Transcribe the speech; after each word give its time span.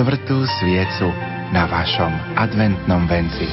štvrtú 0.00 0.48
sviecu 0.48 1.12
na 1.52 1.68
vašom 1.68 2.08
adventnom 2.32 3.04
venci. 3.04 3.44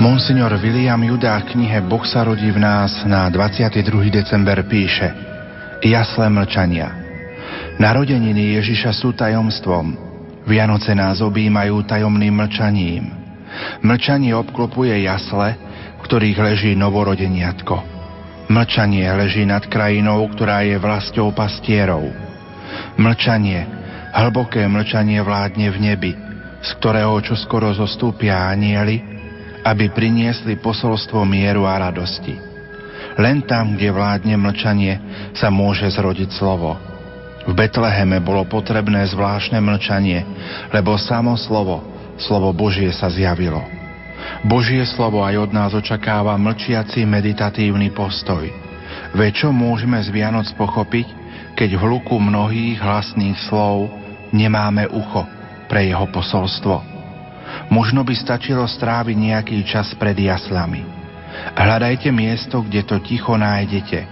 Monsignor 0.00 0.56
William 0.56 0.96
Judá 1.04 1.44
v 1.44 1.52
knihe 1.52 1.84
Boh 1.84 2.00
sa 2.08 2.24
rodí 2.24 2.48
v 2.48 2.64
nás 2.64 3.04
na 3.04 3.28
22. 3.28 4.08
december 4.08 4.64
píše 4.64 5.12
Jasle 5.84 6.32
mlčania. 6.32 6.88
Narodeniny 7.76 8.56
Ježiša 8.56 8.96
sú 8.96 9.12
tajomstvom. 9.12 10.03
Vianoce 10.44 10.92
nás 10.92 11.24
objímajú 11.24 11.88
tajomným 11.88 12.36
mlčaním. 12.36 13.04
Mlčanie 13.80 14.36
obklopuje 14.36 15.08
jasle, 15.08 15.56
v 15.98 16.00
ktorých 16.04 16.38
leží 16.38 16.72
novorodeniatko. 16.76 17.80
Mlčanie 18.52 19.08
leží 19.08 19.48
nad 19.48 19.64
krajinou, 19.64 20.20
ktorá 20.36 20.60
je 20.68 20.76
vlastou 20.76 21.32
pastierov. 21.32 22.12
Mlčanie, 23.00 23.64
hlboké 24.12 24.68
mlčanie 24.68 25.24
vládne 25.24 25.72
v 25.72 25.78
nebi, 25.80 26.12
z 26.60 26.70
ktorého 26.76 27.16
čoskoro 27.24 27.72
zostúpia 27.72 28.52
anieli, 28.52 29.00
aby 29.64 29.88
priniesli 29.88 30.60
posolstvo 30.60 31.24
mieru 31.24 31.64
a 31.64 31.88
radosti. 31.88 32.36
Len 33.16 33.46
tam, 33.48 33.80
kde 33.80 33.88
vládne 33.94 34.36
mlčanie, 34.36 34.94
sa 35.32 35.48
môže 35.48 35.88
zrodiť 35.88 36.28
slovo. 36.36 36.93
V 37.44 37.52
Betleheme 37.52 38.24
bolo 38.24 38.48
potrebné 38.48 39.04
zvláštne 39.12 39.60
mlčanie, 39.60 40.24
lebo 40.72 40.96
samo 40.96 41.36
slovo, 41.36 41.84
slovo 42.16 42.56
Božie 42.56 42.88
sa 42.96 43.12
zjavilo. 43.12 43.60
Božie 44.44 44.80
slovo 44.88 45.20
aj 45.20 45.36
od 45.36 45.50
nás 45.52 45.70
očakáva 45.76 46.36
mlčiaci 46.40 47.04
meditatívny 47.04 47.92
postoj. 47.92 48.48
Veď 49.12 49.46
čo 49.46 49.48
môžeme 49.52 50.00
z 50.00 50.08
Vianoc 50.08 50.48
pochopiť, 50.56 51.06
keď 51.54 51.76
v 51.76 51.82
hluku 51.84 52.16
mnohých 52.16 52.80
hlasných 52.80 53.36
slov 53.46 53.92
nemáme 54.32 54.88
ucho 54.88 55.28
pre 55.68 55.92
jeho 55.92 56.08
posolstvo? 56.08 56.76
Možno 57.68 58.02
by 58.02 58.14
stačilo 58.16 58.64
stráviť 58.64 59.16
nejaký 59.16 59.58
čas 59.68 59.92
pred 59.94 60.16
jaslami. 60.16 60.82
Hľadajte 61.54 62.08
miesto, 62.10 62.64
kde 62.64 62.82
to 62.82 62.96
ticho 63.04 63.36
nájdete 63.36 64.06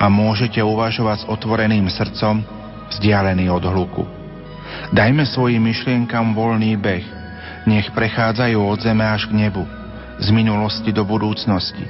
a 0.00 0.06
môžete 0.08 0.58
uvažovať 0.62 1.24
s 1.24 1.28
otvoreným 1.28 1.86
srdcom, 1.90 2.59
vzdialený 2.90 3.48
od 3.50 3.64
hluku. 3.64 4.04
Dajme 4.90 5.26
svojim 5.26 5.62
myšlienkam 5.62 6.34
voľný 6.34 6.74
beh, 6.78 7.06
nech 7.66 7.90
prechádzajú 7.94 8.58
od 8.58 8.78
zeme 8.82 9.06
až 9.06 9.26
k 9.30 9.46
nebu, 9.46 9.66
z 10.18 10.28
minulosti 10.34 10.90
do 10.90 11.06
budúcnosti. 11.06 11.86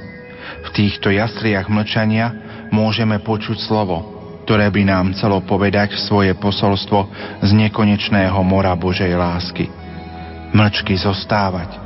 V 0.61 0.69
týchto 0.73 1.09
jasliach 1.09 1.69
mlčania 1.69 2.33
môžeme 2.69 3.21
počuť 3.21 3.57
slovo, 3.65 4.03
ktoré 4.45 4.69
by 4.69 4.83
nám 4.85 5.05
chcelo 5.17 5.41
povedať 5.45 5.97
svoje 6.05 6.33
posolstvo 6.37 7.09
z 7.41 7.49
nekonečného 7.53 8.37
mora 8.41 8.73
Božej 8.73 9.13
lásky 9.13 9.81
mlčky 10.51 10.99
zostávať 10.99 11.79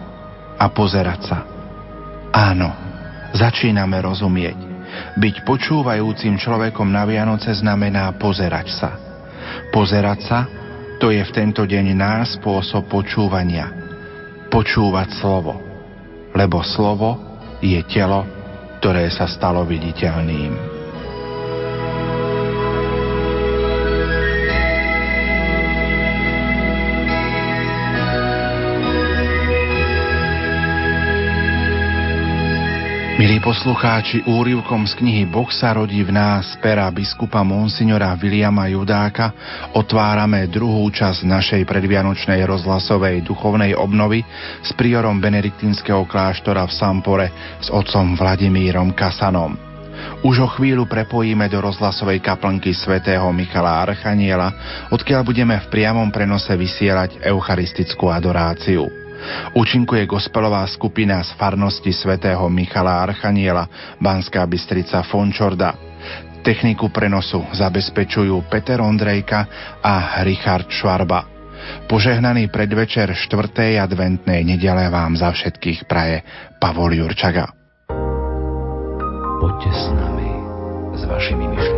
a 0.57 0.65
pozerať 0.73 1.19
sa. 1.29 1.39
Áno, 2.33 2.73
začíname 3.31 4.01
rozumieť. 4.01 4.57
Byť 5.19 5.35
počúvajúcim 5.45 6.35
človekom 6.39 6.87
na 6.87 7.05
Vianoce 7.07 7.51
znamená 7.55 8.11
pozerať 8.17 8.67
sa. 8.73 9.04
Pozerať 9.71 10.19
sa, 10.23 10.39
to 10.99 11.11
je 11.11 11.21
v 11.21 11.35
tento 11.35 11.63
deň 11.67 11.85
náš 11.95 12.39
spôsob 12.39 12.87
počúvania. 12.87 13.71
Počúvať 14.47 15.09
slovo. 15.19 15.59
Lebo 16.31 16.63
slovo 16.63 17.19
je 17.59 17.79
telo, 17.87 18.23
ktoré 18.79 19.09
sa 19.11 19.27
stalo 19.27 19.63
viditeľným. 19.67 20.74
Milí 33.15 33.39
poslucháči, 33.39 34.27
úrivkom 34.27 34.83
z 34.83 34.99
knihy 34.99 35.23
Boh 35.23 35.47
sa 35.47 35.71
rodí 35.71 36.03
v 36.03 36.11
nás 36.11 36.59
pera 36.59 36.91
biskupa 36.91 37.47
Monsignora 37.47 38.11
Viliama 38.19 38.67
Judáka 38.67 39.31
otvárame 39.71 40.51
druhú 40.51 40.83
časť 40.91 41.23
našej 41.23 41.63
predvianočnej 41.63 42.43
rozhlasovej 42.43 43.23
duchovnej 43.23 43.71
obnovy 43.71 44.19
s 44.59 44.75
priorom 44.75 45.23
benediktínskeho 45.23 46.03
kláštora 46.03 46.67
v 46.67 46.75
Sampore 46.75 47.27
s 47.63 47.71
otcom 47.71 48.19
Vladimírom 48.19 48.91
Kasanom. 48.91 49.55
Už 50.19 50.35
o 50.43 50.51
chvíľu 50.51 50.83
prepojíme 50.83 51.47
do 51.47 51.63
rozhlasovej 51.63 52.19
kaplnky 52.19 52.75
svätého 52.75 53.31
Michala 53.31 53.79
Archaniela, 53.79 54.51
odkiaľ 54.91 55.23
budeme 55.23 55.55
v 55.63 55.71
priamom 55.71 56.11
prenose 56.11 56.51
vysielať 56.51 57.23
eucharistickú 57.23 58.11
adoráciu. 58.11 59.04
Účinkuje 59.55 60.05
gospelová 60.05 60.65
skupina 60.67 61.21
z 61.23 61.33
farnosti 61.39 61.91
svätého 61.91 62.45
Michala 62.51 63.03
Archaniela 63.03 63.67
Banská 63.97 64.45
Bystrica 64.45 65.01
Fončorda. 65.05 65.73
Techniku 66.45 66.93
prenosu 66.93 67.41
zabezpečujú 67.57 68.45
Peter 68.45 68.77
Ondrejka 68.77 69.49
a 69.81 70.21
Richard 70.21 70.69
Švarba. 70.69 71.25
Požehnaný 71.89 72.53
predvečer 72.53 73.09
4. 73.09 73.81
adventnej 73.81 74.45
nedele 74.45 74.85
vám 74.93 75.17
za 75.17 75.33
všetkých 75.33 75.89
praje 75.89 76.21
Pavol 76.61 76.93
Jurčaga. 76.93 77.49
Poďte 79.41 79.71
s 79.73 79.83
nami, 79.93 80.29
s 80.93 81.01
vašimi 81.09 81.45
myšlienkami. 81.49 81.74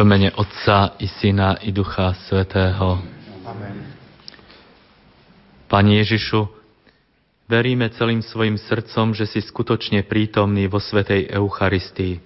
V 0.00 0.08
mene 0.08 0.32
Otca 0.32 0.96
i 0.96 1.04
Syna 1.04 1.60
i 1.60 1.76
Ducha 1.76 2.16
Svetého. 2.24 3.04
Amen. 3.44 3.84
Pani 5.68 6.00
Ježišu, 6.00 6.48
veríme 7.44 7.92
celým 7.92 8.24
svojim 8.24 8.56
srdcom, 8.56 9.12
že 9.12 9.28
si 9.28 9.44
skutočne 9.44 10.08
prítomný 10.08 10.72
vo 10.72 10.80
Svetej 10.80 11.28
Eucharistii. 11.36 12.16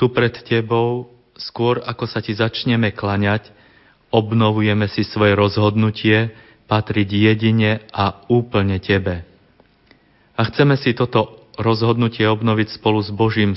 Tu 0.00 0.04
pred 0.08 0.32
Tebou, 0.40 1.12
skôr 1.36 1.84
ako 1.84 2.08
sa 2.08 2.24
Ti 2.24 2.32
začneme 2.32 2.96
klaňať, 2.96 3.52
obnovujeme 4.08 4.88
si 4.88 5.04
svoje 5.04 5.36
rozhodnutie 5.36 6.32
patriť 6.64 7.08
jedine 7.12 7.84
a 7.92 8.24
úplne 8.32 8.80
Tebe. 8.80 9.20
A 10.32 10.48
chceme 10.48 10.80
si 10.80 10.96
toto 10.96 11.44
rozhodnutie 11.60 12.24
obnoviť 12.24 12.80
spolu 12.80 13.04
s 13.04 13.12
Božím 13.12 13.52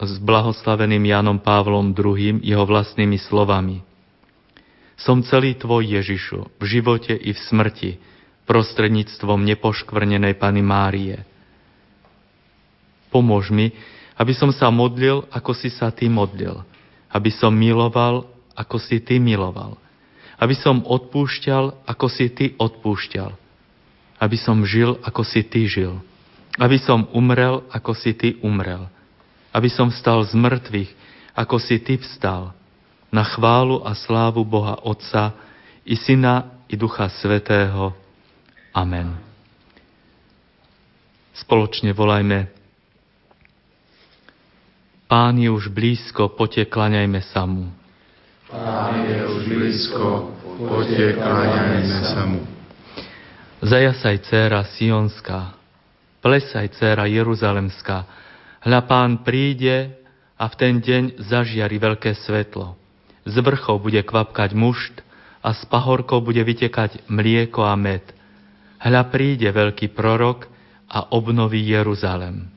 s 0.00 0.18
blahoslaveným 0.18 1.06
Jánom 1.06 1.38
Pávlom 1.38 1.94
II 1.94 2.42
jeho 2.42 2.64
vlastnými 2.66 3.18
slovami. 3.18 3.86
Som 4.98 5.22
celý 5.22 5.54
tvoj 5.58 5.86
Ježišu, 5.86 6.38
v 6.58 6.64
živote 6.66 7.14
i 7.14 7.34
v 7.34 7.38
smrti, 7.38 7.90
prostredníctvom 8.44 9.40
nepoškvrnenej 9.42 10.36
Pany 10.36 10.62
Márie. 10.62 11.18
Pomôž 13.08 13.50
mi, 13.54 13.72
aby 14.18 14.34
som 14.34 14.50
sa 14.54 14.70
modlil, 14.70 15.26
ako 15.30 15.54
si 15.56 15.70
sa 15.72 15.90
ty 15.90 16.10
modlil, 16.10 16.62
aby 17.10 17.30
som 17.30 17.54
miloval, 17.54 18.26
ako 18.54 18.78
si 18.78 19.02
ty 19.02 19.18
miloval, 19.18 19.78
aby 20.38 20.54
som 20.54 20.82
odpúšťal, 20.82 21.86
ako 21.86 22.06
si 22.10 22.26
ty 22.30 22.46
odpúšťal, 22.58 23.30
aby 24.22 24.36
som 24.38 24.62
žil, 24.62 24.98
ako 25.02 25.22
si 25.26 25.42
ty 25.46 25.66
žil, 25.66 25.98
aby 26.58 26.78
som 26.78 27.10
umrel, 27.10 27.66
ako 27.70 27.92
si 27.98 28.14
ty 28.14 28.38
umrel, 28.42 28.86
aby 29.54 29.70
som 29.70 29.94
vstal 29.94 30.26
z 30.26 30.34
mŕtvych, 30.34 30.90
ako 31.38 31.56
si 31.62 31.78
Ty 31.78 32.02
vstal, 32.02 32.50
na 33.14 33.22
chválu 33.22 33.86
a 33.86 33.94
slávu 33.94 34.42
Boha 34.42 34.82
Otca 34.82 35.30
i 35.86 35.94
Syna 35.94 36.66
i 36.66 36.74
Ducha 36.74 37.06
Svetého. 37.06 37.94
Amen. 38.74 39.14
Spoločne 41.38 41.94
volajme 41.94 42.50
Pán 45.04 45.38
je 45.38 45.46
už 45.46 45.70
blízko, 45.70 46.32
poďte, 46.32 46.66
klaňajme 46.74 47.22
sa 47.22 47.46
mu. 47.46 47.70
Pán 48.50 49.04
je 49.06 49.20
už 49.22 49.42
blízko, 49.46 50.32
poďte, 50.58 51.20
klaňajme 51.22 52.00
sa 52.02 52.22
mu. 52.26 52.40
Zajasaj, 53.62 54.16
dcéra 54.26 54.64
Sionská, 54.64 55.54
plesaj, 56.18 56.72
dcéra 56.74 57.06
Jeruzalemská, 57.06 58.23
Hľa 58.64 58.80
pán 58.88 59.20
príde 59.20 59.92
a 60.40 60.48
v 60.48 60.54
ten 60.56 60.80
deň 60.80 61.20
zažiari 61.20 61.76
veľké 61.76 62.16
svetlo. 62.16 62.72
Z 63.28 63.36
vrchov 63.44 63.84
bude 63.84 64.00
kvapkať 64.00 64.56
mušt 64.56 65.04
a 65.44 65.52
z 65.52 65.68
pahorkov 65.68 66.24
bude 66.24 66.40
vytekať 66.40 67.04
mlieko 67.12 67.60
a 67.60 67.76
med. 67.76 68.00
Hľa 68.80 69.12
príde 69.12 69.52
veľký 69.52 69.92
prorok 69.92 70.48
a 70.88 71.12
obnoví 71.12 71.60
Jeruzalem. 71.60 72.48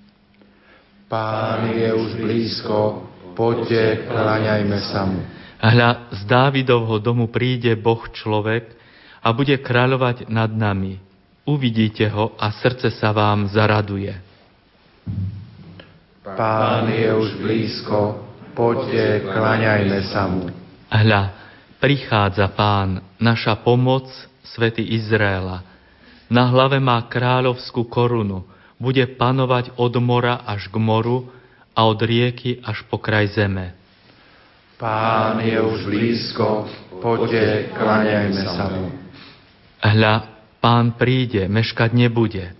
Pán 1.11 1.75
je 1.75 1.91
už 1.91 2.23
blízko, 2.23 3.03
poďte, 3.35 4.07
kláňajme 4.07 4.79
sa 4.87 5.03
mu. 5.07 5.19
Hľa 5.59 6.07
z 6.15 6.21
Dávidovho 6.23 7.03
domu 7.03 7.27
príde 7.27 7.75
Boh 7.75 7.99
človek 8.15 8.71
a 9.19 9.27
bude 9.35 9.59
kráľovať 9.59 10.31
nad 10.31 10.51
nami. 10.51 11.03
Uvidíte 11.43 12.07
ho 12.11 12.31
a 12.39 12.47
srdce 12.55 12.95
sa 12.95 13.11
vám 13.11 13.51
zaraduje. 13.51 14.15
Pán 16.35 16.91
je 16.91 17.07
už 17.13 17.39
blízko, 17.39 18.19
poďte, 18.51 19.23
klaňajme 19.31 19.99
sa 20.11 20.27
mu. 20.27 20.51
Hľa, 20.91 21.31
prichádza 21.79 22.51
Pán, 22.51 22.99
naša 23.21 23.55
pomoc, 23.63 24.09
svety 24.43 24.83
Izraela. 24.97 25.63
Na 26.27 26.51
hlave 26.51 26.83
má 26.83 26.99
kráľovskú 27.07 27.87
korunu, 27.87 28.43
bude 28.75 29.07
panovať 29.15 29.77
od 29.79 29.93
mora 30.03 30.43
až 30.43 30.67
k 30.67 30.75
moru 30.75 31.31
a 31.71 31.87
od 31.87 31.99
rieky 32.03 32.59
až 32.65 32.83
po 32.91 32.99
kraj 32.99 33.31
zeme. 33.31 33.77
Pán 34.75 35.39
je 35.39 35.55
už 35.55 35.87
blízko, 35.87 36.67
poďte, 36.99 37.71
klaňajme 37.71 38.41
sa 38.43 38.65
mu. 38.73 38.91
Hľa, 39.79 40.15
Pán 40.57 40.97
príde, 40.97 41.45
meškať 41.45 41.93
nebude. 41.93 42.56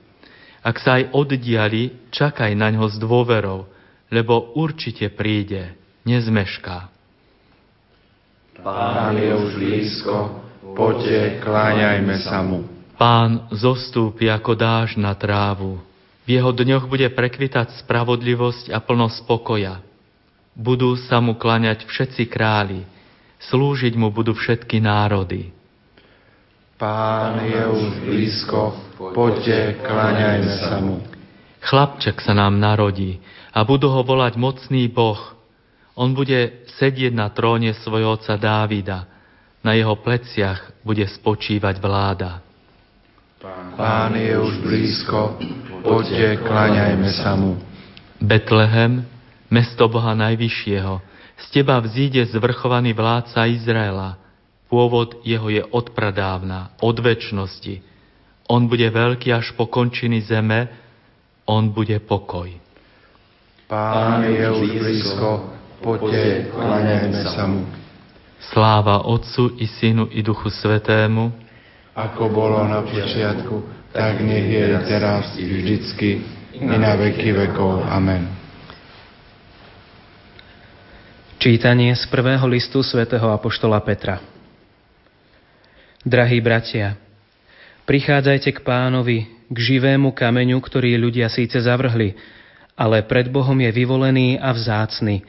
Ak 0.66 0.82
sa 0.82 1.00
aj 1.02 1.14
oddiali, 1.14 2.10
čakaj 2.10 2.52
na 2.58 2.74
ňo 2.74 2.90
s 2.90 2.98
dôverou, 2.98 3.70
lebo 4.10 4.56
určite 4.56 5.10
príde, 5.14 5.76
nezmešká. 6.08 6.90
Pán 8.64 9.16
je 9.16 9.32
už 9.38 9.52
blízko, 9.60 10.16
poďte, 10.74 11.44
kláňajme 11.46 12.16
sa 12.26 12.42
mu. 12.42 12.66
Pán 12.98 13.46
zostúpi 13.54 14.26
ako 14.26 14.58
dáž 14.58 14.98
na 14.98 15.14
trávu. 15.14 15.78
V 16.26 16.36
jeho 16.36 16.50
dňoch 16.50 16.90
bude 16.90 17.08
prekvitať 17.14 17.78
spravodlivosť 17.86 18.74
a 18.74 18.82
plnosť 18.82 19.30
pokoja. 19.30 19.80
Budú 20.58 20.98
sa 21.06 21.22
mu 21.22 21.38
kláňať 21.38 21.86
všetci 21.86 22.26
králi, 22.26 22.82
slúžiť 23.48 23.94
mu 23.94 24.10
budú 24.10 24.34
všetky 24.34 24.82
národy. 24.82 25.54
Pán 26.77 27.41
je 27.41 27.57
už 27.57 28.05
blízko, 28.05 28.77
poďte, 29.17 29.81
kláňajme 29.81 30.53
sa 30.62 30.77
mu. 30.77 31.01
Chlapček 31.57 32.22
sa 32.22 32.38
nám 32.38 32.62
narodí 32.62 33.17
a 33.50 33.65
budú 33.65 33.89
ho 33.89 34.05
volať 34.05 34.38
mocný 34.38 34.86
Boh. 34.86 35.17
On 35.98 36.13
bude 36.13 36.69
sedieť 36.77 37.17
na 37.17 37.34
tróne 37.34 37.74
svojho 37.81 38.13
otca 38.13 38.38
Dávida. 38.38 39.10
Na 39.65 39.74
jeho 39.74 39.98
pleciach 39.98 40.86
bude 40.86 41.01
spočívať 41.01 41.81
vláda. 41.81 42.46
Pán 43.74 44.13
je 44.13 44.38
už 44.38 44.62
blízko, 44.62 45.34
poďte, 45.81 46.46
kláňajme 46.46 47.10
sa 47.10 47.34
mu. 47.34 47.57
Betlehem, 48.22 49.01
mesto 49.50 49.89
Boha 49.89 50.13
Najvyššieho, 50.13 51.01
z 51.41 51.46
teba 51.50 51.81
vzíde 51.81 52.22
zvrchovaný 52.38 52.93
vládca 52.93 53.50
Izraela– 53.50 54.13
Pôvod 54.68 55.24
jeho 55.24 55.48
je 55.48 55.64
od 55.64 55.96
pradávna, 55.96 56.76
od 56.84 57.00
väčšnosti. 57.00 57.80
On 58.52 58.68
bude 58.68 58.88
veľký 58.88 59.32
až 59.32 59.56
po 59.56 59.68
končiny 59.68 60.24
zeme, 60.24 60.68
on 61.48 61.72
bude 61.72 61.96
pokoj. 62.04 62.52
Pán 63.68 64.24
je 64.28 64.48
už 64.48 64.68
blízko, 64.80 65.30
poďte, 65.84 66.52
klaňajme 66.52 67.22
sa 67.32 67.44
mu. 67.48 67.64
Sláva 68.52 69.04
Otcu 69.08 69.56
i 69.60 69.68
Synu 69.68 70.08
i 70.12 70.24
Duchu 70.24 70.48
Svetému, 70.48 71.48
ako 71.98 72.30
bolo 72.30 72.62
na 72.62 72.86
počiatku, 72.86 73.90
tak 73.90 74.22
nech 74.22 74.46
je 74.46 74.66
teraz 74.86 75.34
i 75.42 75.50
vždycky, 75.50 76.22
i 76.54 76.62
na 76.62 76.94
veky 76.94 77.34
vekov. 77.34 77.82
Amen. 77.90 78.30
Čítanie 81.42 81.98
z 81.98 82.06
prvého 82.06 82.46
listu 82.46 82.86
svätého 82.86 83.34
Apoštola 83.34 83.82
Petra. 83.82 84.37
Drahí 86.08 86.40
bratia, 86.40 86.96
prichádzajte 87.84 88.56
k 88.56 88.60
pánovi, 88.64 89.28
k 89.52 89.58
živému 89.60 90.16
kameňu, 90.16 90.56
ktorý 90.64 90.96
ľudia 90.96 91.28
síce 91.28 91.60
zavrhli, 91.60 92.16
ale 92.80 93.04
pred 93.04 93.28
Bohom 93.28 93.60
je 93.60 93.68
vyvolený 93.76 94.40
a 94.40 94.56
vzácny. 94.56 95.28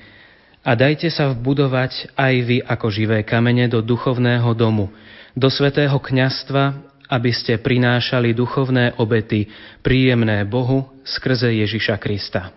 A 0.63 0.79
dajte 0.79 1.11
sa 1.11 1.35
vbudovať 1.35 2.15
aj 2.15 2.35
vy 2.47 2.59
ako 2.63 2.95
živé 2.95 3.27
kamene 3.27 3.67
do 3.67 3.83
duchovného 3.83 4.47
domu, 4.55 4.95
do 5.35 5.51
svetého 5.51 5.99
kňastva, 5.99 6.79
aby 7.11 7.35
ste 7.35 7.59
prinášali 7.59 8.31
duchovné 8.31 9.03
obety, 9.03 9.51
príjemné 9.83 10.47
Bohu 10.47 10.95
skrze 11.03 11.59
Ježiša 11.59 11.99
Krista. 11.99 12.55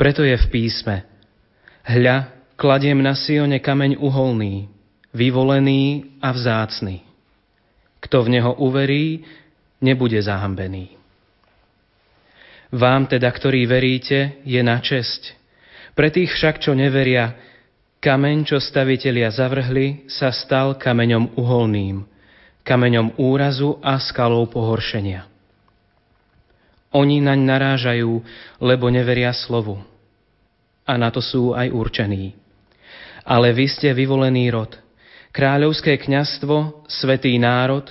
Preto 0.00 0.24
je 0.24 0.40
v 0.40 0.46
písme 0.48 1.04
Hľa, 1.84 2.32
kladiem 2.56 2.96
na 3.04 3.12
Sione 3.12 3.60
kameň 3.60 4.00
uholný, 4.00 4.72
vyvolený 5.16 6.12
a 6.20 6.28
vzácny. 6.36 7.00
Kto 8.04 8.28
v 8.28 8.36
neho 8.36 8.52
uverí, 8.60 9.24
nebude 9.80 10.20
zahambený. 10.20 10.92
Vám 12.76 13.08
teda, 13.08 13.32
ktorí 13.32 13.64
veríte, 13.64 14.44
je 14.44 14.60
na 14.60 14.76
česť. 14.76 15.32
Pre 15.96 16.12
tých 16.12 16.28
však, 16.36 16.60
čo 16.60 16.76
neveria, 16.76 17.32
kameň, 18.04 18.44
čo 18.44 18.60
stavitelia 18.60 19.32
zavrhli, 19.32 20.04
sa 20.12 20.28
stal 20.28 20.76
kameňom 20.76 21.40
uholným, 21.40 22.04
kameňom 22.60 23.16
úrazu 23.16 23.80
a 23.80 23.96
skalou 23.96 24.44
pohoršenia. 24.52 25.24
Oni 26.92 27.24
naň 27.24 27.40
narážajú, 27.48 28.12
lebo 28.60 28.92
neveria 28.92 29.32
slovu. 29.32 29.80
A 30.86 30.94
na 31.00 31.08
to 31.10 31.24
sú 31.24 31.56
aj 31.56 31.72
určení. 31.72 32.36
Ale 33.26 33.50
vy 33.50 33.66
ste 33.66 33.90
vyvolený 33.90 34.52
rod– 34.52 34.76
kráľovské 35.36 36.00
kňastvo, 36.00 36.88
svetý 36.88 37.36
národ, 37.36 37.84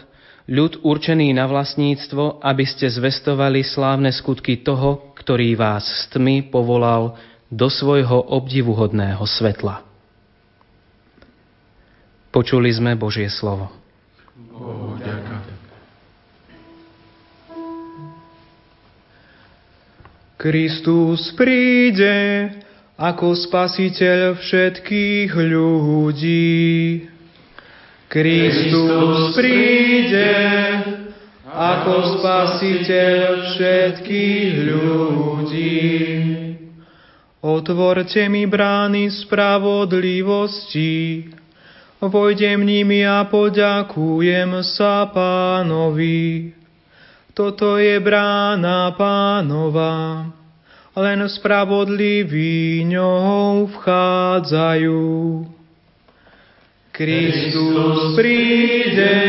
ľud 0.50 0.82
určený 0.82 1.30
na 1.38 1.46
vlastníctvo, 1.46 2.42
aby 2.42 2.66
ste 2.66 2.90
zvestovali 2.90 3.62
slávne 3.62 4.10
skutky 4.10 4.66
toho, 4.66 5.14
ktorý 5.14 5.54
vás 5.54 5.86
s 5.86 6.10
tmy 6.10 6.50
povolal 6.50 7.14
do 7.54 7.70
svojho 7.70 8.34
obdivuhodného 8.34 9.22
svetla. 9.22 9.86
Počuli 12.34 12.74
sme 12.74 12.98
Božie 12.98 13.30
slovo. 13.30 13.70
Bohu. 14.34 14.98
Kristus 20.36 21.34
príde 21.34 22.52
ako 23.02 23.34
spasiteľ 23.34 24.38
všetkých 24.38 25.32
ľudí. 25.34 27.15
Kristus 28.16 29.36
príde 29.36 30.32
ako 31.52 32.16
spasiteľ 32.16 33.44
všetkých 33.44 34.72
ľudí. 34.72 35.84
Otvorte 37.44 38.32
mi 38.32 38.48
brány 38.48 39.12
spravodlivosti, 39.12 41.28
vojdem 42.00 42.64
nimi 42.64 43.04
a 43.04 43.28
poďakujem 43.28 44.64
sa 44.64 45.12
pánovi. 45.12 46.56
Toto 47.36 47.76
je 47.76 48.00
brána 48.00 48.96
pánova, 48.96 50.32
len 50.96 51.20
spravodliví 51.28 52.80
ňou 52.88 53.68
vchádzajú. 53.76 55.04
Kristus 56.96 58.16
príde, 58.16 59.20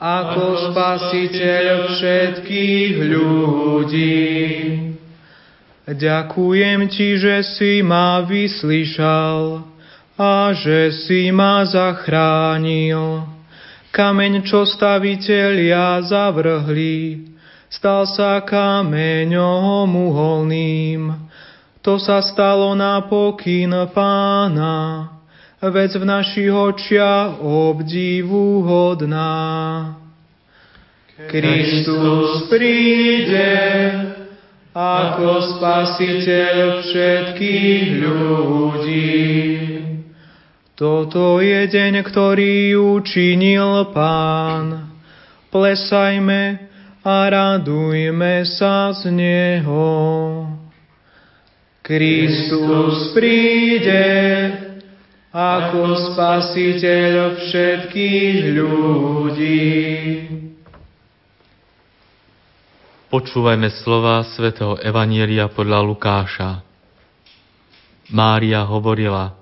ako 0.00 0.72
spasiteľ 0.72 1.92
všetkých 1.92 2.94
ľudí. 3.12 4.32
Ďakujem 5.84 6.80
ti, 6.88 7.20
že 7.20 7.44
si 7.44 7.84
ma 7.84 8.24
vyslyšal 8.24 9.68
a 10.16 10.56
že 10.56 10.96
si 11.04 11.28
ma 11.28 11.60
zachránil. 11.68 13.28
Kameň, 13.92 14.40
čo 14.48 14.64
staviteľia 14.64 16.00
zavrhli, 16.08 17.36
stal 17.68 18.08
sa 18.08 18.40
kameňom 18.40 19.92
uholným. 19.92 21.12
To 21.84 22.00
sa 22.00 22.24
stalo 22.24 22.72
na 22.72 23.04
pokyn 23.04 23.92
pána 23.92 25.19
vec 25.68 25.92
v 25.92 26.04
našich 26.08 26.48
očiach 26.48 27.44
obdivuhodná. 27.44 29.36
Kristus 31.28 32.48
príde 32.48 33.52
ako 34.72 35.60
spasiteľ 35.60 36.80
všetkých 36.80 37.86
ľudí. 38.00 39.28
Toto 40.80 41.44
je 41.44 41.68
deň, 41.68 42.08
ktorý 42.08 42.72
učinil 42.80 43.92
Pán. 43.92 44.96
Plesajme 45.52 46.56
a 47.04 47.16
radujme 47.28 48.48
sa 48.48 48.96
z 48.96 49.12
Neho. 49.12 50.48
Kristus 51.84 53.12
príde, 53.12 54.00
ako 55.30 56.10
spasiteľ 56.10 57.38
všetkých 57.38 58.38
ľudí. 58.58 59.62
Počúvajme 63.10 63.70
slova 63.82 64.26
svätého 64.26 64.74
Evanielia 64.82 65.46
podľa 65.50 65.86
Lukáša. 65.86 66.50
Mária 68.10 68.66
hovorila, 68.66 69.38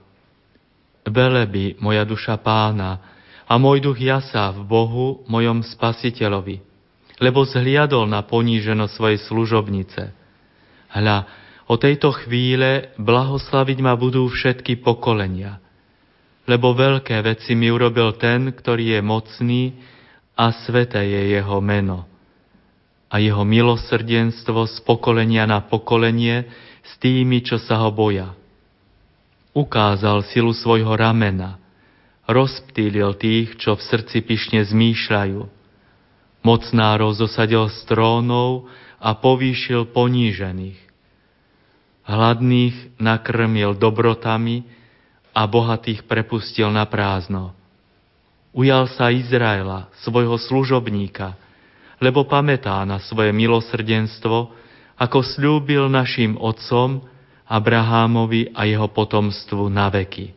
Veleby 1.09 1.81
moja 1.81 2.05
duša 2.05 2.37
pána 2.37 3.01
a 3.49 3.57
môj 3.57 3.81
duch 3.81 3.97
jasá 3.97 4.53
v 4.53 4.61
Bohu, 4.69 5.25
mojom 5.25 5.65
spasiteľovi, 5.65 6.61
lebo 7.17 7.49
zhliadol 7.49 8.05
na 8.05 8.21
poníženo 8.29 8.93
svojej 8.93 9.25
služobnice. 9.25 10.13
Hľa, 10.93 11.19
o 11.65 11.81
tejto 11.81 12.13
chvíle 12.13 12.93
blahoslaviť 13.01 13.79
ma 13.81 13.97
budú 13.97 14.29
všetky 14.29 14.85
pokolenia– 14.85 15.65
lebo 16.49 16.73
veľké 16.73 17.21
veci 17.21 17.53
mi 17.53 17.69
urobil 17.69 18.17
ten, 18.17 18.49
ktorý 18.49 18.97
je 18.97 19.01
mocný 19.05 19.63
a 20.33 20.49
sveté 20.65 21.05
je 21.05 21.37
jeho 21.37 21.61
meno. 21.61 22.09
A 23.13 23.21
jeho 23.21 23.45
milosrdenstvo 23.45 24.65
z 24.65 24.81
pokolenia 24.81 25.45
na 25.45 25.61
pokolenie 25.61 26.49
s 26.81 26.93
tými, 26.97 27.45
čo 27.45 27.61
sa 27.61 27.85
ho 27.85 27.93
boja. 27.93 28.33
Ukázal 29.53 30.25
silu 30.33 30.57
svojho 30.57 30.97
ramena, 30.97 31.61
rozptýlil 32.25 33.17
tých, 33.21 33.61
čo 33.61 33.77
v 33.77 33.85
srdci 33.85 34.25
pyšne 34.25 34.65
zmýšľajú. 34.65 35.41
Mocnárov 36.45 37.13
zosadil 37.13 37.69
z 37.69 37.79
trónov 37.89 38.73
a 38.97 39.13
povýšil 39.17 39.93
ponížených. 39.93 40.81
Hladných 42.09 42.97
nakrmil 42.97 43.77
dobrotami, 43.77 44.78
a 45.39 45.47
bohatých 45.47 46.03
prepustil 46.03 46.67
na 46.75 46.83
prázdno. 46.83 47.55
Ujal 48.51 48.91
sa 48.91 49.15
Izraela, 49.15 49.87
svojho 50.03 50.35
služobníka, 50.35 51.39
lebo 52.03 52.27
pamätá 52.27 52.83
na 52.83 52.99
svoje 52.99 53.31
milosrdenstvo, 53.31 54.51
ako 54.99 55.19
slúbil 55.23 55.87
našim 55.87 56.35
otcom, 56.35 57.07
Abrahámovi 57.47 58.51
a 58.51 58.67
jeho 58.67 58.91
potomstvu 58.91 59.71
na 59.71 59.87
veky. 59.95 60.35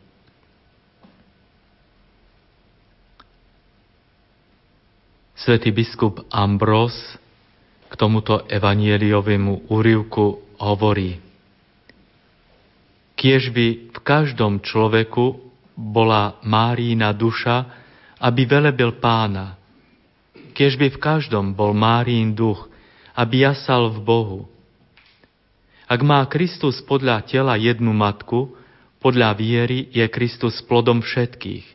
Svetý 5.34 5.74
biskup 5.74 6.22
Ambros 6.30 6.94
k 7.90 7.92
tomuto 7.98 8.46
evanieliovému 8.46 9.66
úrivku 9.66 10.46
hovorí– 10.62 11.18
kiež 13.22 13.54
by 13.54 13.94
v 13.94 13.98
každom 14.02 14.58
človeku 14.58 15.38
bola 15.78 16.42
Márína 16.42 17.14
duša, 17.14 17.70
aby 18.18 18.42
velebil 18.50 18.98
pána. 18.98 19.54
Kiež 20.58 20.74
by 20.74 20.90
v 20.90 20.98
každom 20.98 21.54
bol 21.54 21.70
Márín 21.70 22.34
duch, 22.34 22.66
aby 23.14 23.46
jasal 23.46 23.94
v 23.94 23.98
Bohu. 24.02 24.40
Ak 25.86 26.02
má 26.02 26.26
Kristus 26.26 26.82
podľa 26.82 27.22
tela 27.22 27.54
jednu 27.54 27.94
matku, 27.94 28.58
podľa 28.98 29.38
viery 29.38 29.86
je 29.94 30.02
Kristus 30.10 30.58
plodom 30.66 30.98
všetkých. 30.98 31.66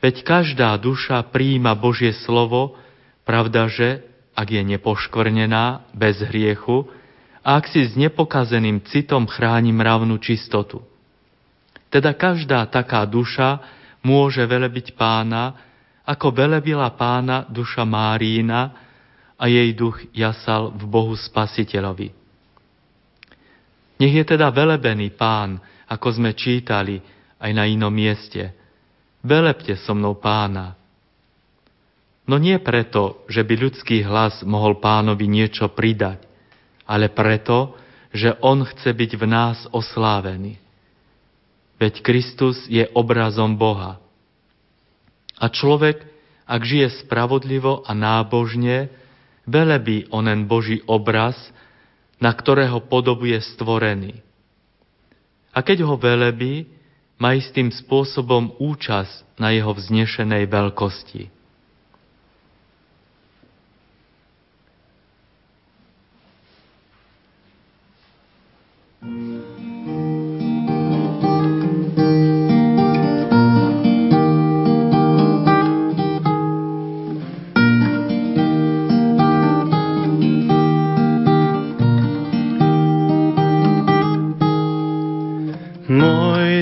Veď 0.00 0.24
každá 0.24 0.72
duša 0.80 1.20
príjima 1.28 1.76
Božie 1.76 2.16
slovo, 2.24 2.80
pravda, 3.28 3.68
že, 3.68 4.02
ak 4.32 4.48
je 4.48 4.62
nepoškvrnená, 4.64 5.92
bez 5.92 6.16
hriechu, 6.24 6.88
ak 7.42 7.66
si 7.70 7.82
s 7.82 7.98
nepokazeným 7.98 8.86
citom 8.86 9.26
chráni 9.26 9.74
mravnú 9.74 10.18
čistotu. 10.22 10.82
Teda 11.90 12.14
každá 12.14 12.64
taká 12.70 13.02
duša 13.04 13.60
môže 14.00 14.40
velebiť 14.46 14.94
pána, 14.94 15.58
ako 16.06 16.34
velebila 16.34 16.88
pána 16.94 17.46
duša 17.50 17.82
Márína 17.82 18.74
a 19.38 19.44
jej 19.50 19.74
duch 19.74 19.98
jasal 20.14 20.70
v 20.74 20.82
Bohu 20.86 21.14
Spasiteľovi. 21.18 22.14
Nech 24.02 24.14
je 24.18 24.24
teda 24.26 24.50
velebený 24.50 25.14
pán, 25.14 25.62
ako 25.86 26.08
sme 26.18 26.34
čítali 26.34 26.98
aj 27.38 27.50
na 27.54 27.66
inom 27.66 27.90
mieste. 27.90 28.50
Velepte 29.22 29.78
so 29.78 29.94
mnou 29.94 30.18
pána. 30.18 30.74
No 32.26 32.38
nie 32.38 32.58
preto, 32.62 33.26
že 33.26 33.42
by 33.42 33.54
ľudský 33.58 34.06
hlas 34.06 34.42
mohol 34.46 34.78
pánovi 34.78 35.26
niečo 35.26 35.70
pridať, 35.70 36.22
ale 36.86 37.08
preto, 37.08 37.76
že 38.12 38.36
On 38.44 38.60
chce 38.62 38.92
byť 38.92 39.10
v 39.16 39.24
nás 39.24 39.58
oslávený. 39.72 40.60
Veď 41.80 42.04
Kristus 42.04 42.62
je 42.70 42.86
obrazom 42.92 43.58
Boha. 43.58 43.98
A 45.40 45.50
človek, 45.50 46.04
ak 46.46 46.62
žije 46.62 47.02
spravodlivo 47.02 47.82
a 47.82 47.90
nábožne, 47.96 48.92
velebí 49.48 50.06
onen 50.14 50.46
Boží 50.46 50.84
obraz, 50.86 51.34
na 52.22 52.30
ktorého 52.30 52.78
podobu 52.86 53.26
je 53.26 53.42
stvorený. 53.42 54.22
A 55.50 55.58
keď 55.66 55.82
ho 55.82 55.98
velebí, 55.98 56.70
má 57.18 57.34
istým 57.34 57.70
spôsobom 57.74 58.54
účasť 58.62 59.38
na 59.38 59.50
jeho 59.50 59.74
vznešenej 59.74 60.46
veľkosti. 60.46 61.41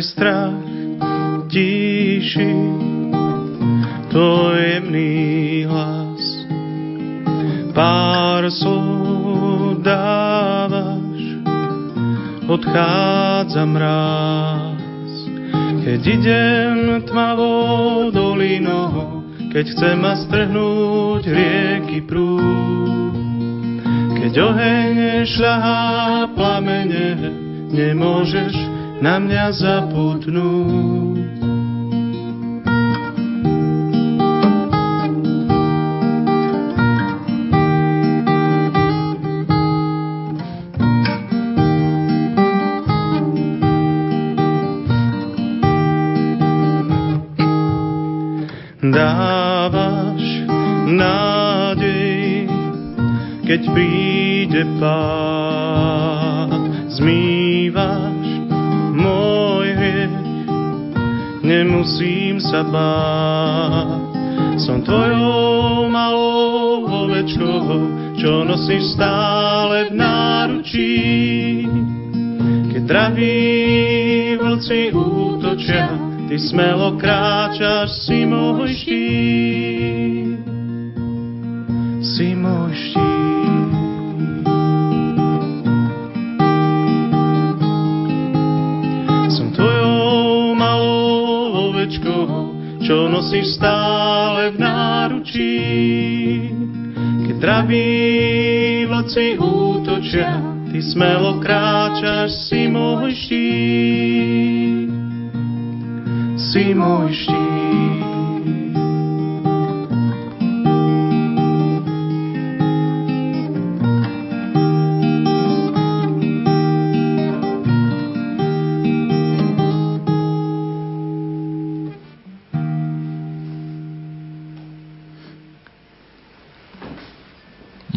Strach 0.03 0.57
tíši 1.51 2.53
tvoj 4.11 4.59
jemný 4.59 5.65
hlas. 5.71 6.25
Pár 7.71 8.51
slov 8.51 9.83
dávaš, 9.83 11.23
odchádza 12.51 13.65
mráz. 13.67 15.13
Keď 15.81 16.01
idem 16.07 16.77
tmavou 17.07 18.11
dolinou, 18.11 19.25
keď 19.51 19.65
chcem 19.75 19.97
ma 19.99 20.15
strhnúť 20.19 21.23
rieky 21.27 22.05
prúd. 22.07 23.15
Keď 24.21 24.33
oheň 24.39 24.97
šľahá 25.27 25.83
plamene, 26.37 27.17
nemôžeš 27.73 28.70
na 29.01 29.17
mňa 29.17 29.45
zaputnúť. 29.57 31.41
dávaš 48.91 50.25
nádej, 50.89 52.49
keď 53.47 53.61
príde 53.71 54.65
pán, 54.83 56.51
zmývaš 56.91 57.40
nemusím 61.81 62.37
sa 62.45 62.61
báť. 62.61 64.05
Som 64.61 64.85
tvojou 64.85 65.89
malou 65.89 66.85
ovečkou, 66.85 67.89
čo 68.21 68.45
nosíš 68.45 69.01
stále 69.01 69.89
v 69.89 69.97
náručí. 69.97 71.01
Keď 72.69 72.83
draví 72.85 73.41
vlci 74.37 74.93
útočia, 74.93 75.89
Ty 76.29 76.37
smelo 76.37 77.01
kráčaš, 77.01 78.05
si 78.05 78.29
nosíš 93.31 93.63
stále 93.63 94.51
v 94.51 94.57
náručí. 94.59 95.55
Keď 97.31 97.37
draví 97.39 97.95
vlci 98.91 99.39
útočia, 99.39 100.43
ty 100.75 100.83
smelo 100.83 101.39
kráčaš, 101.39 102.51
si 102.51 102.67
môj 102.67 103.15
štít 103.15 104.91
si 106.51 106.75
môj 106.75 107.15
štít. 107.15 108.00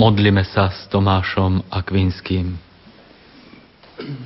Modlíme 0.04 0.44
sa 0.44 0.68
s 0.68 0.84
Tomášom 0.92 1.72
Akvinským. 1.72 2.60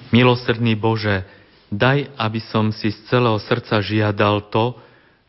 Milosrdný 0.10 0.74
Bože, 0.74 1.22
Daj, 1.70 2.18
aby 2.18 2.42
som 2.42 2.74
si 2.74 2.90
z 2.90 2.98
celého 3.06 3.38
srdca 3.38 3.78
žiadal 3.78 4.50
to, 4.50 4.74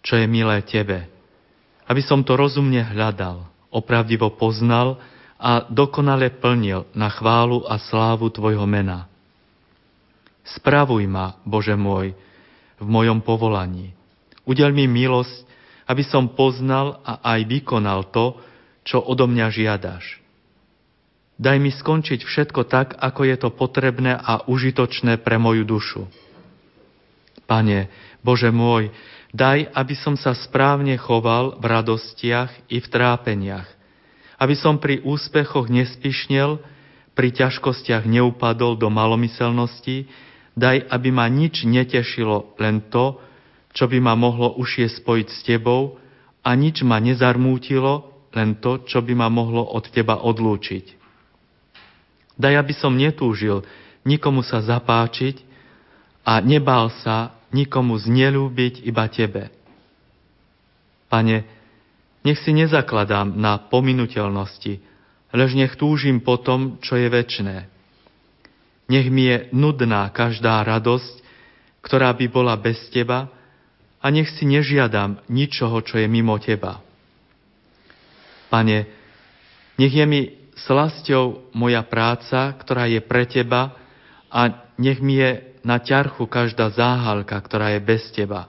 čo 0.01 0.17
je 0.17 0.25
milé 0.25 0.65
Tebe. 0.65 1.05
Aby 1.85 2.01
som 2.01 2.25
to 2.25 2.33
rozumne 2.33 2.81
hľadal, 2.81 3.45
opravdivo 3.69 4.33
poznal 4.41 4.97
a 5.37 5.69
dokonale 5.69 6.33
plnil 6.33 6.89
na 6.97 7.13
chválu 7.13 7.69
a 7.69 7.77
slávu 7.77 8.33
Tvojho 8.33 8.65
mena. 8.65 9.05
Spravuj 10.49 11.05
ma, 11.13 11.37
Bože 11.45 11.77
môj, 11.77 12.17
v 12.81 12.87
mojom 12.89 13.21
povolaní. 13.21 13.93
Udel 14.49 14.73
mi 14.73 14.89
milosť, 14.89 15.45
aby 15.85 16.09
som 16.09 16.33
poznal 16.33 17.05
a 17.05 17.21
aj 17.37 17.45
vykonal 17.45 18.09
to, 18.09 18.41
čo 18.89 19.05
odo 19.05 19.29
mňa 19.29 19.53
žiadaš. 19.53 20.25
Daj 21.38 21.57
mi 21.62 21.70
skončiť 21.70 22.27
všetko 22.27 22.66
tak, 22.66 22.98
ako 22.98 23.22
je 23.22 23.37
to 23.38 23.55
potrebné 23.55 24.18
a 24.18 24.42
užitočné 24.51 25.22
pre 25.22 25.38
moju 25.38 25.62
dušu 25.62 26.03
Pane, 27.48 27.88
Bože 28.20 28.53
môj, 28.53 28.92
daj, 29.33 29.72
aby 29.72 29.96
som 29.96 30.20
sa 30.20 30.37
správne 30.37 31.01
choval 31.01 31.57
v 31.57 31.64
radostiach 31.64 32.68
i 32.68 32.77
v 32.77 32.87
trápeniach, 32.92 33.64
aby 34.37 34.53
som 34.53 34.77
pri 34.77 35.01
úspechoch 35.01 35.72
nespišnel, 35.72 36.61
pri 37.16 37.29
ťažkostiach 37.33 38.05
neupadol 38.05 38.77
do 38.77 38.92
malomyselnosti, 38.92 40.12
daj, 40.53 40.92
aby 40.92 41.09
ma 41.09 41.24
nič 41.33 41.64
netešilo, 41.64 42.61
len 42.61 42.85
to, 42.92 43.16
čo 43.72 43.88
by 43.88 43.96
ma 43.96 44.12
mohlo 44.12 44.53
už 44.61 44.85
je 44.85 44.88
spojiť 45.01 45.29
s 45.33 45.40
Tebou 45.48 45.96
a 46.44 46.51
nič 46.53 46.85
ma 46.85 47.01
nezarmútilo, 47.01 48.12
len 48.37 48.61
to, 48.61 48.85
čo 48.85 49.01
by 49.01 49.16
ma 49.16 49.33
mohlo 49.33 49.64
od 49.64 49.88
Teba 49.88 50.20
odlúčiť. 50.20 50.98
Daj, 52.38 52.55
aby 52.55 52.74
som 52.79 52.94
netúžil 52.94 53.66
nikomu 54.07 54.46
sa 54.46 54.62
zapáčiť 54.62 55.42
a 56.22 56.38
nebál 56.38 56.88
sa 57.03 57.35
nikomu 57.51 57.98
znelúbiť 57.98 58.87
iba 58.87 59.05
Tebe. 59.11 59.51
Pane, 61.11 61.42
nech 62.22 62.38
si 62.44 62.53
nezakladám 62.55 63.35
na 63.35 63.59
pominuteľnosti, 63.59 64.79
lež 65.35 65.51
nech 65.59 65.74
túžim 65.74 66.22
po 66.22 66.38
tom, 66.38 66.79
čo 66.79 66.94
je 66.94 67.09
väčné. 67.11 67.66
Nech 68.88 69.09
mi 69.12 69.29
je 69.29 69.37
nudná 69.53 70.09
každá 70.14 70.64
radosť, 70.64 71.20
ktorá 71.85 72.12
by 72.16 72.27
bola 72.31 72.55
bez 72.57 72.79
Teba 72.94 73.29
a 73.98 74.07
nech 74.14 74.31
si 74.37 74.46
nežiadam 74.46 75.20
ničoho, 75.27 75.83
čo 75.83 75.98
je 75.98 76.07
mimo 76.07 76.38
Teba. 76.38 76.81
Pane, 78.48 78.88
nech 79.77 79.92
je 79.92 80.05
mi 80.09 80.38
slasťou 80.66 81.55
moja 81.55 81.85
práca, 81.87 82.55
ktorá 82.59 82.90
je 82.90 82.99
pre 83.05 83.29
Teba 83.29 83.77
a 84.33 84.68
nech 84.79 85.03
mi 85.03 85.18
je 85.18 85.49
na 85.66 85.83
ťarchu 85.83 86.25
každá 86.31 86.71
záhalka, 86.71 87.35
ktorá 87.37 87.75
je 87.77 87.81
bez 87.83 88.09
teba. 88.14 88.47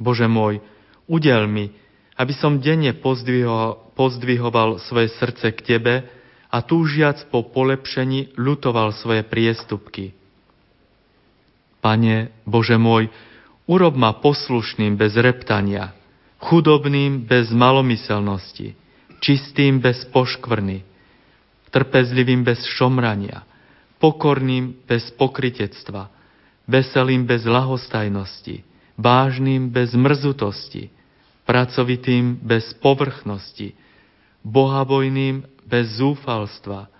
Bože 0.00 0.24
môj, 0.30 0.62
udel 1.10 1.44
mi, 1.50 1.74
aby 2.16 2.32
som 2.32 2.62
denne 2.62 2.96
pozdvihoval, 2.96 3.92
pozdvihoval 3.96 4.80
svoje 4.84 5.12
srdce 5.16 5.52
k 5.52 5.60
Tebe 5.60 5.94
a 6.48 6.58
túžiac 6.62 7.28
po 7.28 7.44
polepšení 7.48 8.38
ľutoval 8.38 8.96
svoje 8.96 9.26
priestupky. 9.26 10.16
Pane, 11.84 12.32
Bože 12.48 12.80
môj, 12.80 13.12
urob 13.68 13.94
ma 13.98 14.16
poslušným 14.16 14.96
bez 14.96 15.12
reptania, 15.18 15.92
chudobným 16.40 17.26
bez 17.26 17.52
malomyselnosti, 17.52 18.72
čistým 19.20 19.80
bez 19.80 20.04
poškvrny, 20.10 20.84
trpezlivým 21.70 22.44
bez 22.44 22.64
šomrania, 22.76 23.44
pokorným 24.00 24.86
bez 24.86 25.08
pokritectva, 25.16 26.08
veselým 26.68 27.24
bez 27.24 27.44
lahostajnosti, 27.46 28.64
vážnym 28.98 29.70
bez 29.70 29.92
mrzutosti, 29.92 30.90
pracovitým 31.46 32.42
bez 32.42 32.74
povrchnosti, 32.82 33.76
bohabojným 34.42 35.46
bez 35.66 35.98
zúfalstva, 35.98 36.90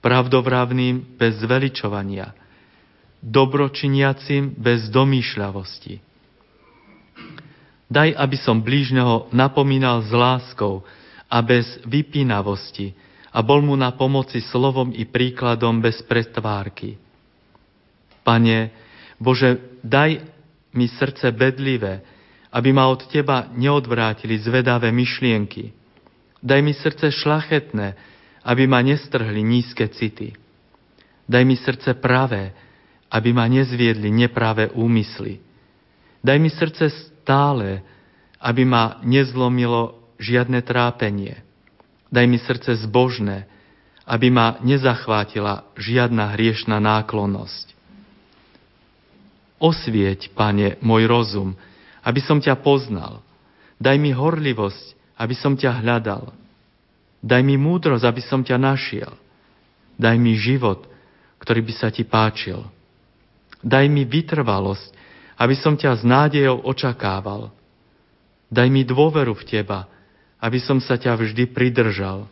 pravdovravným 0.00 1.18
bez 1.18 1.40
zveličovania, 1.40 2.32
dobročiniacim 3.20 4.54
bez 4.54 4.86
domýšľavosti. 4.92 6.04
Daj, 7.86 8.18
aby 8.18 8.36
som 8.38 8.62
blížneho 8.62 9.30
napomínal 9.30 10.02
s 10.02 10.10
láskou 10.10 10.82
a 11.26 11.42
bez 11.42 11.66
vypínavosti, 11.86 12.94
a 13.36 13.44
bol 13.44 13.60
mu 13.60 13.76
na 13.76 13.92
pomoci 13.92 14.40
slovom 14.40 14.94
i 14.96 15.04
príkladom 15.04 15.84
bez 15.84 16.00
pretvárky. 16.08 16.96
Pane, 18.24 18.72
Bože, 19.20 19.78
daj 19.84 20.24
mi 20.72 20.88
srdce 20.88 21.30
bedlivé, 21.36 22.00
aby 22.48 22.72
ma 22.72 22.88
od 22.88 23.04
Teba 23.12 23.52
neodvrátili 23.52 24.40
zvedavé 24.40 24.88
myšlienky. 24.88 25.72
Daj 26.40 26.60
mi 26.64 26.72
srdce 26.72 27.12
šlachetné, 27.12 27.92
aby 28.46 28.64
ma 28.64 28.80
nestrhli 28.80 29.44
nízke 29.44 29.88
city. 29.92 30.32
Daj 31.28 31.44
mi 31.44 31.58
srdce 31.58 31.92
pravé, 31.98 32.54
aby 33.10 33.34
ma 33.36 33.44
nezviedli 33.50 34.08
nepravé 34.08 34.72
úmysly. 34.72 35.42
Daj 36.22 36.38
mi 36.38 36.50
srdce 36.50 36.88
stále, 36.90 37.82
aby 38.40 38.62
ma 38.64 39.02
nezlomilo 39.02 39.95
žiadne 40.16 40.60
trápenie. 40.64 41.40
Daj 42.12 42.26
mi 42.26 42.38
srdce 42.38 42.78
zbožné, 42.86 43.48
aby 44.06 44.30
ma 44.30 44.62
nezachvátila 44.62 45.66
žiadna 45.74 46.38
hriešna 46.38 46.78
náklonnosť. 46.78 47.74
Osvieť, 49.58 50.30
Pane, 50.36 50.78
môj 50.84 51.10
rozum, 51.10 51.58
aby 52.06 52.20
som 52.22 52.38
ťa 52.38 52.60
poznal. 52.62 53.24
Daj 53.82 53.96
mi 53.98 54.14
horlivosť, 54.14 55.18
aby 55.18 55.34
som 55.34 55.58
ťa 55.58 55.82
hľadal. 55.82 56.30
Daj 57.24 57.42
mi 57.42 57.58
múdrosť, 57.58 58.04
aby 58.06 58.22
som 58.22 58.46
ťa 58.46 58.56
našiel. 58.60 59.10
Daj 59.98 60.16
mi 60.20 60.38
život, 60.38 60.86
ktorý 61.42 61.64
by 61.66 61.74
sa 61.74 61.88
ti 61.90 62.06
páčil. 62.06 62.62
Daj 63.64 63.88
mi 63.90 64.06
vytrvalosť, 64.06 64.94
aby 65.40 65.56
som 65.58 65.74
ťa 65.74 65.98
s 65.98 66.02
nádejou 66.06 66.62
očakával. 66.62 67.50
Daj 68.46 68.68
mi 68.70 68.86
dôveru 68.86 69.34
v 69.34 69.44
teba, 69.44 69.90
aby 70.46 70.62
som 70.62 70.78
sa 70.78 70.94
ťa 70.94 71.18
vždy 71.18 71.50
pridržal. 71.50 72.30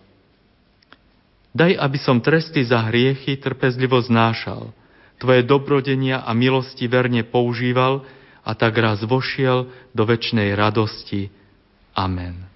Daj, 1.50 1.74
aby 1.74 1.98
som 1.98 2.22
tresty 2.22 2.62
za 2.62 2.86
hriechy 2.86 3.34
trpezlivo 3.42 3.98
znášal– 3.98 4.70
Tvoje 5.24 5.46
dobrodenia 5.46 6.20
a 6.20 6.34
milosti 6.34 6.90
verne 6.90 7.22
používal 7.22 8.02
a 8.44 8.50
tak 8.52 8.76
raz 8.76 9.00
vošiel 9.06 9.70
do 9.94 10.02
väčšnej 10.04 10.52
radosti. 10.52 11.30
Amen. 11.94 12.53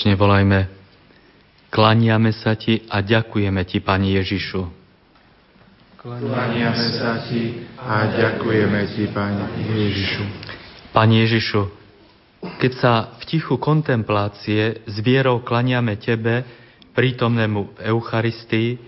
Spoločne 0.00 0.16
volajme 0.16 0.60
Klaniame 1.68 2.32
sa 2.32 2.56
Ti 2.56 2.88
a 2.88 3.04
ďakujeme 3.04 3.60
Ti, 3.68 3.84
Pani 3.84 4.16
Ježišu. 4.16 4.64
Klaniame 6.00 6.88
sa 6.96 7.20
Ti 7.20 7.68
a 7.76 8.08
ďakujeme 8.08 8.80
Ti, 8.96 9.04
Pani 9.12 9.44
Ježišu. 9.60 10.24
Pani 10.96 11.20
Ježišu, 11.20 11.62
keď 12.64 12.72
sa 12.80 12.92
v 13.20 13.22
tichu 13.28 13.60
kontemplácie 13.60 14.88
s 14.88 14.96
vierou 15.04 15.44
klaniame 15.44 16.00
Tebe, 16.00 16.48
prítomnému 16.96 17.76
v 17.76 17.92
Eucharistii, 17.92 18.80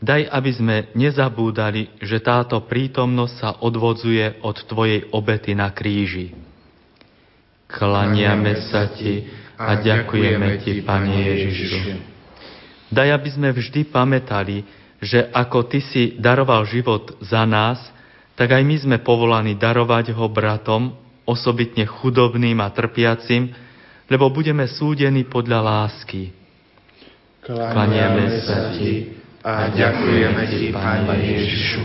daj, 0.00 0.32
aby 0.32 0.48
sme 0.48 0.76
nezabúdali, 0.96 1.92
že 2.00 2.24
táto 2.24 2.56
prítomnosť 2.64 3.34
sa 3.36 3.50
odvodzuje 3.60 4.40
od 4.40 4.64
Tvojej 4.64 5.12
obety 5.12 5.52
na 5.52 5.68
kríži. 5.76 6.32
Klaniame 7.68 8.64
sa 8.72 8.88
Ti 8.88 9.43
a 9.54 9.78
ďakujeme 9.78 10.48
Ti, 10.62 10.82
Pane 10.82 11.14
Ježišu. 11.14 11.78
Daj, 12.90 13.08
aby 13.10 13.28
sme 13.30 13.48
vždy 13.50 13.86
pamätali, 13.90 14.66
že 14.98 15.26
ako 15.30 15.66
Ty 15.66 15.80
si 15.82 16.02
daroval 16.18 16.66
život 16.66 17.14
za 17.22 17.42
nás, 17.46 17.78
tak 18.34 18.50
aj 18.50 18.62
my 18.66 18.76
sme 18.78 18.96
povolaní 18.98 19.54
darovať 19.54 20.10
ho 20.14 20.26
bratom, 20.26 20.94
osobitne 21.24 21.86
chudobným 21.86 22.58
a 22.60 22.68
trpiacim, 22.70 23.54
lebo 24.10 24.28
budeme 24.28 24.66
súdení 24.68 25.24
podľa 25.24 25.60
lásky. 25.64 26.34
Klaniame 27.44 28.42
sa 28.44 28.74
Ti 28.74 28.92
a 29.44 29.70
ďakujeme 29.70 30.42
Ti, 30.50 30.66
Pane 30.74 31.16
Ježišu. 31.20 31.82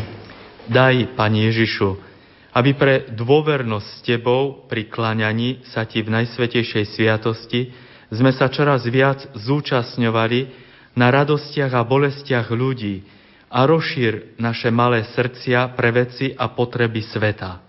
Daj, 0.69 0.95
Pane 1.13 1.39
Ježišu, 1.49 2.08
aby 2.53 2.71
pre 2.73 3.13
dôvernosť 3.13 3.87
s 3.87 3.99
Tebou 4.01 4.65
pri 4.65 4.89
kláňaní 4.89 5.61
sa 5.69 5.85
Ti 5.85 6.01
v 6.01 6.09
Najsvetejšej 6.09 6.85
sviatosti 6.97 7.69
sme 8.09 8.33
sa 8.33 8.49
čoraz 8.49 8.89
viac 8.89 9.21
zúčastňovali 9.37 10.39
na 10.97 11.13
radostiach 11.13 11.69
a 11.77 11.85
bolestiach 11.85 12.49
ľudí 12.49 13.05
a 13.49 13.65
rozšír 13.65 14.37
naše 14.41 14.73
malé 14.73 15.05
srdcia 15.13 15.73
pre 15.77 15.89
veci 15.93 16.33
a 16.33 16.49
potreby 16.49 17.05
sveta. 17.05 17.61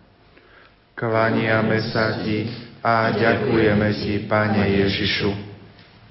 Kláňame 0.96 1.80
sa 1.92 2.20
Ti 2.20 2.38
a 2.80 3.12
ďakujeme 3.12 3.88
Ti, 3.92 4.14
Pane 4.28 4.64
Ježišu. 4.84 5.30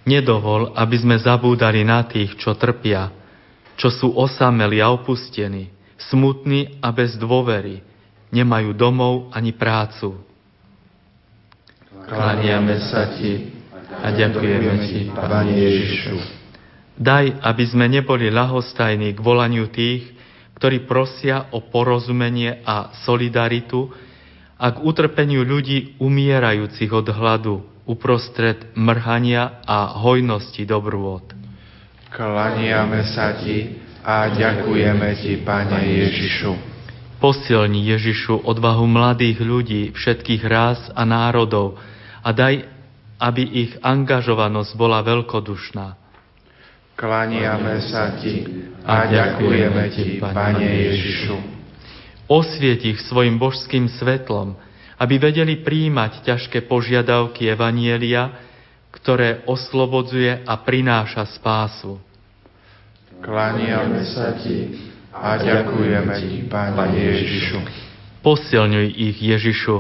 Nedovol, 0.10 0.74
aby 0.74 0.98
sme 0.98 1.22
zabúdali 1.22 1.86
na 1.86 2.02
tých, 2.06 2.34
čo 2.38 2.58
trpia, 2.58 3.14
čo 3.78 3.94
sú 3.94 4.18
osameli 4.18 4.82
a 4.82 4.90
opustení, 4.90 5.70
smutní 6.10 6.82
a 6.82 6.90
bez 6.90 7.14
dôvery, 7.22 7.86
nemajú 8.30 8.74
domov 8.78 9.34
ani 9.34 9.54
prácu. 9.54 10.18
Kláňame 12.10 12.78
sa 12.90 13.14
Ti 13.14 13.54
a 14.02 14.10
ďakujeme 14.10 14.74
Ti, 14.86 15.00
Pane 15.14 15.54
Ježišu. 15.54 16.18
Daj, 17.00 17.40
aby 17.46 17.64
sme 17.64 17.86
neboli 17.88 18.28
lahostajní 18.28 19.16
k 19.16 19.20
volaniu 19.24 19.72
tých, 19.72 20.10
ktorí 20.60 20.84
prosia 20.84 21.48
o 21.56 21.64
porozumenie 21.64 22.60
a 22.68 22.92
solidaritu 23.08 23.88
a 24.60 24.68
k 24.76 24.78
utrpeniu 24.84 25.48
ľudí 25.48 25.96
umierajúcich 26.04 26.92
od 26.92 27.08
hladu 27.08 27.64
uprostred 27.88 28.70
mrhania 28.76 29.66
a 29.66 29.98
hojnosti 29.98 30.62
dobrôd. 30.68 31.34
Klaniame 32.14 33.02
sa 33.10 33.34
Ti 33.40 33.80
a 34.06 34.30
ďakujeme 34.30 35.10
Ti, 35.18 35.32
Pane 35.42 35.80
Ježišu. 35.80 36.69
Posilni 37.20 37.84
Ježišu 37.92 38.48
odvahu 38.48 38.88
mladých 38.88 39.44
ľudí 39.44 39.92
všetkých 39.92 40.44
rás 40.48 40.80
a 40.96 41.04
národov 41.04 41.76
a 42.24 42.32
daj, 42.32 42.64
aby 43.20 43.44
ich 43.44 43.76
angažovanosť 43.84 44.72
bola 44.80 45.04
veľkodušná 45.04 46.10
Klaniame 47.00 47.80
sa 47.88 48.20
Ti 48.20 48.44
a 48.84 49.08
ďakujeme 49.08 49.84
Ti, 49.88 50.20
Pane 50.20 50.68
Ježišu. 50.68 51.36
Osviet 52.28 52.84
ich 52.84 53.00
svojim 53.08 53.40
božským 53.40 53.88
svetlom, 53.88 54.60
aby 55.00 55.16
vedeli 55.16 55.64
príjmať 55.64 56.28
ťažké 56.28 56.68
požiadavky 56.68 57.48
Evanielia, 57.48 58.36
ktoré 58.92 59.48
oslobodzuje 59.48 60.44
a 60.44 60.60
prináša 60.60 61.24
spásu. 61.40 62.04
Klaniame 63.24 64.04
sa 64.04 64.36
Ti 64.36 64.89
a 65.14 65.38
ďakujeme 65.38 66.14
Ti, 66.18 66.32
Pane 66.50 67.00
Ježišu. 67.00 67.58
Posilňuj 68.20 68.88
ich, 68.94 69.18
Ježišu, 69.18 69.76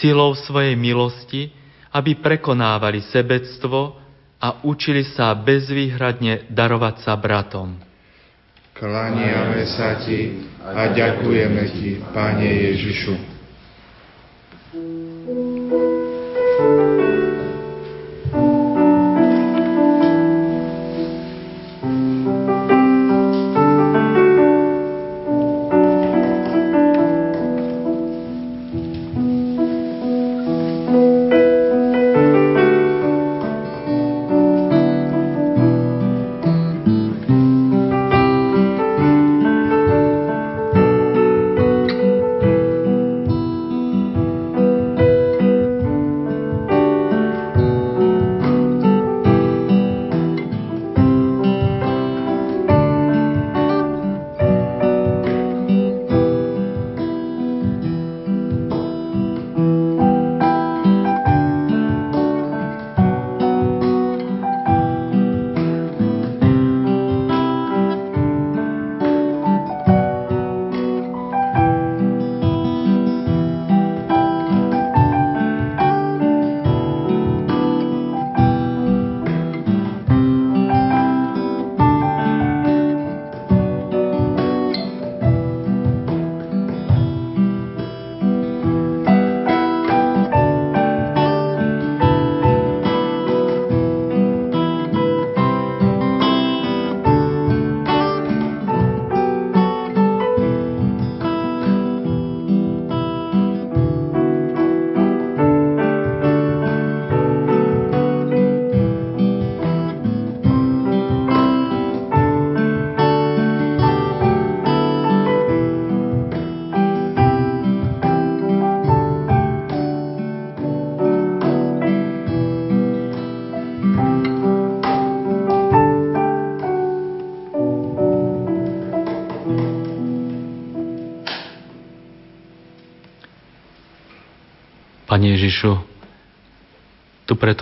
silou 0.00 0.32
svojej 0.38 0.78
milosti, 0.78 1.52
aby 1.92 2.16
prekonávali 2.16 3.04
sebectvo, 3.04 4.02
a 4.42 4.58
učili 4.66 5.06
sa 5.06 5.30
bezvýhradne 5.38 6.50
darovať 6.50 7.06
sa 7.06 7.14
bratom. 7.14 7.78
Klaniame 8.74 9.62
sa 9.70 10.02
Ti 10.02 10.34
a 10.66 10.90
ďakujeme 10.90 11.62
Ti, 11.78 11.90
Pane 12.10 12.48
Ježišu. 12.50 13.31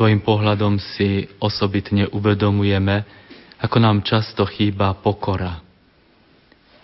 Tvojim 0.01 0.25
pohľadom 0.25 0.81
si 0.81 1.29
osobitne 1.45 2.09
uvedomujeme, 2.09 3.05
ako 3.61 3.77
nám 3.85 4.01
často 4.01 4.49
chýba 4.49 4.97
pokora. 4.97 5.61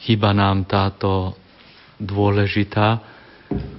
Chýba 0.04 0.36
nám 0.36 0.68
táto 0.68 1.32
dôležitá 1.96 3.00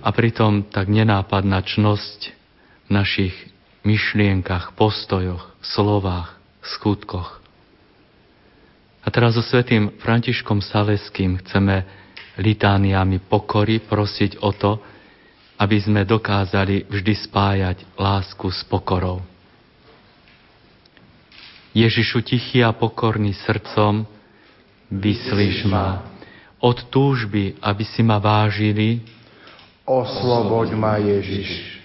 a 0.01 0.09
pritom 0.09 0.73
tak 0.73 0.89
nenápadná 0.89 1.61
čnosť 1.61 2.19
v 2.33 2.89
našich 2.89 3.35
myšlienkach, 3.85 4.73
postojoch, 4.73 5.53
slovách, 5.61 6.33
skutkoch. 6.65 7.37
A 9.05 9.07
teraz 9.13 9.37
so 9.37 9.45
svetým 9.45 10.01
Františkom 10.01 10.65
Saleským 10.65 11.45
chceme 11.45 11.85
litániami 12.41 13.21
pokory 13.29 13.85
prosiť 13.85 14.41
o 14.41 14.49
to, 14.49 14.81
aby 15.57 15.77
sme 15.81 16.05
dokázali 16.05 16.85
vždy 16.85 17.13
spájať 17.27 17.77
lásku 17.97 18.45
s 18.53 18.61
pokorou. 18.69 19.25
Ježišu 21.73 22.21
tichý 22.21 22.61
a 22.61 22.73
pokorný 22.73 23.33
srdcom, 23.33 24.05
vyslíš 24.89 25.65
ma 25.65 26.05
od 26.57 26.89
túžby, 26.89 27.57
aby 27.61 27.83
si 27.85 28.01
ma 28.01 28.17
vážili. 28.17 29.01
Osloboď 29.85 30.73
ma, 30.73 30.97
Ježiš. 30.97 31.81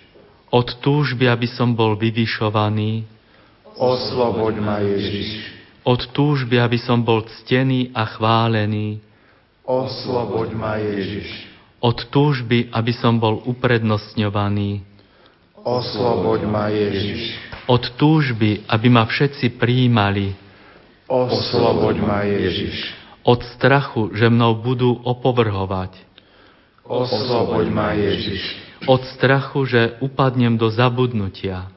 Od 0.52 0.68
túžby, 0.80 1.28
aby 1.28 1.48
som 1.48 1.72
bol 1.76 1.96
vyvyšovaný. 1.96 3.04
Osloboď 3.76 4.54
ma, 4.60 4.80
Ježiš. 4.80 5.48
Od 5.84 6.00
túžby, 6.12 6.56
aby 6.56 6.80
som 6.80 7.04
bol 7.04 7.24
ctený 7.24 7.92
a 7.92 8.08
chválený. 8.08 9.00
Osloboď 9.64 10.56
ma, 10.56 10.80
Ježiš 10.80 11.51
od 11.82 11.98
túžby, 12.14 12.70
aby 12.70 12.94
som 12.94 13.18
bol 13.18 13.42
uprednostňovaný. 13.42 14.86
Osloboď 15.66 16.46
ma, 16.46 16.70
Ježiš. 16.70 17.34
Od 17.66 17.82
túžby, 17.98 18.62
aby 18.70 18.86
ma 18.86 19.02
všetci 19.06 19.58
príjmali. 19.58 20.34
Osloboď 21.10 21.96
ma, 22.02 22.22
Ježiš. 22.22 22.94
Od 23.26 23.42
strachu, 23.58 24.14
že 24.14 24.30
mnou 24.30 24.58
budú 24.58 24.94
opovrhovať. 25.02 25.98
Osloboď 26.86 27.66
ma, 27.70 27.94
Ježiš. 27.94 28.42
Od 28.86 29.02
strachu, 29.14 29.66
že 29.66 29.98
upadnem 30.02 30.58
do 30.58 30.70
zabudnutia. 30.70 31.70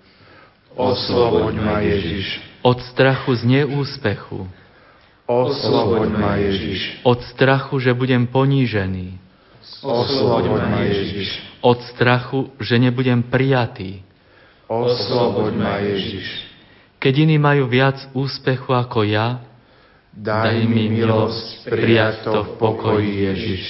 Osloboď 0.74 1.56
ma, 1.62 1.82
Ježiš. 1.82 2.42
Od 2.66 2.82
strachu 2.94 3.38
z 3.38 3.44
neúspechu. 3.46 4.50
Osloboď 5.30 6.10
ma, 6.14 6.38
Ježiš. 6.42 7.06
Od 7.06 7.22
strachu, 7.34 7.78
že 7.78 7.94
budem 7.94 8.26
ponížený. 8.26 9.25
Osloboď 9.82 10.46
ma, 10.70 10.82
Ježiš. 10.82 11.30
Od 11.62 11.80
strachu, 11.94 12.54
že 12.62 12.78
nebudem 12.78 13.22
prijatý. 13.26 14.02
Osloboď 14.66 15.54
ma, 15.58 15.78
Ježiš. 15.82 16.26
Keď 16.98 17.14
iní 17.30 17.38
majú 17.38 17.70
viac 17.70 18.02
úspechu 18.18 18.74
ako 18.74 19.06
ja, 19.06 19.42
daj, 20.10 20.58
mi 20.66 20.90
milosť 20.90 21.70
prijať 21.70 22.26
to 22.26 22.42
v 22.42 22.52
pokoji, 22.58 23.12
Ježiš. 23.30 23.64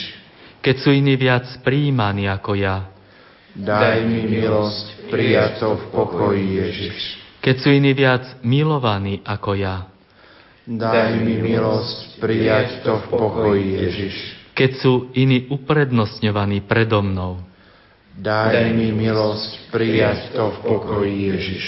Keď 0.63 0.75
sú 0.79 0.89
iní 0.95 1.19
viac 1.19 1.45
príjmaní 1.61 2.31
ako 2.31 2.55
ja, 2.55 2.87
daj 3.53 4.07
mi 4.07 4.23
milosť 4.23 5.11
prijať 5.11 5.59
to 5.59 5.75
v 5.75 5.83
pokoji, 5.91 6.45
Ježiš. 6.63 6.99
Keď 7.43 7.55
sú 7.59 7.69
iní 7.75 7.91
viac 7.91 8.23
milovaní 8.41 9.19
ako 9.21 9.51
ja, 9.53 9.95
Daj 10.65 11.21
mi 11.21 11.37
milosť 11.37 12.17
prijať 12.17 12.81
to 12.81 12.97
v 12.97 13.05
pokoji, 13.13 13.85
Ježiš. 13.85 14.15
Keď 14.55 14.71
sú 14.79 15.11
iní 15.11 15.51
uprednostňovaní 15.51 16.63
predo 16.63 17.03
mnou. 17.03 17.43
Daj 18.15 18.71
mi 18.71 18.95
milosť 18.95 19.67
prijať 19.75 20.31
to 20.31 20.47
v 20.47 20.57
pokoji, 20.63 21.15
Ježiš. 21.35 21.65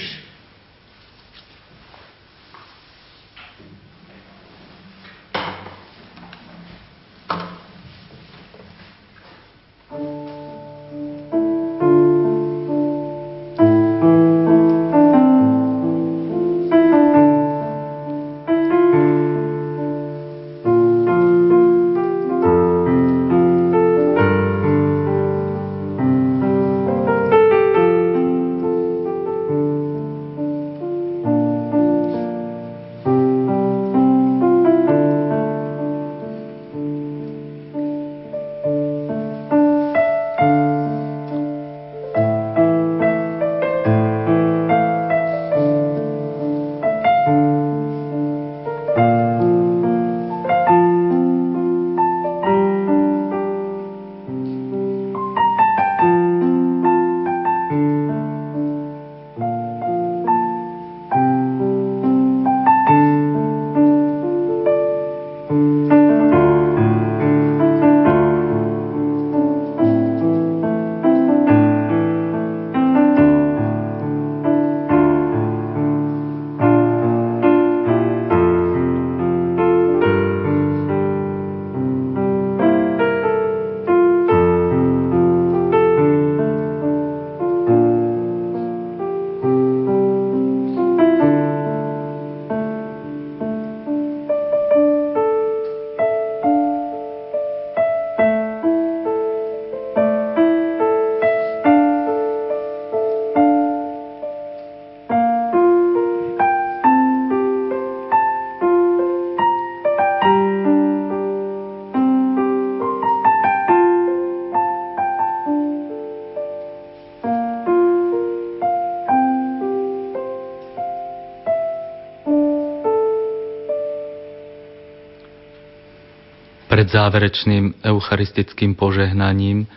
Pred 126.88 127.04
záverečným 127.04 127.84
eucharistickým 127.84 128.72
požehnaním 128.72 129.68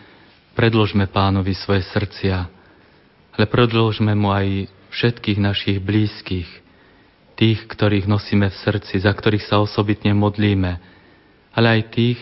predložme 0.55 1.11
pánovi 1.11 1.51
svoje 1.59 1.83
srdcia, 1.91 2.47
ale 3.35 3.45
predložme 3.51 4.15
mu 4.15 4.31
aj 4.31 4.71
všetkých 4.95 5.35
našich 5.43 5.83
blízkych, 5.83 6.47
tých, 7.35 7.67
ktorých 7.67 8.07
nosíme 8.07 8.47
v 8.47 8.55
srdci, 8.63 9.03
za 9.03 9.11
ktorých 9.11 9.43
sa 9.43 9.59
osobitne 9.59 10.15
modlíme, 10.15 10.79
ale 11.51 11.67
aj 11.67 11.81
tých, 11.91 12.19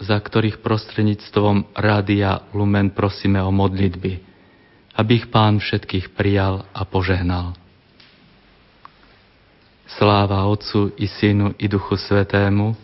za 0.00 0.16
ktorých 0.16 0.64
prostredníctvom 0.64 1.76
Rádia 1.76 2.48
Lumen 2.56 2.96
prosíme 2.96 3.44
o 3.44 3.52
modlitby, 3.52 4.24
aby 4.96 5.10
ich 5.20 5.28
Pán 5.28 5.60
všetkých 5.60 6.16
prijal 6.16 6.64
a 6.72 6.80
požehnal. 6.88 7.52
Sláva 9.84 10.48
Otcu 10.48 10.96
i 10.96 11.12
Synu 11.12 11.60
i 11.60 11.68
Duchu 11.68 12.00
Svetému, 12.00 12.83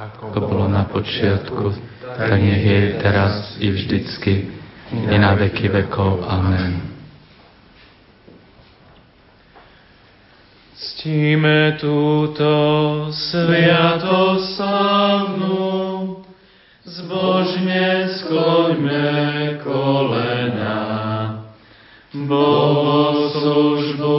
ako 0.00 0.40
bolo 0.40 0.64
na 0.64 0.88
počiatku, 0.88 1.76
tak 2.00 2.40
nech 2.40 2.64
je 2.64 2.96
teraz 3.04 3.52
i 3.60 3.68
vždycky, 3.68 4.48
i 4.96 5.16
na 5.20 5.36
veky 5.36 5.68
vekov. 5.68 6.24
Amen. 6.24 6.88
Ctíme 10.72 11.76
túto 11.76 12.48
sviatoslavnú, 13.12 15.60
zbožne 16.88 18.08
skloňme 18.24 19.60
kolena. 19.60 20.80
Bohoslužbu 22.10 24.18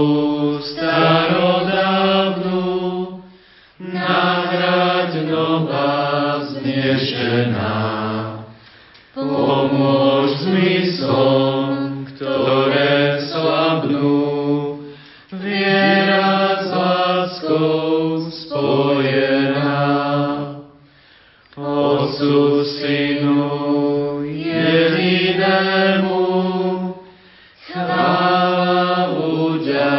starodávnu 0.61 2.00
nová 5.71 6.43
znešená. 6.51 7.79
Pomôž 9.15 10.43
zmyslom, 10.43 12.03
ktoré 12.11 13.23
slabnú, 13.31 14.83
viera 15.31 16.59
s 16.59 16.67
láskou 16.75 18.27
spojená. 18.27 19.79
Otcu, 21.55 22.63
Synu, 22.79 24.23
jedinému, 24.27 26.19
chvála, 27.71 29.11
úďa, 29.19 29.91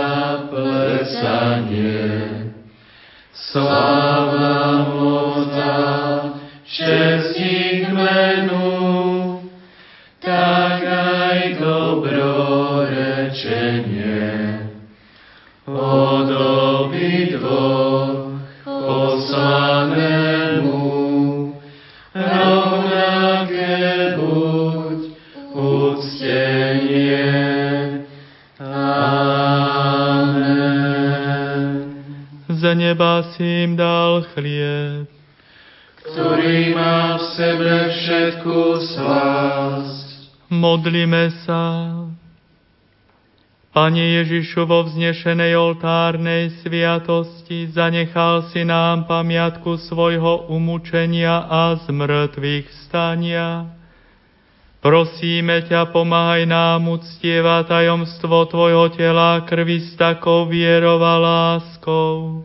plesanie. 0.49 2.13
Sláva 3.33 3.92
neba 32.93 33.25
si 33.33 33.65
im 33.65 33.73
dal 33.73 34.21
chlieb, 34.37 35.09
ktorý 36.05 36.77
má 36.77 37.17
v 37.17 37.25
sebe 37.41 37.73
všetku 37.89 38.57
slásť. 38.93 40.29
modlíme 40.53 41.33
sa. 41.49 41.89
Pane 43.73 44.21
Ježišu, 44.21 44.69
vo 44.69 44.85
vznešenej 44.85 45.57
oltárnej 45.57 46.53
sviatosti 46.61 47.73
zanechal 47.73 48.53
si 48.53 48.69
nám 48.69 49.09
pamiatku 49.09 49.81
svojho 49.89 50.53
umúčenia 50.53 51.49
a 51.49 51.81
zmrtvých 51.89 52.69
stania. 52.85 53.73
Prosíme 54.85 55.65
ťa, 55.65 55.89
pomáhaj 55.89 56.45
nám 56.45 56.85
uctievať 56.93 57.73
tajomstvo 57.73 58.45
Tvojho 58.53 58.93
tela 58.93 59.41
krvi 59.49 59.81
s 59.81 59.97
takou 59.97 60.45
vierou 60.45 61.01
a 61.01 61.17
láskou, 61.17 62.45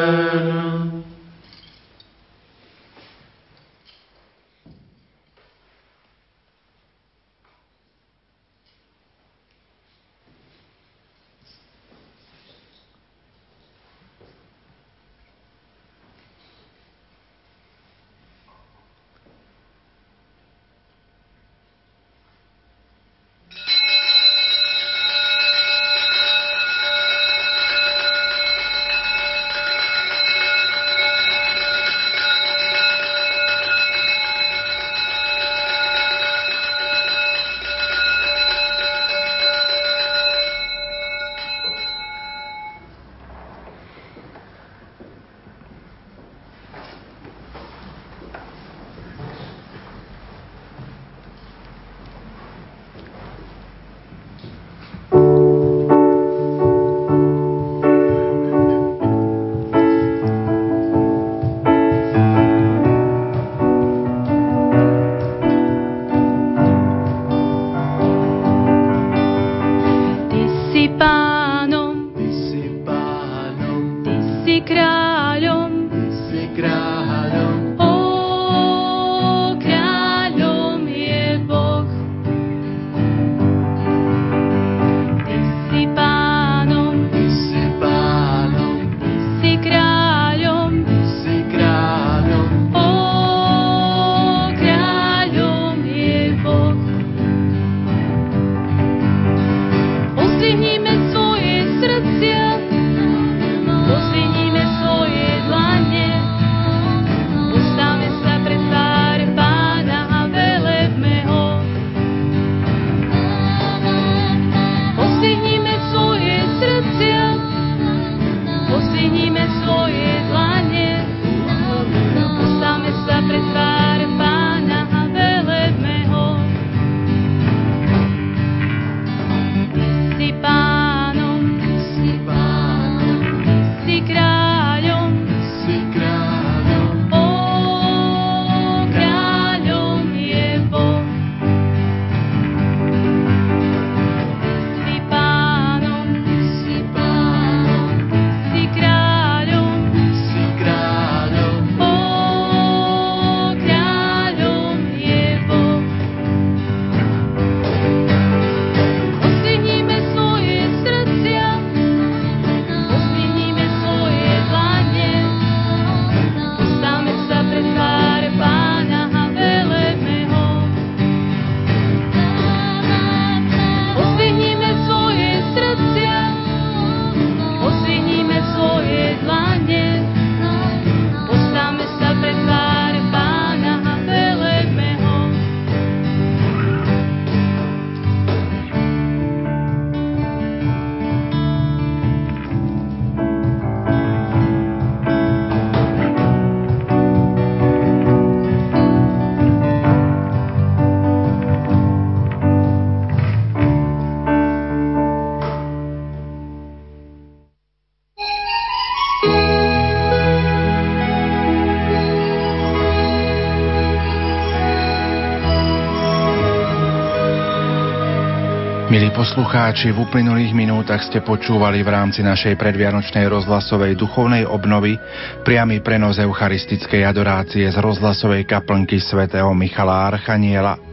Poslucháči, 219.21 219.93
v 219.93 220.01
uplynulých 220.01 220.49
minútach 220.49 221.05
ste 221.05 221.21
počúvali 221.21 221.85
v 221.85 221.93
rámci 221.93 222.25
našej 222.25 222.57
predvianočnej 222.57 223.29
rozhlasovej 223.29 223.93
duchovnej 223.93 224.49
obnovy 224.49 224.97
priamy 225.45 225.77
prenos 225.85 226.17
eucharistickej 226.17 227.05
adorácie 227.05 227.69
z 227.69 227.77
rozhlasovej 227.77 228.49
kaplnky 228.49 228.97
svätého 228.97 229.53
Michala 229.53 230.09
Archaniela. 230.09 230.90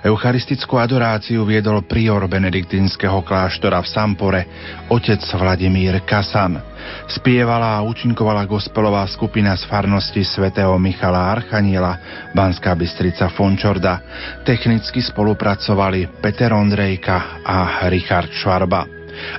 Eucharistickú 0.00 0.80
adoráciu 0.80 1.44
viedol 1.44 1.84
prior 1.84 2.24
benediktínskeho 2.24 3.20
kláštora 3.20 3.84
v 3.84 3.88
Sampore, 3.88 4.42
otec 4.88 5.20
Vladimír 5.36 6.00
Kasan. 6.08 6.56
Spievala 7.04 7.76
a 7.76 7.84
účinkovala 7.84 8.48
gospelová 8.48 9.04
skupina 9.04 9.52
z 9.60 9.68
farnosti 9.68 10.24
svätého 10.24 10.72
Michala 10.80 11.36
Archaniela, 11.36 12.00
Banská 12.32 12.72
Bystrica 12.72 13.28
Fončorda. 13.28 14.00
Technicky 14.40 15.04
spolupracovali 15.04 16.08
Peter 16.24 16.48
Ondrejka 16.56 17.44
a 17.44 17.84
Richard 17.92 18.32
Švarba. 18.32 18.88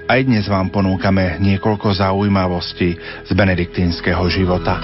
Aj 0.05 0.21
dnes 0.21 0.45
vám 0.45 0.69
ponúkame 0.69 1.41
niekoľko 1.41 1.89
zaujímavostí 1.89 2.89
z 3.25 3.31
benediktínskeho 3.33 4.29
života. 4.29 4.77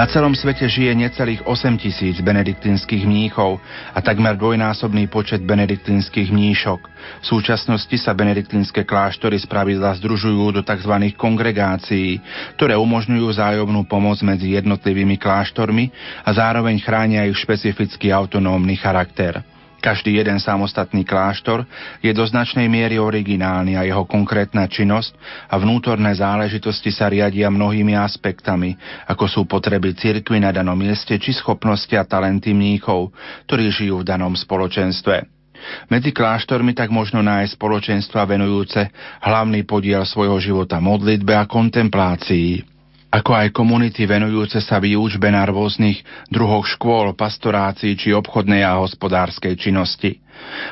Na 0.00 0.08
celom 0.08 0.32
svete 0.32 0.64
žije 0.64 0.96
necelých 0.96 1.44
8 1.44 1.76
tisíc 1.76 2.24
benediktínskych 2.24 3.04
mníchov 3.04 3.60
a 3.92 4.00
takmer 4.00 4.32
dvojnásobný 4.32 5.12
počet 5.12 5.44
benediktínskych 5.44 6.32
mníšok. 6.32 6.80
V 7.20 7.24
súčasnosti 7.28 7.92
sa 8.00 8.16
benediktínske 8.16 8.88
kláštory 8.88 9.36
spravidla 9.36 9.92
združujú 10.00 10.56
do 10.56 10.64
tzv. 10.64 11.12
kongregácií, 11.20 12.16
ktoré 12.56 12.80
umožňujú 12.80 13.28
zájomnú 13.28 13.84
pomoc 13.84 14.16
medzi 14.24 14.56
jednotlivými 14.56 15.20
kláštormi 15.20 15.92
a 16.24 16.32
zároveň 16.32 16.80
chránia 16.80 17.28
ich 17.28 17.36
špecifický 17.36 18.08
autonómny 18.08 18.80
charakter. 18.80 19.44
Každý 19.80 20.20
jeden 20.20 20.36
samostatný 20.36 21.08
kláštor 21.08 21.64
je 22.04 22.12
do 22.12 22.20
značnej 22.28 22.68
miery 22.68 23.00
originálny 23.00 23.80
a 23.80 23.88
jeho 23.88 24.04
konkrétna 24.04 24.68
činnosť 24.68 25.16
a 25.48 25.56
vnútorné 25.56 26.12
záležitosti 26.12 26.92
sa 26.92 27.08
riadia 27.08 27.48
mnohými 27.48 27.96
aspektami, 27.96 28.76
ako 29.08 29.24
sú 29.24 29.40
potreby 29.48 29.96
cirkvy 29.96 30.44
na 30.44 30.52
danom 30.52 30.76
mieste 30.76 31.16
či 31.16 31.32
schopnosti 31.32 31.96
a 31.96 32.04
talenty 32.04 32.52
mníchov, 32.52 33.08
ktorí 33.48 33.72
žijú 33.72 34.04
v 34.04 34.08
danom 34.12 34.36
spoločenstve. 34.36 35.40
Medzi 35.88 36.12
kláštormi 36.12 36.72
tak 36.72 36.88
možno 36.88 37.20
nájsť 37.20 37.56
spoločenstva 37.56 38.28
venujúce 38.28 38.80
hlavný 39.24 39.64
podiel 39.64 40.04
svojho 40.04 40.40
života 40.40 40.80
modlitbe 40.80 41.36
a 41.36 41.44
kontemplácii 41.44 42.69
ako 43.10 43.30
aj 43.34 43.50
komunity 43.50 44.06
venujúce 44.06 44.62
sa 44.62 44.78
výučbe 44.78 45.26
na 45.34 45.42
rôznych 45.42 46.30
druhoch 46.30 46.62
škôl, 46.62 47.10
pastorácií 47.18 47.98
či 47.98 48.14
obchodnej 48.14 48.62
a 48.62 48.78
hospodárskej 48.78 49.58
činnosti. 49.58 50.22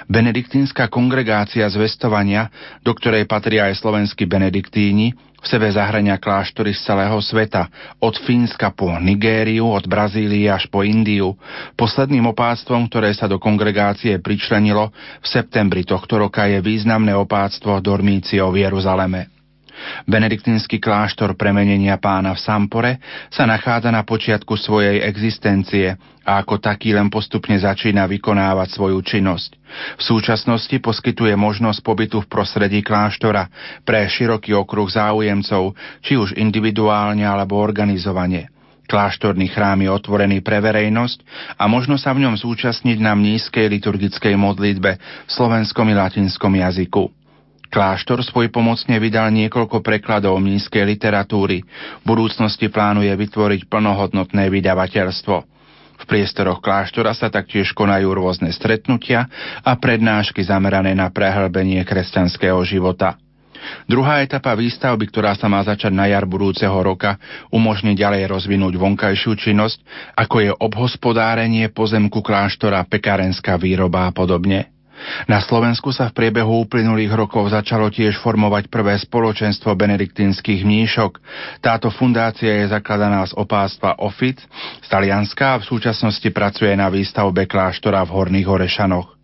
Benediktínska 0.06 0.86
kongregácia 0.88 1.66
zvestovania, 1.68 2.48
do 2.80 2.94
ktorej 2.94 3.26
patria 3.26 3.68
aj 3.68 3.82
slovenskí 3.82 4.24
benediktíni, 4.24 5.12
v 5.38 5.46
sebe 5.46 5.70
zahrania 5.70 6.18
kláštory 6.18 6.74
z 6.74 6.82
celého 6.82 7.14
sveta, 7.22 7.70
od 8.02 8.18
Fínska 8.26 8.74
po 8.74 8.90
Nigériu, 8.98 9.70
od 9.70 9.86
Brazílie 9.86 10.50
až 10.50 10.66
po 10.66 10.82
Indiu. 10.82 11.38
Posledným 11.78 12.26
opáctvom, 12.34 12.90
ktoré 12.90 13.14
sa 13.14 13.30
do 13.30 13.38
kongregácie 13.38 14.18
pričlenilo 14.18 14.90
v 15.22 15.26
septembri 15.26 15.86
tohto 15.86 16.18
roka 16.18 16.50
je 16.50 16.58
významné 16.58 17.14
opáctvo 17.14 17.78
Dormício 17.78 18.50
v 18.50 18.66
Jeruzaleme. 18.66 19.37
Benediktínsky 20.08 20.80
kláštor 20.80 21.36
premenenia 21.36 22.00
pána 22.00 22.32
v 22.32 22.40
Sampore 22.40 22.92
sa 23.28 23.44
nachádza 23.44 23.92
na 23.92 24.02
počiatku 24.02 24.56
svojej 24.56 25.04
existencie 25.04 25.94
a 26.28 26.44
ako 26.44 26.60
taký 26.60 26.92
len 26.92 27.08
postupne 27.08 27.56
začína 27.56 28.04
vykonávať 28.04 28.68
svoju 28.76 29.00
činnosť. 29.00 29.50
V 29.96 30.02
súčasnosti 30.02 30.76
poskytuje 30.76 31.32
možnosť 31.36 31.80
pobytu 31.80 32.20
v 32.20 32.30
prostredí 32.30 32.84
kláštora 32.84 33.48
pre 33.84 34.04
široký 34.04 34.52
okruh 34.52 34.88
záujemcov, 34.92 35.72
či 36.04 36.20
už 36.20 36.36
individuálne 36.36 37.24
alebo 37.24 37.56
organizovane. 37.56 38.52
Kláštorný 38.88 39.52
chrám 39.52 39.84
je 39.84 39.92
otvorený 39.92 40.40
pre 40.40 40.64
verejnosť 40.64 41.20
a 41.60 41.68
možno 41.68 42.00
sa 42.00 42.16
v 42.16 42.24
ňom 42.24 42.40
zúčastniť 42.40 42.96
na 43.04 43.12
nízkej 43.12 43.68
liturgickej 43.68 44.32
modlitbe 44.32 44.96
v 44.96 45.30
slovenskom 45.30 45.92
i 45.92 45.94
latinskom 45.96 46.56
jazyku. 46.56 47.17
Kláštor 47.68 48.24
svoj 48.24 48.48
pomocne 48.48 48.96
vydal 48.96 49.28
niekoľko 49.28 49.84
prekladov 49.84 50.40
nízkej 50.40 50.88
literatúry. 50.88 51.60
V 52.00 52.04
budúcnosti 52.04 52.72
plánuje 52.72 53.12
vytvoriť 53.12 53.68
plnohodnotné 53.68 54.48
vydavateľstvo. 54.48 55.36
V 55.98 56.04
priestoroch 56.06 56.64
kláštora 56.64 57.12
sa 57.12 57.28
taktiež 57.28 57.76
konajú 57.76 58.14
rôzne 58.16 58.48
stretnutia 58.54 59.28
a 59.60 59.76
prednášky 59.76 60.40
zamerané 60.40 60.96
na 60.96 61.12
prehlbenie 61.12 61.84
kresťanského 61.84 62.62
života. 62.64 63.20
Druhá 63.90 64.22
etapa 64.22 64.54
výstavby, 64.54 65.10
ktorá 65.10 65.34
sa 65.34 65.50
má 65.50 65.58
začať 65.60 65.90
na 65.90 66.06
jar 66.06 66.24
budúceho 66.24 66.78
roka, 66.78 67.18
umožní 67.50 67.98
ďalej 67.98 68.30
rozvinúť 68.30 68.78
vonkajšiu 68.78 69.34
činnosť, 69.34 69.78
ako 70.14 70.36
je 70.40 70.50
obhospodárenie 70.54 71.66
pozemku 71.74 72.22
kláštora, 72.22 72.86
pekárenská 72.86 73.58
výroba 73.58 74.08
a 74.08 74.14
podobne. 74.14 74.77
Na 75.30 75.42
Slovensku 75.42 75.90
sa 75.94 76.10
v 76.10 76.16
priebehu 76.16 76.66
uplynulých 76.66 77.12
rokov 77.14 77.50
začalo 77.52 77.88
tiež 77.88 78.18
formovať 78.20 78.70
prvé 78.70 78.98
spoločenstvo 78.98 79.74
benediktínskych 79.74 80.62
mníšok. 80.64 81.12
Táto 81.62 81.88
fundácia 81.92 82.64
je 82.64 82.72
zakladaná 82.72 83.24
z 83.26 83.36
opástva 83.38 83.98
Ofic 84.02 84.42
z 84.82 84.88
Talianska 84.88 85.56
a 85.56 85.60
v 85.60 85.68
súčasnosti 85.68 86.28
pracuje 86.30 86.74
na 86.74 86.90
výstavbe 86.90 87.46
kláštora 87.46 88.04
v 88.06 88.14
Horných 88.14 88.48
Orešanoch. 88.48 89.18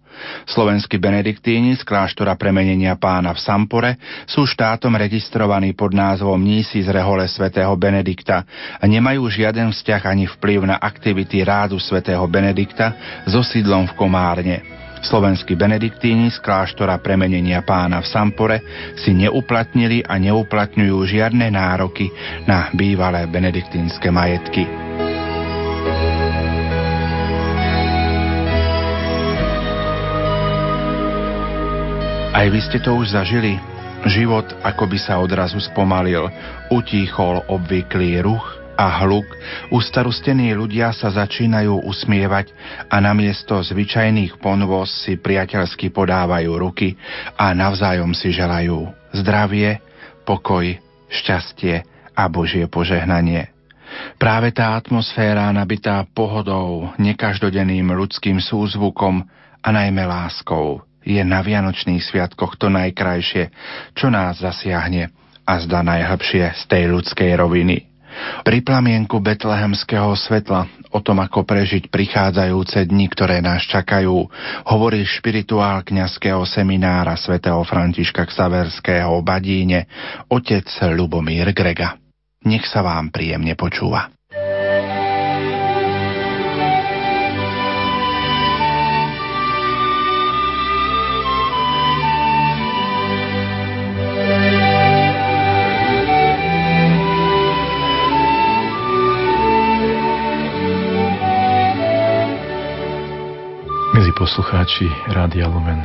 Slovenskí 0.47 0.97
benediktíni 0.97 1.75
z 1.75 1.83
kláštora 1.83 2.39
premenenia 2.39 2.95
pána 2.95 3.35
v 3.35 3.43
Sampore 3.43 3.91
sú 4.25 4.47
štátom 4.47 4.95
registrovaní 4.95 5.75
pod 5.75 5.91
názvom 5.91 6.39
Nísi 6.39 6.81
z 6.81 6.89
rehole 6.95 7.27
svätého 7.27 7.75
Benedikta 7.75 8.47
a 8.79 8.85
nemajú 8.87 9.27
žiaden 9.27 9.75
vzťah 9.75 10.03
ani 10.07 10.31
vplyv 10.39 10.71
na 10.71 10.77
aktivity 10.79 11.43
rádu 11.43 11.83
svätého 11.83 12.23
Benedikta 12.31 12.95
so 13.27 13.43
sídlom 13.43 13.91
v 13.91 13.97
Komárne. 13.99 14.84
Slovenskí 15.05 15.53
benediktíni 15.53 16.33
z 16.33 16.41
kláštora 16.41 16.97
premenenia 16.97 17.61
pána 17.61 18.01
v 18.01 18.09
Sampore 18.09 18.59
si 18.97 19.13
neuplatnili 19.13 20.01
a 20.01 20.17
neuplatňujú 20.17 20.97
žiadne 21.05 21.53
nároky 21.53 22.09
na 22.49 22.73
bývalé 22.73 23.29
benediktínske 23.29 24.09
majetky. 24.09 24.65
Aj 32.33 32.49
vy 32.49 32.61
ste 32.65 32.81
to 32.81 32.97
už 32.97 33.13
zažili? 33.13 33.61
Život 34.09 34.57
ako 34.65 34.89
by 34.89 34.99
sa 35.05 35.21
odrazu 35.21 35.61
spomalil, 35.61 36.33
utíchol 36.73 37.45
obvyklý 37.45 38.25
ruch, 38.25 38.64
a 38.75 39.03
hluk, 39.03 39.27
ustarustení 39.71 40.51
ľudia 40.55 40.91
sa 40.91 41.11
začínajú 41.11 41.87
usmievať 41.87 42.51
a 42.91 42.99
namiesto 42.99 43.63
zvyčajných 43.63 44.39
ponvoz 44.43 45.07
si 45.07 45.15
priateľsky 45.19 45.95
podávajú 45.95 46.51
ruky 46.59 46.99
a 47.39 47.55
navzájom 47.55 48.13
si 48.13 48.35
želajú 48.35 48.91
zdravie, 49.15 49.79
pokoj, 50.27 50.67
šťastie 51.11 51.87
a 52.15 52.23
Božie 52.27 52.67
požehnanie. 52.67 53.55
Práve 54.19 54.51
tá 54.51 54.75
atmosféra 54.75 55.55
nabitá 55.55 56.03
pohodou, 56.03 56.91
nekaždodenným 56.99 57.95
ľudským 57.95 58.43
súzvukom 58.43 59.23
a 59.63 59.69
najmä 59.71 60.03
láskou 60.03 60.83
je 61.05 61.21
na 61.21 61.45
Vianočných 61.45 62.01
sviatkoch 62.03 62.57
to 62.57 62.73
najkrajšie, 62.73 63.53
čo 63.95 64.09
nás 64.09 64.41
zasiahne 64.41 65.13
a 65.45 65.53
zdá 65.61 65.85
najhlbšie 65.85 66.57
z 66.57 66.63
tej 66.67 66.91
ľudskej 66.91 67.37
roviny. 67.37 67.94
Pri 68.47 68.63
plamienku 68.63 69.19
betlehemského 69.19 70.15
svetla 70.15 70.71
o 70.95 71.03
tom, 71.03 71.19
ako 71.19 71.43
prežiť 71.43 71.91
prichádzajúce 71.91 72.87
dni, 72.87 73.11
ktoré 73.11 73.43
nás 73.43 73.67
čakajú, 73.67 74.15
hovorí 74.71 75.03
špirituál 75.03 75.83
kňazského 75.83 76.47
seminára 76.47 77.19
svätého 77.19 77.59
Františka 77.67 78.31
Ksaverského 78.31 79.11
v 79.19 79.27
Badíne, 79.27 79.81
otec 80.31 80.71
Lubomír 80.95 81.51
Grega. 81.51 81.99
Nech 82.47 82.71
sa 82.71 82.87
vám 82.87 83.11
príjemne 83.11 83.59
počúva. 83.59 84.14
Poslucháči 104.15 104.87
Rádia 105.11 105.51
Lumen. 105.51 105.83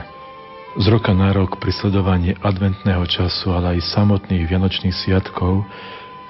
Z 0.77 0.85
roka 0.93 1.09
na 1.17 1.33
rok 1.33 1.57
pri 1.57 1.73
sledovaní 1.73 2.37
adventného 2.37 3.01
času, 3.09 3.49
ale 3.57 3.77
aj 3.77 3.89
samotných 3.89 4.45
vianočných 4.45 4.93
sviatkov 4.93 5.65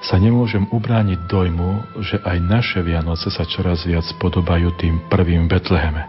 sa 0.00 0.16
nemôžem 0.16 0.64
ubrániť 0.72 1.28
dojmu, 1.28 2.00
že 2.00 2.16
aj 2.24 2.36
naše 2.40 2.80
Vianoce 2.80 3.28
sa 3.28 3.44
čoraz 3.44 3.84
viac 3.84 4.08
podobajú 4.16 4.72
tým 4.80 5.12
prvým 5.12 5.44
Betleheme. 5.44 6.08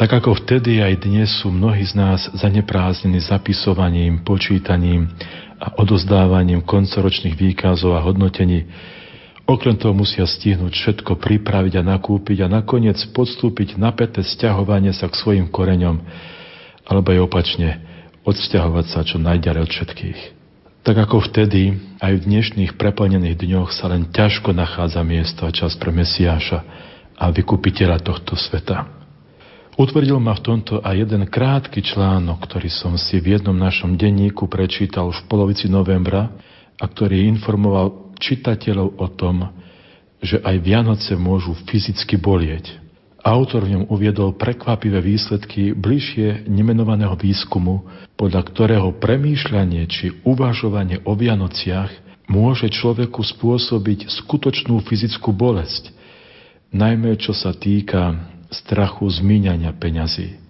Tak 0.00 0.24
ako 0.24 0.40
vtedy 0.40 0.80
aj 0.80 1.04
dnes 1.04 1.28
sú 1.44 1.52
mnohí 1.52 1.84
z 1.84 2.00
nás 2.00 2.32
zaneprázdnení 2.32 3.20
zapisovaním, 3.20 4.24
počítaním 4.24 5.12
a 5.60 5.76
odozdávaním 5.76 6.64
koncoročných 6.64 7.36
výkazov 7.36 7.92
a 7.92 8.04
hodnotení, 8.04 8.64
Okrem 9.46 9.78
toho 9.78 9.94
musia 9.94 10.26
stihnúť 10.26 10.74
všetko 10.74 11.22
pripraviť 11.22 11.78
a 11.78 11.86
nakúpiť 11.86 12.42
a 12.42 12.50
nakoniec 12.50 12.98
podstúpiť 13.14 13.78
napäté 13.78 14.26
sťahovanie 14.26 14.90
sa 14.90 15.06
k 15.06 15.14
svojim 15.14 15.46
koreňom, 15.46 16.02
alebo 16.82 17.14
aj 17.14 17.20
opačne, 17.30 17.78
odsťahovať 18.26 18.86
sa 18.90 19.06
čo 19.06 19.22
najďalej 19.22 19.60
od 19.62 19.70
všetkých. 19.70 20.20
Tak 20.82 20.98
ako 20.98 21.30
vtedy, 21.30 21.78
aj 22.02 22.12
v 22.14 22.26
dnešných 22.26 22.74
preplnených 22.74 23.38
dňoch 23.38 23.70
sa 23.70 23.86
len 23.86 24.10
ťažko 24.10 24.50
nachádza 24.50 25.02
miesto 25.06 25.46
a 25.46 25.54
čas 25.54 25.78
pre 25.78 25.94
Mesiáša 25.94 26.62
a 27.14 27.30
vykupiteľa 27.30 28.02
tohto 28.02 28.34
sveta. 28.34 28.86
Utvrdil 29.78 30.18
ma 30.18 30.34
v 30.34 30.42
tomto 30.42 30.82
aj 30.82 30.94
jeden 31.06 31.22
krátky 31.26 31.86
článok, 31.86 32.42
ktorý 32.50 32.70
som 32.70 32.94
si 32.98 33.22
v 33.22 33.38
jednom 33.38 33.54
našom 33.54 33.94
denníku 33.94 34.50
prečítal 34.50 35.10
v 35.10 35.20
polovici 35.30 35.70
novembra 35.70 36.34
a 36.78 36.84
ktorý 36.86 37.28
informoval 37.30 38.05
čitateľov 38.18 38.98
o 38.98 39.06
tom, 39.12 39.52
že 40.20 40.40
aj 40.40 40.56
Vianoce 40.64 41.12
môžu 41.14 41.54
fyzicky 41.68 42.16
bolieť. 42.16 42.82
Autor 43.26 43.66
v 43.66 43.74
ňom 43.74 43.84
uviedol 43.90 44.38
prekvapivé 44.38 45.02
výsledky 45.02 45.74
bližšie 45.74 46.46
nemenovaného 46.46 47.18
výskumu, 47.18 47.82
podľa 48.14 48.42
ktorého 48.46 48.88
premýšľanie 49.02 49.82
či 49.90 50.14
uvažovanie 50.22 51.02
o 51.02 51.12
Vianociach 51.18 51.90
môže 52.30 52.70
človeku 52.70 53.26
spôsobiť 53.26 54.06
skutočnú 54.06 54.78
fyzickú 54.86 55.34
bolesť, 55.34 55.90
najmä 56.70 57.18
čo 57.18 57.34
sa 57.34 57.50
týka 57.50 58.14
strachu 58.50 59.10
zmíňania 59.10 59.74
peňazí. 59.74 60.45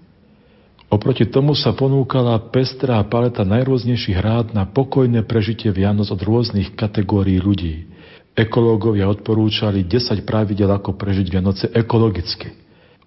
Oproti 0.97 1.29
tomu 1.29 1.53
sa 1.53 1.77
ponúkala 1.77 2.41
pestrá 2.49 2.97
paleta 3.05 3.45
najrôznejších 3.45 4.17
rád 4.17 4.57
na 4.57 4.65
pokojné 4.65 5.29
prežitie 5.29 5.69
Vianoc 5.69 6.09
od 6.09 6.17
rôznych 6.17 6.73
kategórií 6.73 7.37
ľudí. 7.37 7.85
Ekológovia 8.33 9.05
odporúčali 9.05 9.85
10 9.85 10.25
pravidel, 10.25 10.73
ako 10.73 10.97
prežiť 10.97 11.27
Vianoce 11.29 11.69
ekologicky. 11.69 12.49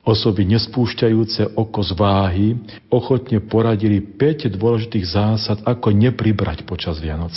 Osoby 0.06 0.46
nespúšťajúce 0.54 1.58
oko 1.58 1.82
z 1.82 1.92
váhy 1.98 2.48
ochotne 2.94 3.42
poradili 3.42 4.06
5 4.06 4.54
dôležitých 4.54 5.06
zásad, 5.10 5.58
ako 5.66 5.90
nepribrať 5.90 6.70
počas 6.70 7.02
Vianoc. 7.02 7.34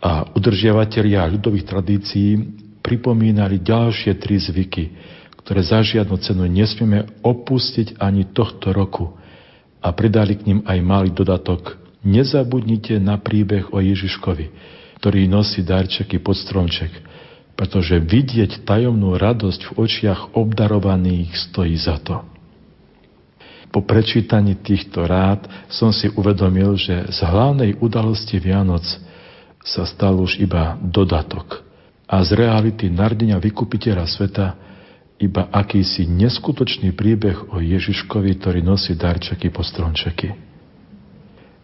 A 0.00 0.32
udržiavatelia 0.32 1.28
ľudových 1.28 1.68
tradícií 1.68 2.40
pripomínali 2.80 3.60
ďalšie 3.60 4.16
tri 4.16 4.40
zvyky, 4.40 4.96
ktoré 5.44 5.60
za 5.60 5.84
žiadnu 5.84 6.16
cenu 6.24 6.48
nesmieme 6.48 7.20
opustiť 7.20 8.00
ani 8.00 8.32
tohto 8.32 8.72
roku. 8.72 9.25
A 9.82 9.88
pridali 9.92 10.36
k 10.36 10.46
ním 10.48 10.60
aj 10.64 10.78
malý 10.82 11.10
dodatok. 11.12 11.76
Nezabudnite 12.06 12.96
na 13.02 13.18
príbeh 13.18 13.70
o 13.74 13.82
Ježiškovi, 13.82 14.46
ktorý 15.02 15.26
nosí 15.26 15.66
darčeky 15.66 16.22
pod 16.22 16.38
stromček, 16.38 16.90
pretože 17.58 17.98
vidieť 17.98 18.62
tajomnú 18.62 19.18
radosť 19.18 19.60
v 19.66 19.72
očiach 19.74 20.20
obdarovaných 20.36 21.34
stojí 21.50 21.74
za 21.74 21.98
to. 21.98 22.22
Po 23.74 23.82
prečítaní 23.82 24.56
týchto 24.56 25.04
rád 25.04 25.44
som 25.66 25.90
si 25.90 26.08
uvedomil, 26.08 26.78
že 26.78 27.10
z 27.12 27.18
hlavnej 27.26 27.76
udalosti 27.82 28.38
Vianoc 28.38 28.86
sa 29.66 29.82
stal 29.82 30.16
už 30.16 30.38
iba 30.38 30.78
dodatok 30.78 31.66
a 32.06 32.22
z 32.22 32.38
reality 32.38 32.86
nardenia 32.86 33.36
vykupiteľa 33.42 34.06
sveta 34.06 34.46
iba 35.16 35.48
akýsi 35.48 36.04
neskutočný 36.04 36.92
príbeh 36.92 37.52
o 37.52 37.60
Ježiškovi, 37.60 38.36
ktorý 38.36 38.60
nosí 38.60 38.92
darčeky 38.92 39.48
po 39.48 39.64
strončeky. 39.64 40.36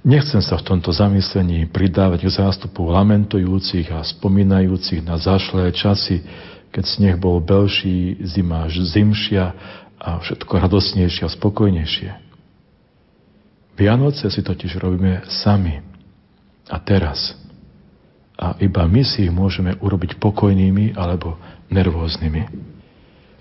Nechcem 0.03 0.42
sa 0.42 0.59
v 0.59 0.66
tomto 0.66 0.90
zamyslení 0.90 1.70
pridávať 1.70 2.26
k 2.26 2.34
zástupu 2.42 2.90
lamentujúcich 2.90 3.86
a 3.94 4.03
spomínajúcich 4.03 5.05
na 5.07 5.14
zašlé 5.14 5.70
časy, 5.70 6.26
keď 6.74 6.84
sneh 6.88 7.16
bol 7.20 7.38
belší, 7.38 8.18
zima 8.26 8.66
zimšia 8.66 9.55
a 10.03 10.18
všetko 10.18 10.53
radosnejšie 10.59 11.22
a 11.22 11.30
spokojnejšie. 11.30 12.11
Vianoce 13.78 14.26
si 14.26 14.42
totiž 14.42 14.80
robíme 14.82 15.22
sami 15.30 15.78
a 16.66 16.76
teraz. 16.82 17.38
A 18.34 18.59
iba 18.59 18.82
my 18.90 19.07
si 19.07 19.28
ich 19.28 19.32
môžeme 19.32 19.78
urobiť 19.78 20.18
pokojnými 20.18 20.98
alebo 20.98 21.38
nervóznymi. 21.70 22.72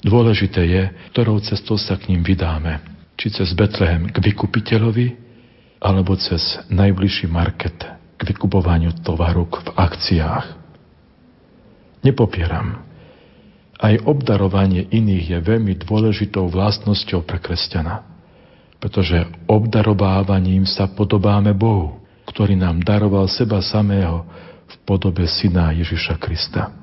Dôležité 0.01 0.61
je, 0.65 0.83
ktorou 1.13 1.37
cestou 1.45 1.77
sa 1.77 1.93
k 1.97 2.09
ním 2.09 2.25
vydáme. 2.25 2.81
Či 3.21 3.37
cez 3.37 3.53
Betlehem 3.53 4.09
k 4.09 4.17
vykupiteľovi, 4.17 5.13
alebo 5.81 6.17
cez 6.17 6.41
najbližší 6.69 7.29
market 7.29 7.77
k 8.17 8.21
vykupovaniu 8.21 9.01
tovaru 9.01 9.49
v 9.49 9.69
akciách. 9.77 10.45
Nepopieram. 12.05 12.81
Aj 13.81 13.97
obdarovanie 14.05 14.85
iných 14.93 15.25
je 15.37 15.39
veľmi 15.41 15.73
dôležitou 15.81 16.49
vlastnosťou 16.49 17.25
pre 17.25 17.41
kresťana, 17.41 18.05
pretože 18.77 19.25
obdarovávaním 19.49 20.69
sa 20.69 20.85
podobáme 20.89 21.53
Bohu, 21.57 21.97
ktorý 22.29 22.57
nám 22.57 22.85
daroval 22.85 23.25
seba 23.25 23.57
samého 23.61 24.25
v 24.69 24.75
podobe 24.85 25.25
Syna 25.25 25.73
Ježiša 25.73 26.17
Krista. 26.21 26.73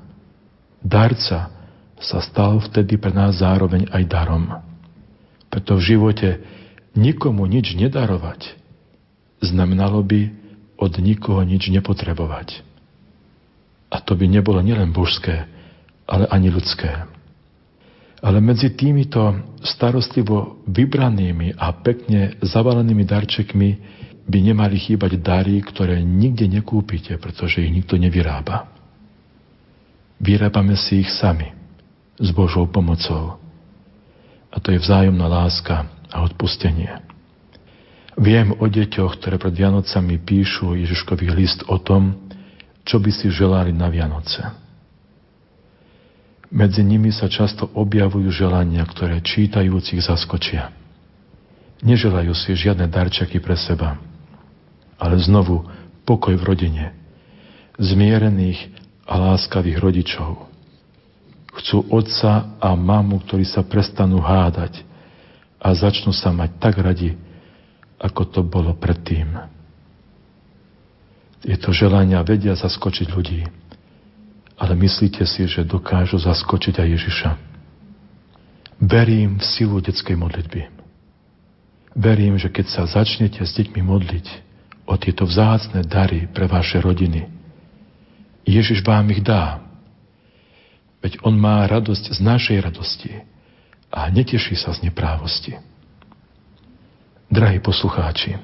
Darca 0.83 1.58
sa 1.99 2.23
stal 2.23 2.63
vtedy 2.63 2.95
pre 2.95 3.11
nás 3.11 3.43
zároveň 3.43 3.91
aj 3.91 4.03
darom. 4.07 4.47
Preto 5.51 5.75
v 5.75 5.95
živote 5.95 6.29
nikomu 6.95 7.43
nič 7.45 7.75
nedarovať 7.75 8.55
znamenalo 9.43 9.99
by 10.03 10.31
od 10.79 10.93
nikoho 11.03 11.43
nič 11.43 11.67
nepotrebovať. 11.67 12.63
A 13.91 13.99
to 13.99 14.15
by 14.15 14.31
nebolo 14.31 14.63
nielen 14.63 14.95
božské, 14.95 15.49
ale 16.07 16.29
ani 16.31 16.47
ľudské. 16.47 17.09
Ale 18.19 18.43
medzi 18.43 18.71
týmito 18.75 19.35
starostlivo 19.63 20.63
vybranými 20.67 21.55
a 21.55 21.71
pekne 21.79 22.39
zavalenými 22.43 23.03
darčekmi 23.07 23.69
by 24.29 24.39
nemali 24.43 24.77
chýbať 24.77 25.19
dary, 25.19 25.59
ktoré 25.63 26.03
nikde 26.03 26.45
nekúpite, 26.45 27.17
pretože 27.17 27.63
ich 27.63 27.73
nikto 27.73 27.97
nevyrába. 27.97 28.69
Vyrábame 30.19 30.75
si 30.75 31.01
ich 31.01 31.09
sami 31.15 31.58
s 32.19 32.29
Božou 32.35 32.67
pomocou. 32.67 33.39
A 34.51 34.59
to 34.59 34.75
je 34.75 34.79
vzájomná 34.83 35.25
láska 35.25 35.87
a 36.11 36.21
odpustenie. 36.21 36.99
Viem 38.19 38.51
o 38.59 38.67
deťoch, 38.67 39.15
ktoré 39.15 39.39
pred 39.39 39.55
Vianocami 39.55 40.19
píšu 40.19 40.75
Ježiškový 40.75 41.31
list 41.31 41.63
o 41.71 41.79
tom, 41.79 42.19
čo 42.83 42.99
by 42.99 43.11
si 43.15 43.31
želali 43.31 43.71
na 43.71 43.87
Vianoce. 43.87 44.43
Medzi 46.49 46.81
nimi 46.81 47.13
sa 47.13 47.29
často 47.29 47.69
objavujú 47.77 48.33
želania, 48.33 48.81
ktoré 48.83 49.21
čítajúcich 49.21 50.01
zaskočia. 50.01 50.73
Neželajú 51.85 52.33
si 52.33 52.57
žiadne 52.57 52.89
darčeky 52.89 53.39
pre 53.39 53.55
seba, 53.55 54.01
ale 54.97 55.15
znovu 55.21 55.63
pokoj 56.03 56.35
v 56.35 56.43
rodine, 56.43 56.85
zmierených 57.77 58.73
a 59.05 59.15
láskavých 59.15 59.77
rodičov, 59.77 60.48
Chcú 61.59 61.83
otca 61.91 62.55
a 62.55 62.71
mamu, 62.71 63.19
ktorí 63.27 63.43
sa 63.43 63.67
prestanú 63.67 64.23
hádať 64.23 64.79
a 65.59 65.75
začnú 65.75 66.15
sa 66.15 66.31
mať 66.31 66.55
tak 66.55 66.79
radi, 66.79 67.19
ako 67.99 68.21
to 68.31 68.41
bolo 68.47 68.71
predtým. 68.79 69.27
Tieto 71.43 71.75
želania 71.75 72.23
vedia 72.23 72.55
zaskočiť 72.55 73.07
ľudí, 73.11 73.43
ale 74.59 74.73
myslíte 74.75 75.23
si, 75.27 75.47
že 75.47 75.67
dokážu 75.67 76.19
zaskočiť 76.19 76.79
aj 76.79 76.87
Ježiša. 76.95 77.29
Verím 78.79 79.39
v 79.39 79.43
silu 79.43 79.83
detskej 79.83 80.15
modlitby. 80.15 80.71
Verím, 81.99 82.39
že 82.39 82.47
keď 82.47 82.65
sa 82.71 82.83
začnete 82.87 83.43
s 83.43 83.51
deťmi 83.51 83.83
modliť 83.83 84.27
o 84.87 84.95
tieto 84.95 85.27
vzácne 85.27 85.83
dary 85.83 86.27
pre 86.31 86.47
vaše 86.47 86.79
rodiny, 86.79 87.27
Ježiš 88.47 88.79
vám 88.83 89.11
ich 89.11 89.19
dá 89.19 89.68
Veď 90.99 91.23
on 91.23 91.39
má 91.39 91.63
radosť 91.63 92.11
z 92.11 92.19
našej 92.19 92.57
radosti 92.59 93.23
a 93.87 94.11
neteší 94.11 94.59
sa 94.59 94.75
z 94.75 94.83
neprávosti. 94.91 95.55
Drahí 97.31 97.61
poslucháči, 97.63 98.35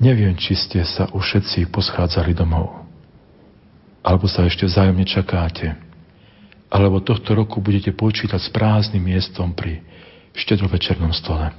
neviem, 0.00 0.32
či 0.38 0.54
ste 0.56 0.80
sa 0.86 1.10
už 1.12 1.20
všetci 1.20 1.68
poschádzali 1.68 2.32
domov, 2.32 2.86
alebo 4.00 4.24
sa 4.30 4.46
ešte 4.46 4.64
vzájomne 4.64 5.04
čakáte, 5.04 5.76
alebo 6.72 7.04
tohto 7.04 7.36
roku 7.36 7.60
budete 7.60 7.92
počítať 7.92 8.38
s 8.38 8.48
prázdnym 8.48 9.02
miestom 9.02 9.52
pri 9.52 9.82
štedrovečernom 10.38 11.12
stole. 11.12 11.52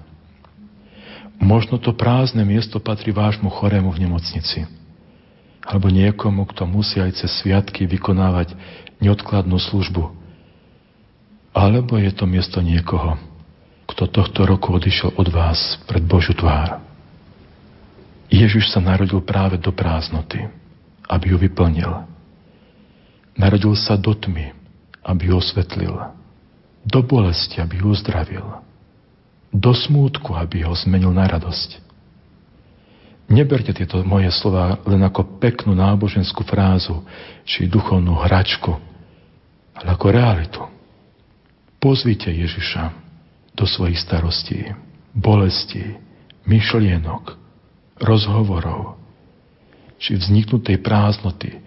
Možno 1.40 1.80
to 1.80 1.96
prázdne 1.96 2.44
miesto 2.44 2.84
patrí 2.84 3.16
vášmu 3.16 3.48
chorému 3.48 3.94
v 3.94 4.10
nemocnici. 4.10 4.68
alebo 5.70 5.92
niekomu, 5.94 6.50
kto 6.50 6.66
musí 6.66 6.98
aj 6.98 7.22
cez 7.22 7.30
sviatky 7.44 7.86
vykonávať 7.86 8.58
neodkladnú 9.00 9.56
službu. 9.60 10.12
Alebo 11.56 11.98
je 11.98 12.12
to 12.14 12.30
miesto 12.30 12.62
niekoho, 12.62 13.18
kto 13.90 14.06
tohto 14.06 14.46
roku 14.46 14.76
odišiel 14.76 15.18
od 15.18 15.28
vás 15.34 15.82
pred 15.90 16.04
Božiu 16.06 16.38
tvár. 16.38 16.80
Ježiš 18.30 18.70
sa 18.70 18.78
narodil 18.78 19.18
práve 19.26 19.58
do 19.58 19.74
prázdnoty, 19.74 20.46
aby 21.10 21.34
ju 21.34 21.38
vyplnil. 21.42 22.06
Narodil 23.34 23.74
sa 23.74 23.98
do 23.98 24.14
tmy, 24.14 24.54
aby 25.02 25.34
ju 25.34 25.42
osvetlil. 25.42 25.96
Do 26.86 27.02
bolesti, 27.02 27.58
aby 27.58 27.82
ju 27.82 27.90
uzdravil. 27.90 28.46
Do 29.50 29.74
smútku, 29.74 30.38
aby 30.38 30.62
ho 30.62 30.78
zmenil 30.78 31.10
na 31.10 31.26
radosť. 31.26 31.82
Neberte 33.30 33.74
tieto 33.74 34.02
moje 34.06 34.30
slova 34.34 34.78
len 34.86 35.02
ako 35.06 35.42
peknú 35.42 35.74
náboženskú 35.74 36.46
frázu 36.46 37.02
či 37.46 37.70
duchovnú 37.70 38.18
hračku, 38.26 38.78
ale 39.80 39.96
ako 39.96 40.08
realitu. 40.12 40.62
Pozvite 41.80 42.28
Ježiša 42.28 42.92
do 43.56 43.64
svojich 43.64 44.00
starostí, 44.00 44.76
bolestí, 45.16 45.96
myšlienok, 46.44 47.40
rozhovorov 48.04 49.00
či 50.00 50.16
vzniknutej 50.16 50.80
prázdnoty, 50.80 51.60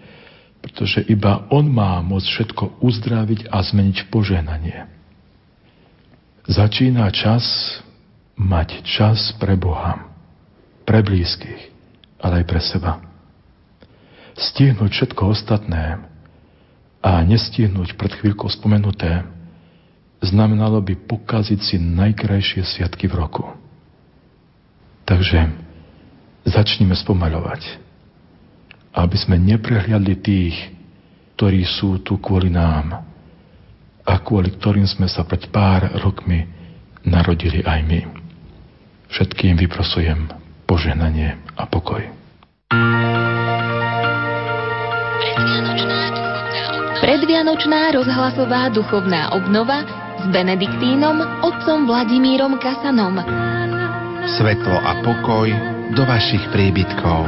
pretože 0.61 1.05
iba 1.05 1.45
On 1.53 1.65
má 1.65 2.01
môcť 2.01 2.27
všetko 2.29 2.63
uzdraviť 2.81 3.49
a 3.49 3.61
zmeniť 3.61 4.09
požehnanie. 4.09 4.89
Začína 6.49 7.09
čas 7.13 7.45
mať 8.33 8.81
čas 8.85 9.33
pre 9.37 9.53
Boha, 9.53 10.09
pre 10.83 11.05
blízkych, 11.05 11.69
ale 12.21 12.41
aj 12.41 12.45
pre 12.49 12.61
seba. 12.61 12.93
Stihnúť 14.33 14.91
všetko 14.91 15.29
ostatné 15.29 16.12
a 17.03 17.19
nestihnúť 17.27 17.99
pred 17.99 18.15
chvíľkou 18.15 18.47
spomenuté 18.47 19.27
znamenalo 20.23 20.79
by 20.79 20.95
pokaziť 21.03 21.59
si 21.59 21.75
najkrajšie 21.75 22.63
sviatky 22.63 23.11
v 23.11 23.19
roku. 23.19 23.43
Takže 25.03 25.51
začnime 26.47 26.95
spomaľovať 26.95 27.83
aby 28.93 29.17
sme 29.17 29.41
neprehliadli 29.41 30.15
tých, 30.21 30.55
ktorí 31.33 31.65
sú 31.65 32.05
tu 32.05 32.21
kvôli 32.21 32.53
nám 32.53 33.01
a 34.05 34.13
kvôli 34.21 34.53
ktorým 34.53 34.85
sme 34.85 35.09
sa 35.09 35.25
pred 35.25 35.49
pár 35.49 35.97
rokmi 35.97 36.45
narodili 37.01 37.65
aj 37.65 37.79
my. 37.89 38.05
Všetkým 39.09 39.57
vyprosujem 39.57 40.29
požehnanie 40.69 41.41
a 41.57 41.65
pokoj. 41.65 42.05
Predvianočná 45.23 46.02
rozhlasová 47.91 48.71
duchovná 48.71 49.35
obnova 49.35 49.83
s 50.23 50.25
Benediktínom 50.31 51.43
otcom 51.43 51.83
Vladimírom 51.83 52.55
Kasanom. 52.55 53.19
Svetlo 54.39 54.79
a 54.79 55.03
pokoj 55.03 55.51
do 55.91 56.07
vašich 56.07 56.47
príbytkov. 56.55 57.27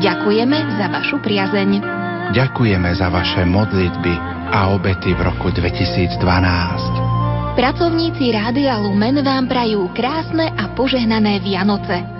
Ďakujeme 0.00 0.80
za 0.80 0.88
vašu 0.88 1.20
priazeň. 1.20 1.84
Ďakujeme 2.32 2.88
za 2.96 3.12
vaše 3.12 3.44
modlitby 3.44 4.16
a 4.56 4.72
obety 4.72 5.12
v 5.12 5.20
roku 5.28 5.52
2012. 5.52 6.16
Pracovníci 7.52 8.32
Rádia 8.32 8.80
Lumen 8.80 9.20
vám 9.20 9.44
prajú 9.44 9.92
krásne 9.92 10.56
a 10.56 10.72
požehnané 10.72 11.44
Vianoce. 11.44 12.15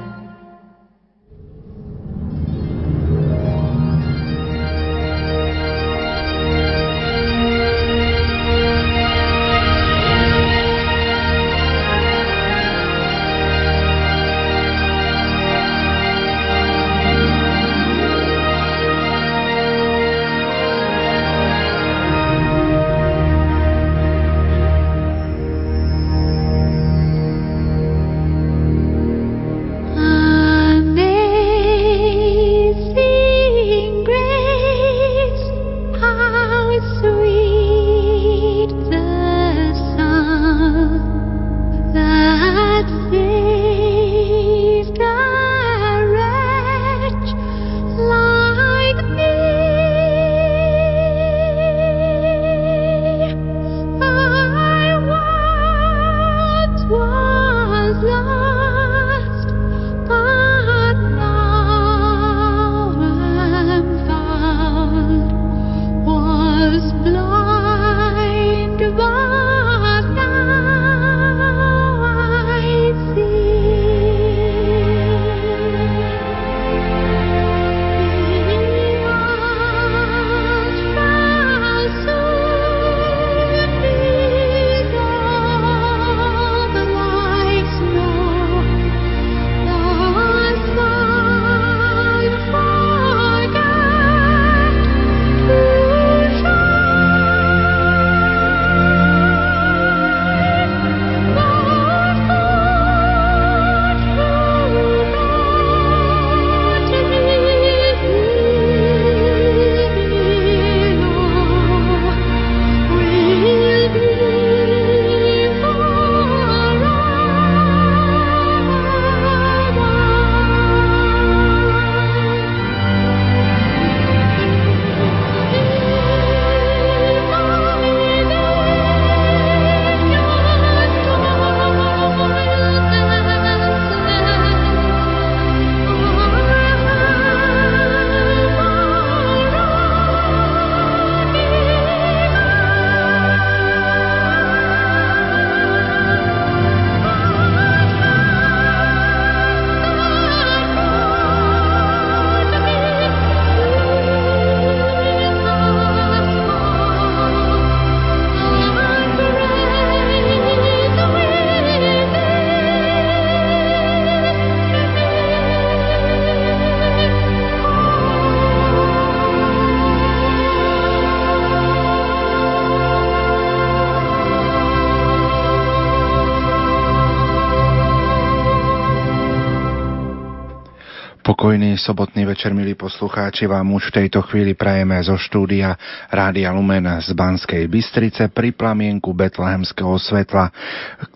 Sobotný 181.76 182.24
večer, 182.24 182.56
milí 182.56 182.72
poslucháči, 182.72 183.44
vám 183.44 183.76
už 183.76 183.92
v 183.92 183.96
tejto 184.00 184.24
chvíli 184.24 184.56
prajeme 184.56 184.96
zo 185.04 185.20
štúdia 185.20 185.76
Rádia 186.08 186.48
Lumen 186.48 186.88
z 187.04 187.12
Banskej 187.12 187.68
Bystrice 187.68 188.32
pri 188.32 188.56
plamienku 188.56 189.12
Betlehemského 189.12 189.92
svetla. 190.00 190.48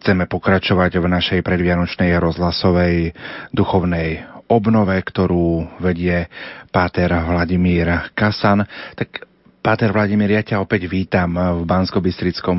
Chceme 0.04 0.28
pokračovať 0.28 1.00
v 1.00 1.06
našej 1.08 1.40
predvianočnej 1.40 2.12
rozhlasovej 2.20 3.16
duchovnej 3.56 4.20
obnove, 4.52 5.00
ktorú 5.00 5.80
vedie 5.80 6.28
páter 6.68 7.08
Vladimír 7.08 8.12
Kasan. 8.12 8.60
Tak 9.00 9.29
Páter 9.60 9.92
Vladimír, 9.92 10.40
ja 10.40 10.40
ťa 10.40 10.64
opäť 10.64 10.88
vítam 10.88 11.36
v 11.36 11.68
bansko 11.68 12.00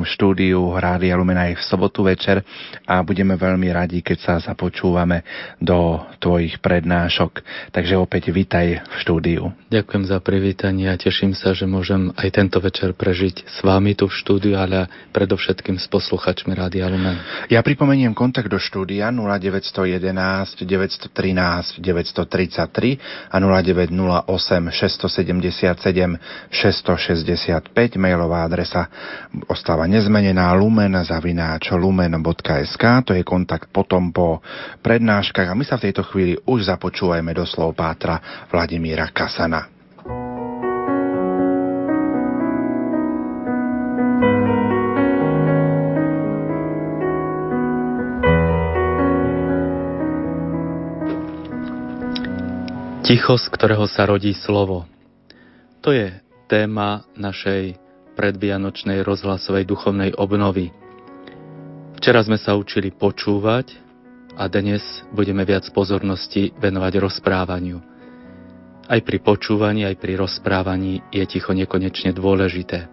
štúdiu 0.06 0.78
Rádia 0.78 1.18
Lumena 1.18 1.50
aj 1.50 1.58
v 1.58 1.66
sobotu 1.66 2.06
večer 2.06 2.46
a 2.86 3.02
budeme 3.02 3.34
veľmi 3.34 3.74
radi, 3.74 4.06
keď 4.06 4.18
sa 4.22 4.38
započúvame 4.38 5.26
do 5.58 5.98
tvojich 6.22 6.62
prednášok. 6.62 7.42
Takže 7.74 7.98
opäť 7.98 8.30
vítaj 8.30 8.86
v 8.86 8.94
štúdiu. 9.02 9.50
Ďakujem 9.74 10.14
za 10.14 10.22
privítanie 10.22 10.86
a 10.86 10.94
teším 10.94 11.34
sa, 11.34 11.50
že 11.50 11.66
môžem 11.66 12.14
aj 12.14 12.38
tento 12.38 12.62
večer 12.62 12.94
prežiť 12.94 13.50
s 13.50 13.66
vami 13.66 13.98
tu 13.98 14.06
v 14.06 14.14
štúdiu, 14.14 14.54
ale 14.54 14.86
predovšetkým 15.10 15.82
s 15.82 15.90
posluchačmi 15.90 16.54
Rádia 16.54 16.86
Lumen. 16.86 17.18
Ja 17.50 17.66
pripomeniem 17.66 18.14
kontakt 18.14 18.46
do 18.46 18.62
štúdia 18.62 19.10
0911 19.10 20.06
913 20.54 21.82
933 21.82 23.02
a 23.26 23.36
0908 23.42 24.70
677 24.70 26.46
600 26.46 26.91
165, 26.96 27.72
mailová 27.96 28.44
adresa 28.44 28.88
ostáva 29.48 29.88
nezmenená 29.88 30.52
lumen 30.52 30.92
zavináč 31.00 31.72
lumen.sk, 31.72 32.84
to 33.04 33.16
je 33.16 33.24
kontakt 33.24 33.72
potom 33.72 34.12
po 34.12 34.44
prednáškach 34.84 35.48
a 35.48 35.56
my 35.56 35.64
sa 35.64 35.80
v 35.80 35.88
tejto 35.88 36.04
chvíli 36.04 36.36
už 36.44 36.68
započúvajme 36.68 37.32
do 37.32 37.48
slov 37.48 37.72
Pátra 37.72 38.46
Vladimíra 38.52 39.08
Kasana. 39.08 39.72
Ticho, 53.02 53.36
z 53.36 53.50
ktorého 53.52 53.84
sa 53.90 54.08
rodí 54.08 54.32
slovo. 54.32 54.88
To 55.82 55.90
je 55.90 56.14
téma 56.52 57.08
našej 57.16 57.80
predvianočnej 58.12 59.00
rozhlasovej 59.00 59.64
duchovnej 59.64 60.12
obnovy. 60.20 60.68
Včera 61.96 62.20
sme 62.20 62.36
sa 62.36 62.52
učili 62.60 62.92
počúvať 62.92 63.72
a 64.36 64.52
dnes 64.52 64.84
budeme 65.16 65.48
viac 65.48 65.64
pozornosti 65.72 66.52
venovať 66.60 66.92
rozprávaniu. 67.00 67.80
Aj 68.84 69.00
pri 69.00 69.18
počúvaní, 69.24 69.88
aj 69.88 69.96
pri 69.96 70.20
rozprávaní 70.20 71.00
je 71.08 71.24
ticho 71.24 71.56
nekonečne 71.56 72.12
dôležité. 72.12 72.84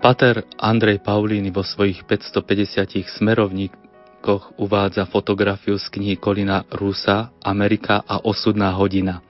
Pater 0.00 0.48
Andrej 0.56 1.04
Paulíny 1.04 1.52
vo 1.52 1.60
svojich 1.60 2.08
550 2.08 3.20
smerovníkoch 3.20 4.56
uvádza 4.56 5.04
fotografiu 5.04 5.76
z 5.76 5.92
knihy 5.92 6.16
Kolina 6.16 6.64
Rusa 6.72 7.36
Amerika 7.44 8.00
a 8.08 8.24
osudná 8.24 8.72
hodina– 8.72 9.20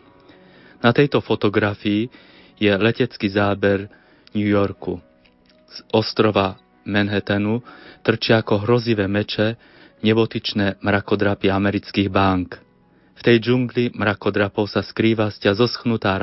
na 0.80 0.90
tejto 0.92 1.20
fotografii 1.20 2.08
je 2.60 2.72
letecký 2.76 3.28
záber 3.28 3.88
New 4.36 4.48
Yorku. 4.48 5.00
Z 5.70 5.86
ostrova 5.92 6.58
Manhattanu 6.84 7.62
trčia 8.02 8.40
ako 8.40 8.64
hrozivé 8.64 9.06
meče 9.06 9.56
nebotičné 10.00 10.80
mrakodrapy 10.80 11.52
amerických 11.52 12.08
bank. 12.08 12.58
V 13.16 13.20
tej 13.20 13.36
džungli 13.36 13.92
mrakodrapov 13.92 14.72
sa 14.72 14.80
skrýva 14.80 15.28
sťa 15.28 15.52
zoschnutá 15.52 16.16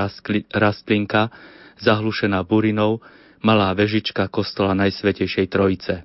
rastlinka, 0.49 1.29
zahlušená 1.77 2.41
burinou, 2.41 3.05
malá 3.45 3.69
vežička 3.77 4.25
kostola 4.33 4.73
Najsvetejšej 4.73 5.47
Trojice. 5.53 5.95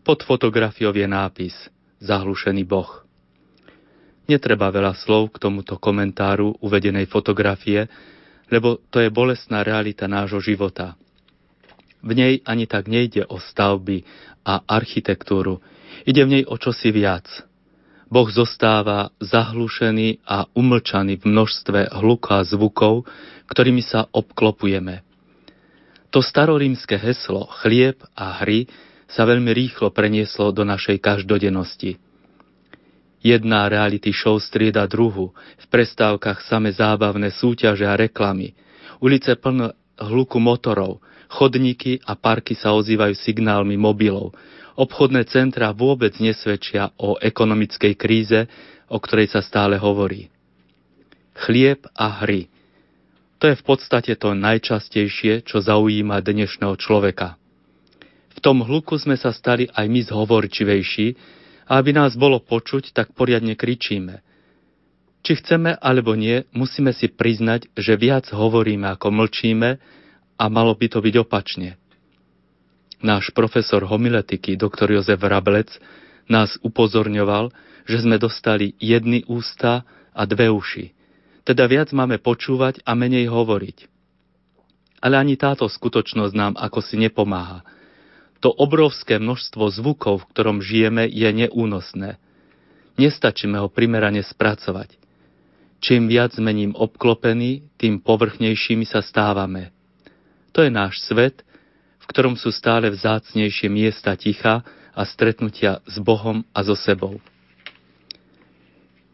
Pod 0.00 0.24
fotografiou 0.24 0.96
je 0.96 1.04
nápis 1.04 1.56
Zahlušený 2.00 2.64
boh. 2.64 3.07
Netreba 4.28 4.68
veľa 4.68 4.92
slov 4.92 5.32
k 5.32 5.48
tomuto 5.48 5.80
komentáru 5.80 6.60
uvedenej 6.60 7.08
fotografie, 7.08 7.88
lebo 8.52 8.76
to 8.92 9.00
je 9.00 9.08
bolestná 9.08 9.64
realita 9.64 10.04
nášho 10.04 10.44
života. 10.44 11.00
V 12.04 12.12
nej 12.12 12.44
ani 12.44 12.68
tak 12.68 12.92
nejde 12.92 13.24
o 13.24 13.40
stavby 13.40 14.04
a 14.44 14.68
architektúru, 14.68 15.64
ide 16.04 16.28
v 16.28 16.32
nej 16.38 16.44
o 16.44 16.60
čosi 16.60 16.92
viac. 16.92 17.24
Boh 18.12 18.28
zostáva 18.28 19.16
zahlušený 19.16 20.20
a 20.28 20.44
umlčaný 20.52 21.24
v 21.24 21.24
množstve 21.24 21.96
hluka 21.96 22.44
a 22.44 22.44
zvukov, 22.44 23.08
ktorými 23.48 23.80
sa 23.80 24.12
obklopujeme. 24.12 25.08
To 26.12 26.20
starorímske 26.20 27.00
heslo 27.00 27.48
chlieb 27.64 28.04
a 28.12 28.44
hry 28.44 28.68
sa 29.08 29.24
veľmi 29.24 29.56
rýchlo 29.56 29.88
prenieslo 29.88 30.52
do 30.52 30.68
našej 30.68 31.00
každodennosti– 31.00 31.96
Jedna 33.18 33.66
reality 33.66 34.14
show 34.14 34.38
strieda 34.38 34.86
druhu, 34.86 35.34
v 35.34 35.66
prestávkach 35.66 36.46
same 36.46 36.70
zábavné 36.70 37.34
súťaže 37.34 37.82
a 37.82 37.98
reklamy. 37.98 38.54
Ulice 39.02 39.34
plné 39.34 39.74
hluku 39.98 40.38
motorov, 40.38 41.02
chodníky 41.26 41.98
a 42.06 42.14
parky 42.14 42.54
sa 42.54 42.72
ozývajú 42.78 43.18
signálmi 43.18 43.74
mobilov. 43.74 44.34
Obchodné 44.78 45.26
centra 45.26 45.74
vôbec 45.74 46.14
nesvedčia 46.22 46.94
o 47.02 47.18
ekonomickej 47.18 47.94
kríze, 47.98 48.46
o 48.86 49.02
ktorej 49.02 49.34
sa 49.34 49.42
stále 49.42 49.74
hovorí. 49.74 50.30
Chlieb 51.34 51.86
a 51.98 52.22
hry. 52.22 52.46
To 53.38 53.50
je 53.50 53.54
v 53.54 53.64
podstate 53.66 54.14
to 54.18 54.34
najčastejšie, 54.34 55.46
čo 55.46 55.62
zaujíma 55.62 56.18
dnešného 56.22 56.74
človeka. 56.78 57.38
V 58.34 58.38
tom 58.38 58.62
hluku 58.62 58.98
sme 58.98 59.18
sa 59.18 59.34
stali 59.34 59.66
aj 59.70 59.86
my 59.90 60.00
zhovorčivejší, 60.06 61.06
a 61.68 61.76
aby 61.76 61.92
nás 61.92 62.16
bolo 62.16 62.40
počuť, 62.40 62.96
tak 62.96 63.12
poriadne 63.12 63.52
kričíme. 63.52 64.24
Či 65.20 65.44
chceme 65.44 65.76
alebo 65.76 66.16
nie, 66.16 66.48
musíme 66.56 66.96
si 66.96 67.12
priznať, 67.12 67.68
že 67.76 68.00
viac 68.00 68.32
hovoríme 68.32 68.88
ako 68.88 69.12
mlčíme 69.12 69.70
a 70.40 70.44
malo 70.48 70.72
by 70.72 70.88
to 70.88 71.04
byť 71.04 71.14
opačne. 71.20 71.76
Náš 73.04 73.30
profesor 73.36 73.84
homiletiky, 73.84 74.56
doktor 74.56 74.88
Jozef 74.88 75.20
Rablec, 75.20 75.76
nás 76.32 76.56
upozorňoval, 76.64 77.52
že 77.84 78.00
sme 78.00 78.16
dostali 78.16 78.72
jedny 78.80 79.28
ústa 79.28 79.84
a 80.16 80.22
dve 80.24 80.48
uši. 80.48 80.96
Teda 81.44 81.68
viac 81.68 81.92
máme 81.92 82.16
počúvať 82.16 82.80
a 82.88 82.96
menej 82.96 83.28
hovoriť. 83.28 83.78
Ale 84.98 85.14
ani 85.14 85.38
táto 85.38 85.68
skutočnosť 85.68 86.34
nám 86.34 86.54
ako 86.56 86.80
si 86.80 86.96
nepomáha– 86.96 87.60
to 88.38 88.54
obrovské 88.54 89.18
množstvo 89.18 89.70
zvukov, 89.74 90.22
v 90.22 90.28
ktorom 90.30 90.58
žijeme, 90.62 91.10
je 91.10 91.26
neúnosné. 91.26 92.22
Nestačíme 92.98 93.58
ho 93.58 93.70
primerane 93.70 94.22
spracovať. 94.22 94.94
Čím 95.78 96.10
viac 96.10 96.34
mením 96.42 96.74
obklopený, 96.74 97.70
tým 97.78 98.02
povrchnejšími 98.02 98.86
sa 98.86 98.98
stávame. 98.98 99.70
To 100.54 100.66
je 100.66 100.70
náš 100.70 100.98
svet, 101.06 101.46
v 102.02 102.04
ktorom 102.10 102.34
sú 102.34 102.50
stále 102.50 102.90
vzácnejšie 102.90 103.70
miesta 103.70 104.14
ticha 104.18 104.66
a 104.90 105.02
stretnutia 105.06 105.78
s 105.86 106.02
Bohom 106.02 106.42
a 106.50 106.66
so 106.66 106.74
sebou. 106.74 107.22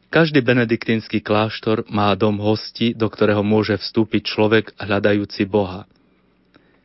Každý 0.09 0.41
benediktínsky 0.41 1.21
kláštor 1.21 1.85
má 1.91 2.15
dom 2.15 2.39
hosti, 2.39 2.95
do 2.95 3.11
ktorého 3.11 3.43
môže 3.45 3.77
vstúpiť 3.77 4.23
človek 4.25 4.65
hľadajúci 4.81 5.45
Boha– 5.49 5.85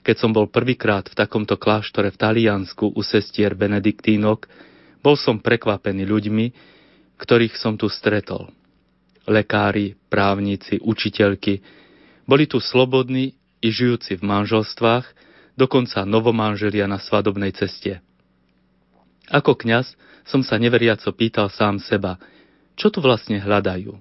keď 0.09 0.25
som 0.25 0.33
bol 0.33 0.49
prvýkrát 0.49 1.05
v 1.05 1.13
takomto 1.13 1.53
kláštore 1.53 2.09
v 2.09 2.17
Taliansku 2.17 2.97
u 2.97 3.01
sestier 3.05 3.53
Benediktínok, 3.53 4.49
bol 5.05 5.13
som 5.13 5.37
prekvapený 5.37 6.01
ľuďmi, 6.01 6.45
ktorých 7.21 7.53
som 7.53 7.77
tu 7.77 7.85
stretol. 7.93 8.49
Lekári, 9.29 9.93
právnici, 10.09 10.81
učiteľky, 10.81 11.61
boli 12.25 12.49
tu 12.49 12.57
slobodní 12.57 13.37
i 13.61 13.69
žijúci 13.69 14.17
v 14.17 14.25
manželstvách, 14.25 15.05
dokonca 15.53 16.01
novomanželia 16.09 16.89
na 16.89 16.97
svadobnej 16.97 17.53
ceste. 17.53 18.01
Ako 19.29 19.53
kňaz 19.53 19.93
som 20.25 20.41
sa 20.41 20.57
neveriaco 20.57 21.13
pýtal 21.13 21.53
sám 21.53 21.77
seba, 21.77 22.17
čo 22.73 22.89
tu 22.89 22.97
vlastne 22.97 23.37
hľadajú. 23.37 23.93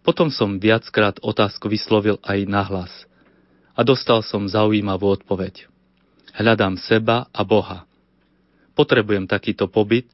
Potom 0.00 0.32
som 0.32 0.56
viackrát 0.56 1.20
otázku 1.20 1.68
vyslovil 1.68 2.16
aj 2.24 2.48
nahlas– 2.48 2.92
a 3.74 3.80
dostal 3.86 4.22
som 4.26 4.46
zaujímavú 4.46 5.10
odpoveď. 5.20 5.70
Hľadám 6.34 6.78
seba 6.78 7.26
a 7.30 7.42
Boha. 7.42 7.86
Potrebujem 8.78 9.26
takýto 9.26 9.66
pobyt, 9.66 10.08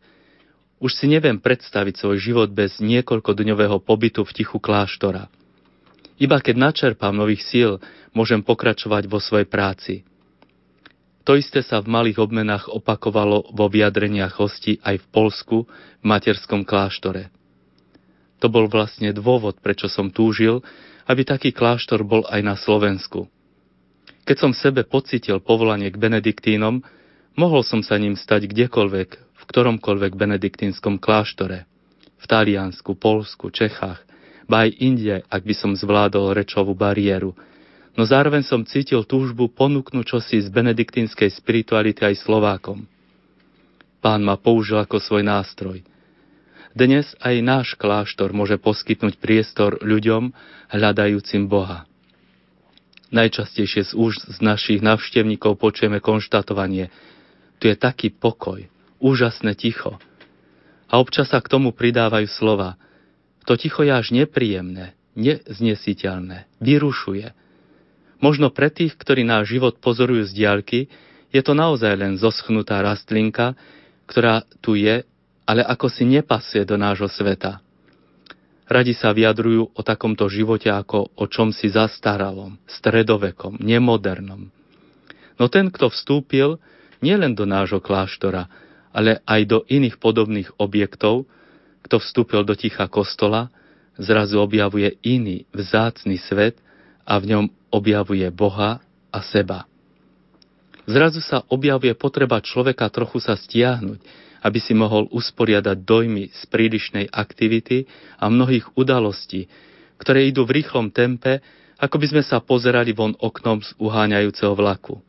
už 0.76 0.92
si 0.92 1.08
neviem 1.08 1.40
predstaviť 1.40 1.94
svoj 1.96 2.18
život 2.20 2.48
bez 2.52 2.80
niekoľkodňového 2.84 3.80
pobytu 3.80 4.28
v 4.28 4.34
tichu 4.36 4.60
kláštora. 4.60 5.32
Iba 6.16 6.40
keď 6.40 6.56
načerpám 6.56 7.12
nových 7.12 7.44
síl, 7.44 7.70
môžem 8.16 8.40
pokračovať 8.40 9.08
vo 9.08 9.20
svojej 9.20 9.48
práci. 9.48 9.94
To 11.26 11.34
isté 11.34 11.60
sa 11.60 11.82
v 11.82 11.90
malých 11.90 12.22
obmenách 12.22 12.70
opakovalo 12.70 13.50
vo 13.52 13.66
vyjadreniach 13.66 14.38
hostí 14.38 14.78
aj 14.80 15.02
v 15.02 15.06
Polsku 15.10 15.56
v 16.00 16.04
materskom 16.06 16.62
kláštore. 16.62 17.28
To 18.40 18.46
bol 18.52 18.68
vlastne 18.68 19.10
dôvod, 19.16 19.58
prečo 19.58 19.88
som 19.88 20.12
túžil, 20.12 20.60
aby 21.08 21.24
taký 21.24 21.50
kláštor 21.50 22.04
bol 22.04 22.22
aj 22.28 22.40
na 22.44 22.54
Slovensku. 22.54 23.26
Keď 24.26 24.36
som 24.36 24.50
v 24.50 24.58
sebe 24.58 24.82
pocitil 24.82 25.38
povolanie 25.38 25.86
k 25.88 25.96
benediktínom, 25.96 26.82
mohol 27.38 27.62
som 27.62 27.80
sa 27.80 27.94
ním 27.94 28.18
stať 28.18 28.50
kdekoľvek, 28.50 29.10
v 29.14 29.42
ktoromkoľvek 29.46 30.12
benediktínskom 30.18 30.98
kláštore. 30.98 31.62
V 32.18 32.24
Taliansku, 32.26 32.98
Polsku, 32.98 33.54
Čechách, 33.54 34.02
ba 34.50 34.66
aj 34.66 34.74
inde, 34.82 35.22
ak 35.30 35.42
by 35.46 35.54
som 35.54 35.78
zvládol 35.78 36.34
rečovú 36.34 36.74
bariéru. 36.74 37.38
No 37.94 38.02
zároveň 38.02 38.42
som 38.42 38.66
cítil 38.66 39.06
túžbu 39.06 39.46
ponúknuť 39.46 40.04
čosi 40.04 40.42
z 40.42 40.50
benediktínskej 40.50 41.30
spirituality 41.30 42.02
aj 42.02 42.26
Slovákom. 42.26 42.82
Pán 44.02 44.26
ma 44.26 44.34
použil 44.34 44.82
ako 44.82 44.98
svoj 44.98 45.22
nástroj– 45.22 45.80
dnes 46.76 47.08
aj 47.24 47.40
náš 47.40 47.72
kláštor 47.80 48.36
môže 48.36 48.60
poskytnúť 48.60 49.16
priestor 49.16 49.80
ľuďom 49.80 50.36
hľadajúcim 50.76 51.48
Boha. 51.48 51.88
Najčastejšie 53.14 53.82
z 53.86 53.92
už 53.94 54.12
z 54.18 54.38
našich 54.42 54.80
navštevníkov 54.82 55.58
počujeme 55.58 56.02
konštatovanie, 56.02 56.90
tu 57.62 57.70
je 57.70 57.76
taký 57.78 58.10
pokoj, 58.12 58.66
úžasné 58.98 59.54
ticho. 59.54 59.96
A 60.90 60.98
občas 60.98 61.30
sa 61.30 61.38
k 61.38 61.50
tomu 61.50 61.70
pridávajú 61.72 62.26
slova. 62.30 62.76
To 63.46 63.54
ticho 63.54 63.86
je 63.86 63.92
až 63.94 64.10
nepríjemné, 64.10 64.98
neznesiteľné, 65.14 66.50
vyrušuje. 66.58 67.30
Možno 68.18 68.50
pre 68.50 68.68
tých, 68.74 68.98
ktorí 68.98 69.22
náš 69.22 69.54
život 69.54 69.78
pozorujú 69.78 70.26
z 70.26 70.32
diaľky, 70.34 70.80
je 71.30 71.40
to 71.42 71.54
naozaj 71.54 71.94
len 71.94 72.18
zoschnutá 72.18 72.82
rastlinka, 72.82 73.54
ktorá 74.06 74.46
tu 74.62 74.74
je 74.78 75.06
ale 75.46 75.62
ako 75.62 75.86
si 75.86 76.02
nepasuje 76.02 76.66
do 76.66 76.74
nášho 76.74 77.06
sveta. 77.06 77.62
Radi 78.66 78.98
sa 78.98 79.14
vyjadrujú 79.14 79.78
o 79.78 79.80
takomto 79.86 80.26
živote 80.26 80.66
ako 80.66 81.14
o 81.14 81.24
čomsi 81.30 81.70
zastaralom, 81.70 82.58
stredovekom, 82.66 83.62
nemodernom. 83.62 84.50
No 85.38 85.44
ten, 85.46 85.70
kto 85.70 85.86
vstúpil 85.86 86.58
nielen 86.98 87.38
do 87.38 87.46
nášho 87.46 87.78
kláštora, 87.78 88.50
ale 88.90 89.22
aj 89.22 89.40
do 89.46 89.58
iných 89.68 90.02
podobných 90.02 90.50
objektov, 90.58 91.28
kto 91.86 92.02
vstúpil 92.02 92.42
do 92.42 92.58
ticha 92.58 92.90
kostola, 92.90 93.54
zrazu 93.94 94.42
objavuje 94.42 94.98
iný, 95.06 95.46
vzácný 95.54 96.18
svet 96.18 96.58
a 97.06 97.22
v 97.22 97.36
ňom 97.36 97.44
objavuje 97.70 98.26
Boha 98.34 98.82
a 99.14 99.18
seba. 99.22 99.68
Zrazu 100.86 101.22
sa 101.22 101.46
objavuje 101.50 101.94
potreba 101.94 102.42
človeka 102.42 102.90
trochu 102.90 103.22
sa 103.22 103.38
stiahnuť, 103.38 103.98
aby 104.46 104.62
si 104.62 104.78
mohol 104.78 105.10
usporiadať 105.10 105.82
dojmy 105.82 106.30
z 106.30 106.42
prílišnej 106.46 107.10
aktivity 107.10 107.90
a 108.22 108.30
mnohých 108.30 108.78
udalostí, 108.78 109.50
ktoré 109.98 110.30
idú 110.30 110.46
v 110.46 110.62
rýchlom 110.62 110.94
tempe, 110.94 111.42
ako 111.82 111.98
by 111.98 112.06
sme 112.14 112.22
sa 112.22 112.38
pozerali 112.38 112.94
von 112.94 113.18
oknom 113.18 113.58
z 113.58 113.74
uháňajúceho 113.82 114.54
vlaku. 114.54 115.02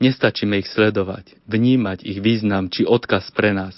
Nestačíme 0.00 0.56
ich 0.56 0.72
sledovať, 0.72 1.36
vnímať 1.44 2.08
ich 2.08 2.24
význam 2.24 2.72
či 2.72 2.88
odkaz 2.88 3.28
pre 3.36 3.52
nás. 3.52 3.76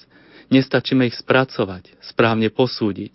Nestačíme 0.55 1.11
ich 1.11 1.19
spracovať, 1.19 1.99
správne 1.99 2.47
posúdiť. 2.55 3.11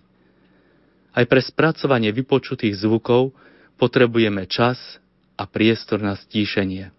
Aj 1.16 1.24
pre 1.24 1.40
spracovanie 1.40 2.12
vypočutých 2.12 2.76
zvukov 2.84 3.32
potrebujeme 3.80 4.44
čas 4.52 4.78
a 5.40 5.48
priestor 5.48 6.04
na 6.04 6.20
stíšenie. 6.20 6.92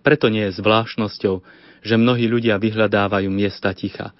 Preto 0.00 0.32
nie 0.32 0.48
je 0.48 0.56
zvláštnosťou, 0.56 1.44
že 1.84 2.00
mnohí 2.00 2.24
ľudia 2.24 2.56
vyhľadávajú 2.56 3.28
miesta 3.28 3.76
ticha. 3.76 4.16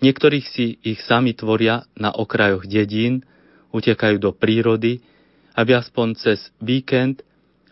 Niektorých 0.00 0.46
si 0.48 0.80
ich 0.80 1.04
sami 1.04 1.36
tvoria 1.36 1.84
na 1.92 2.08
okrajoch 2.16 2.64
dedín, 2.64 3.28
utekajú 3.76 4.16
do 4.16 4.32
prírody, 4.32 5.04
aby 5.52 5.76
aspoň 5.76 6.16
cez 6.16 6.48
víkend, 6.64 7.20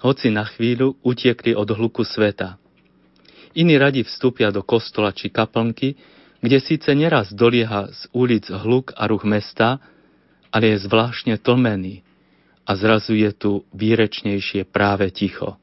hoci 0.04 0.28
na 0.28 0.44
chvíľu, 0.44 1.00
utiekli 1.00 1.56
od 1.56 1.72
hluku 1.72 2.04
sveta. 2.04 2.60
Iní 3.56 3.80
radi 3.80 4.04
vstúpia 4.04 4.52
do 4.52 4.60
kostola 4.60 5.16
či 5.16 5.32
kaplnky, 5.32 5.96
kde 6.44 6.58
síce 6.60 6.92
neraz 6.92 7.32
dolieha 7.32 7.88
z 7.88 8.12
ulic 8.12 8.52
hluk 8.52 8.92
a 8.92 9.08
ruch 9.08 9.24
mesta, 9.24 9.80
ale 10.52 10.76
je 10.76 10.84
zvláštne 10.84 11.40
tlmený 11.40 12.04
a 12.68 12.76
zrazu 12.76 13.16
je 13.16 13.30
tu 13.32 13.52
výrečnejšie 13.72 14.68
práve 14.68 15.08
ticho. 15.14 15.56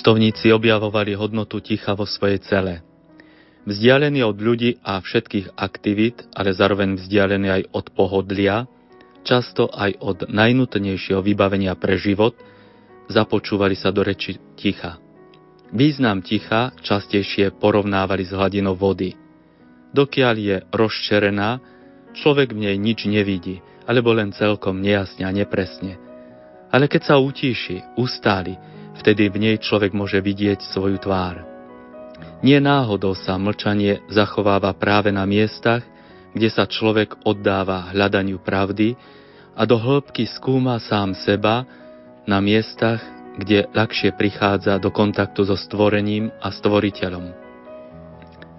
Pustovníci 0.00 0.48
objavovali 0.48 1.12
hodnotu 1.12 1.60
ticha 1.60 1.92
vo 1.92 2.08
svojej 2.08 2.40
cele. 2.40 2.80
Vzdialení 3.68 4.24
od 4.24 4.32
ľudí 4.32 4.80
a 4.80 4.96
všetkých 4.96 5.60
aktivít, 5.60 6.24
ale 6.32 6.56
zároveň 6.56 6.96
vzdialení 6.96 7.48
aj 7.52 7.62
od 7.68 7.92
pohodlia, 7.92 8.64
často 9.28 9.68
aj 9.68 10.00
od 10.00 10.18
najnutnejšieho 10.32 11.20
vybavenia 11.20 11.76
pre 11.76 12.00
život, 12.00 12.32
započúvali 13.12 13.76
sa 13.76 13.92
do 13.92 14.00
reči 14.00 14.40
ticha. 14.56 14.96
Význam 15.68 16.24
ticha 16.24 16.72
častejšie 16.80 17.60
porovnávali 17.60 18.24
s 18.24 18.32
hladinou 18.32 18.80
vody. 18.80 19.12
Dokiaľ 19.92 20.34
je 20.40 20.56
rozčerená, 20.72 21.60
človek 22.16 22.56
v 22.56 22.72
nej 22.72 22.76
nič 22.80 23.04
nevidí, 23.04 23.60
alebo 23.84 24.16
len 24.16 24.32
celkom 24.32 24.80
nejasne 24.80 25.28
a 25.28 25.30
nepresne. 25.36 26.00
Ale 26.72 26.88
keď 26.88 27.02
sa 27.04 27.20
utíši, 27.20 28.00
ustáli, 28.00 28.79
Vtedy 29.00 29.32
v 29.32 29.36
nej 29.40 29.56
človek 29.56 29.96
môže 29.96 30.20
vidieť 30.20 30.60
svoju 30.60 31.00
tvár. 31.00 31.40
Nie 32.44 32.60
náhodou 32.60 33.16
sa 33.16 33.40
mlčanie 33.40 34.04
zachováva 34.12 34.76
práve 34.76 35.08
na 35.08 35.24
miestach, 35.24 35.80
kde 36.36 36.52
sa 36.52 36.68
človek 36.68 37.24
oddáva 37.24 37.88
hľadaniu 37.96 38.44
pravdy 38.44 38.92
a 39.56 39.64
do 39.64 39.80
hĺbky 39.80 40.28
skúma 40.28 40.76
sám 40.76 41.16
seba 41.16 41.64
na 42.28 42.44
miestach, 42.44 43.00
kde 43.40 43.72
ľahšie 43.72 44.12
prichádza 44.20 44.76
do 44.76 44.92
kontaktu 44.92 45.48
so 45.48 45.56
stvorením 45.56 46.28
a 46.44 46.52
stvoriteľom. 46.52 47.32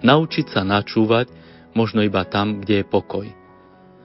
Naučiť 0.02 0.46
sa 0.50 0.66
načúvať 0.66 1.30
možno 1.78 2.02
iba 2.02 2.26
tam, 2.26 2.58
kde 2.58 2.82
je 2.82 2.86
pokoj. 2.90 3.26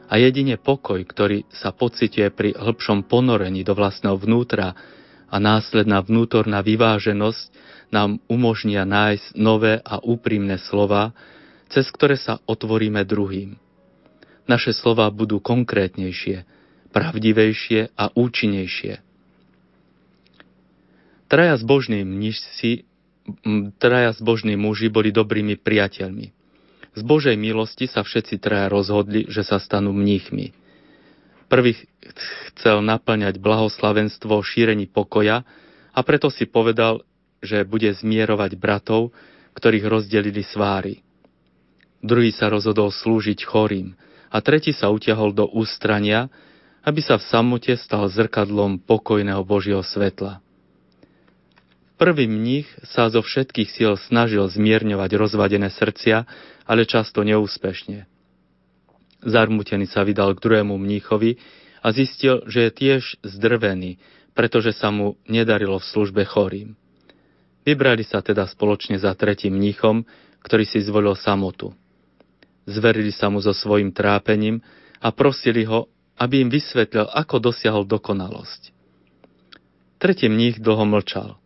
A 0.08 0.14
jedine 0.22 0.56
pokoj, 0.62 1.02
ktorý 1.02 1.50
sa 1.50 1.74
pociťuje 1.74 2.28
pri 2.30 2.50
hĺbšom 2.56 3.10
ponorení 3.10 3.66
do 3.66 3.74
vlastného 3.74 4.16
vnútra 4.16 4.78
a 5.28 5.36
následná 5.40 6.00
vnútorná 6.00 6.64
vyváženosť 6.64 7.52
nám 7.92 8.20
umožnia 8.28 8.84
nájsť 8.84 9.36
nové 9.36 9.80
a 9.84 10.00
úprimné 10.00 10.60
slova, 10.60 11.16
cez 11.68 11.88
ktoré 11.92 12.16
sa 12.16 12.40
otvoríme 12.48 13.04
druhým. 13.04 13.60
Naše 14.48 14.72
slova 14.72 15.12
budú 15.12 15.44
konkrétnejšie, 15.44 16.48
pravdivejšie 16.96 17.92
a 18.00 18.12
účinnejšie. 18.16 19.04
Traja 21.28 21.56
zbožní 21.60 22.08
mnižci, 22.08 22.88
traja 23.84 24.16
zbožní 24.16 24.56
muži 24.56 24.88
boli 24.88 25.12
dobrými 25.12 25.60
priateľmi. 25.60 26.32
Z 26.96 27.02
Božej 27.04 27.36
milosti 27.36 27.86
sa 27.92 28.02
všetci 28.02 28.40
traja 28.40 28.72
rozhodli, 28.72 29.28
že 29.28 29.44
sa 29.44 29.60
stanú 29.60 29.92
mníchmi. 29.92 30.56
Prvý 31.48 31.80
chcel 32.54 32.84
naplňať 32.84 33.40
blahoslavenstvo 33.40 34.44
šírení 34.44 34.88
pokoja 34.92 35.48
a 35.96 36.00
preto 36.04 36.28
si 36.28 36.44
povedal, 36.44 37.08
že 37.40 37.64
bude 37.64 37.88
zmierovať 37.96 38.60
bratov, 38.60 39.16
ktorých 39.56 39.86
rozdelili 39.88 40.44
sváry. 40.44 41.02
Druhý 42.04 42.36
sa 42.36 42.52
rozhodol 42.52 42.92
slúžiť 42.92 43.48
chorým 43.48 43.96
a 44.28 44.38
tretí 44.44 44.76
sa 44.76 44.92
utiahol 44.92 45.32
do 45.32 45.48
ústrania, 45.48 46.28
aby 46.84 47.00
sa 47.00 47.16
v 47.16 47.28
samote 47.28 47.74
stal 47.80 48.06
zrkadlom 48.12 48.84
pokojného 48.84 49.42
Božieho 49.48 49.82
svetla. 49.82 50.44
Prvý 51.98 52.30
mních 52.30 52.70
sa 52.86 53.10
zo 53.10 53.26
všetkých 53.26 53.70
síl 53.74 53.98
snažil 53.98 54.46
zmierňovať 54.46 55.18
rozvadené 55.18 55.74
srdcia, 55.74 56.30
ale 56.70 56.86
často 56.86 57.26
neúspešne. 57.26 58.06
Zarmutený 59.26 59.90
sa 59.90 60.06
vydal 60.06 60.38
k 60.38 60.44
druhému 60.44 60.78
mníchovi 60.78 61.42
a 61.82 61.90
zistil, 61.90 62.46
že 62.46 62.70
je 62.70 62.72
tiež 62.72 63.02
zdrvený, 63.26 63.98
pretože 64.38 64.78
sa 64.78 64.94
mu 64.94 65.18
nedarilo 65.26 65.82
v 65.82 65.90
službe 65.90 66.22
chorým. 66.28 66.78
Vybrali 67.66 68.06
sa 68.06 68.22
teda 68.24 68.48
spoločne 68.48 69.02
za 69.02 69.12
tretím 69.18 69.58
mníchom, 69.58 70.06
ktorý 70.46 70.64
si 70.64 70.80
zvolil 70.80 71.18
samotu. 71.18 71.76
Zverili 72.64 73.12
sa 73.12 73.28
mu 73.28 73.44
so 73.44 73.52
svojim 73.52 73.92
trápením 73.92 74.64
a 75.02 75.12
prosili 75.12 75.68
ho, 75.68 75.90
aby 76.16 76.46
im 76.46 76.50
vysvetlil, 76.50 77.10
ako 77.12 77.52
dosiahol 77.52 77.84
dokonalosť. 77.84 78.72
Tretí 79.98 80.30
mních 80.30 80.62
dlho 80.62 80.86
mlčal. 80.86 81.42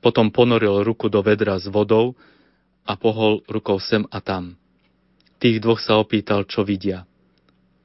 Potom 0.00 0.30
ponoril 0.30 0.86
ruku 0.86 1.10
do 1.12 1.20
vedra 1.20 1.58
s 1.58 1.66
vodou 1.68 2.14
a 2.86 2.96
pohol 2.96 3.42
rukou 3.50 3.76
sem 3.82 4.06
a 4.08 4.22
tam. 4.24 4.56
Tých 5.40 5.56
dvoch 5.58 5.80
sa 5.80 5.96
opýtal, 5.96 6.44
čo 6.44 6.60
vidia. 6.60 7.08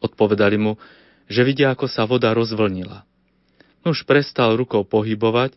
Odpovedali 0.04 0.60
mu, 0.60 0.76
že 1.32 1.42
vidia, 1.42 1.72
ako 1.72 1.88
sa 1.88 2.04
voda 2.04 2.36
rozvlnila. 2.36 3.08
Už 3.88 4.04
prestal 4.04 4.60
rukou 4.60 4.84
pohybovať 4.84 5.56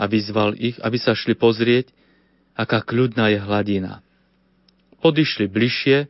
a 0.00 0.08
vyzval 0.08 0.56
ich, 0.56 0.80
aby 0.80 0.96
sa 0.96 1.12
šli 1.12 1.36
pozrieť, 1.36 1.92
aká 2.56 2.80
kľudná 2.80 3.28
je 3.30 3.38
hladina. 3.42 4.00
Podišli 5.04 5.44
bližšie 5.46 6.08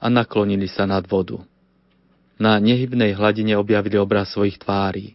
a 0.00 0.06
naklonili 0.08 0.66
sa 0.66 0.88
nad 0.88 1.04
vodu. 1.04 1.44
Na 2.40 2.56
nehybnej 2.58 3.14
hladine 3.14 3.54
objavili 3.60 4.00
obraz 4.00 4.32
svojich 4.34 4.58
tvárí. 4.58 5.14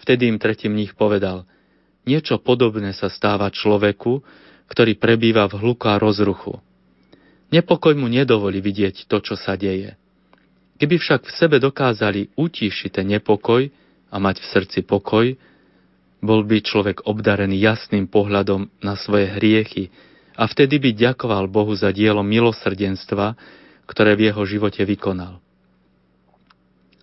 Vtedy 0.00 0.30
im 0.30 0.38
tretí 0.38 0.70
mních 0.70 0.94
povedal, 0.94 1.44
niečo 2.06 2.38
podobné 2.38 2.94
sa 2.94 3.10
stáva 3.10 3.50
človeku, 3.50 4.22
ktorý 4.70 4.96
prebýva 4.96 5.50
v 5.50 5.60
hluku 5.60 5.84
a 5.90 6.00
rozruchu. 6.00 6.62
Nepokoj 7.52 7.92
mu 7.92 8.08
nedovolí 8.08 8.64
vidieť 8.64 9.04
to, 9.04 9.20
čo 9.20 9.36
sa 9.36 9.54
deje. 9.60 9.94
Keby 10.80 10.96
však 10.98 11.28
v 11.28 11.36
sebe 11.36 11.56
dokázali 11.60 12.32
utíšiť 12.34 12.90
ten 12.98 13.06
nepokoj 13.12 13.68
a 14.08 14.16
mať 14.16 14.40
v 14.40 14.50
srdci 14.50 14.80
pokoj, 14.82 15.36
bol 16.24 16.40
by 16.48 16.64
človek 16.64 17.04
obdarený 17.04 17.60
jasným 17.60 18.08
pohľadom 18.08 18.72
na 18.80 18.96
svoje 18.96 19.28
hriechy 19.36 19.92
a 20.32 20.48
vtedy 20.48 20.80
by 20.80 20.90
ďakoval 20.96 21.44
Bohu 21.50 21.76
za 21.76 21.92
dielo 21.92 22.24
milosrdenstva, 22.24 23.36
ktoré 23.84 24.16
v 24.16 24.32
jeho 24.32 24.42
živote 24.48 24.80
vykonal. 24.86 25.42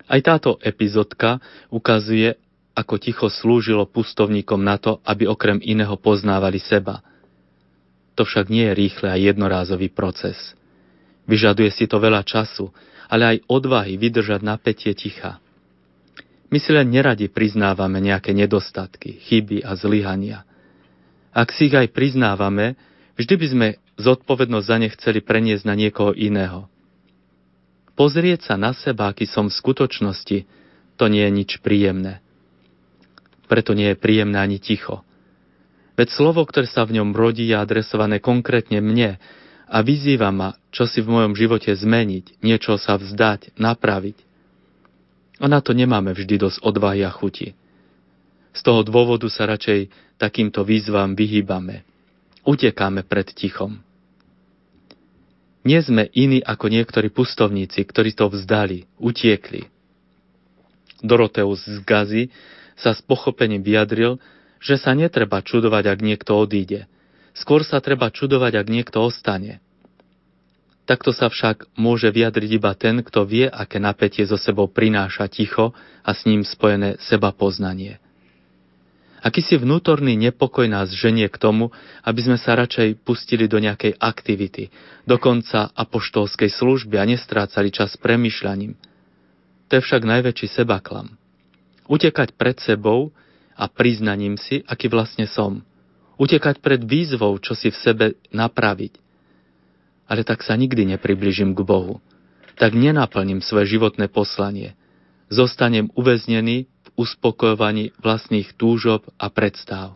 Aj 0.10 0.20
táto 0.26 0.58
epizodka 0.66 1.38
ukazuje, 1.70 2.34
ako 2.74 2.96
ticho 2.98 3.28
slúžilo 3.30 3.86
pustovníkom 3.86 4.58
na 4.58 4.82
to, 4.82 4.98
aby 5.06 5.30
okrem 5.30 5.62
iného 5.62 5.94
poznávali 6.00 6.58
seba. 6.58 7.06
To 8.20 8.28
však 8.28 8.52
nie 8.52 8.68
je 8.68 8.76
rýchle 8.76 9.08
a 9.08 9.16
jednorázový 9.16 9.96
proces. 9.96 10.36
Vyžaduje 11.24 11.72
si 11.72 11.88
to 11.88 12.04
veľa 12.04 12.28
času, 12.28 12.68
ale 13.08 13.24
aj 13.24 13.38
odvahy 13.48 13.96
vydržať 13.96 14.44
napätie 14.44 14.92
ticha. 14.92 15.40
My 16.52 16.60
si 16.60 16.76
len 16.76 16.92
neradi 16.92 17.32
priznávame 17.32 18.04
nejaké 18.04 18.36
nedostatky, 18.36 19.24
chyby 19.24 19.64
a 19.64 19.72
zlyhania. 19.80 20.44
Ak 21.32 21.56
si 21.56 21.72
ich 21.72 21.76
aj 21.80 21.96
priznávame, 21.96 22.76
vždy 23.16 23.34
by 23.40 23.48
sme 23.48 23.68
zodpovednosť 23.96 24.68
za 24.68 24.78
ne 24.82 24.90
chceli 24.92 25.24
preniesť 25.24 25.64
na 25.64 25.80
niekoho 25.80 26.12
iného. 26.12 26.68
Pozrieť 27.96 28.52
sa 28.52 28.56
na 28.60 28.76
seba, 28.76 29.16
aký 29.16 29.30
som 29.32 29.48
v 29.48 29.56
skutočnosti, 29.64 30.44
to 31.00 31.06
nie 31.08 31.24
je 31.24 31.32
nič 31.32 31.52
príjemné. 31.64 32.20
Preto 33.48 33.72
nie 33.72 33.96
je 33.96 34.02
príjemné 34.02 34.44
ani 34.44 34.60
ticho. 34.60 35.08
Veď 36.00 36.16
slovo, 36.16 36.48
ktoré 36.48 36.64
sa 36.64 36.88
v 36.88 36.96
ňom 36.96 37.12
rodí, 37.12 37.52
je 37.52 37.60
adresované 37.60 38.24
konkrétne 38.24 38.80
mne 38.80 39.20
a 39.68 39.78
vyzýva 39.84 40.32
ma, 40.32 40.56
čo 40.72 40.88
si 40.88 41.04
v 41.04 41.12
mojom 41.12 41.36
živote 41.36 41.76
zmeniť, 41.76 42.40
niečo 42.40 42.80
sa 42.80 42.96
vzdať, 42.96 43.60
napraviť. 43.60 44.16
A 45.44 45.52
na 45.52 45.60
to 45.60 45.76
nemáme 45.76 46.16
vždy 46.16 46.40
dosť 46.40 46.64
odvahy 46.64 47.04
a 47.04 47.12
chuti. 47.12 47.52
Z 48.56 48.64
toho 48.64 48.88
dôvodu 48.88 49.28
sa 49.28 49.44
radšej 49.44 49.92
takýmto 50.16 50.64
výzvam 50.64 51.20
vyhýbame. 51.20 51.84
Utekáme 52.48 53.04
pred 53.04 53.36
tichom. 53.36 53.84
Nie 55.68 55.84
sme 55.84 56.08
iní 56.16 56.40
ako 56.40 56.72
niektorí 56.72 57.12
pustovníci, 57.12 57.84
ktorí 57.84 58.16
to 58.16 58.32
vzdali, 58.32 58.88
utiekli. 59.04 59.68
Doroteus 61.04 61.68
z 61.68 61.84
Gazy 61.84 62.24
sa 62.80 62.96
s 62.96 63.04
pochopením 63.04 63.60
vyjadril, 63.60 64.16
že 64.60 64.76
sa 64.76 64.92
netreba 64.92 65.40
čudovať, 65.40 65.84
ak 65.88 66.00
niekto 66.04 66.36
odíde. 66.36 66.86
Skôr 67.34 67.64
sa 67.64 67.80
treba 67.80 68.12
čudovať, 68.12 68.60
ak 68.60 68.68
niekto 68.68 69.00
ostane. 69.00 69.64
Takto 70.84 71.14
sa 71.14 71.30
však 71.30 71.70
môže 71.78 72.10
vyjadriť 72.10 72.52
iba 72.58 72.74
ten, 72.74 73.06
kto 73.06 73.22
vie, 73.22 73.46
aké 73.46 73.78
napätie 73.78 74.26
zo 74.26 74.42
sebou 74.42 74.66
prináša 74.66 75.30
ticho 75.30 75.72
a 76.02 76.12
s 76.12 76.26
ním 76.26 76.42
spojené 76.42 76.98
seba 76.98 77.30
poznanie. 77.30 78.02
Akýsi 79.20 79.60
vnútorný 79.60 80.16
nepokoj 80.16 80.66
nás 80.66 80.96
ženie 80.96 81.28
k 81.28 81.38
tomu, 81.38 81.76
aby 82.08 82.20
sme 82.24 82.38
sa 82.40 82.56
radšej 82.56 83.04
pustili 83.04 83.52
do 83.52 83.60
nejakej 83.60 84.00
aktivity, 84.00 84.72
dokonca 85.04 85.76
apoštolskej 85.76 86.48
služby 86.48 86.96
a 86.96 87.06
nestrácali 87.06 87.70
čas 87.70 88.00
premyšľaním. 88.00 88.80
To 89.70 89.72
je 89.78 89.86
však 89.86 90.08
najväčší 90.08 90.48
sebaklam. 90.50 91.20
Utekať 91.86 92.34
pred 92.34 92.58
sebou 92.64 93.14
a 93.60 93.68
priznaním 93.68 94.40
si, 94.40 94.64
aký 94.64 94.88
vlastne 94.88 95.28
som. 95.28 95.60
Utekať 96.16 96.64
pred 96.64 96.80
výzvou, 96.80 97.36
čo 97.44 97.52
si 97.52 97.68
v 97.68 97.78
sebe 97.78 98.06
napraviť– 98.32 98.96
ale 100.10 100.26
tak 100.26 100.42
sa 100.42 100.58
nikdy 100.58 100.98
nepribližím 100.98 101.54
k 101.54 101.62
Bohu. 101.62 102.02
Tak 102.58 102.74
nenaplním 102.74 103.46
svoje 103.46 103.78
životné 103.78 104.10
poslanie. 104.10 104.74
Zostanem 105.30 105.94
uväznený 105.94 106.66
v 106.66 106.88
uspokojovaní 106.98 107.94
vlastných 108.02 108.58
túžob 108.58 109.06
a 109.22 109.30
predstáv. 109.30 109.94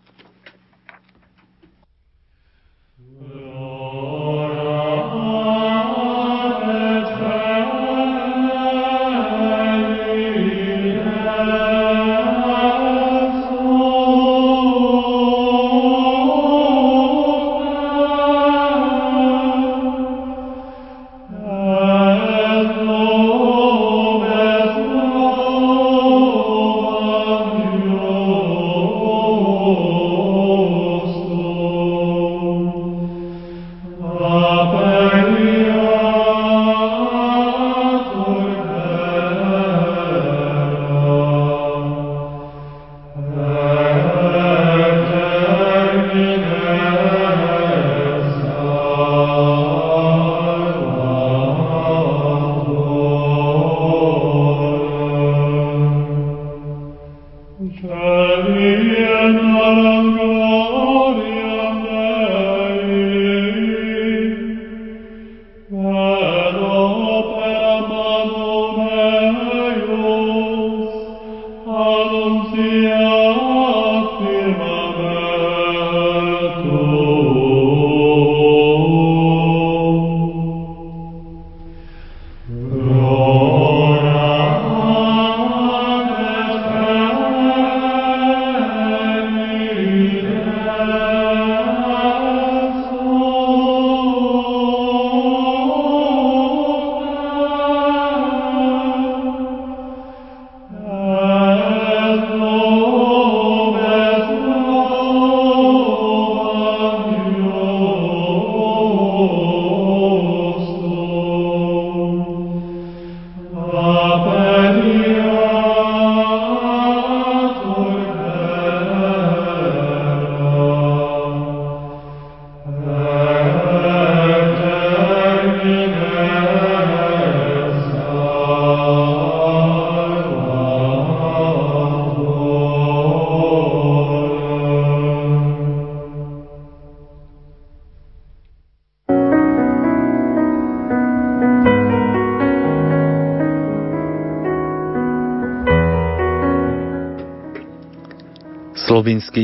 Slovinský 3.01 3.52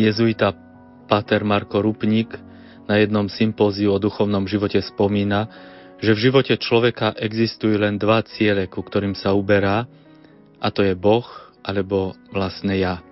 jezuita 0.10 0.52
Pater 1.06 1.46
Marko 1.46 1.82
Rupník 1.82 2.34
na 2.90 2.98
jednom 2.98 3.30
sympóziu 3.30 3.94
o 3.94 4.02
duchovnom 4.02 4.50
živote 4.50 4.82
spomína, 4.82 5.46
že 6.02 6.16
v 6.18 6.30
živote 6.30 6.58
človeka 6.58 7.14
existujú 7.14 7.78
len 7.78 8.02
dva 8.02 8.26
ciele, 8.26 8.66
ku 8.66 8.82
ktorým 8.82 9.14
sa 9.14 9.38
uberá, 9.38 9.86
a 10.60 10.68
to 10.74 10.82
je 10.84 10.98
Boh 10.98 11.26
alebo 11.62 12.18
vlastné 12.34 12.82
ja. 12.82 13.04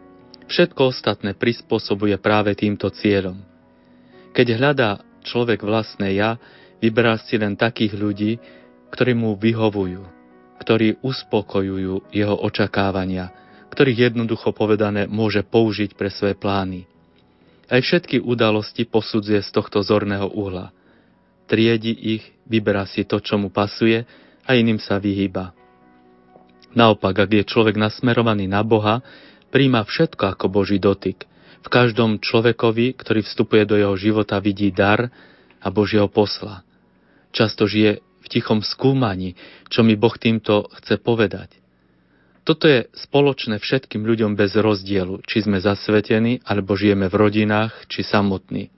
Všetko 0.48 0.96
ostatné 0.96 1.36
prispôsobuje 1.36 2.16
práve 2.18 2.56
týmto 2.56 2.88
cieľom. 2.90 3.38
Keď 4.32 4.48
hľadá 4.56 5.04
človek 5.28 5.60
vlastné 5.60 6.16
ja, 6.16 6.40
vyberá 6.80 7.20
si 7.20 7.36
len 7.36 7.60
takých 7.60 7.94
ľudí, 8.00 8.32
ktorí 8.96 9.12
mu 9.12 9.36
vyhovujú, 9.36 10.04
ktorí 10.64 11.04
uspokojujú 11.04 12.16
jeho 12.16 12.36
očakávania, 12.40 13.47
ktorých 13.72 14.12
jednoducho 14.12 14.56
povedané 14.56 15.06
môže 15.06 15.44
použiť 15.44 15.94
pre 15.94 16.12
svoje 16.12 16.34
plány. 16.38 16.88
Aj 17.68 17.84
všetky 17.84 18.24
udalosti 18.24 18.88
posudzuje 18.88 19.44
z 19.44 19.50
tohto 19.52 19.84
zorného 19.84 20.32
uhla. 20.32 20.72
Triedi 21.52 21.92
ich, 21.92 22.24
vyberá 22.48 22.88
si 22.88 23.04
to, 23.04 23.20
čo 23.20 23.36
mu 23.36 23.52
pasuje 23.52 24.08
a 24.48 24.50
iným 24.56 24.80
sa 24.80 25.00
vyhýba. 25.00 25.52
Naopak, 26.76 27.28
ak 27.28 27.32
je 27.32 27.44
človek 27.44 27.76
nasmerovaný 27.76 28.48
na 28.48 28.64
Boha, 28.64 29.04
príjma 29.52 29.84
všetko 29.84 30.36
ako 30.36 30.46
Boží 30.48 30.80
dotyk. 30.80 31.28
V 31.64 31.68
každom 31.68 32.24
človekovi, 32.24 32.96
ktorý 32.96 33.24
vstupuje 33.24 33.68
do 33.68 33.76
jeho 33.76 33.96
života, 34.00 34.40
vidí 34.40 34.72
dar 34.72 35.12
a 35.60 35.68
Božieho 35.68 36.08
posla. 36.08 36.64
Často 37.36 37.68
žije 37.68 38.00
v 38.00 38.28
tichom 38.32 38.64
skúmaní, 38.64 39.36
čo 39.68 39.84
mi 39.84 40.00
Boh 40.00 40.16
týmto 40.16 40.72
chce 40.80 41.00
povedať. 41.00 41.67
Toto 42.48 42.64
je 42.64 42.88
spoločné 42.96 43.60
všetkým 43.60 44.08
ľuďom 44.08 44.40
bez 44.40 44.56
rozdielu, 44.56 45.20
či 45.28 45.44
sme 45.44 45.60
zasvetení, 45.60 46.40
alebo 46.48 46.80
žijeme 46.80 47.12
v 47.12 47.20
rodinách, 47.28 47.76
či 47.92 48.08
samotní. 48.08 48.72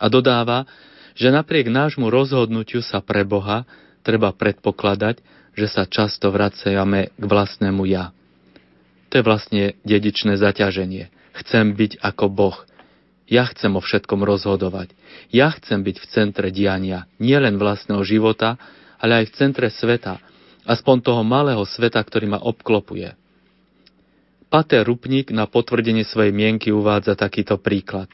A 0.00 0.08
dodáva, 0.08 0.64
že 1.12 1.28
napriek 1.28 1.68
nášmu 1.68 2.08
rozhodnutiu 2.08 2.80
sa 2.80 3.04
pre 3.04 3.28
Boha 3.28 3.68
treba 4.00 4.32
predpokladať, 4.32 5.20
že 5.52 5.66
sa 5.68 5.84
často 5.84 6.32
vracajame 6.32 7.12
k 7.12 7.24
vlastnému 7.28 7.84
ja. 7.84 8.16
To 9.12 9.20
je 9.20 9.24
vlastne 9.28 9.76
dedičné 9.84 10.40
zaťaženie. 10.40 11.12
Chcem 11.36 11.76
byť 11.76 12.00
ako 12.00 12.32
Boh. 12.32 12.56
Ja 13.28 13.44
chcem 13.52 13.76
o 13.76 13.84
všetkom 13.84 14.24
rozhodovať. 14.24 14.96
Ja 15.28 15.52
chcem 15.52 15.84
byť 15.84 15.96
v 16.00 16.08
centre 16.08 16.48
diania, 16.48 17.04
nielen 17.20 17.60
vlastného 17.60 18.00
života, 18.00 18.56
ale 18.96 19.20
aj 19.20 19.24
v 19.28 19.36
centre 19.36 19.68
sveta, 19.68 20.24
aspoň 20.64 20.96
toho 21.04 21.22
malého 21.22 21.62
sveta, 21.64 22.00
ktorý 22.00 22.36
ma 22.36 22.40
obklopuje. 22.40 23.12
Pater 24.48 24.86
Rupník 24.86 25.34
na 25.34 25.50
potvrdenie 25.50 26.06
svojej 26.06 26.30
mienky 26.30 26.70
uvádza 26.70 27.18
takýto 27.18 27.58
príklad. 27.58 28.06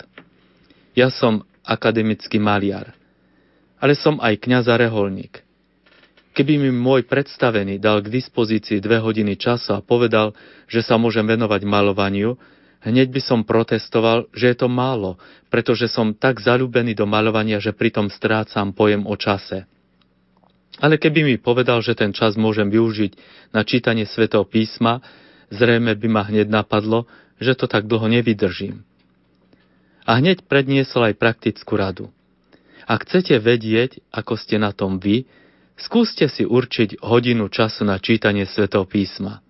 Ja 0.96 1.12
som 1.12 1.44
akademický 1.62 2.40
maliar, 2.40 2.96
ale 3.78 3.94
som 3.94 4.18
aj 4.18 4.40
kňaz 4.40 4.66
a 4.72 4.76
reholník. 4.80 5.44
Keby 6.30 6.62
mi 6.62 6.70
môj 6.70 7.04
predstavený 7.10 7.82
dal 7.82 8.00
k 8.00 8.08
dispozícii 8.08 8.78
dve 8.78 9.02
hodiny 9.02 9.34
času 9.34 9.76
a 9.76 9.84
povedal, 9.84 10.32
že 10.70 10.80
sa 10.80 10.94
môžem 10.94 11.26
venovať 11.26 11.66
malovaniu, 11.66 12.38
hneď 12.86 13.10
by 13.10 13.20
som 13.20 13.40
protestoval, 13.42 14.30
že 14.30 14.54
je 14.54 14.56
to 14.56 14.68
málo, 14.70 15.18
pretože 15.52 15.90
som 15.90 16.14
tak 16.14 16.40
zalúbený 16.40 16.96
do 16.96 17.04
malovania, 17.04 17.58
že 17.58 17.74
pritom 17.74 18.08
strácam 18.08 18.70
pojem 18.72 19.04
o 19.04 19.14
čase. 19.18 19.66
Ale 20.80 20.96
keby 20.96 21.20
mi 21.22 21.36
povedal, 21.36 21.84
že 21.84 21.92
ten 21.92 22.16
čas 22.16 22.40
môžem 22.40 22.72
využiť 22.72 23.12
na 23.52 23.62
čítanie 23.68 24.08
svätého 24.08 24.48
písma, 24.48 25.04
zrejme 25.52 25.92
by 25.92 26.08
ma 26.08 26.22
hneď 26.24 26.48
napadlo, 26.48 27.04
že 27.36 27.52
to 27.52 27.68
tak 27.68 27.84
dlho 27.84 28.08
nevydržím. 28.08 28.80
A 30.08 30.16
hneď 30.16 30.48
predniesol 30.48 31.12
aj 31.12 31.20
praktickú 31.20 31.76
radu. 31.76 32.08
Ak 32.88 33.04
chcete 33.04 33.36
vedieť, 33.38 34.00
ako 34.10 34.40
ste 34.40 34.56
na 34.56 34.72
tom 34.72 34.96
vy, 34.96 35.28
skúste 35.76 36.26
si 36.32 36.48
určiť 36.48 37.04
hodinu 37.04 37.52
času 37.52 37.84
na 37.84 38.00
čítanie 38.00 38.48
svätého 38.48 38.88
písma. 38.88 39.44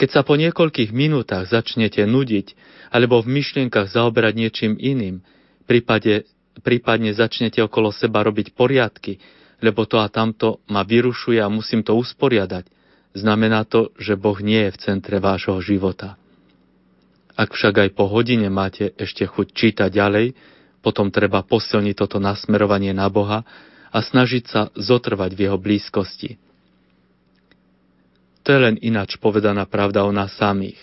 Keď 0.00 0.08
sa 0.08 0.24
po 0.24 0.40
niekoľkých 0.40 0.96
minútach 0.96 1.44
začnete 1.44 2.00
nudiť 2.08 2.56
alebo 2.88 3.20
v 3.20 3.36
myšlienkach 3.36 3.92
zaoberať 3.92 4.32
niečím 4.32 4.72
iným, 4.80 5.20
prípadne 5.68 7.10
začnete 7.12 7.60
okolo 7.60 7.92
seba 7.92 8.24
robiť 8.24 8.56
poriadky, 8.56 9.20
lebo 9.60 9.84
to 9.84 10.00
a 10.00 10.08
tamto 10.08 10.64
ma 10.68 10.84
vyrušuje 10.84 11.40
a 11.40 11.52
musím 11.52 11.84
to 11.84 11.96
usporiadať, 11.96 12.68
znamená 13.12 13.64
to, 13.68 13.92
že 14.00 14.16
Boh 14.16 14.36
nie 14.40 14.68
je 14.68 14.74
v 14.74 14.80
centre 14.80 15.16
vášho 15.20 15.60
života. 15.60 16.16
Ak 17.36 17.56
však 17.56 17.88
aj 17.88 17.90
po 17.96 18.04
hodine 18.10 18.52
máte 18.52 18.92
ešte 19.00 19.24
chuť 19.24 19.46
čítať 19.56 19.88
ďalej, 19.88 20.36
potom 20.84 21.12
treba 21.12 21.44
posilniť 21.44 21.94
toto 21.96 22.16
nasmerovanie 22.20 22.92
na 22.92 23.08
Boha 23.08 23.44
a 23.92 23.98
snažiť 24.00 24.44
sa 24.48 24.62
zotrvať 24.76 25.30
v 25.36 25.40
jeho 25.48 25.58
blízkosti. 25.60 26.40
To 28.44 28.48
je 28.48 28.60
len 28.60 28.76
ináč 28.80 29.20
povedaná 29.20 29.68
pravda 29.68 30.04
o 30.08 30.12
nás 30.12 30.32
samých. 30.40 30.80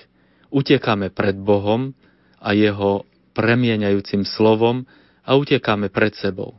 Utekáme 0.54 1.10
pred 1.10 1.34
Bohom 1.36 1.91
a 2.38 2.54
jeho 2.54 3.04
premieňajúcim 3.34 4.24
slovom 4.24 4.86
a 5.26 5.36
utekáme 5.36 5.90
pred 5.90 6.14
sebou. 6.16 6.58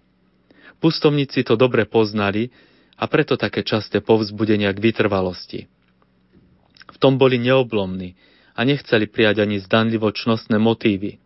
Pustovníci 0.79 1.43
to 1.43 1.59
dobre 1.59 1.87
poznali 1.87 2.55
a 2.99 3.07
preto 3.11 3.35
také 3.35 3.67
časté 3.67 3.99
povzbudenia 4.03 4.71
k 4.75 4.79
vytrvalosti. 4.79 5.67
V 6.89 6.97
tom 6.99 7.19
boli 7.19 7.39
neoblomní 7.39 8.15
a 8.59 8.67
nechceli 8.67 9.07
prijať 9.07 9.47
ani 9.47 9.63
zdanlivo 9.63 10.11
čnostné 10.11 10.59
motívy. 10.59 11.23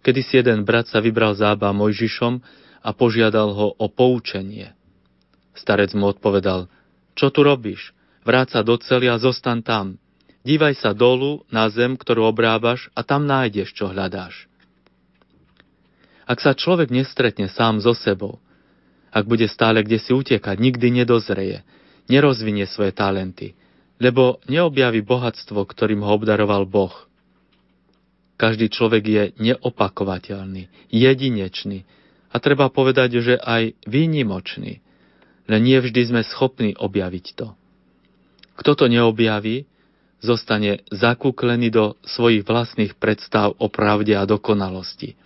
Kedy 0.00 0.20
si 0.20 0.40
jeden 0.40 0.64
brat 0.64 0.88
sa 0.88 1.00
vybral 1.00 1.36
zába 1.36 1.72
Mojžišom 1.72 2.40
a 2.80 2.90
požiadal 2.96 3.52
ho 3.52 3.66
o 3.76 3.86
poučenie. 3.88 4.72
Starec 5.52 5.92
mu 5.92 6.08
odpovedal, 6.08 6.68
čo 7.16 7.28
tu 7.28 7.44
robíš? 7.44 7.92
Vráť 8.24 8.56
sa 8.56 8.60
do 8.60 8.76
cely 8.80 9.08
a 9.08 9.16
zostan 9.20 9.60
tam. 9.64 10.00
Dívaj 10.40 10.80
sa 10.80 10.96
dolu 10.96 11.44
na 11.52 11.68
zem, 11.68 11.96
ktorú 11.96 12.24
obrábaš 12.24 12.88
a 12.96 13.04
tam 13.04 13.28
nájdeš, 13.28 13.76
čo 13.76 13.92
hľadáš. 13.92 14.48
Ak 16.24 16.40
sa 16.40 16.56
človek 16.56 16.88
nestretne 16.88 17.50
sám 17.52 17.84
so 17.84 17.92
sebou, 17.92 18.40
ak 19.10 19.24
bude 19.26 19.46
stále 19.50 19.82
kde 19.82 19.98
si 19.98 20.14
utekať, 20.14 20.56
nikdy 20.58 21.02
nedozreje, 21.02 21.66
nerozvinie 22.06 22.66
svoje 22.66 22.94
talenty, 22.94 23.58
lebo 24.00 24.40
neobjaví 24.48 25.04
bohatstvo, 25.04 25.60
ktorým 25.66 26.02
ho 26.06 26.16
obdaroval 26.16 26.64
Boh. 26.64 26.94
Každý 28.40 28.72
človek 28.72 29.04
je 29.04 29.24
neopakovateľný, 29.36 30.72
jedinečný 30.88 31.84
a 32.32 32.36
treba 32.40 32.72
povedať, 32.72 33.20
že 33.20 33.34
aj 33.36 33.76
výnimočný, 33.84 34.80
len 35.50 35.60
nie 35.60 35.76
vždy 35.76 36.00
sme 36.08 36.22
schopní 36.24 36.72
objaviť 36.78 37.26
to. 37.36 37.52
Kto 38.56 38.72
to 38.76 38.86
neobjaví, 38.88 39.68
zostane 40.20 40.84
zakúklený 40.92 41.72
do 41.72 41.84
svojich 42.04 42.44
vlastných 42.44 42.92
predstav 42.96 43.56
o 43.56 43.72
pravde 43.72 44.12
a 44.14 44.28
dokonalosti. 44.28 45.16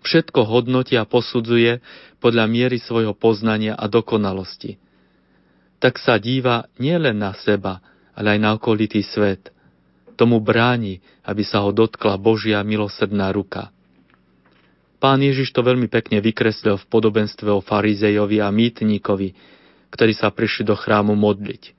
Všetko 0.00 0.48
hodnotí 0.48 0.96
a 0.96 1.04
posudzuje 1.04 1.84
podľa 2.20 2.44
miery 2.48 2.80
svojho 2.80 3.12
poznania 3.12 3.76
a 3.76 3.84
dokonalosti. 3.88 4.80
Tak 5.80 5.96
sa 5.96 6.20
díva 6.20 6.68
nielen 6.76 7.20
na 7.20 7.32
seba, 7.36 7.80
ale 8.12 8.36
aj 8.36 8.38
na 8.40 8.50
okolitý 8.56 9.00
svet. 9.00 9.52
Tomu 10.16 10.40
bráni, 10.44 11.00
aby 11.24 11.40
sa 11.40 11.64
ho 11.64 11.72
dotkla 11.72 12.20
Božia 12.20 12.60
milosrdná 12.60 13.32
ruka. 13.32 13.72
Pán 15.00 15.24
Ježiš 15.24 15.56
to 15.56 15.64
veľmi 15.64 15.88
pekne 15.88 16.20
vykreslil 16.20 16.76
v 16.76 16.88
podobenstve 16.92 17.48
o 17.48 17.64
farizejovi 17.64 18.44
a 18.44 18.52
mýtníkovi, 18.52 19.32
ktorí 19.88 20.12
sa 20.12 20.28
prišli 20.28 20.68
do 20.68 20.76
chrámu 20.76 21.16
modliť. 21.16 21.72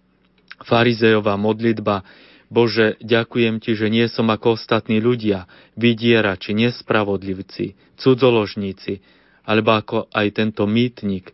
Farizejová 0.65 1.38
modlitba 1.38 2.02
Bože, 2.51 2.99
ďakujem 2.99 3.63
Ti, 3.63 3.79
že 3.79 3.87
nie 3.87 4.11
som 4.11 4.27
ako 4.27 4.59
ostatní 4.59 4.99
ľudia, 4.99 5.47
vydierači, 5.79 6.51
nespravodlivci, 6.51 7.79
cudzoložníci, 7.95 8.99
alebo 9.47 9.71
ako 9.79 9.97
aj 10.11 10.27
tento 10.35 10.67
mýtnik. 10.67 11.31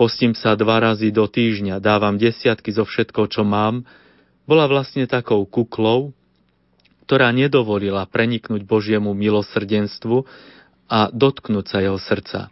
Postím 0.00 0.32
sa 0.32 0.56
dva 0.56 0.80
razy 0.80 1.12
do 1.12 1.28
týždňa, 1.28 1.84
dávam 1.84 2.16
desiatky 2.16 2.72
zo 2.72 2.88
všetko, 2.88 3.28
čo 3.28 3.44
mám, 3.44 3.84
bola 4.48 4.64
vlastne 4.64 5.04
takou 5.04 5.44
kuklou, 5.44 6.16
ktorá 7.04 7.28
nedovolila 7.28 8.08
preniknúť 8.08 8.64
Božiemu 8.64 9.12
milosrdenstvu 9.12 10.24
a 10.88 11.12
dotknúť 11.12 11.66
sa 11.68 11.84
jeho 11.84 12.00
srdca. 12.00 12.48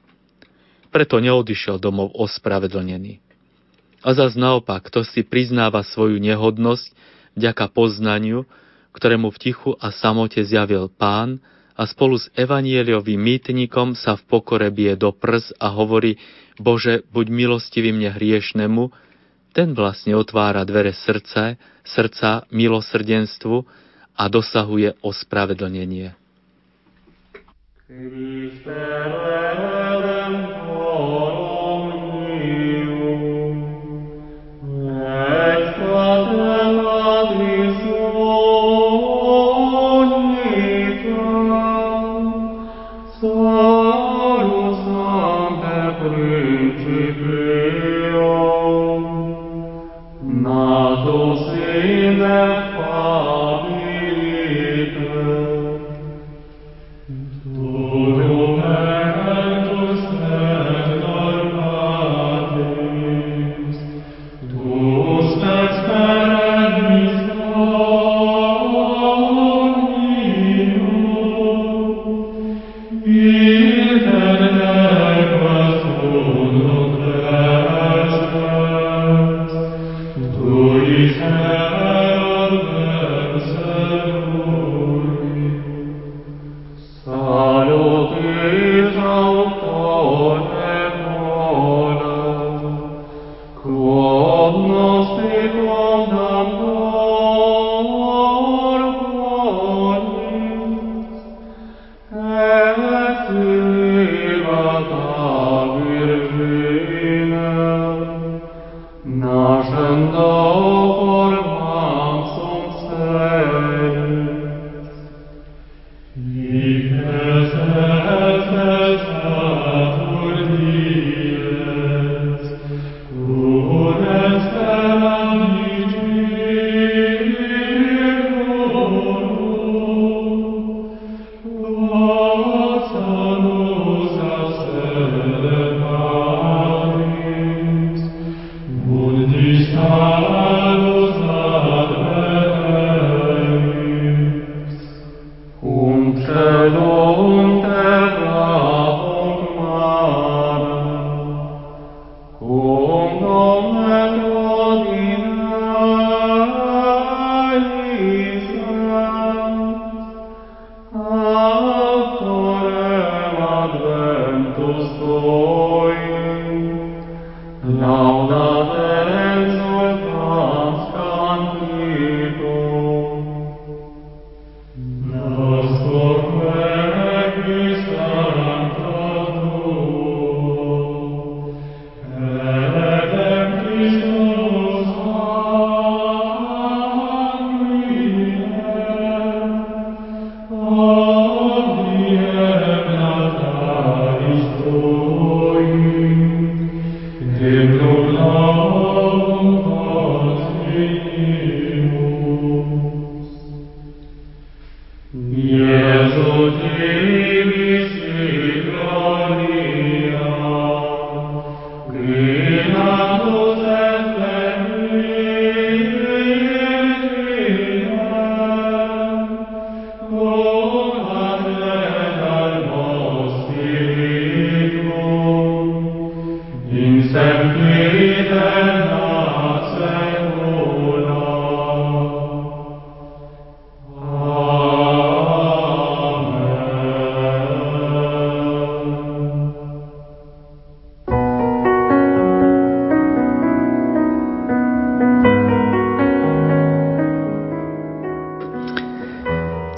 Preto 0.93 1.17
neodišiel 1.17 1.81
domov 1.81 2.13
ospravedlnený. 2.13 3.25
A 4.05 4.13
zas 4.13 4.37
naopak, 4.37 4.85
kto 4.93 5.01
si 5.01 5.25
priznáva 5.25 5.81
svoju 5.81 6.21
nehodnosť, 6.21 7.16
vďaka 7.37 7.69
poznaniu, 7.71 8.49
ktorému 8.97 9.29
v 9.29 9.39
tichu 9.39 9.71
a 9.77 9.93
samote 9.93 10.41
zjavil 10.41 10.89
pán 10.89 11.39
a 11.77 11.85
spolu 11.85 12.17
s 12.17 12.33
evanieliovým 12.33 13.21
mýtnikom 13.21 13.93
sa 13.93 14.17
v 14.17 14.25
pokore 14.25 14.73
bije 14.73 14.97
do 14.97 15.13
prs 15.13 15.53
a 15.61 15.69
hovorí 15.69 16.17
Bože, 16.57 17.05
buď 17.13 17.27
milostivý 17.29 17.93
mne 17.93 18.17
hriešnemu, 18.17 18.89
ten 19.53 19.77
vlastne 19.77 20.17
otvára 20.17 20.65
dvere 20.65 20.97
srdce, 20.97 21.61
srdca 21.85 22.49
milosrdenstvu 22.49 23.65
a 24.17 24.25
dosahuje 24.33 24.97
ospravedlnenie. 25.05 26.17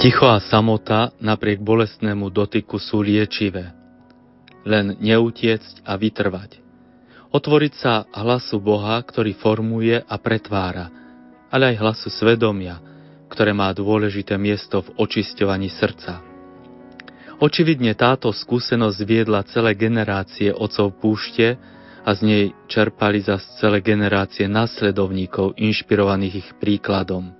Ticho 0.08 0.24
a 0.24 0.40
samota 0.40 1.12
napriek 1.20 1.60
bolestnému 1.60 2.32
dotyku 2.32 2.80
sú 2.80 3.04
liečivé. 3.04 3.76
Len 4.64 4.96
neutiecť 4.96 5.84
a 5.84 6.00
vytrvať. 6.00 6.64
Otvoriť 7.28 7.72
sa 7.76 8.08
hlasu 8.16 8.56
Boha, 8.56 8.96
ktorý 9.04 9.36
formuje 9.36 10.00
a 10.00 10.16
pretvára, 10.16 10.88
ale 11.52 11.76
aj 11.76 11.84
hlasu 11.84 12.08
svedomia, 12.08 12.80
ktoré 13.28 13.52
má 13.52 13.68
dôležité 13.76 14.40
miesto 14.40 14.80
v 14.80 14.96
očisťovaní 14.96 15.68
srdca. 15.76 16.24
Očividne 17.36 17.92
táto 17.92 18.32
skúsenosť 18.32 19.04
viedla 19.04 19.44
celé 19.44 19.76
generácie 19.76 20.56
otcov 20.56 20.96
púšte 21.04 21.60
a 22.00 22.16
z 22.16 22.20
nej 22.24 22.44
čerpali 22.64 23.20
za 23.20 23.36
celé 23.60 23.84
generácie 23.84 24.48
následovníkov 24.48 25.52
inšpirovaných 25.60 26.34
ich 26.40 26.48
príkladom. 26.56 27.37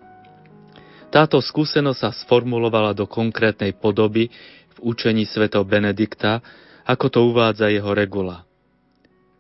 Táto 1.09 1.40
skúsenosť 1.40 2.01
sa 2.05 2.10
sformulovala 2.12 2.93
do 2.93 3.09
konkrétnej 3.09 3.72
podoby 3.72 4.28
v 4.76 4.78
učení 4.85 5.24
svätého 5.24 5.64
Benedikta, 5.64 6.44
ako 6.85 7.06
to 7.09 7.18
uvádza 7.32 7.72
jeho 7.72 7.97
regula. 7.97 8.44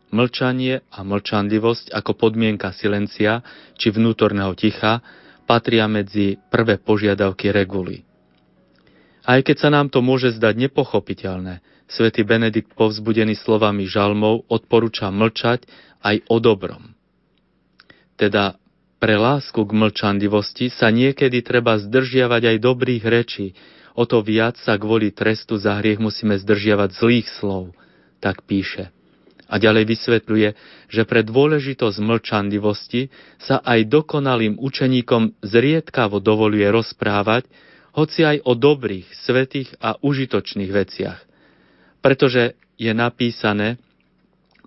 Mlčanie 0.08 0.80
a 0.88 1.04
mlčanlivosť 1.04 1.92
ako 1.92 2.16
podmienka 2.16 2.72
silencia 2.72 3.44
či 3.76 3.92
vnútorného 3.92 4.56
ticha 4.56 5.04
patria 5.44 5.84
medzi 5.84 6.40
prvé 6.48 6.80
požiadavky 6.80 7.52
reguly. 7.52 8.00
Aj 9.28 9.44
keď 9.44 9.56
sa 9.60 9.68
nám 9.68 9.92
to 9.92 10.00
môže 10.00 10.40
zdať 10.40 10.56
nepochopiteľné, 10.56 11.60
svätý 11.84 12.24
Benedikt 12.24 12.72
povzbudený 12.72 13.36
slovami 13.36 13.84
žalmov 13.84 14.48
odporúča 14.48 15.12
mlčať 15.12 15.68
aj 16.00 16.24
o 16.32 16.40
dobrom. 16.40 16.96
Teda 18.16 18.56
pre 18.98 19.14
lásku 19.14 19.58
k 19.58 19.70
mlčanlivosti 19.70 20.74
sa 20.74 20.90
niekedy 20.90 21.42
treba 21.46 21.78
zdržiavať 21.78 22.42
aj 22.54 22.56
dobrých 22.58 23.04
rečí, 23.06 23.54
o 23.94 24.06
to 24.06 24.22
viac 24.22 24.58
sa 24.58 24.78
kvôli 24.78 25.14
trestu 25.14 25.58
za 25.58 25.78
hriech 25.78 26.02
musíme 26.02 26.38
zdržiavať 26.38 26.90
zlých 26.94 27.28
slov, 27.38 27.74
tak 28.18 28.42
píše. 28.46 28.90
A 29.48 29.56
ďalej 29.56 29.88
vysvetľuje, 29.88 30.48
že 30.92 31.02
pre 31.08 31.24
dôležitosť 31.24 31.98
mlčanlivosti 32.04 33.08
sa 33.40 33.64
aj 33.64 33.88
dokonalým 33.88 34.60
učeníkom 34.60 35.40
zriedkavo 35.40 36.20
dovoluje 36.20 36.68
rozprávať, 36.68 37.48
hoci 37.96 38.22
aj 38.22 38.44
o 38.44 38.52
dobrých, 38.54 39.08
svetých 39.24 39.72
a 39.80 39.96
užitočných 39.98 40.70
veciach. 40.70 41.18
Pretože 42.04 42.54
je 42.78 42.92
napísané, 42.94 43.80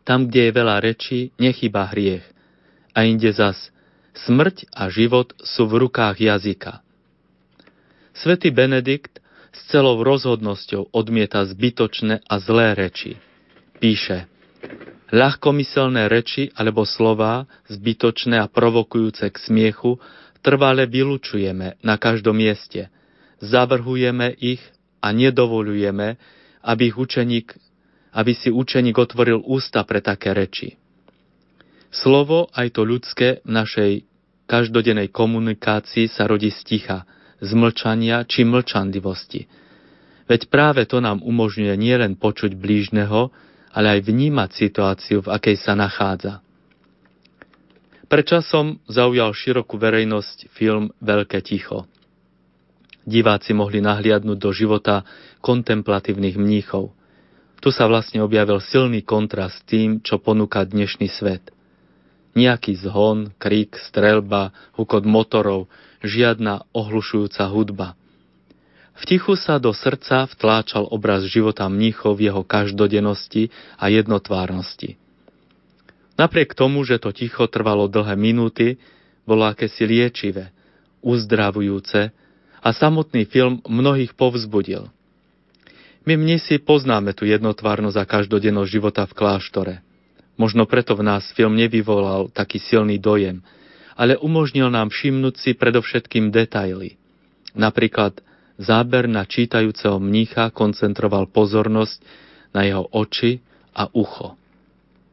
tam, 0.03 0.27
kde 0.27 0.49
je 0.49 0.51
veľa 0.51 0.77
rečí, 0.83 1.19
nechyba 1.39 1.87
hriech. 1.93 2.25
A 2.91 3.07
inde 3.07 3.31
zas, 3.31 3.70
smrť 4.15 4.69
a 4.75 4.91
život 4.91 5.33
sú 5.41 5.67
v 5.67 5.87
rukách 5.87 6.19
jazyka. 6.19 6.83
Svetý 8.11 8.51
Benedikt 8.51 9.23
s 9.51 9.71
celou 9.71 9.99
rozhodnosťou 10.03 10.91
odmieta 10.91 11.43
zbytočné 11.47 12.23
a 12.27 12.35
zlé 12.39 12.75
reči. 12.75 13.19
Píše, 13.79 14.27
ľahkomyselné 15.11 16.07
reči 16.07 16.51
alebo 16.55 16.83
slová, 16.87 17.47
zbytočné 17.71 18.39
a 18.39 18.47
provokujúce 18.51 19.27
k 19.31 19.37
smiechu, 19.37 19.99
trvale 20.43 20.87
vylučujeme 20.87 21.79
na 21.83 21.95
každom 21.95 22.35
mieste. 22.39 22.91
Zavrhujeme 23.41 24.31
ich 24.37 24.61
a 25.01 25.11
nedovolujeme, 25.11 26.19
aby 26.61 26.93
ich 26.93 26.97
učeník 26.99 27.57
aby 28.11 28.35
si 28.35 28.51
učeník 28.51 28.99
otvoril 28.99 29.39
ústa 29.39 29.87
pre 29.87 30.03
také 30.03 30.35
reči. 30.35 30.75
Slovo, 31.91 32.47
aj 32.55 32.79
to 32.79 32.87
ľudské, 32.87 33.43
v 33.43 33.51
našej 33.51 33.91
každodennej 34.47 35.11
komunikácii 35.11 36.07
sa 36.07 36.23
rodí 36.23 36.47
z 36.47 36.63
ticha, 36.63 37.03
z 37.43 37.51
mlčania 37.51 38.23
či 38.23 38.47
mlčanlivosti. 38.47 39.47
Veď 40.31 40.47
práve 40.47 40.87
to 40.87 41.03
nám 41.03 41.19
umožňuje 41.19 41.75
nielen 41.75 42.15
počuť 42.15 42.55
blížneho, 42.55 43.35
ale 43.75 43.87
aj 43.99 44.07
vnímať 44.07 44.49
situáciu, 44.55 45.23
v 45.23 45.31
akej 45.35 45.59
sa 45.59 45.75
nachádza. 45.75 46.39
Predčasom 48.07 48.79
zaujal 48.91 49.31
širokú 49.31 49.79
verejnosť 49.79 50.51
film 50.51 50.91
Veľké 50.99 51.39
ticho. 51.43 51.87
Diváci 53.07 53.55
mohli 53.55 53.79
nahliadnúť 53.79 54.37
do 54.39 54.51
života 54.55 55.03
kontemplatívnych 55.43 56.39
mníchov– 56.39 56.91
tu 57.61 57.69
sa 57.69 57.85
vlastne 57.85 58.25
objavil 58.25 58.57
silný 58.57 59.05
kontrast 59.05 59.61
s 59.61 59.67
tým, 59.69 60.01
čo 60.01 60.17
ponúka 60.17 60.65
dnešný 60.65 61.05
svet. 61.13 61.53
Nijaký 62.31 62.79
zhon, 62.79 63.35
krík, 63.35 63.75
strelba, 63.75 64.55
hukot 64.79 65.03
motorov, 65.03 65.67
žiadna 65.99 66.63
ohlušujúca 66.71 67.43
hudba. 67.51 67.99
V 68.95 69.03
tichu 69.07 69.33
sa 69.35 69.57
do 69.57 69.73
srdca 69.75 70.29
vtláčal 70.29 70.87
obraz 70.87 71.25
života 71.27 71.65
mníchov 71.67 72.21
v 72.21 72.31
jeho 72.31 72.43
každodennosti 72.45 73.49
a 73.75 73.89
jednotvárnosti. 73.89 74.95
Napriek 76.15 76.53
tomu, 76.53 76.85
že 76.85 77.01
to 77.01 77.09
ticho 77.09 77.49
trvalo 77.49 77.89
dlhé 77.89 78.13
minúty, 78.13 78.77
bolo 79.25 79.47
akési 79.47 79.89
liečivé, 79.89 80.53
uzdravujúce 81.01 82.13
a 82.61 82.69
samotný 82.69 83.25
film 83.25 83.59
mnohých 83.65 84.13
povzbudil– 84.13 84.87
my 86.01 86.17
mnisi 86.17 86.57
poznáme 86.57 87.13
tú 87.13 87.29
jednotvárnosť 87.29 87.97
a 88.01 88.09
každodennosť 88.09 88.69
života 88.73 89.03
v 89.05 89.13
kláštore. 89.13 89.75
Možno 90.39 90.63
preto 90.65 90.95
v 90.95 91.05
nás 91.05 91.27
film 91.35 91.59
nevyvolal 91.59 92.31
taký 92.31 92.57
silný 92.57 92.97
dojem, 92.97 93.43
ale 93.95 94.17
umožnil 94.17 94.71
nám 94.71 94.89
všimnúť 94.89 95.35
si 95.37 95.51
predovšetkým 95.53 96.31
detaily. 96.31 96.95
Napríklad 97.53 98.23
záber 98.55 99.11
na 99.11 99.27
čítajúceho 99.27 99.99
mnícha 99.99 100.49
koncentroval 100.55 101.27
pozornosť 101.27 101.99
na 102.55 102.63
jeho 102.63 102.87
oči 102.89 103.43
a 103.75 103.91
ucho. 103.91 104.35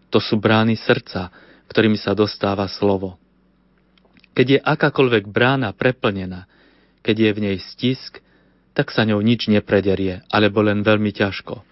To 0.09 0.19
sú 0.23 0.41
brány 0.41 0.79
srdca, 0.79 1.29
ktorými 1.69 2.01
sa 2.01 2.17
dostáva 2.17 2.65
slovo. 2.71 3.21
Keď 4.33 4.47
je 4.49 4.61
akákoľvek 4.63 5.29
brána 5.29 5.75
preplnená, 5.75 6.49
keď 7.05 7.17
je 7.19 7.31
v 7.35 7.43
nej 7.43 7.59
stisk, 7.61 8.23
tak 8.73 8.95
sa 8.95 9.03
ňou 9.03 9.19
nič 9.19 9.51
neprederie, 9.51 10.23
alebo 10.31 10.63
len 10.63 10.87
veľmi 10.87 11.11
ťažko. 11.11 11.68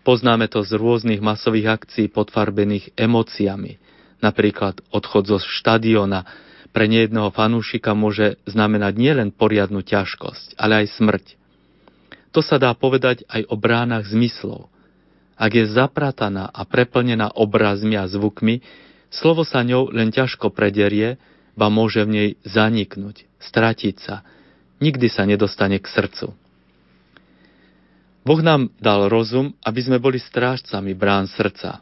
Poznáme 0.00 0.48
to 0.48 0.64
z 0.64 0.80
rôznych 0.80 1.20
masových 1.20 1.80
akcií 1.80 2.08
podfarbených 2.08 2.96
emóciami. 2.96 3.76
Napríklad 4.24 4.80
odchod 4.92 5.28
zo 5.28 5.38
štadiona 5.40 6.24
pre 6.70 6.86
nejedného 6.86 7.34
fanúšika 7.34 7.92
môže 7.92 8.38
znamenať 8.46 8.94
nielen 8.96 9.28
poriadnu 9.34 9.82
ťažkosť, 9.84 10.56
ale 10.56 10.84
aj 10.84 10.96
smrť. 10.96 11.26
To 12.30 12.40
sa 12.40 12.62
dá 12.62 12.70
povedať 12.78 13.26
aj 13.26 13.50
o 13.50 13.58
bránach 13.58 14.06
zmyslov. 14.06 14.70
Ak 15.34 15.56
je 15.56 15.66
zaprataná 15.66 16.46
a 16.46 16.62
preplnená 16.62 17.32
obrazmi 17.32 17.98
a 17.98 18.06
zvukmi, 18.06 18.62
slovo 19.10 19.42
sa 19.42 19.66
ňou 19.66 19.90
len 19.90 20.14
ťažko 20.14 20.52
prederie, 20.54 21.18
ba 21.58 21.68
môže 21.68 22.06
v 22.06 22.12
nej 22.12 22.28
zaniknúť, 22.46 23.26
stratiť 23.42 23.96
sa, 23.98 24.22
nikdy 24.78 25.10
sa 25.10 25.26
nedostane 25.26 25.82
k 25.82 25.86
srdcu. 25.90 26.39
Boh 28.20 28.40
nám 28.44 28.68
dal 28.76 29.08
rozum, 29.08 29.56
aby 29.64 29.80
sme 29.80 29.96
boli 29.96 30.20
strážcami 30.20 30.92
brán 30.92 31.24
srdca. 31.24 31.80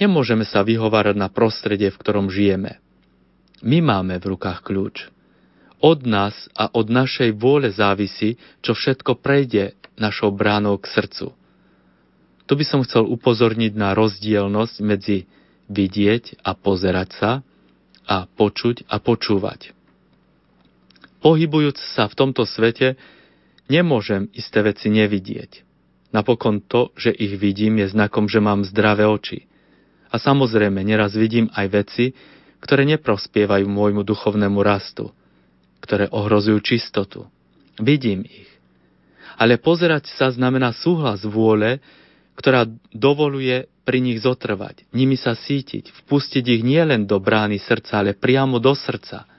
Nemôžeme 0.00 0.48
sa 0.48 0.64
vyhovárať 0.64 1.14
na 1.14 1.28
prostredie, 1.28 1.92
v 1.92 2.00
ktorom 2.00 2.32
žijeme. 2.32 2.80
My 3.60 3.84
máme 3.84 4.16
v 4.16 4.34
rukách 4.34 4.64
kľúč. 4.64 5.12
Od 5.80 6.04
nás 6.04 6.48
a 6.56 6.72
od 6.72 6.88
našej 6.88 7.36
vôle 7.36 7.68
závisí, 7.72 8.40
čo 8.64 8.72
všetko 8.72 9.20
prejde 9.20 9.76
našou 10.00 10.32
bránou 10.32 10.80
k 10.80 10.88
srdcu. 10.88 11.36
Tu 12.48 12.52
by 12.56 12.64
som 12.66 12.80
chcel 12.82 13.06
upozorniť 13.06 13.72
na 13.76 13.94
rozdielnosť 13.94 14.76
medzi 14.82 15.28
vidieť 15.70 16.42
a 16.42 16.56
pozerať 16.56 17.08
sa 17.14 17.30
a 18.08 18.26
počuť 18.26 18.90
a 18.90 18.98
počúvať. 18.98 19.76
Pohybujúc 21.20 21.76
sa 21.94 22.08
v 22.08 22.16
tomto 22.16 22.48
svete, 22.48 22.96
nemôžem 23.70 24.28
isté 24.34 24.60
veci 24.60 24.90
nevidieť. 24.90 25.62
Napokon 26.10 26.58
to, 26.60 26.90
že 26.98 27.14
ich 27.14 27.38
vidím, 27.38 27.78
je 27.78 27.94
znakom, 27.94 28.26
že 28.26 28.42
mám 28.42 28.66
zdravé 28.66 29.06
oči. 29.06 29.46
A 30.10 30.18
samozrejme, 30.18 30.82
neraz 30.82 31.14
vidím 31.14 31.46
aj 31.54 31.66
veci, 31.70 32.10
ktoré 32.58 32.82
neprospievajú 32.84 33.64
môjmu 33.70 34.02
duchovnému 34.02 34.58
rastu, 34.60 35.14
ktoré 35.78 36.10
ohrozujú 36.10 36.58
čistotu. 36.60 37.30
Vidím 37.78 38.26
ich. 38.26 38.50
Ale 39.38 39.56
pozerať 39.56 40.10
sa 40.12 40.28
znamená 40.34 40.74
súhlas 40.74 41.22
vôle, 41.22 41.78
ktorá 42.34 42.66
dovoluje 42.90 43.70
pri 43.86 44.02
nich 44.02 44.20
zotrvať, 44.20 44.90
nimi 44.92 45.14
sa 45.14 45.32
sítiť, 45.32 46.04
vpustiť 46.04 46.44
ich 46.44 46.62
nielen 46.66 47.06
do 47.06 47.16
brány 47.22 47.56
srdca, 47.62 48.02
ale 48.02 48.18
priamo 48.18 48.58
do 48.58 48.74
srdca– 48.74 49.24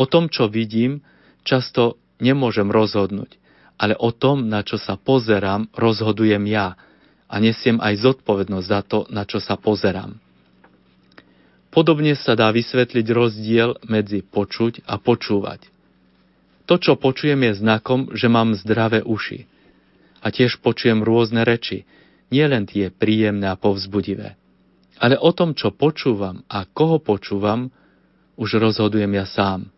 O 0.00 0.08
tom, 0.08 0.32
čo 0.32 0.48
vidím, 0.48 1.04
často 1.44 2.00
nemôžem 2.24 2.72
rozhodnúť, 2.72 3.36
ale 3.80 3.96
o 3.96 4.12
tom, 4.12 4.44
na 4.44 4.60
čo 4.60 4.76
sa 4.76 5.00
pozerám, 5.00 5.72
rozhodujem 5.72 6.44
ja 6.52 6.76
a 7.24 7.34
nesiem 7.40 7.80
aj 7.80 8.04
zodpovednosť 8.04 8.66
za 8.68 8.80
to, 8.84 8.98
na 9.08 9.24
čo 9.24 9.40
sa 9.40 9.56
pozerám. 9.56 10.20
Podobne 11.72 12.12
sa 12.12 12.36
dá 12.36 12.52
vysvetliť 12.52 13.06
rozdiel 13.08 13.80
medzi 13.88 14.20
počuť 14.20 14.84
a 14.84 15.00
počúvať. 15.00 15.72
To, 16.68 16.76
čo 16.76 17.00
počujem, 17.00 17.40
je 17.40 17.62
znakom, 17.62 18.12
že 18.12 18.28
mám 18.28 18.52
zdravé 18.52 19.00
uši. 19.00 19.48
A 20.20 20.28
tiež 20.28 20.60
počujem 20.60 21.00
rôzne 21.00 21.46
reči, 21.46 21.88
nielen 22.28 22.68
tie 22.68 22.92
príjemné 22.92 23.48
a 23.48 23.56
povzbudivé. 23.56 24.36
Ale 25.00 25.16
o 25.16 25.32
tom, 25.32 25.56
čo 25.56 25.72
počúvam 25.72 26.44
a 26.52 26.68
koho 26.68 27.00
počúvam, 27.00 27.72
už 28.36 28.60
rozhodujem 28.60 29.16
ja 29.16 29.24
sám. 29.24 29.72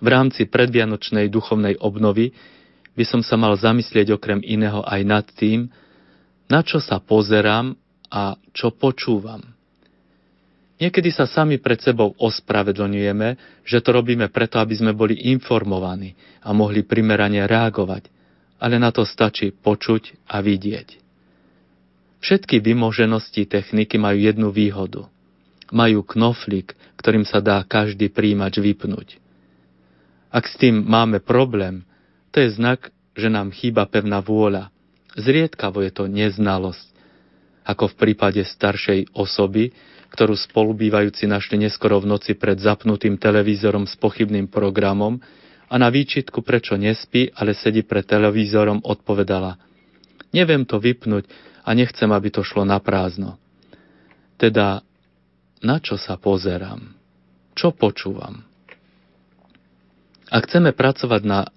V 0.00 0.06
rámci 0.08 0.48
predvianočnej 0.48 1.28
duchovnej 1.28 1.76
obnovy 1.76 2.32
by 2.96 3.04
som 3.04 3.20
sa 3.20 3.36
mal 3.36 3.54
zamyslieť 3.54 4.16
okrem 4.16 4.40
iného 4.40 4.80
aj 4.84 5.00
nad 5.04 5.26
tým, 5.28 5.68
na 6.50 6.64
čo 6.64 6.82
sa 6.82 6.98
pozerám 6.98 7.76
a 8.10 8.34
čo 8.50 8.74
počúvam. 8.74 9.44
Niekedy 10.80 11.12
sa 11.12 11.28
sami 11.28 11.60
pred 11.60 11.76
sebou 11.84 12.16
ospravedlňujeme, 12.16 13.28
že 13.68 13.78
to 13.84 13.92
robíme 13.92 14.32
preto, 14.32 14.56
aby 14.56 14.72
sme 14.72 14.96
boli 14.96 15.28
informovaní 15.28 16.16
a 16.40 16.56
mohli 16.56 16.80
primerane 16.80 17.44
reagovať, 17.44 18.08
ale 18.56 18.80
na 18.80 18.88
to 18.88 19.04
stačí 19.04 19.52
počuť 19.52 20.32
a 20.32 20.40
vidieť. 20.40 20.88
Všetky 22.24 22.64
vymoženosti 22.64 23.44
techniky 23.44 24.00
majú 24.00 24.18
jednu 24.24 24.48
výhodu. 24.48 25.08
Majú 25.72 26.04
knoflík, 26.04 26.72
ktorým 26.96 27.28
sa 27.28 27.44
dá 27.44 27.60
každý 27.64 28.08
príjimač 28.08 28.60
vypnúť. 28.60 29.29
Ak 30.30 30.46
s 30.46 30.54
tým 30.56 30.86
máme 30.86 31.18
problém, 31.18 31.82
to 32.30 32.38
je 32.42 32.54
znak, 32.54 32.94
že 33.18 33.26
nám 33.26 33.50
chýba 33.50 33.86
pevná 33.90 34.22
vôľa. 34.22 34.70
Zriedkavo 35.18 35.82
je 35.82 35.90
to 35.90 36.06
neznalosť, 36.06 36.86
ako 37.66 37.90
v 37.90 37.98
prípade 37.98 38.42
staršej 38.46 39.10
osoby, 39.12 39.74
ktorú 40.14 40.34
spolubývajúci 40.34 41.26
našli 41.26 41.66
neskoro 41.66 41.98
v 42.02 42.14
noci 42.14 42.38
pred 42.38 42.58
zapnutým 42.58 43.18
televízorom 43.18 43.86
s 43.86 43.94
pochybným 43.98 44.46
programom 44.46 45.18
a 45.70 45.74
na 45.78 45.90
výčitku, 45.90 46.42
prečo 46.42 46.74
nespí, 46.78 47.30
ale 47.34 47.54
sedí 47.54 47.82
pred 47.82 48.06
televízorom, 48.06 48.82
odpovedala 48.82 49.58
Neviem 50.30 50.62
to 50.62 50.78
vypnúť 50.78 51.26
a 51.66 51.74
nechcem, 51.74 52.10
aby 52.10 52.30
to 52.30 52.46
šlo 52.46 52.62
na 52.62 52.78
prázdno. 52.78 53.38
Teda, 54.38 54.80
na 55.60 55.76
čo 55.82 55.98
sa 55.98 56.16
pozerám? 56.16 56.94
Čo 57.52 57.74
počúvam? 57.74 58.46
Ak 60.30 60.46
chceme 60.46 60.70
pracovať 60.70 61.22
na 61.26 61.50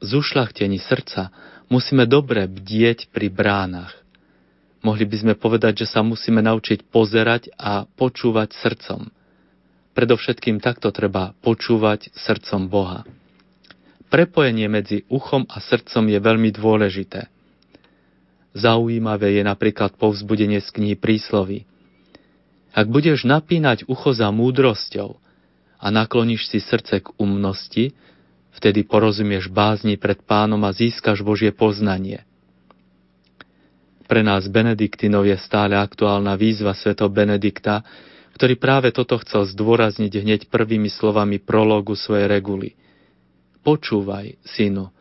zušľachtení 0.00 0.80
srdca, 0.80 1.28
musíme 1.68 2.08
dobre 2.08 2.48
bdieť 2.48 3.12
pri 3.12 3.28
bránach. 3.28 3.92
Mohli 4.80 5.04
by 5.04 5.16
sme 5.20 5.34
povedať, 5.36 5.84
že 5.84 5.92
sa 5.92 6.00
musíme 6.00 6.40
naučiť 6.40 6.88
pozerať 6.88 7.52
a 7.60 7.84
počúvať 7.84 8.56
srdcom. 8.56 9.12
Predovšetkým 9.92 10.60
takto 10.64 10.88
treba 10.88 11.36
počúvať 11.44 12.16
srdcom 12.16 12.68
Boha. 12.68 13.04
Prepojenie 14.08 14.72
medzi 14.72 15.04
uchom 15.12 15.44
a 15.48 15.60
srdcom 15.60 16.08
je 16.08 16.18
veľmi 16.20 16.50
dôležité. 16.52 17.28
Zaujímavé 18.56 19.36
je 19.36 19.42
napríklad 19.44 20.00
povzbudenie 20.00 20.64
z 20.64 20.68
knihy 20.72 20.96
príslovy. 20.96 21.68
Ak 22.72 22.88
budeš 22.88 23.28
napínať 23.28 23.84
ucho 23.84 24.16
za 24.16 24.32
múdrosťou 24.32 25.20
a 25.76 25.86
nakloníš 25.92 26.48
si 26.48 26.58
srdce 26.62 27.04
k 27.04 27.12
umnosti, 27.20 27.92
vtedy 28.56 28.86
porozumieš 28.86 29.50
bázni 29.50 29.98
pred 29.98 30.22
pánom 30.22 30.60
a 30.62 30.70
získaš 30.70 31.20
Božie 31.20 31.50
poznanie. 31.50 32.22
Pre 34.04 34.20
nás 34.20 34.46
Benediktinov 34.46 35.24
je 35.24 35.36
stále 35.40 35.74
aktuálna 35.74 36.36
výzva 36.36 36.76
sveto 36.76 37.08
Benedikta, 37.08 37.82
ktorý 38.36 38.58
práve 38.58 38.88
toto 38.92 39.16
chcel 39.22 39.48
zdôrazniť 39.48 40.12
hneď 40.12 40.40
prvými 40.50 40.90
slovami 40.90 41.40
prologu 41.40 41.96
svojej 41.96 42.28
reguly. 42.28 42.76
Počúvaj, 43.64 44.36
synu, 44.44 44.92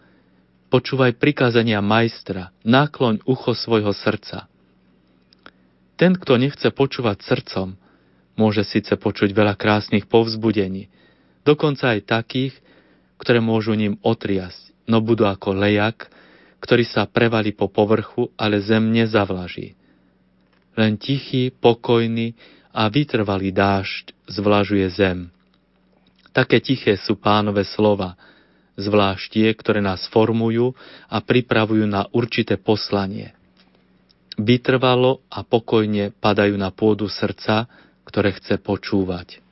Počúvaj 0.73 1.21
prikázania 1.21 1.85
majstra, 1.85 2.49
nákloň 2.65 3.30
ucho 3.30 3.53
svojho 3.53 3.93
srdca. 3.93 4.49
Ten, 6.01 6.17
kto 6.17 6.41
nechce 6.41 6.65
počúvať 6.73 7.21
srdcom, 7.21 7.77
môže 8.34 8.65
síce 8.65 8.97
počuť 8.97 9.38
veľa 9.38 9.53
krásnych 9.53 10.09
povzbudení, 10.09 10.89
dokonca 11.45 11.93
aj 11.93 12.09
takých, 12.09 12.57
ktoré 13.23 13.39
môžu 13.39 13.71
ním 13.79 13.95
otriasť, 14.03 14.83
no 14.91 14.99
budú 14.99 15.23
ako 15.23 15.55
lejak, 15.55 16.11
ktorý 16.59 16.83
sa 16.83 17.07
prevalí 17.07 17.55
po 17.55 17.71
povrchu, 17.71 18.27
ale 18.35 18.59
zem 18.59 18.91
nezavlaží. 18.91 19.79
Len 20.75 20.99
tichý, 20.99 21.55
pokojný 21.55 22.35
a 22.75 22.91
vytrvalý 22.91 23.55
dážď 23.55 24.11
zvlažuje 24.27 24.87
zem. 24.91 25.31
Také 26.35 26.59
tiché 26.59 26.99
sú 26.99 27.15
pánové 27.15 27.63
slova– 27.63 28.13
zvlášť 28.77 29.25
tie, 29.29 29.47
ktoré 29.53 29.79
nás 29.81 30.05
formujú 30.09 30.73
a 31.09 31.17
pripravujú 31.21 31.85
na 31.85 32.09
určité 32.13 32.57
poslanie. 32.57 33.33
Vytrvalo 34.33 35.21
a 35.29 35.45
pokojne 35.45 36.09
padajú 36.17 36.57
na 36.57 36.73
pôdu 36.73 37.05
srdca, 37.05 37.69
ktoré 38.01 38.33
chce 38.33 38.57
počúvať. 38.57 39.43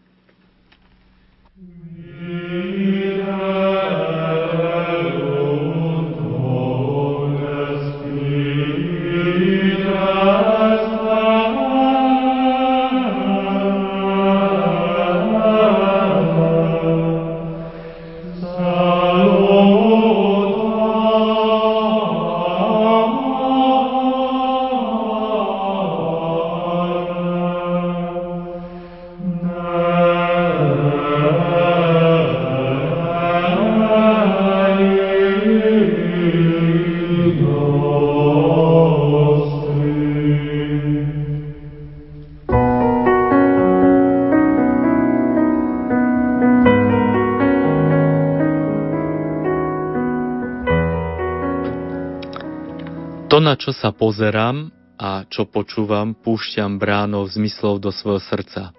Čo 53.61 53.69
sa 53.69 53.93
pozerám 53.93 54.73
a 54.97 55.21
čo 55.29 55.45
počúvam, 55.45 56.17
púšťam 56.17 56.81
bránou 56.81 57.29
zmyslov 57.29 57.77
do 57.77 57.93
svojho 57.93 58.17
srdca. 58.17 58.73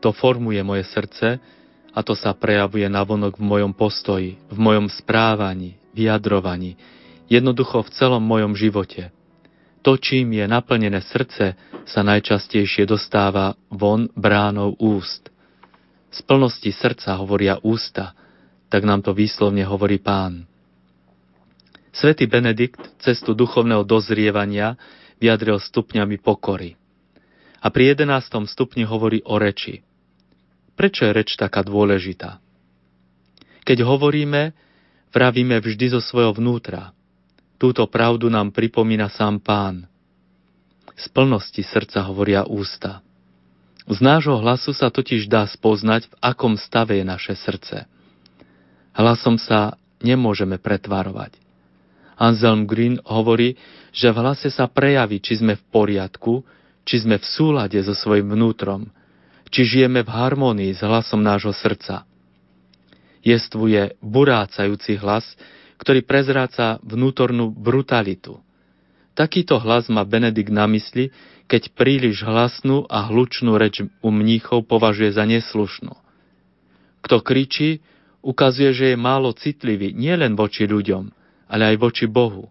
To 0.00 0.16
formuje 0.16 0.64
moje 0.64 0.88
srdce 0.88 1.36
a 1.92 2.00
to 2.00 2.16
sa 2.16 2.32
prejavuje 2.32 2.88
navonok 2.88 3.36
v 3.36 3.44
mojom 3.44 3.72
postoji, 3.76 4.40
v 4.48 4.58
mojom 4.58 4.88
správaní, 4.88 5.76
vyjadrovaní, 5.92 6.80
jednoducho 7.28 7.84
v 7.84 7.92
celom 7.92 8.24
mojom 8.24 8.56
živote. 8.56 9.12
To, 9.84 10.00
čím 10.00 10.40
je 10.40 10.48
naplnené 10.48 11.04
srdce, 11.04 11.52
sa 11.84 12.00
najčastejšie 12.00 12.88
dostáva 12.88 13.60
von 13.68 14.08
bránou 14.16 14.72
úst. 14.80 15.28
Z 16.08 16.24
plnosti 16.24 16.72
srdca 16.72 17.20
hovoria 17.20 17.60
ústa, 17.60 18.16
tak 18.72 18.88
nám 18.88 19.04
to 19.04 19.12
výslovne 19.12 19.68
hovorí 19.68 20.00
pán. 20.00 20.48
Svetý 21.92 22.24
Benedikt 22.24 22.80
cestu 23.04 23.36
duchovného 23.36 23.84
dozrievania 23.84 24.80
vyjadril 25.20 25.60
stupňami 25.60 26.16
pokory. 26.24 26.80
A 27.62 27.68
pri 27.68 27.94
jedenástom 27.94 28.48
stupni 28.48 28.82
hovorí 28.82 29.20
o 29.22 29.36
reči. 29.36 29.84
Prečo 30.72 31.04
je 31.04 31.12
reč 31.12 31.36
taká 31.36 31.60
dôležitá? 31.62 32.40
Keď 33.62 33.84
hovoríme, 33.86 34.56
vravíme 35.12 35.60
vždy 35.60 35.94
zo 35.94 36.00
svojho 36.02 36.34
vnútra. 36.34 36.90
Túto 37.60 37.86
pravdu 37.86 38.26
nám 38.26 38.50
pripomína 38.50 39.06
sám 39.12 39.38
pán. 39.38 39.86
Z 40.96 41.12
plnosti 41.12 41.62
srdca 41.62 42.02
hovoria 42.08 42.42
ústa. 42.42 43.04
Z 43.86 44.02
nášho 44.02 44.40
hlasu 44.40 44.74
sa 44.74 44.90
totiž 44.90 45.30
dá 45.30 45.46
spoznať, 45.46 46.10
v 46.10 46.14
akom 46.18 46.58
stave 46.58 46.98
je 46.98 47.04
naše 47.06 47.34
srdce. 47.38 47.86
Hlasom 48.96 49.38
sa 49.38 49.78
nemôžeme 50.02 50.58
pretvarovať. 50.58 51.41
Anselm 52.16 52.68
Green 52.68 53.00
hovorí, 53.04 53.56
že 53.92 54.12
v 54.12 54.20
hlase 54.20 54.48
sa 54.48 54.68
prejaví, 54.68 55.20
či 55.20 55.40
sme 55.40 55.56
v 55.56 55.62
poriadku, 55.68 56.44
či 56.82 57.04
sme 57.04 57.20
v 57.20 57.26
súlade 57.26 57.78
so 57.84 57.94
svojim 57.94 58.32
vnútrom, 58.32 58.90
či 59.52 59.68
žijeme 59.68 60.02
v 60.02 60.10
harmonii 60.10 60.72
s 60.72 60.80
hlasom 60.82 61.20
nášho 61.20 61.52
srdca. 61.52 62.08
Jestvuje 63.22 63.94
burácajúci 64.02 64.98
hlas, 64.98 65.24
ktorý 65.78 66.02
prezráca 66.02 66.82
vnútornú 66.82 67.54
brutalitu. 67.54 68.42
Takýto 69.12 69.60
hlas 69.60 69.92
má 69.92 70.02
Benedikt 70.08 70.50
na 70.50 70.64
mysli, 70.66 71.12
keď 71.46 71.76
príliš 71.76 72.24
hlasnú 72.24 72.88
a 72.88 73.04
hlučnú 73.12 73.60
reč 73.60 73.84
u 73.84 74.08
mníchov 74.08 74.64
považuje 74.64 75.12
za 75.12 75.28
neslušnú. 75.28 75.92
Kto 77.04 77.20
kričí, 77.20 77.84
ukazuje, 78.24 78.72
že 78.72 78.86
je 78.94 78.96
málo 78.96 79.34
citlivý 79.36 79.92
nielen 79.92 80.38
voči 80.38 80.64
ľuďom, 80.64 81.12
ale 81.52 81.68
aj 81.68 81.76
voči 81.76 82.08
Bohu. 82.08 82.48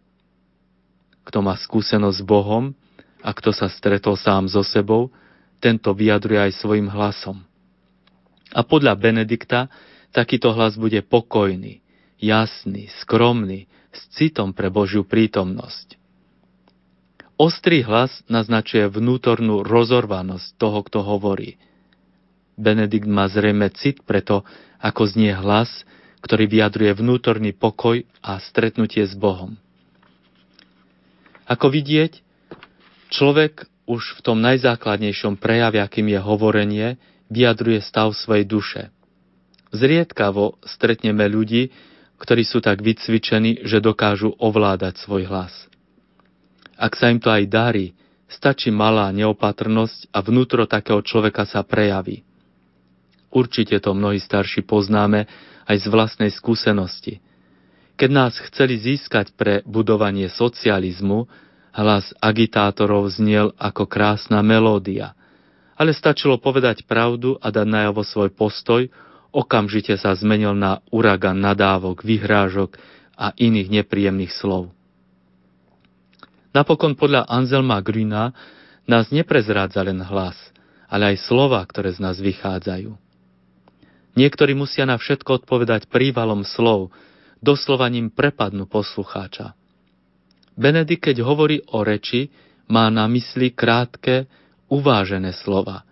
Kto 1.26 1.42
má 1.42 1.58
skúsenosť 1.58 2.22
s 2.22 2.28
Bohom 2.28 2.78
a 3.26 3.34
kto 3.34 3.50
sa 3.50 3.66
stretol 3.66 4.14
sám 4.14 4.46
so 4.46 4.62
sebou, 4.62 5.10
tento 5.58 5.90
vyjadruje 5.90 6.38
aj 6.38 6.62
svojim 6.62 6.86
hlasom. 6.86 7.42
A 8.54 8.62
podľa 8.62 8.94
Benedikta 8.94 9.74
takýto 10.14 10.54
hlas 10.54 10.78
bude 10.78 11.02
pokojný, 11.02 11.82
jasný, 12.22 12.94
skromný, 13.02 13.66
s 13.92 14.02
citom 14.16 14.54
pre 14.54 14.70
Božiu 14.72 15.04
prítomnosť. 15.04 16.00
Ostrý 17.42 17.82
hlas 17.82 18.22
naznačuje 18.30 18.86
vnútornú 18.86 19.66
rozorvanosť 19.66 20.62
toho, 20.62 20.80
kto 20.86 21.02
hovorí. 21.02 21.58
Benedikt 22.54 23.10
má 23.10 23.26
zrejme 23.26 23.74
cit 23.74 24.06
preto, 24.06 24.46
ako 24.78 25.10
znie 25.10 25.34
hlas, 25.34 25.70
ktorý 26.22 26.46
vyjadruje 26.48 26.92
vnútorný 26.96 27.52
pokoj 27.52 28.06
a 28.22 28.38
stretnutie 28.40 29.04
s 29.04 29.18
Bohom. 29.18 29.58
Ako 31.50 31.68
vidieť, 31.68 32.22
človek 33.12 33.68
už 33.90 34.16
v 34.18 34.20
tom 34.24 34.40
najzákladnejšom 34.40 35.36
prejave, 35.42 35.82
akým 35.84 36.08
je 36.14 36.20
hovorenie, 36.22 36.88
vyjadruje 37.28 37.84
stav 37.84 38.14
svojej 38.16 38.46
duše. 38.48 38.82
Zriedkavo 39.76 40.62
stretneme 40.64 41.28
ľudí, 41.28 41.74
ktorí 42.22 42.46
sú 42.46 42.62
tak 42.62 42.86
vycvičení, 42.86 43.66
že 43.66 43.82
dokážu 43.82 44.32
ovládať 44.38 45.02
svoj 45.02 45.26
hlas. 45.28 45.52
Ak 46.78 46.94
sa 46.94 47.10
im 47.10 47.18
to 47.18 47.34
aj 47.34 47.50
darí, 47.50 47.86
stačí 48.30 48.70
malá 48.70 49.10
neopatrnosť 49.12 50.14
a 50.14 50.22
vnútro 50.22 50.64
takého 50.70 51.02
človeka 51.02 51.50
sa 51.50 51.66
prejaví. 51.66 52.24
Určite 53.32 53.80
to 53.80 53.96
mnohí 53.96 54.20
starší 54.20 54.64
poznáme 54.68 55.26
aj 55.72 55.78
z 55.80 55.88
vlastnej 55.88 56.32
skúsenosti. 56.36 57.24
Keď 57.96 58.10
nás 58.12 58.36
chceli 58.52 58.76
získať 58.76 59.32
pre 59.40 59.64
budovanie 59.64 60.28
socializmu, 60.28 61.32
hlas 61.72 62.12
agitátorov 62.20 63.08
zniel 63.16 63.56
ako 63.56 63.88
krásna 63.88 64.44
melódia. 64.44 65.16
Ale 65.80 65.96
stačilo 65.96 66.36
povedať 66.44 66.84
pravdu 66.84 67.40
a 67.40 67.48
dať 67.48 67.64
najavo 67.64 68.04
svoj 68.04 68.36
postoj, 68.36 68.92
okamžite 69.32 69.96
sa 69.96 70.12
zmenil 70.12 70.52
na 70.52 70.84
uragan 70.92 71.40
nadávok, 71.40 72.04
vyhrážok 72.04 72.76
a 73.16 73.32
iných 73.40 73.82
nepríjemných 73.82 74.36
slov. 74.36 74.76
Napokon 76.52 77.00
podľa 77.00 77.32
Anselma 77.32 77.80
Grüna 77.80 78.36
nás 78.84 79.08
neprezrádza 79.08 79.80
len 79.88 80.04
hlas, 80.04 80.36
ale 80.92 81.16
aj 81.16 81.24
slova, 81.24 81.64
ktoré 81.64 81.96
z 81.96 82.04
nás 82.04 82.20
vychádzajú. 82.20 82.92
Niektorí 84.12 84.52
musia 84.52 84.84
na 84.84 85.00
všetko 85.00 85.44
odpovedať 85.44 85.88
prívalom 85.88 86.44
slov, 86.44 86.92
doslova 87.40 87.88
ním 87.88 88.12
prepadnú 88.12 88.68
poslucháča. 88.68 89.56
Benedikt, 90.60 91.08
keď 91.08 91.24
hovorí 91.24 91.64
o 91.72 91.82
reči, 91.82 92.28
má 92.68 92.92
na 92.92 93.08
mysli 93.08 93.56
krátke, 93.56 94.28
uvážené 94.68 95.32
slova. 95.36 95.84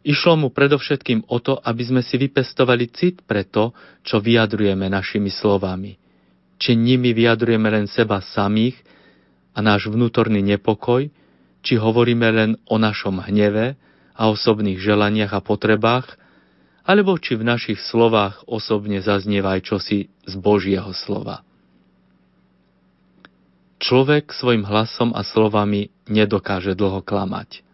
Išlo 0.00 0.38
mu 0.38 0.48
predovšetkým 0.48 1.28
o 1.28 1.36
to, 1.44 1.60
aby 1.60 1.82
sme 1.84 2.00
si 2.00 2.16
vypestovali 2.16 2.88
cit 2.88 3.20
pre 3.26 3.44
to, 3.44 3.76
čo 4.00 4.16
vyjadrujeme 4.22 4.88
našimi 4.88 5.28
slovami. 5.28 6.00
Či 6.56 6.72
nimi 6.72 7.12
vyjadrujeme 7.12 7.68
len 7.68 7.84
seba 7.84 8.24
samých 8.24 8.80
a 9.52 9.60
náš 9.60 9.92
vnútorný 9.92 10.40
nepokoj, 10.40 11.04
či 11.60 11.76
hovoríme 11.76 12.28
len 12.32 12.50
o 12.64 12.80
našom 12.80 13.20
hneve 13.20 13.76
a 14.16 14.22
osobných 14.32 14.80
želaniach 14.80 15.36
a 15.36 15.44
potrebách, 15.44 16.16
alebo 16.84 17.16
či 17.20 17.36
v 17.36 17.44
našich 17.44 17.80
slovách 17.80 18.44
osobne 18.48 19.04
zaznieva 19.04 19.56
aj 19.58 19.60
čosi 19.68 19.98
z 20.24 20.34
Božieho 20.40 20.90
slova. 20.96 21.44
Človek 23.80 24.36
svojim 24.36 24.68
hlasom 24.68 25.16
a 25.16 25.24
slovami 25.24 25.88
nedokáže 26.04 26.76
dlho 26.76 27.00
klamať. 27.00 27.64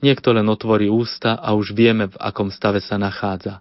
Niekto 0.00 0.32
len 0.32 0.48
otvorí 0.48 0.88
ústa 0.88 1.36
a 1.36 1.52
už 1.52 1.76
vieme, 1.76 2.08
v 2.08 2.16
akom 2.16 2.48
stave 2.48 2.80
sa 2.80 2.96
nachádza. 2.96 3.60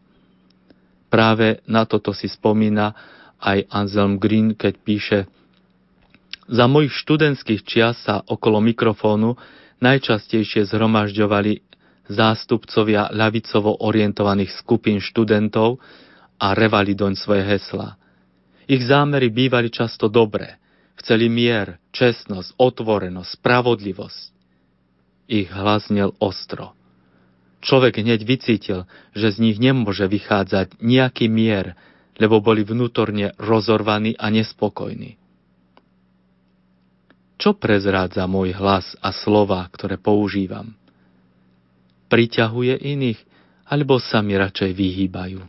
Práve 1.11 1.63
na 1.67 1.83
toto 1.87 2.11
si 2.11 2.27
spomína 2.27 2.95
aj 3.39 3.67
Anselm 3.71 4.19
Green, 4.19 4.55
keď 4.55 4.73
píše 4.83 5.19
Za 6.47 6.67
mojich 6.67 6.91
študentských 6.91 7.61
čias 7.67 7.99
sa 8.03 8.23
okolo 8.23 8.59
mikrofónu 8.63 9.35
najčastejšie 9.83 10.67
zhromažďovali 10.71 11.74
zástupcovia 12.09 13.09
ľavicovo 13.09 13.85
orientovaných 13.85 14.53
skupín 14.61 15.01
študentov 15.01 15.81
a 16.37 16.53
revali 16.53 16.93
doň 16.93 17.13
svoje 17.17 17.43
hesla. 17.45 17.97
Ich 18.65 18.85
zámery 18.85 19.29
bývali 19.29 19.69
často 19.69 20.09
dobré. 20.09 20.57
Chceli 20.97 21.29
mier, 21.29 21.77
čestnosť, 21.93 22.57
otvorenosť, 22.57 23.29
spravodlivosť. 23.37 24.23
Ich 25.29 25.49
hlas 25.49 25.89
znel 25.89 26.13
ostro. 26.21 26.73
Človek 27.65 27.97
hneď 28.05 28.21
vycítil, 28.21 28.85
že 29.17 29.33
z 29.33 29.37
nich 29.41 29.57
nemôže 29.57 30.05
vychádzať 30.05 30.77
nejaký 30.85 31.25
mier, 31.25 31.73
lebo 32.21 32.37
boli 32.39 32.61
vnútorne 32.61 33.33
rozorvaní 33.41 34.13
a 34.15 34.29
nespokojní. 34.29 35.17
Čo 37.35 37.57
prezrádza 37.57 38.23
môj 38.31 38.55
hlas 38.55 38.95
a 39.03 39.11
slova, 39.11 39.67
ktoré 39.73 39.99
používam? 39.99 40.77
Priťahuje 42.07 42.81
iných, 42.81 43.19
alebo 43.65 43.97
sa 43.97 44.21
mi 44.21 44.37
radšej 44.37 44.71
vyhýbajú. 44.73 45.41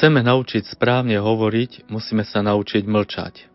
Chceme 0.00 0.24
naučiť 0.24 0.64
správne 0.64 1.20
hovoriť, 1.20 1.92
musíme 1.92 2.24
sa 2.24 2.40
naučiť 2.40 2.88
mlčať. 2.88 3.52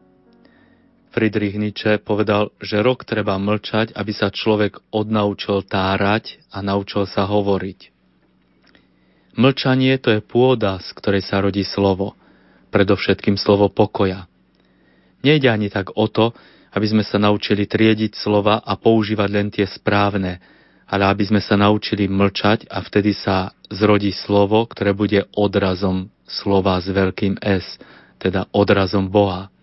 Friedrich 1.10 1.58
Nietzsche 1.58 1.98
povedal, 1.98 2.54
že 2.62 2.86
rok 2.86 3.02
treba 3.02 3.34
mlčať, 3.42 3.98
aby 3.98 4.14
sa 4.14 4.30
človek 4.30 4.78
odnaučil 4.94 5.66
tárať 5.66 6.38
a 6.54 6.62
naučil 6.62 7.10
sa 7.10 7.26
hovoriť. 7.26 7.90
Mlčanie 9.42 9.98
to 9.98 10.14
je 10.14 10.22
pôda, 10.22 10.78
z 10.86 10.94
ktorej 10.94 11.26
sa 11.26 11.42
rodí 11.42 11.66
slovo, 11.66 12.14
predovšetkým 12.70 13.42
slovo 13.42 13.74
pokoja. 13.74 14.30
Nejde 15.26 15.50
ani 15.50 15.74
tak 15.74 15.98
o 15.98 16.06
to, 16.06 16.38
aby 16.78 16.86
sme 16.86 17.02
sa 17.02 17.18
naučili 17.18 17.66
triediť 17.66 18.14
slova 18.14 18.62
a 18.62 18.78
používať 18.78 19.30
len 19.34 19.50
tie 19.50 19.66
správne, 19.66 20.38
ale 20.86 21.10
aby 21.10 21.26
sme 21.26 21.42
sa 21.42 21.58
naučili 21.58 22.06
mlčať 22.06 22.70
a 22.70 22.86
vtedy 22.86 23.18
sa 23.18 23.50
zrodí 23.74 24.14
slovo, 24.14 24.70
ktoré 24.70 24.94
bude 24.94 25.26
odrazom 25.34 26.14
slova 26.26 26.82
s 26.82 26.90
veľkým 26.90 27.40
S, 27.42 27.78
teda 28.18 28.50
odrazom 28.52 29.08
Boha. 29.08 29.54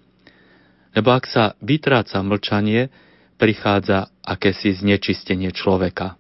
Lebo 0.94 1.12
ak 1.12 1.26
sa 1.26 1.44
vytráca 1.59 2.22
mlčanie, 2.22 2.89
prichádza 3.36 4.10
akési 4.22 4.74
znečistenie 4.78 5.51
človeka. 5.51 6.14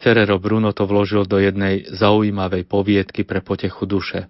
Ferrero 0.00 0.40
Bruno 0.40 0.72
to 0.72 0.88
vložil 0.88 1.28
do 1.28 1.36
jednej 1.36 1.84
zaujímavej 1.92 2.64
poviedky 2.64 3.24
pre 3.24 3.44
potechu 3.44 3.84
duše. 3.84 4.28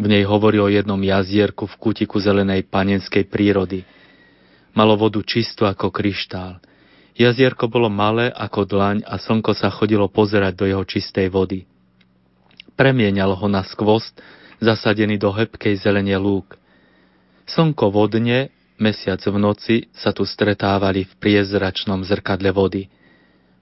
V 0.00 0.06
nej 0.06 0.22
hovorí 0.24 0.62
o 0.62 0.70
jednom 0.70 0.98
jazierku 0.98 1.66
v 1.66 1.74
kutiku 1.76 2.22
zelenej 2.22 2.64
panenskej 2.70 3.26
prírody. 3.26 3.84
Malo 4.72 4.94
vodu 4.94 5.18
čistú 5.20 5.66
ako 5.66 5.90
kryštál– 5.90 6.58
Jazierko 7.20 7.68
bolo 7.68 7.92
malé 7.92 8.32
ako 8.32 8.64
dlaň 8.64 9.04
a 9.04 9.20
slnko 9.20 9.52
sa 9.52 9.68
chodilo 9.68 10.08
pozerať 10.08 10.56
do 10.56 10.64
jeho 10.64 10.80
čistej 10.88 11.28
vody. 11.28 11.68
Premieňalo 12.80 13.36
ho 13.36 13.44
na 13.44 13.60
skvost, 13.60 14.16
zasadený 14.56 15.20
do 15.20 15.28
hebkej 15.28 15.84
zelenie 15.84 16.16
lúk. 16.16 16.56
Slnko 17.44 17.92
vodne, 17.92 18.48
mesiac 18.80 19.20
v 19.20 19.36
noci 19.36 19.76
sa 19.92 20.16
tu 20.16 20.24
stretávali 20.24 21.04
v 21.04 21.12
priezračnom 21.20 22.00
zrkadle 22.08 22.48
vody. 22.56 22.88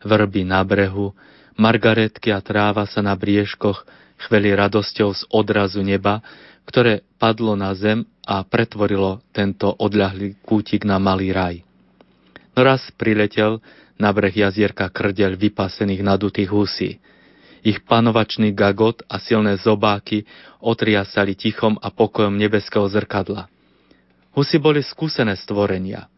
Vrby 0.06 0.46
na 0.46 0.62
brehu, 0.62 1.10
margaretky 1.58 2.30
a 2.30 2.38
tráva 2.38 2.86
sa 2.86 3.02
na 3.02 3.18
briežkoch 3.18 3.82
chveli 4.22 4.54
radosťou 4.54 5.10
z 5.10 5.26
odrazu 5.34 5.82
neba, 5.82 6.22
ktoré 6.70 7.02
padlo 7.18 7.58
na 7.58 7.74
zem 7.74 8.06
a 8.22 8.46
pretvorilo 8.46 9.18
tento 9.34 9.74
odľahlý 9.82 10.38
kútik 10.46 10.86
na 10.86 11.02
malý 11.02 11.34
raj. 11.34 11.66
No 12.54 12.62
raz 12.62 12.86
priletel 12.94 13.58
na 13.98 14.14
breh 14.14 14.30
jazierka 14.30 14.86
krdeľ 14.86 15.34
vypasených 15.34 16.06
nadutých 16.06 16.54
husí. 16.54 17.02
Ich 17.68 17.84
panovačný 17.84 18.56
gagot 18.56 19.04
a 19.12 19.20
silné 19.20 19.60
zobáky 19.60 20.24
otriasali 20.64 21.36
tichom 21.36 21.76
a 21.76 21.92
pokojom 21.92 22.40
nebeského 22.40 22.88
zrkadla. 22.88 23.44
Husy 24.32 24.56
boli 24.56 24.80
skúsené 24.80 25.36
stvorenia. 25.36 26.08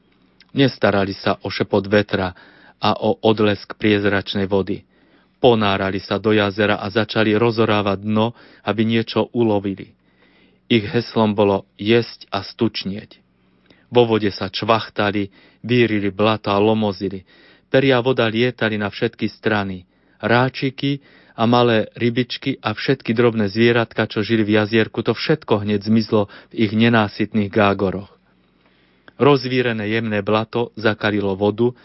Nestarali 0.55 1.11
sa 1.11 1.43
o 1.43 1.51
šepot 1.51 1.91
vetra 1.91 2.31
a 2.79 2.95
o 3.03 3.19
odlesk 3.27 3.75
priezračnej 3.75 4.47
vody. 4.47 4.87
Ponárali 5.43 5.99
sa 5.99 6.23
do 6.23 6.31
jazera 6.31 6.79
a 6.79 6.87
začali 6.87 7.35
rozorávať 7.35 7.99
dno, 7.99 8.31
aby 8.63 8.87
niečo 8.87 9.35
ulovili. 9.35 9.91
Ich 10.71 10.87
heslom 10.87 11.35
bolo 11.35 11.67
jesť 11.75 12.31
a 12.31 12.47
stučnieť. 12.47 13.19
Vo 13.91 14.07
vode 14.07 14.31
sa 14.31 14.47
čvachtali, 14.47 15.27
vírili 15.67 16.15
blata 16.15 16.55
a 16.55 16.63
lomozili. 16.63 17.27
Peria 17.67 17.99
voda 17.99 18.31
lietali 18.31 18.79
na 18.79 18.87
všetky 18.87 19.27
strany. 19.27 19.83
Ráčiky 20.23 21.03
a 21.37 21.43
malé 21.47 21.91
rybičky 21.95 22.59
a 22.59 22.75
všetky 22.75 23.15
drobné 23.15 23.51
zvieratka, 23.51 24.07
čo 24.11 24.23
žili 24.23 24.43
v 24.43 24.61
jazierku, 24.61 25.03
to 25.03 25.15
všetko 25.15 25.63
hneď 25.63 25.87
zmizlo 25.87 26.27
v 26.51 26.69
ich 26.69 26.73
nenásytných 26.75 27.51
gágoroch. 27.51 28.11
Rozvírené 29.21 29.85
jemné 29.93 30.25
blato 30.25 30.73
zakalilo 30.81 31.37
vodu, 31.37 31.77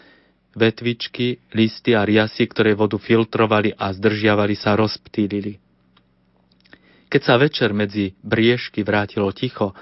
vetvičky, 0.56 1.36
listy 1.52 1.92
a 1.92 2.02
riasy, 2.02 2.48
ktoré 2.48 2.72
vodu 2.72 2.96
filtrovali 2.96 3.76
a 3.76 3.92
zdržiavali 3.92 4.56
sa, 4.56 4.72
rozptýlili. 4.72 5.60
Keď 7.06 7.22
sa 7.22 7.36
večer 7.36 7.70
medzi 7.76 8.16
briežky 8.24 8.82
vrátilo 8.82 9.30
ticho, 9.36 9.76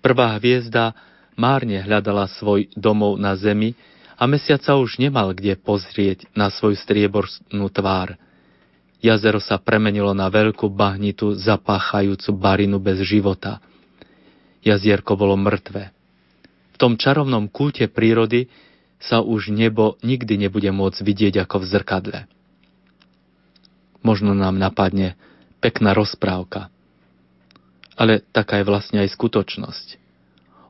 prvá 0.00 0.40
hviezda 0.40 0.96
márne 1.36 1.84
hľadala 1.84 2.26
svoj 2.26 2.72
domov 2.72 3.20
na 3.20 3.36
zemi 3.36 3.76
a 4.16 4.24
mesiac 4.24 4.64
sa 4.64 4.80
už 4.80 4.96
nemal 4.96 5.36
kde 5.36 5.60
pozrieť 5.60 6.24
na 6.32 6.48
svoju 6.48 6.80
striebornú 6.80 7.68
tvár– 7.68 8.16
Jazero 9.04 9.36
sa 9.36 9.60
premenilo 9.60 10.16
na 10.16 10.32
veľkú 10.32 10.72
bahnitu 10.72 11.36
zapáchajúcu 11.36 12.30
barinu 12.40 12.80
bez 12.80 13.04
života. 13.04 13.60
Jazierko 14.64 15.12
bolo 15.12 15.36
mŕtve. 15.36 15.92
V 16.72 16.76
tom 16.80 16.96
čarovnom 16.96 17.52
kúte 17.52 17.84
prírody 17.84 18.48
sa 18.96 19.20
už 19.20 19.52
nebo 19.52 20.00
nikdy 20.00 20.40
nebude 20.40 20.72
môcť 20.72 21.04
vidieť 21.04 21.44
ako 21.44 21.60
v 21.60 21.68
zrkadle. 21.68 22.20
Možno 24.00 24.32
nám 24.32 24.56
napadne 24.56 25.20
pekná 25.60 25.92
rozprávka. 25.92 26.72
Ale 28.00 28.24
taká 28.32 28.64
je 28.64 28.68
vlastne 28.68 29.04
aj 29.04 29.12
skutočnosť. 29.12 30.00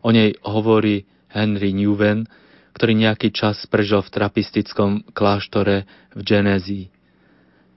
O 0.02 0.10
nej 0.10 0.34
hovorí 0.42 1.06
Henry 1.30 1.70
Newven, 1.70 2.26
ktorý 2.74 2.98
nejaký 2.98 3.30
čas 3.30 3.62
prežil 3.70 4.02
v 4.02 4.10
trapistickom 4.10 5.06
kláštore 5.14 5.86
v 6.18 6.20
Genézii. 6.26 6.93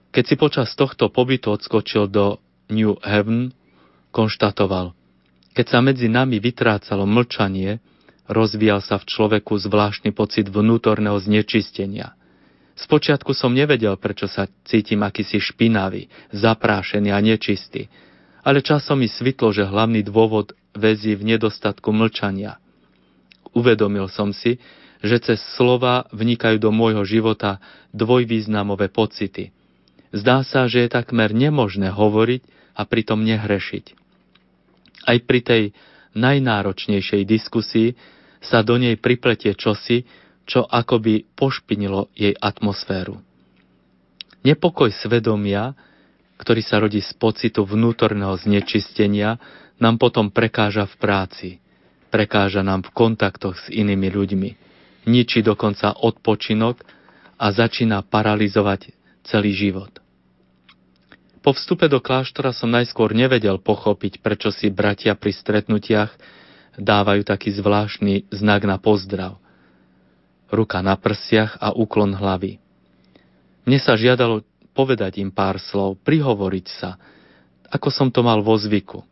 Keď 0.08 0.24
si 0.24 0.36
počas 0.40 0.72
tohto 0.72 1.12
pobytu 1.12 1.52
odskočil 1.52 2.08
do 2.08 2.40
New 2.72 2.96
Heaven, 3.04 3.52
konštatoval, 4.08 4.96
keď 5.52 5.66
sa 5.68 5.78
medzi 5.84 6.08
nami 6.08 6.40
vytrácalo 6.40 7.04
mlčanie, 7.04 7.82
rozvíjal 8.28 8.80
sa 8.80 8.96
v 8.96 9.08
človeku 9.08 9.58
zvláštny 9.58 10.16
pocit 10.16 10.48
vnútorného 10.48 11.16
znečistenia. 11.20 12.16
Spočiatku 12.78 13.34
som 13.34 13.52
nevedel, 13.52 13.98
prečo 13.98 14.30
sa 14.30 14.46
cítim 14.62 15.02
akýsi 15.02 15.42
špinavý, 15.42 16.06
zaprášený 16.30 17.10
a 17.10 17.18
nečistý, 17.18 17.90
ale 18.46 18.62
časom 18.62 19.02
mi 19.02 19.10
svitlo, 19.10 19.50
že 19.50 19.66
hlavný 19.66 20.06
dôvod 20.06 20.54
väzí 20.78 21.18
v 21.18 21.36
nedostatku 21.36 21.90
mlčania. 21.90 22.62
Uvedomil 23.50 24.06
som 24.08 24.30
si, 24.30 24.62
že 25.02 25.18
cez 25.20 25.42
slova 25.58 26.06
vnikajú 26.14 26.62
do 26.62 26.70
môjho 26.70 27.02
života 27.04 27.60
dvojvýznamové 27.92 28.88
pocity– 28.88 29.52
Zdá 30.08 30.40
sa, 30.40 30.64
že 30.64 30.86
je 30.86 30.94
takmer 30.94 31.36
nemožné 31.36 31.92
hovoriť 31.92 32.42
a 32.72 32.82
pritom 32.88 33.20
nehrešiť. 33.26 33.84
Aj 35.04 35.18
pri 35.20 35.40
tej 35.44 35.62
najnáročnejšej 36.16 37.22
diskusii 37.28 37.92
sa 38.40 38.64
do 38.64 38.80
nej 38.80 38.96
pripletie 38.96 39.52
čosi, 39.52 40.08
čo 40.48 40.64
akoby 40.64 41.28
pošpinilo 41.36 42.08
jej 42.16 42.32
atmosféru. 42.32 43.20
Nepokoj 44.46 44.88
svedomia, 44.94 45.76
ktorý 46.40 46.62
sa 46.64 46.80
rodí 46.80 47.04
z 47.04 47.12
pocitu 47.18 47.66
vnútorného 47.68 48.32
znečistenia, 48.40 49.36
nám 49.76 50.00
potom 50.00 50.32
prekáža 50.32 50.88
v 50.88 50.94
práci, 50.96 51.48
prekáža 52.08 52.64
nám 52.64 52.86
v 52.86 52.94
kontaktoch 52.96 53.58
s 53.58 53.66
inými 53.68 54.08
ľuďmi, 54.08 54.50
ničí 55.04 55.44
dokonca 55.44 55.92
odpočinok 56.00 56.80
a 57.38 57.46
začína 57.52 58.02
paralizovať 58.06 58.97
celý 59.28 59.52
život. 59.52 59.92
Po 61.38 61.54
vstupe 61.54 61.86
do 61.86 62.02
kláštora 62.02 62.50
som 62.50 62.68
najskôr 62.68 63.14
nevedel 63.14 63.62
pochopiť, 63.62 64.20
prečo 64.20 64.50
si 64.50 64.68
bratia 64.68 65.14
pri 65.14 65.32
stretnutiach 65.32 66.12
dávajú 66.76 67.22
taký 67.24 67.54
zvláštny 67.54 68.28
znak 68.34 68.66
na 68.66 68.76
pozdrav. 68.76 69.38
Ruka 70.48 70.80
na 70.80 70.96
prsiach 70.96 71.60
a 71.60 71.72
úklon 71.76 72.16
hlavy. 72.16 72.58
Mne 73.68 73.78
sa 73.84 73.96
žiadalo 74.00 74.44
povedať 74.72 75.20
im 75.20 75.28
pár 75.28 75.60
slov, 75.60 76.00
prihovoriť 76.06 76.66
sa, 76.70 76.96
ako 77.68 77.88
som 77.92 78.08
to 78.08 78.24
mal 78.24 78.40
vo 78.40 78.56
zvyku. 78.56 79.04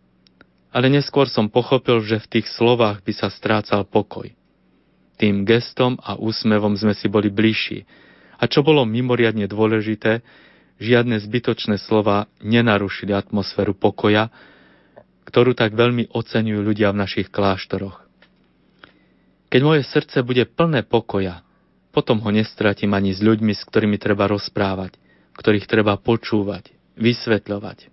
Ale 0.73 0.89
neskôr 0.89 1.29
som 1.29 1.51
pochopil, 1.51 2.01
že 2.05 2.23
v 2.23 2.31
tých 2.39 2.47
slovách 2.53 3.03
by 3.05 3.13
sa 3.13 3.29
strácal 3.29 3.85
pokoj. 3.85 4.31
Tým 5.17 5.49
gestom 5.49 5.97
a 6.05 6.21
úsmevom 6.21 6.77
sme 6.77 6.93
si 6.93 7.09
boli 7.09 7.33
bližší, 7.33 7.89
a 8.37 8.45
čo 8.49 8.61
bolo 8.61 8.85
mimoriadne 8.85 9.49
dôležité, 9.49 10.21
žiadne 10.77 11.17
zbytočné 11.17 11.81
slova 11.81 12.29
nenarušili 12.45 13.17
atmosféru 13.17 13.73
pokoja, 13.73 14.29
ktorú 15.27 15.57
tak 15.57 15.73
veľmi 15.75 16.13
oceňujú 16.13 16.61
ľudia 16.61 16.93
v 16.93 17.01
našich 17.01 17.29
kláštoroch. 17.33 18.05
Keď 19.49 19.61
moje 19.65 19.83
srdce 19.89 20.21
bude 20.21 20.45
plné 20.45 20.85
pokoja, 20.85 21.43
potom 21.91 22.21
ho 22.21 22.31
nestratím 22.31 22.93
ani 22.93 23.17
s 23.17 23.25
ľuďmi, 23.25 23.57
s 23.57 23.65
ktorými 23.65 23.97
treba 23.97 24.29
rozprávať, 24.29 25.01
ktorých 25.41 25.65
treba 25.65 25.97
počúvať, 25.97 26.69
vysvetľovať. 27.01 27.89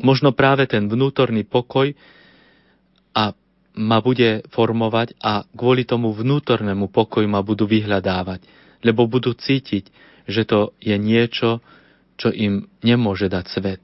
Možno 0.00 0.32
práve 0.32 0.64
ten 0.66 0.88
vnútorný 0.88 1.44
pokoj 1.44 1.92
a 3.14 3.36
ma 3.76 3.98
bude 4.00 4.46
formovať 4.50 5.20
a 5.20 5.44
kvôli 5.52 5.84
tomu 5.84 6.16
vnútornému 6.16 6.88
pokoju 6.90 7.28
ma 7.28 7.44
budú 7.44 7.68
vyhľadávať 7.68 8.63
lebo 8.84 9.08
budú 9.08 9.32
cítiť, 9.32 9.88
že 10.28 10.42
to 10.44 10.76
je 10.78 10.94
niečo, 11.00 11.64
čo 12.20 12.30
im 12.30 12.70
nemôže 12.84 13.26
dať 13.26 13.44
svet. 13.50 13.82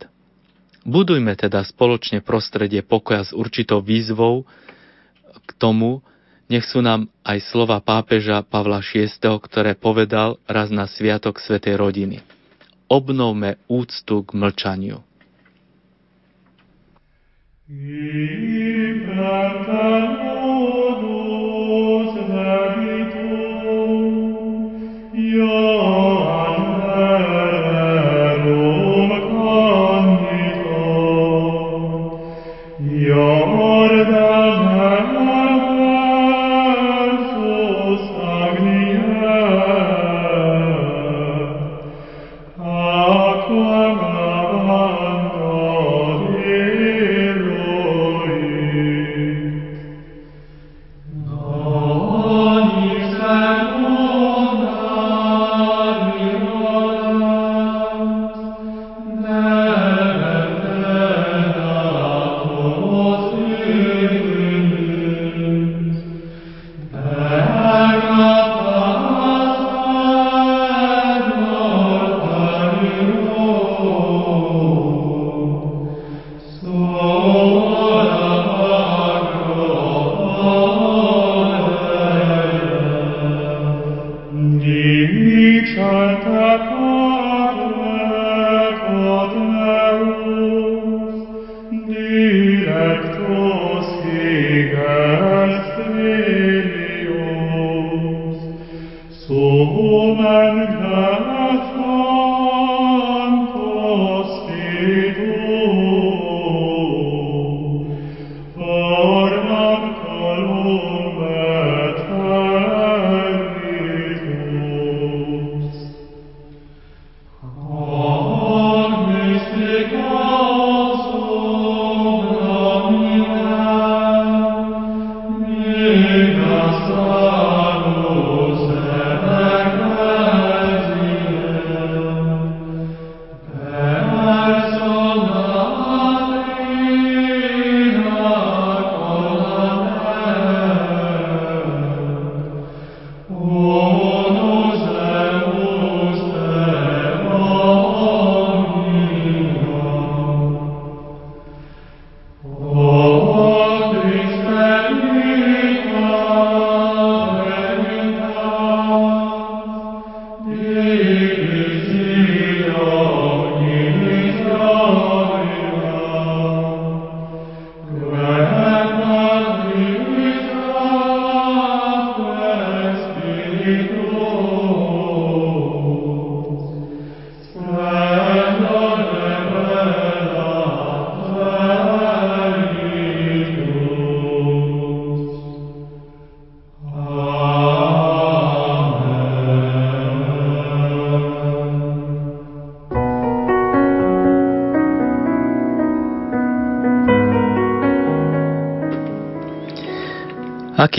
Budujme 0.85 1.37
teda 1.37 1.61
spoločne 1.65 2.25
prostredie 2.25 2.81
pokoja 2.81 3.27
s 3.29 3.33
určitou 3.37 3.85
výzvou 3.85 4.49
k 5.45 5.51
tomu, 5.61 6.01
nech 6.51 6.67
sú 6.67 6.83
nám 6.83 7.07
aj 7.23 7.39
slova 7.53 7.79
pápeža 7.79 8.43
Pavla 8.43 8.83
VI, 8.83 9.13
ktoré 9.21 9.79
povedal 9.79 10.41
raz 10.51 10.73
na 10.73 10.89
Sviatok 10.89 11.39
Svetej 11.39 11.79
rodiny. 11.79 12.25
Obnovme 12.91 13.63
úctu 13.71 14.27
k 14.27 14.31
mlčaniu. 14.35 14.99
I 17.71 18.51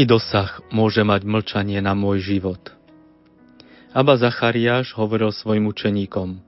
Aký 0.02 0.10
dosah 0.10 0.66
môže 0.74 1.06
mať 1.06 1.30
mlčanie 1.30 1.78
na 1.78 1.94
môj 1.94 2.26
život? 2.26 2.74
Aba 3.94 4.18
Zachariáš 4.18 4.98
hovoril 4.98 5.30
svojim 5.30 5.70
učeníkom. 5.70 6.42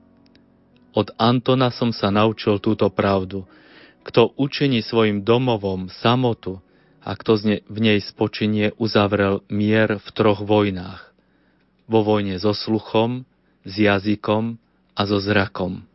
Od 0.90 1.14
Antona 1.22 1.70
som 1.70 1.94
sa 1.94 2.10
naučil 2.10 2.58
túto 2.58 2.90
pravdu. 2.90 3.46
Kto 4.02 4.34
učení 4.34 4.82
svojim 4.82 5.22
domovom 5.22 5.86
samotu 5.86 6.58
a 6.98 7.14
kto 7.14 7.38
v 7.70 7.78
nej 7.78 8.02
spočinie, 8.02 8.74
uzavrel 8.74 9.46
mier 9.46 10.02
v 10.02 10.08
troch 10.10 10.42
vojnách. 10.42 11.14
Vo 11.86 12.02
vojne 12.02 12.34
so 12.42 12.58
sluchom, 12.58 13.22
s 13.62 13.74
jazykom 13.78 14.58
a 14.98 15.00
so 15.06 15.22
zrakom. 15.22 15.86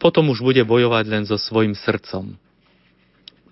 Potom 0.00 0.32
už 0.32 0.40
bude 0.40 0.64
bojovať 0.64 1.04
len 1.12 1.28
so 1.28 1.36
svojim 1.36 1.76
srdcom. 1.76 2.40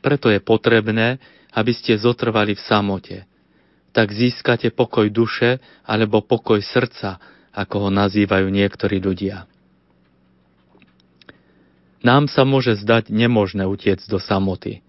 Preto 0.01 0.33
je 0.33 0.41
potrebné, 0.41 1.21
aby 1.53 1.73
ste 1.73 1.97
zotrvali 1.97 2.57
v 2.57 2.63
samote. 2.63 3.17
Tak 3.97 4.13
získate 4.13 4.69
pokoj 4.71 5.09
duše 5.09 5.59
alebo 5.85 6.21
pokoj 6.21 6.61
srdca, 6.61 7.19
ako 7.57 7.89
ho 7.89 7.91
nazývajú 7.91 8.47
niektorí 8.53 9.01
ľudia. 9.01 9.49
Nám 11.99 12.31
sa 12.31 12.47
môže 12.47 12.79
zdať 12.79 13.11
nemožné 13.11 13.67
utiec 13.67 13.99
do 14.07 14.23
samoty. 14.23 14.87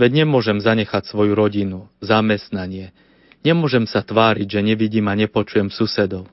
Veď 0.00 0.24
nemôžem 0.24 0.62
zanechať 0.62 1.10
svoju 1.10 1.36
rodinu, 1.36 1.92
zamestnanie. 2.00 2.96
Nemôžem 3.44 3.84
sa 3.84 4.00
tváriť, 4.00 4.46
že 4.48 4.60
nevidím 4.64 5.12
a 5.12 5.18
nepočujem 5.18 5.68
susedov. 5.68 6.30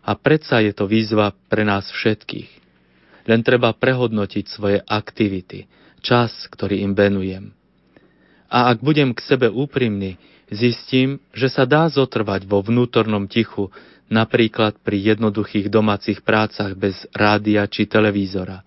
A 0.00 0.16
predsa 0.16 0.64
je 0.64 0.72
to 0.72 0.88
výzva 0.88 1.36
pre 1.52 1.68
nás 1.68 1.92
všetkých. 1.92 2.48
Len 3.28 3.44
treba 3.44 3.76
prehodnotiť 3.76 4.44
svoje 4.48 4.78
aktivity, 4.80 5.68
čas, 6.00 6.32
ktorý 6.48 6.80
im 6.80 6.96
venujem. 6.96 7.52
A 8.50 8.74
ak 8.74 8.82
budem 8.82 9.14
k 9.14 9.22
sebe 9.22 9.46
úprimný, 9.46 10.18
zistím, 10.50 11.22
že 11.30 11.46
sa 11.46 11.62
dá 11.62 11.86
zotrvať 11.86 12.50
vo 12.50 12.58
vnútornom 12.66 13.30
tichu, 13.30 13.70
napríklad 14.10 14.82
pri 14.82 15.14
jednoduchých 15.14 15.70
domácich 15.70 16.26
prácach 16.26 16.74
bez 16.74 17.06
rádia 17.14 17.62
či 17.70 17.86
televízora. 17.86 18.66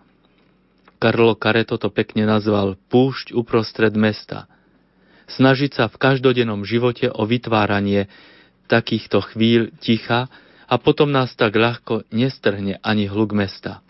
Karlo 1.04 1.36
Kareto 1.36 1.76
to 1.76 1.92
pekne 1.92 2.24
nazval 2.24 2.80
púšť 2.88 3.36
uprostred 3.36 3.92
mesta. 4.00 4.48
Snažiť 5.28 5.76
sa 5.76 5.86
v 5.92 6.00
každodennom 6.00 6.64
živote 6.64 7.12
o 7.12 7.28
vytváranie 7.28 8.08
takýchto 8.72 9.20
chvíľ 9.36 9.76
ticha 9.84 10.32
a 10.64 10.76
potom 10.80 11.12
nás 11.12 11.36
tak 11.36 11.60
ľahko 11.60 12.08
nestrhne 12.16 12.80
ani 12.80 13.12
hluk 13.12 13.36
mesta. 13.36 13.84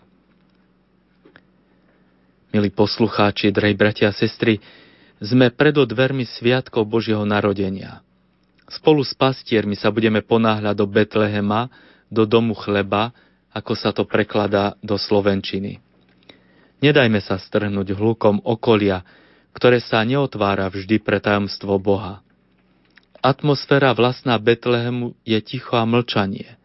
Milí 2.50 2.74
poslucháči, 2.74 3.54
drahí 3.54 3.78
bratia 3.78 4.10
a 4.10 4.14
sestry, 4.14 4.58
sme 5.24 5.48
pred 5.48 5.72
dvermi 5.72 6.28
Sviatkov 6.28 6.84
Božieho 6.84 7.24
narodenia. 7.24 8.04
Spolu 8.68 9.00
s 9.00 9.16
pastiermi 9.16 9.72
sa 9.72 9.88
budeme 9.88 10.20
ponáhľať 10.20 10.76
do 10.76 10.86
Betlehema, 10.88 11.72
do 12.12 12.28
domu 12.28 12.52
chleba, 12.52 13.12
ako 13.56 13.72
sa 13.72 13.90
to 13.96 14.04
prekladá 14.04 14.76
do 14.84 15.00
Slovenčiny. 15.00 15.80
Nedajme 16.84 17.24
sa 17.24 17.40
strhnúť 17.40 17.96
hlukom 17.96 18.44
okolia, 18.44 19.00
ktoré 19.56 19.80
sa 19.80 20.04
neotvára 20.04 20.68
vždy 20.68 21.00
pre 21.00 21.22
tajomstvo 21.22 21.80
Boha. 21.80 22.20
Atmosféra 23.24 23.96
vlastná 23.96 24.36
Betlehemu 24.36 25.16
je 25.24 25.40
ticho 25.40 25.80
a 25.80 25.88
mlčanie. 25.88 26.60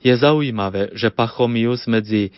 Je 0.00 0.14
zaujímavé, 0.16 0.94
že 0.96 1.12
Pachomius 1.12 1.84
medzi 1.84 2.32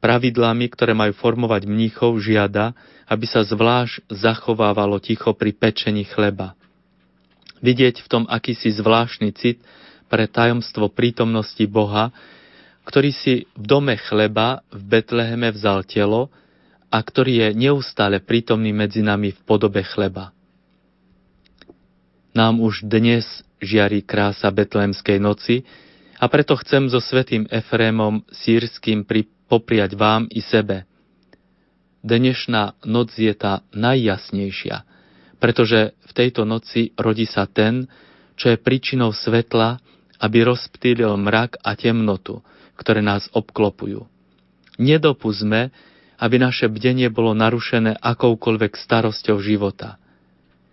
pravidlami, 0.00 0.66
ktoré 0.72 0.96
majú 0.96 1.12
formovať 1.14 1.68
mníchov, 1.68 2.18
žiada, 2.18 2.72
aby 3.06 3.28
sa 3.28 3.44
zvlášť 3.44 4.08
zachovávalo 4.08 4.98
ticho 4.98 5.36
pri 5.36 5.52
pečení 5.52 6.08
chleba. 6.08 6.56
Vidieť 7.60 8.00
v 8.00 8.08
tom 8.08 8.24
akýsi 8.24 8.72
zvláštny 8.72 9.30
cit 9.36 9.60
pre 10.08 10.24
tajomstvo 10.24 10.88
prítomnosti 10.88 11.62
Boha, 11.68 12.10
ktorý 12.88 13.12
si 13.12 13.44
v 13.54 13.64
dome 13.68 13.94
chleba 14.00 14.64
v 14.72 14.82
Betleheme 14.98 15.52
vzal 15.52 15.84
telo 15.84 16.32
a 16.90 16.98
ktorý 16.98 17.46
je 17.46 17.48
neustále 17.54 18.18
prítomný 18.18 18.74
medzi 18.74 19.04
nami 19.04 19.30
v 19.30 19.40
podobe 19.46 19.84
chleba. 19.86 20.34
Nám 22.34 22.58
už 22.58 22.88
dnes 22.88 23.26
žiari 23.60 24.02
krása 24.02 24.48
Betlehemskej 24.50 25.20
noci 25.20 25.62
a 26.18 26.26
preto 26.26 26.56
chcem 26.58 26.88
so 26.88 26.98
svetým 26.98 27.46
Efrémom 27.52 28.24
sírským 28.32 29.04
pri 29.04 29.28
popriať 29.50 29.98
vám 29.98 30.30
i 30.30 30.38
sebe. 30.38 30.86
Dnešná 32.06 32.86
noc 32.86 33.18
je 33.18 33.34
tá 33.34 33.66
najjasnejšia, 33.74 34.86
pretože 35.42 35.92
v 36.06 36.12
tejto 36.14 36.46
noci 36.46 36.94
rodí 36.94 37.26
sa 37.26 37.50
ten, 37.50 37.90
čo 38.38 38.54
je 38.54 38.56
príčinou 38.56 39.10
svetla, 39.10 39.82
aby 40.22 40.46
rozptýlil 40.46 41.12
mrak 41.18 41.58
a 41.66 41.74
temnotu, 41.74 42.40
ktoré 42.78 43.02
nás 43.02 43.26
obklopujú. 43.34 44.06
Nedopuzme, 44.80 45.74
aby 46.16 46.36
naše 46.40 46.70
bdenie 46.70 47.12
bolo 47.12 47.36
narušené 47.36 48.00
akoukoľvek 48.00 48.78
starosťou 48.78 49.42
života. 49.44 50.00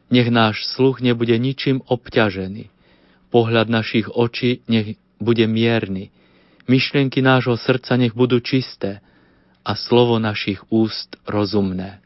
Nech 0.07 0.31
náš 0.31 0.63
sluch 0.77 1.03
nebude 1.03 1.35
ničím 1.35 1.83
obťažený. 1.83 2.71
Pohľad 3.27 3.67
našich 3.67 4.07
očí 4.07 4.63
nech 4.71 4.95
bude 5.19 5.43
mierny 5.43 6.15
myšlienky 6.67 7.23
nášho 7.23 7.55
srdca 7.55 7.95
nech 7.95 8.13
budú 8.13 8.39
čisté 8.43 8.99
a 9.67 9.75
slovo 9.75 10.15
našich 10.21 10.63
úst 10.71 11.19
rozumné. 11.27 11.99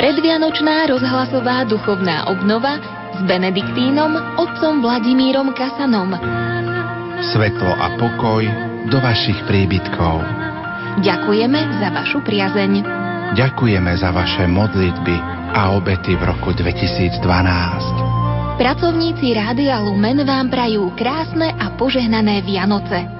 Predvianočná 0.00 0.88
rozhlasová 0.88 1.68
duchovná 1.68 2.32
obnova 2.32 2.80
s 3.12 3.20
Benediktínom 3.28 4.40
otcom 4.40 4.80
Vladimírom 4.80 5.52
Kasanom. 5.52 6.16
Svetlo 7.20 7.68
a 7.68 8.00
pokoj 8.00 8.40
do 8.88 8.96
vašich 8.96 9.36
príbytkov. 9.44 10.24
Ďakujeme 11.04 11.60
za 11.84 11.88
vašu 11.92 12.24
priazeň. 12.24 12.72
Ďakujeme 13.36 13.92
za 14.00 14.08
vaše 14.16 14.48
modlitby 14.48 15.16
a 15.52 15.76
obety 15.76 16.16
v 16.16 16.22
roku 16.24 16.56
2012. 16.56 18.19
Pracovníci 18.60 19.32
Rádia 19.32 19.80
Lumen 19.80 20.20
vám 20.20 20.52
prajú 20.52 20.92
krásne 20.92 21.48
a 21.56 21.72
požehnané 21.80 22.44
Vianoce. 22.44 23.19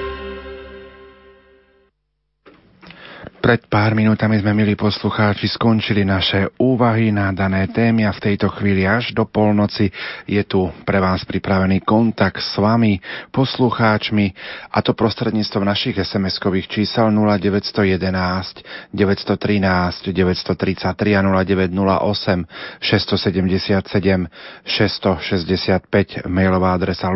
Pred 3.41 3.73
pár 3.73 3.97
minútami 3.97 4.37
sme, 4.37 4.53
milí 4.53 4.77
poslucháči, 4.77 5.49
skončili 5.49 6.05
naše 6.05 6.53
úvahy 6.61 7.09
na 7.09 7.33
dané 7.33 7.65
témy 7.73 8.05
a 8.05 8.13
v 8.13 8.29
tejto 8.29 8.53
chvíli 8.53 8.85
až 8.85 9.17
do 9.17 9.25
polnoci 9.25 9.89
je 10.29 10.45
tu 10.45 10.69
pre 10.85 11.01
vás 11.01 11.25
pripravený 11.25 11.81
kontakt 11.81 12.37
s 12.37 12.53
vami, 12.61 13.01
poslucháčmi, 13.33 14.29
a 14.69 14.85
to 14.85 14.93
prostredníctvom 14.93 15.65
našich 15.65 15.97
SMS-kových 15.97 16.69
čísel 16.69 17.09
0911 17.09 18.93
913 18.93 20.13
933 20.13 20.85
a 20.85 20.93
0908 20.93 22.45
677 22.77 24.29
665 24.69 26.29
mailová 26.29 26.77
adresa 26.77 27.09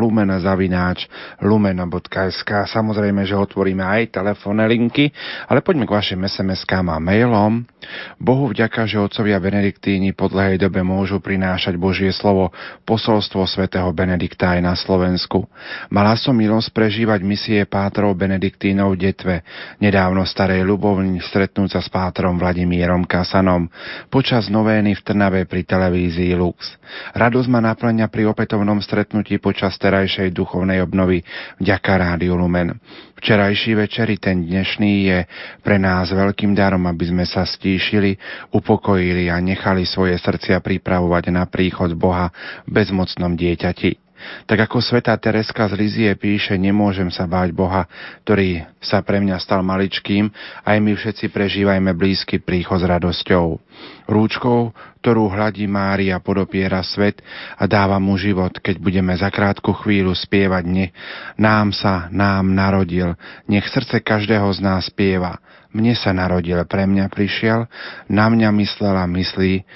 lumeno.sk 1.38 2.50
Samozrejme, 2.66 3.22
že 3.30 3.38
otvoríme 3.38 3.86
aj 3.86 4.10
telefónne 4.10 4.66
linky, 4.66 5.14
ale 5.46 5.62
poďme 5.62 5.86
k 5.86 5.94
vašim 5.94 6.15
SMS-kám 6.24 6.88
a 6.88 7.02
mailom. 7.04 7.68
Bohu 8.16 8.50
vďaka, 8.54 8.88
že 8.88 9.02
otcovia 9.02 9.42
Benediktíni 9.42 10.16
po 10.16 10.32
dlhej 10.32 10.56
dobe 10.62 10.80
môžu 10.86 11.20
prinášať 11.20 11.76
Božie 11.76 12.14
slovo 12.16 12.56
posolstvo 12.88 13.44
svätého 13.44 13.92
Benedikta 13.92 14.56
aj 14.56 14.62
na 14.64 14.74
Slovensku. 14.78 15.50
Mala 15.92 16.16
som 16.16 16.38
milosť 16.38 16.72
prežívať 16.72 17.20
misie 17.26 17.62
pátrov 17.68 18.16
Benediktínov 18.16 18.96
v 18.96 19.12
Detve, 19.12 19.36
nedávno 19.84 20.24
starej 20.24 20.64
ľubovni 20.64 21.20
stretnúť 21.20 21.78
sa 21.78 21.82
s 21.84 21.90
pátrom 21.92 22.40
Vladimírom 22.40 23.04
Kasanom 23.04 23.68
počas 24.08 24.48
novény 24.48 24.96
v 24.96 25.02
Trnave 25.04 25.42
pri 25.50 25.68
televízii 25.68 26.38
Lux. 26.38 26.78
Radosť 27.18 27.50
ma 27.50 27.60
naplňa 27.62 28.08
pri 28.08 28.30
opätovnom 28.30 28.80
stretnutí 28.80 29.42
počas 29.42 29.76
terajšej 29.82 30.32
duchovnej 30.32 30.82
obnovy 30.86 31.26
vďaka 31.60 31.92
Rádiu 31.98 32.38
Lumen. 32.38 32.78
Včerajší 33.16 33.80
večeri, 33.80 34.20
ten 34.20 34.44
dnešný 34.44 34.92
je 35.08 35.20
pre 35.64 35.80
nás 35.80 36.12
veľkým 36.12 36.52
darom, 36.54 36.84
aby 36.86 37.10
sme 37.10 37.26
sa 37.26 37.48
stíšili, 37.48 38.20
upokojili 38.52 39.32
a 39.32 39.40
nechali 39.40 39.88
svoje 39.88 40.20
srdcia 40.20 40.60
pripravovať 40.60 41.32
na 41.32 41.48
príchod 41.48 41.96
Boha 41.96 42.30
v 42.68 42.84
bezmocnom 42.84 43.34
dieťati. 43.34 44.05
Tak 44.46 44.70
ako 44.70 44.80
svetá 44.80 45.14
Tereska 45.20 45.68
z 45.68 45.74
Lizie 45.76 46.12
píše, 46.16 46.56
nemôžem 46.56 47.12
sa 47.12 47.28
báť 47.28 47.52
Boha, 47.52 47.84
ktorý 48.24 48.64
sa 48.80 49.04
pre 49.04 49.20
mňa 49.20 49.38
stal 49.42 49.66
maličkým, 49.66 50.32
aj 50.64 50.78
my 50.80 50.96
všetci 50.96 51.34
prežívajme 51.34 51.92
blízky 51.98 52.40
príchod 52.40 52.80
s 52.80 52.86
radosťou. 52.88 53.60
Rúčkou, 54.08 54.72
ktorú 55.04 55.30
hladí 55.30 55.68
Mária, 55.68 56.18
podopiera 56.24 56.80
svet 56.86 57.20
a 57.60 57.68
dáva 57.68 58.00
mu 58.00 58.16
život, 58.16 58.56
keď 58.58 58.80
budeme 58.80 59.14
za 59.18 59.28
krátku 59.30 59.76
chvíľu 59.76 60.16
spievať 60.16 60.64
ne. 60.66 60.88
Nám 61.36 61.76
sa, 61.76 62.08
nám 62.14 62.56
narodil, 62.56 63.14
nech 63.52 63.68
srdce 63.68 64.00
každého 64.00 64.48
z 64.56 64.60
nás 64.64 64.88
spieva. 64.88 65.38
Mne 65.76 65.92
sa 65.98 66.16
narodil, 66.16 66.58
pre 66.66 66.88
mňa 66.88 67.12
prišiel, 67.12 67.68
na 68.08 68.32
mňa 68.32 68.50
myslela, 68.64 69.04
myslí 69.12 69.68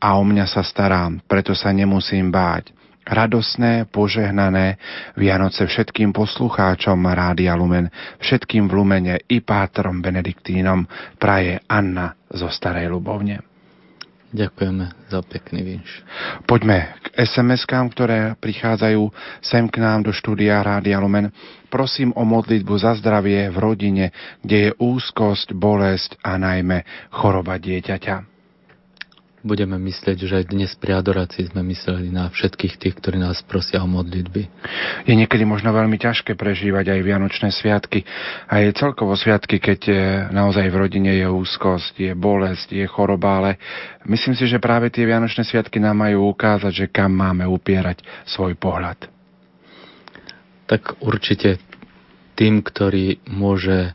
a 0.00 0.16
o 0.16 0.22
mňa 0.24 0.48
sa 0.48 0.64
starám, 0.64 1.20
preto 1.28 1.52
sa 1.52 1.70
nemusím 1.70 2.32
báť 2.32 2.81
radosné, 3.06 3.90
požehnané 3.90 4.78
Vianoce 5.18 5.66
všetkým 5.66 6.14
poslucháčom 6.14 6.98
Rádia 7.08 7.54
Lumen, 7.58 7.90
všetkým 8.22 8.70
v 8.70 8.72
Lumene 8.72 9.14
i 9.26 9.42
pátrom 9.42 9.98
Benediktínom 9.98 10.86
praje 11.18 11.58
Anna 11.66 12.14
zo 12.30 12.48
Starej 12.48 12.90
Lubovne. 12.90 13.42
Ďakujeme 14.32 15.12
za 15.12 15.20
pekný 15.20 15.60
vinš. 15.60 15.90
Poďme 16.48 16.96
k 17.04 17.20
SMS-kám, 17.20 17.92
ktoré 17.92 18.32
prichádzajú 18.40 19.12
sem 19.44 19.68
k 19.68 19.76
nám 19.76 20.08
do 20.08 20.12
štúdia 20.16 20.64
Rádia 20.64 20.96
Lumen. 20.96 21.28
Prosím 21.68 22.16
o 22.16 22.24
modlitbu 22.24 22.72
za 22.80 22.96
zdravie 22.96 23.52
v 23.52 23.56
rodine, 23.60 24.08
kde 24.40 24.56
je 24.56 24.70
úzkosť, 24.80 25.52
bolesť 25.52 26.16
a 26.24 26.40
najmä 26.40 26.80
choroba 27.12 27.60
dieťaťa 27.60 28.31
budeme 29.42 29.74
myslieť, 29.74 30.16
že 30.22 30.34
aj 30.38 30.44
dnes 30.54 30.70
pri 30.78 31.02
adorácii 31.02 31.50
sme 31.50 31.66
mysleli 31.66 32.14
na 32.14 32.30
všetkých 32.30 32.78
tých, 32.78 32.94
ktorí 33.02 33.18
nás 33.18 33.42
prosia 33.42 33.82
o 33.82 33.90
modlitby. 33.90 34.42
Je 35.04 35.14
niekedy 35.18 35.42
možno 35.42 35.74
veľmi 35.74 35.98
ťažké 35.98 36.38
prežívať 36.38 36.94
aj 36.94 37.00
Vianočné 37.02 37.50
sviatky 37.50 38.06
a 38.46 38.62
je 38.62 38.70
celkovo 38.78 39.18
sviatky, 39.18 39.58
keď 39.58 39.80
e, 39.90 39.94
naozaj 40.30 40.70
v 40.70 40.80
rodine 40.80 41.12
je 41.18 41.26
úzkosť, 41.26 41.94
je 41.98 42.12
bolesť, 42.14 42.70
je 42.70 42.86
choroba, 42.86 43.42
ale 43.42 43.50
myslím 44.06 44.38
si, 44.38 44.46
že 44.46 44.62
práve 44.62 44.94
tie 44.94 45.02
Vianočné 45.04 45.42
sviatky 45.42 45.82
nám 45.82 45.98
majú 45.98 46.30
ukázať, 46.30 46.72
že 46.72 46.86
kam 46.94 47.10
máme 47.10 47.42
upierať 47.42 48.06
svoj 48.30 48.54
pohľad. 48.54 49.10
Tak 50.70 51.02
určite 51.02 51.58
tým, 52.38 52.62
ktorý 52.62 53.18
môže 53.26 53.92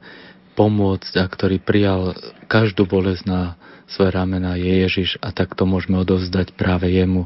pomôcť 0.59 1.13
a 1.23 1.25
ktorý 1.25 1.63
prijal 1.63 2.17
každú 2.51 2.83
bolesť 2.83 3.23
na 3.29 3.41
svoje 3.87 4.11
ramena 4.11 4.59
je 4.59 4.83
Ježiš 4.87 5.19
a 5.23 5.31
takto 5.31 5.63
môžeme 5.63 5.97
odovzdať 5.99 6.53
práve 6.53 6.91
jemu 6.91 7.25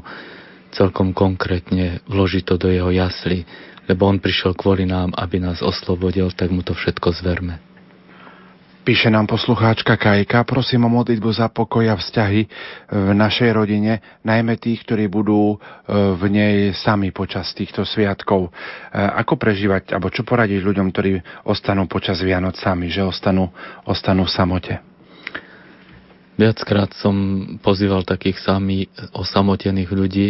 celkom 0.72 1.12
konkrétne 1.12 2.00
vložiť 2.08 2.42
to 2.48 2.54
do 2.56 2.68
jeho 2.72 2.88
jasly, 2.88 3.44
lebo 3.86 4.08
on 4.08 4.22
prišiel 4.22 4.56
kvôli 4.56 4.88
nám, 4.88 5.12
aby 5.18 5.36
nás 5.42 5.60
oslobodil, 5.60 6.32
tak 6.32 6.48
mu 6.48 6.64
to 6.64 6.72
všetko 6.72 7.12
zverme. 7.12 7.60
Píše 8.82 9.14
nám 9.14 9.30
poslucháčka 9.30 9.94
Kajka, 9.94 10.42
prosím 10.42 10.90
o 10.90 10.90
modlitbu 10.90 11.30
za 11.30 11.46
pokoj 11.46 11.86
a 11.86 11.94
vzťahy 11.94 12.50
v 12.90 13.10
našej 13.14 13.54
rodine, 13.54 14.02
najmä 14.26 14.58
tých, 14.58 14.82
ktorí 14.82 15.06
budú 15.06 15.54
e, 15.54 15.56
v 16.18 16.22
nej 16.26 16.54
sami 16.74 17.14
počas 17.14 17.54
týchto 17.54 17.86
sviatkov. 17.86 18.50
E, 18.50 18.98
ako 18.98 19.38
prežívať, 19.38 19.94
alebo 19.94 20.10
čo 20.10 20.26
poradiť 20.26 20.66
ľuďom, 20.66 20.90
ktorí 20.90 21.14
ostanú 21.46 21.86
počas 21.86 22.18
Vianoc 22.26 22.58
sami, 22.58 22.90
že 22.90 23.06
ostanú, 23.06 23.54
ostanú 23.86 24.26
v 24.26 24.34
samote? 24.34 24.91
Viackrát 26.32 26.96
som 26.96 27.44
pozýval 27.60 28.08
takých 28.08 28.40
sami 28.40 28.88
osamotených 29.12 29.90
ľudí 29.92 30.28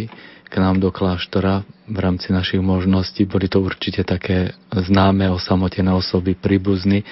k 0.51 0.55
nám 0.61 0.83
do 0.83 0.91
kláštora 0.91 1.63
v 1.87 1.99
rámci 2.03 2.35
našich 2.35 2.61
možností. 2.61 3.25
Boli 3.25 3.47
to 3.47 3.63
určite 3.63 4.03
také 4.03 4.53
známe 4.69 5.31
osamotené 5.31 5.95
osoby, 5.95 6.35
príbuzny, 6.35 7.07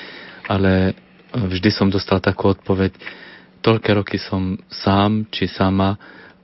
ale 0.51 0.99
vždy 1.33 1.71
som 1.71 1.87
dostal 1.87 2.19
takú 2.19 2.51
odpoveď, 2.51 2.93
toľké 3.63 3.91
roky 3.95 4.19
som 4.19 4.59
sám 4.69 5.31
či 5.31 5.47
sama 5.47 5.95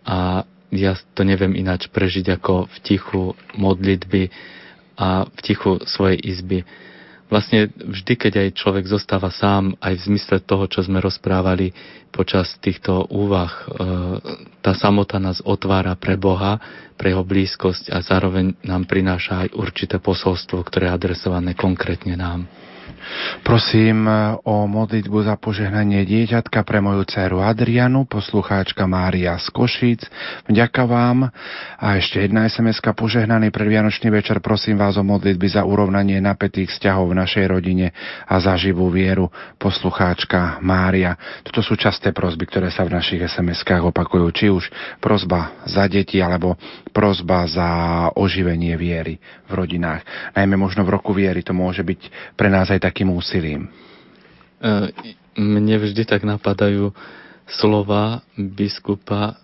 a 0.06 0.46
ja 0.70 0.94
to 1.18 1.26
neviem 1.26 1.52
ináč 1.58 1.90
prežiť 1.90 2.38
ako 2.38 2.70
v 2.70 2.76
tichu 2.86 3.22
modlitby 3.58 4.30
a 4.96 5.26
v 5.26 5.38
tichu 5.42 5.82
svojej 5.82 6.18
izby 6.22 6.62
vlastne 7.26 7.70
vždy, 7.74 8.14
keď 8.14 8.32
aj 8.46 8.58
človek 8.58 8.84
zostáva 8.86 9.34
sám, 9.34 9.74
aj 9.82 9.94
v 9.98 10.04
zmysle 10.12 10.36
toho, 10.42 10.70
čo 10.70 10.86
sme 10.86 11.02
rozprávali 11.02 11.74
počas 12.14 12.54
týchto 12.62 13.10
úvah, 13.10 13.50
e, 13.50 13.62
tá 14.62 14.72
samota 14.72 15.18
nás 15.18 15.42
otvára 15.42 15.98
pre 15.98 16.14
Boha, 16.14 16.58
pre 16.94 17.12
jeho 17.12 17.26
blízkosť 17.26 17.92
a 17.92 18.00
zároveň 18.00 18.56
nám 18.64 18.88
prináša 18.88 19.46
aj 19.46 19.48
určité 19.58 19.96
posolstvo, 19.98 20.64
ktoré 20.64 20.88
je 20.88 20.96
adresované 20.96 21.52
konkrétne 21.52 22.16
nám. 22.16 22.48
Prosím 23.46 24.08
e, 24.08 24.12
o 24.42 24.66
modlitbu 24.66 25.22
za 25.22 25.38
požehnanie 25.38 26.02
dieťatka 26.02 26.66
pre 26.66 26.82
moju 26.82 27.06
dceru 27.06 27.42
Adrianu, 27.42 28.04
poslucháčka 28.08 28.84
Mária 28.90 29.38
z 29.38 29.46
Košic. 29.54 30.02
Vďaka 30.50 30.82
vám. 30.84 31.30
A 31.78 31.86
ešte 31.98 32.26
jedna 32.26 32.48
sms 32.50 32.82
požehnaný 32.96 33.54
predvianočný 33.54 34.10
večer. 34.10 34.42
Prosím 34.42 34.80
vás 34.80 34.98
o 34.98 35.04
modlitby 35.06 35.46
za 35.46 35.62
urovnanie 35.62 36.18
napätých 36.18 36.72
vzťahov 36.74 37.12
v 37.12 37.18
našej 37.22 37.46
rodine 37.46 37.92
a 38.26 38.34
za 38.42 38.58
živú 38.58 38.88
vieru, 38.90 39.30
poslucháčka 39.60 40.58
Mária. 40.64 41.14
Toto 41.44 41.62
sú 41.62 41.78
časté 41.78 42.10
prosby, 42.10 42.48
ktoré 42.48 42.68
sa 42.72 42.82
v 42.82 42.96
našich 42.96 43.20
SMS-kách 43.22 43.92
opakujú. 43.92 44.26
Či 44.32 44.46
už 44.50 44.64
prosba 44.98 45.62
za 45.68 45.86
deti, 45.86 46.18
alebo 46.18 46.58
prosba 46.90 47.44
za 47.46 47.68
oživenie 48.16 48.74
viery 48.74 49.20
v 49.46 49.52
rodinách. 49.52 50.02
Najmä 50.34 50.56
možno 50.58 50.82
v 50.82 50.94
roku 50.96 51.14
viery 51.14 51.44
to 51.44 51.54
môže 51.54 51.84
byť 51.84 52.34
pre 52.34 52.48
nás 52.50 52.72
aj 52.72 52.80
takým 52.96 53.12
úsilím? 53.12 53.68
E, 54.56 54.88
mne 55.36 55.76
vždy 55.84 56.08
tak 56.08 56.24
napadajú 56.24 56.96
slova 57.44 58.24
biskupa 58.40 59.36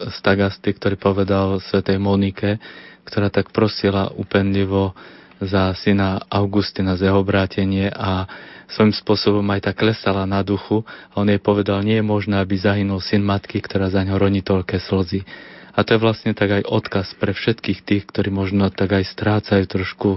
z 0.00 0.16
Tagasty, 0.24 0.72
ktorý 0.72 0.96
povedal 0.96 1.60
svätej 1.60 2.00
Monike, 2.00 2.56
ktorá 3.04 3.28
tak 3.28 3.52
prosila 3.52 4.08
upenlivo 4.16 4.96
za 5.44 5.76
syna 5.76 6.24
Augustina 6.32 6.96
z 6.96 7.12
jeho 7.12 7.20
obrátenie 7.20 7.92
a 7.92 8.24
svojím 8.72 8.96
spôsobom 8.96 9.44
aj 9.52 9.68
tak 9.68 9.84
klesala 9.84 10.24
na 10.24 10.40
duchu 10.40 10.80
on 11.12 11.28
jej 11.28 11.36
povedal, 11.36 11.84
nie 11.84 12.00
je 12.00 12.06
možné, 12.06 12.40
aby 12.40 12.56
zahynul 12.56 13.04
syn 13.04 13.20
matky, 13.20 13.60
ktorá 13.60 13.92
za 13.92 14.00
ňo 14.00 14.16
roní 14.16 14.40
toľké 14.40 14.80
slzy. 14.80 15.28
A 15.76 15.84
to 15.84 15.96
je 15.96 16.02
vlastne 16.02 16.32
tak 16.32 16.48
aj 16.48 16.64
odkaz 16.64 17.12
pre 17.20 17.36
všetkých 17.36 17.84
tých, 17.84 18.04
ktorí 18.08 18.32
možno 18.32 18.72
tak 18.72 18.96
aj 18.96 19.04
strácajú 19.04 19.68
trošku 19.68 20.16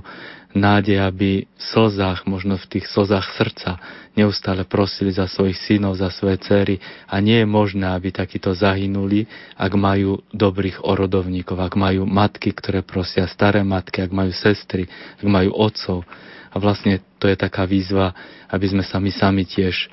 nádej, 0.54 1.02
aby 1.02 1.30
v 1.46 1.62
slzách, 1.62 2.30
možno 2.30 2.56
v 2.62 2.70
tých 2.78 2.86
slzách 2.90 3.28
srdca, 3.34 3.82
neustále 4.14 4.64
prosili 4.64 5.10
za 5.10 5.26
svojich 5.26 5.58
synov, 5.58 5.98
za 5.98 6.14
svoje 6.14 6.38
cery 6.46 6.78
a 7.10 7.18
nie 7.18 7.42
je 7.42 7.48
možné, 7.50 7.90
aby 7.90 8.14
takíto 8.14 8.54
zahynuli, 8.54 9.26
ak 9.58 9.74
majú 9.74 10.22
dobrých 10.30 10.86
orodovníkov, 10.86 11.58
ak 11.58 11.74
majú 11.74 12.06
matky, 12.06 12.54
ktoré 12.54 12.86
prosia, 12.86 13.26
staré 13.26 13.66
matky, 13.66 14.06
ak 14.06 14.14
majú 14.14 14.30
sestry, 14.30 14.86
ak 15.18 15.26
majú 15.26 15.58
otcov. 15.58 16.06
A 16.54 16.56
vlastne 16.62 17.02
to 17.18 17.26
je 17.26 17.34
taká 17.34 17.66
výzva, 17.66 18.14
aby 18.54 18.70
sme 18.70 18.86
sa 18.86 19.02
my 19.02 19.10
sami 19.10 19.50
tiež 19.50 19.74
e, 19.74 19.88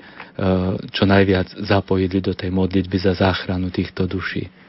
čo 0.93 1.09
najviac 1.09 1.57
zapojili 1.65 2.21
do 2.21 2.37
tej 2.37 2.53
modlitby 2.53 3.01
za 3.01 3.17
záchranu 3.17 3.73
týchto 3.73 4.05
duší. 4.05 4.60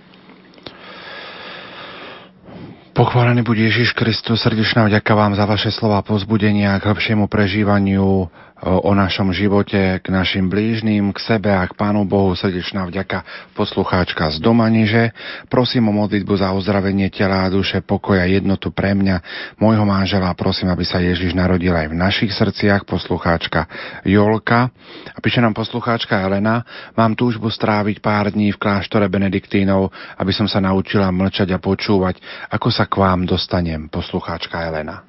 Pochválený 2.93 3.41
buď 3.41 3.73
Ježiš 3.73 3.97
Kristus, 3.97 4.45
srdečná 4.45 4.85
vďaka 4.85 5.13
vám 5.17 5.33
za 5.33 5.49
vaše 5.49 5.73
slova 5.73 6.05
pozbudenia 6.05 6.77
k 6.77 6.93
lepšiemu 6.93 7.25
prežívaniu 7.25 8.29
o 8.63 8.95
našom 8.95 9.35
živote 9.35 9.99
k 9.99 10.07
našim 10.07 10.47
blížným, 10.47 11.11
k 11.11 11.19
sebe 11.19 11.51
a 11.51 11.67
k 11.67 11.75
Pánu 11.75 12.07
Bohu. 12.07 12.31
Srdečná 12.39 12.87
vďaka 12.87 13.27
poslucháčka 13.59 14.31
z 14.31 14.39
Domaniže. 14.39 15.11
Prosím 15.51 15.91
o 15.91 15.93
modlitbu 15.93 16.31
za 16.39 16.55
ozdravenie 16.55 17.11
tela 17.11 17.43
a 17.43 17.51
duše, 17.51 17.83
pokoja, 17.83 18.23
jednotu 18.31 18.71
pre 18.71 18.95
mňa, 18.95 19.17
môjho 19.59 19.83
manžela. 19.83 20.31
Prosím, 20.39 20.71
aby 20.71 20.87
sa 20.87 21.03
Ježiš 21.03 21.35
narodil 21.35 21.75
aj 21.75 21.91
v 21.91 21.99
našich 21.99 22.31
srdciach. 22.31 22.87
Poslucháčka 22.87 23.67
Jolka. 24.07 24.71
A 25.11 25.19
píše 25.19 25.43
nám 25.43 25.59
poslucháčka 25.59 26.23
Elena. 26.23 26.63
Mám 26.95 27.19
túžbu 27.19 27.51
stráviť 27.51 27.99
pár 27.99 28.31
dní 28.31 28.55
v 28.55 28.63
kláštore 28.63 29.11
Benediktínov, 29.11 29.91
aby 30.23 30.31
som 30.31 30.47
sa 30.47 30.63
naučila 30.63 31.11
mlčať 31.11 31.51
a 31.51 31.59
počúvať. 31.59 32.23
Ako 32.55 32.71
sa 32.71 32.87
k 32.87 32.95
vám 32.95 33.27
dostanem, 33.27 33.91
poslucháčka 33.91 34.63
Elena? 34.63 35.03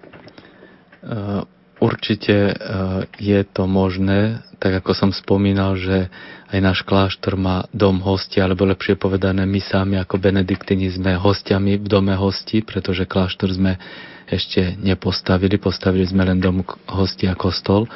Uh 1.03 1.52
Určite 1.83 2.35
e, 2.47 2.53
je 3.19 3.43
to 3.43 3.67
možné, 3.67 4.39
tak 4.63 4.79
ako 4.79 4.95
som 4.95 5.11
spomínal, 5.11 5.75
že 5.75 6.07
aj 6.47 6.59
náš 6.63 6.79
kláštor 6.87 7.35
má 7.35 7.67
dom 7.75 7.99
hosti, 7.99 8.39
alebo 8.39 8.63
lepšie 8.63 8.95
povedané, 8.95 9.43
my 9.43 9.59
sami 9.59 9.99
ako 9.99 10.15
benediktini 10.15 10.87
sme 10.87 11.19
hostiami 11.19 11.83
v 11.83 11.87
dome 11.91 12.15
hosti, 12.15 12.63
pretože 12.63 13.03
kláštor 13.03 13.51
sme 13.51 13.75
ešte 14.31 14.79
nepostavili, 14.79 15.59
postavili 15.59 16.07
sme 16.07 16.23
len 16.23 16.39
dom 16.39 16.63
hosti 16.87 17.27
a 17.27 17.35
kostol. 17.35 17.91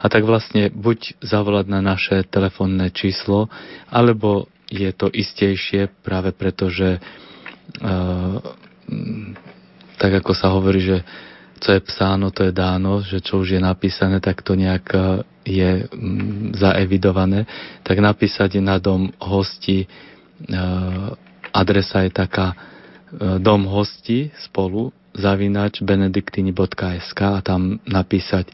A 0.00 0.04
tak 0.12 0.28
vlastne 0.28 0.68
buď 0.68 1.24
zavolať 1.24 1.66
na 1.72 1.80
naše 1.80 2.28
telefónne 2.28 2.92
číslo, 2.92 3.48
alebo 3.88 4.52
je 4.68 4.92
to 4.92 5.08
istejšie 5.08 5.88
práve 6.04 6.36
preto, 6.36 6.68
že 6.68 7.00
uh, 7.80 8.36
tak 9.96 10.12
ako 10.24 10.32
sa 10.36 10.52
hovorí, 10.52 10.84
že 10.84 10.98
co 11.60 11.68
je 11.72 11.80
psáno, 11.80 12.32
to 12.32 12.48
je 12.48 12.52
dáno, 12.56 13.04
že 13.04 13.20
čo 13.20 13.44
už 13.44 13.54
je 13.56 13.60
napísané, 13.60 14.18
tak 14.24 14.40
to 14.40 14.56
nejak 14.56 14.86
e, 14.96 15.00
je 15.44 15.70
mm, 15.84 16.56
zaevidované, 16.56 17.44
tak 17.84 18.00
napísať 18.00 18.64
na 18.64 18.80
dom 18.80 19.12
hosti, 19.20 19.84
e, 19.84 19.86
adresa 21.52 22.08
je 22.08 22.10
taká 22.16 22.56
e, 22.56 22.56
dom 23.36 23.68
hosti 23.68 24.32
spolu 24.40 24.88
zavinač 25.12 25.84
benediktini.sk 25.84 27.20
a 27.20 27.42
tam 27.44 27.82
napísať, 27.82 28.46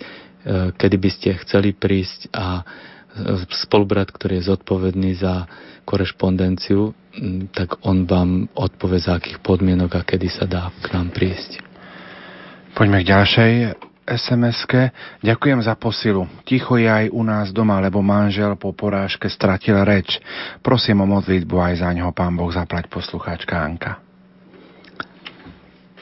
kedy 0.81 0.97
by 0.97 1.11
ste 1.13 1.37
chceli 1.45 1.77
prísť 1.77 2.33
a 2.33 2.65
spolubrat, 3.61 4.09
ktorý 4.09 4.41
je 4.41 4.49
zodpovedný 4.57 5.21
za 5.21 5.45
korešpondenciu, 5.85 6.97
tak 7.53 7.77
on 7.85 8.09
vám 8.09 8.49
odpovie 8.57 9.05
za 9.05 9.21
akých 9.21 9.45
podmienok 9.45 10.01
a 10.01 10.07
kedy 10.09 10.33
sa 10.33 10.49
dá 10.49 10.73
k 10.81 10.97
nám 10.97 11.13
prísť. 11.13 11.76
Poďme 12.77 13.01
k 13.01 13.09
ďalšej 13.09 13.53
sms 14.05 14.69
Ďakujem 15.25 15.65
za 15.65 15.73
posilu. 15.81 16.29
Ticho 16.45 16.77
je 16.77 16.85
aj 16.85 17.09
u 17.09 17.25
nás 17.25 17.49
doma, 17.49 17.81
lebo 17.81 18.05
manžel 18.05 18.53
po 18.61 18.77
porážke 18.77 19.33
stratil 19.33 19.81
reč. 19.81 20.21
Prosím 20.61 21.01
o 21.01 21.09
modlitbu 21.09 21.57
aj 21.57 21.75
za 21.81 21.89
ňoho, 21.97 22.13
pán 22.13 22.37
Boh, 22.37 22.53
zaplať 22.53 22.93
poslucháčka 22.93 23.57
Anka. 23.57 23.97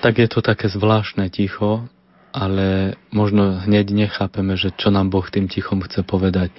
Tak 0.03 0.19
je 0.19 0.27
to 0.27 0.43
také 0.43 0.67
zvláštne 0.67 1.31
ticho, 1.31 1.87
ale 2.35 2.99
možno 3.15 3.63
hneď 3.63 3.95
nechápeme, 3.95 4.59
že 4.59 4.75
čo 4.75 4.91
nám 4.91 5.15
Boh 5.15 5.31
tým 5.31 5.47
tichom 5.47 5.79
chce 5.79 6.03
povedať. 6.03 6.51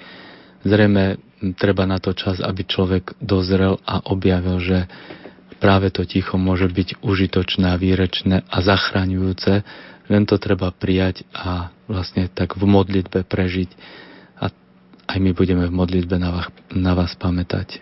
Zrejme 0.64 1.20
treba 1.60 1.84
na 1.84 2.00
to 2.00 2.16
čas, 2.16 2.40
aby 2.40 2.64
človek 2.64 3.20
dozrel 3.20 3.84
a 3.84 4.00
objavil, 4.08 4.64
že 4.64 4.88
práve 5.60 5.92
to 5.92 6.08
ticho 6.08 6.40
môže 6.40 6.72
byť 6.72 7.04
užitočné 7.04 7.76
výrečné 7.76 8.48
a 8.48 8.58
zachraňujúce, 8.64 9.68
len 10.10 10.24
to 10.30 10.38
treba 10.38 10.70
prijať 10.70 11.26
a 11.34 11.74
vlastne 11.90 12.30
tak 12.30 12.58
v 12.58 12.64
modlitbe 12.66 13.26
prežiť 13.26 13.70
a 14.42 14.50
aj 15.10 15.18
my 15.22 15.32
budeme 15.34 15.66
v 15.66 15.74
modlitbe 15.74 16.16
na 16.18 16.30
vás, 16.34 16.48
na 16.74 16.92
vás 16.94 17.14
pamätať. 17.18 17.82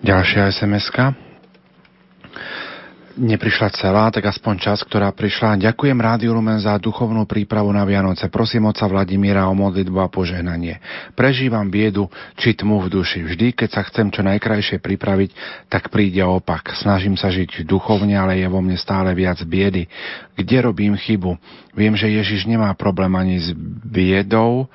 Ďalšia 0.00 0.48
sms 0.48 0.88
neprišla 3.18 3.74
celá, 3.74 4.06
tak 4.14 4.30
aspoň 4.30 4.54
čas, 4.60 4.78
ktorá 4.86 5.10
prišla. 5.10 5.58
Ďakujem 5.58 5.98
Rádiu 5.98 6.30
Lumen 6.30 6.62
za 6.62 6.78
duchovnú 6.78 7.26
prípravu 7.26 7.72
na 7.74 7.82
Vianoce. 7.82 8.30
Prosím 8.30 8.70
oca 8.70 8.86
Vladimíra 8.86 9.50
o 9.50 9.54
modlitbu 9.56 9.98
a 9.98 10.12
požehnanie. 10.12 10.78
Prežívam 11.18 11.66
biedu 11.66 12.06
či 12.38 12.54
tmu 12.54 12.82
v 12.86 13.00
duši. 13.00 13.26
Vždy, 13.26 13.56
keď 13.56 13.68
sa 13.70 13.82
chcem 13.86 14.12
čo 14.14 14.22
najkrajšie 14.22 14.78
pripraviť, 14.78 15.30
tak 15.66 15.90
príde 15.90 16.22
opak. 16.22 16.74
Snažím 16.78 17.18
sa 17.18 17.32
žiť 17.32 17.66
duchovne, 17.66 18.14
ale 18.14 18.38
je 18.38 18.46
vo 18.46 18.62
mne 18.62 18.78
stále 18.78 19.10
viac 19.16 19.42
biedy. 19.42 19.90
Kde 20.38 20.56
robím 20.70 20.94
chybu? 20.94 21.34
Viem, 21.74 21.98
že 21.98 22.10
Ježiš 22.10 22.46
nemá 22.46 22.70
problém 22.78 23.10
ani 23.18 23.42
s 23.42 23.50
biedou, 23.86 24.70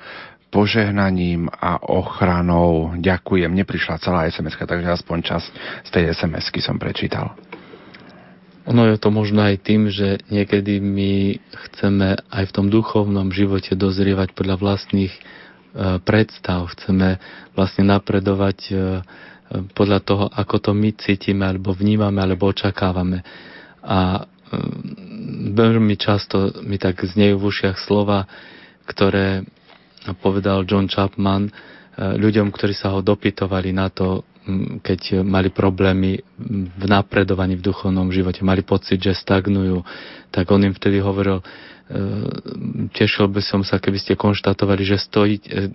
požehnaním 0.52 1.52
a 1.52 1.76
ochranou. 1.84 2.96
Ďakujem. 2.96 3.52
Neprišla 3.52 4.00
celá 4.00 4.24
sms 4.30 4.56
takže 4.56 4.88
aspoň 4.88 5.18
čas 5.20 5.42
z 5.84 5.90
tej 5.92 6.04
sms 6.16 6.48
som 6.64 6.80
prečítal. 6.80 7.36
Ono 8.66 8.82
je 8.90 8.98
to 8.98 9.14
možno 9.14 9.46
aj 9.46 9.62
tým, 9.62 9.86
že 9.94 10.18
niekedy 10.26 10.82
my 10.82 11.38
chceme 11.54 12.18
aj 12.18 12.44
v 12.50 12.54
tom 12.54 12.66
duchovnom 12.66 13.30
živote 13.30 13.78
dozrievať 13.78 14.34
podľa 14.34 14.58
vlastných 14.58 15.14
e, 15.14 15.20
predstav. 16.02 16.66
Chceme 16.74 17.22
vlastne 17.54 17.86
napredovať 17.86 18.58
e, 18.66 18.74
podľa 19.70 20.00
toho, 20.02 20.24
ako 20.26 20.56
to 20.58 20.70
my 20.74 20.90
cítime, 20.98 21.46
alebo 21.46 21.70
vnímame, 21.78 22.18
alebo 22.18 22.50
očakávame. 22.50 23.22
A 23.86 23.98
e, 24.18 24.22
veľmi 25.54 25.94
často 25.94 26.58
mi 26.66 26.82
tak 26.82 27.06
znejú 27.06 27.38
v 27.38 27.46
ušiach 27.46 27.78
slova, 27.78 28.26
ktoré 28.82 29.46
povedal 30.22 30.66
John 30.66 30.90
Chapman 30.90 31.50
ľuďom, 31.96 32.54
ktorí 32.54 32.74
sa 32.76 32.94
ho 32.94 33.02
dopytovali 33.02 33.74
na 33.74 33.90
to, 33.90 34.22
keď 34.80 35.26
mali 35.26 35.50
problémy 35.50 36.22
v 36.70 36.84
napredovaní 36.86 37.58
v 37.58 37.66
duchovnom 37.66 38.14
živote, 38.14 38.46
mali 38.46 38.62
pocit, 38.62 39.02
že 39.02 39.18
stagnujú, 39.18 39.82
tak 40.30 40.46
on 40.54 40.62
im 40.62 40.74
vtedy 40.74 41.02
hovoril, 41.02 41.42
e, 41.42 41.44
tešil 42.94 43.26
by 43.26 43.42
som 43.42 43.66
sa, 43.66 43.82
keby 43.82 43.98
ste 43.98 44.14
konštatovali, 44.14 44.86
že 44.86 45.02
stojíte, 45.02 45.48
e, 45.50 45.66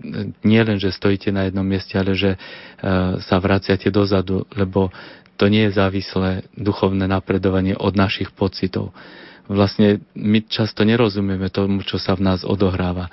nie 0.47 0.61
len, 0.63 0.79
že 0.79 0.95
stojíte 0.95 1.35
na 1.35 1.51
jednom 1.51 1.67
mieste, 1.67 1.99
ale 1.99 2.15
že 2.15 2.35
e, 2.35 2.39
sa 3.19 3.35
vraciate 3.43 3.91
dozadu, 3.91 4.47
lebo 4.55 4.87
to 5.35 5.51
nie 5.51 5.67
je 5.67 5.75
závislé 5.75 6.47
duchovné 6.55 7.11
napredovanie 7.11 7.75
od 7.75 7.97
našich 7.97 8.31
pocitov. 8.31 8.95
Vlastne 9.51 9.99
my 10.15 10.47
často 10.47 10.87
nerozumieme 10.87 11.51
tomu, 11.51 11.83
čo 11.83 11.99
sa 11.99 12.15
v 12.15 12.23
nás 12.23 12.47
odohráva. 12.47 13.11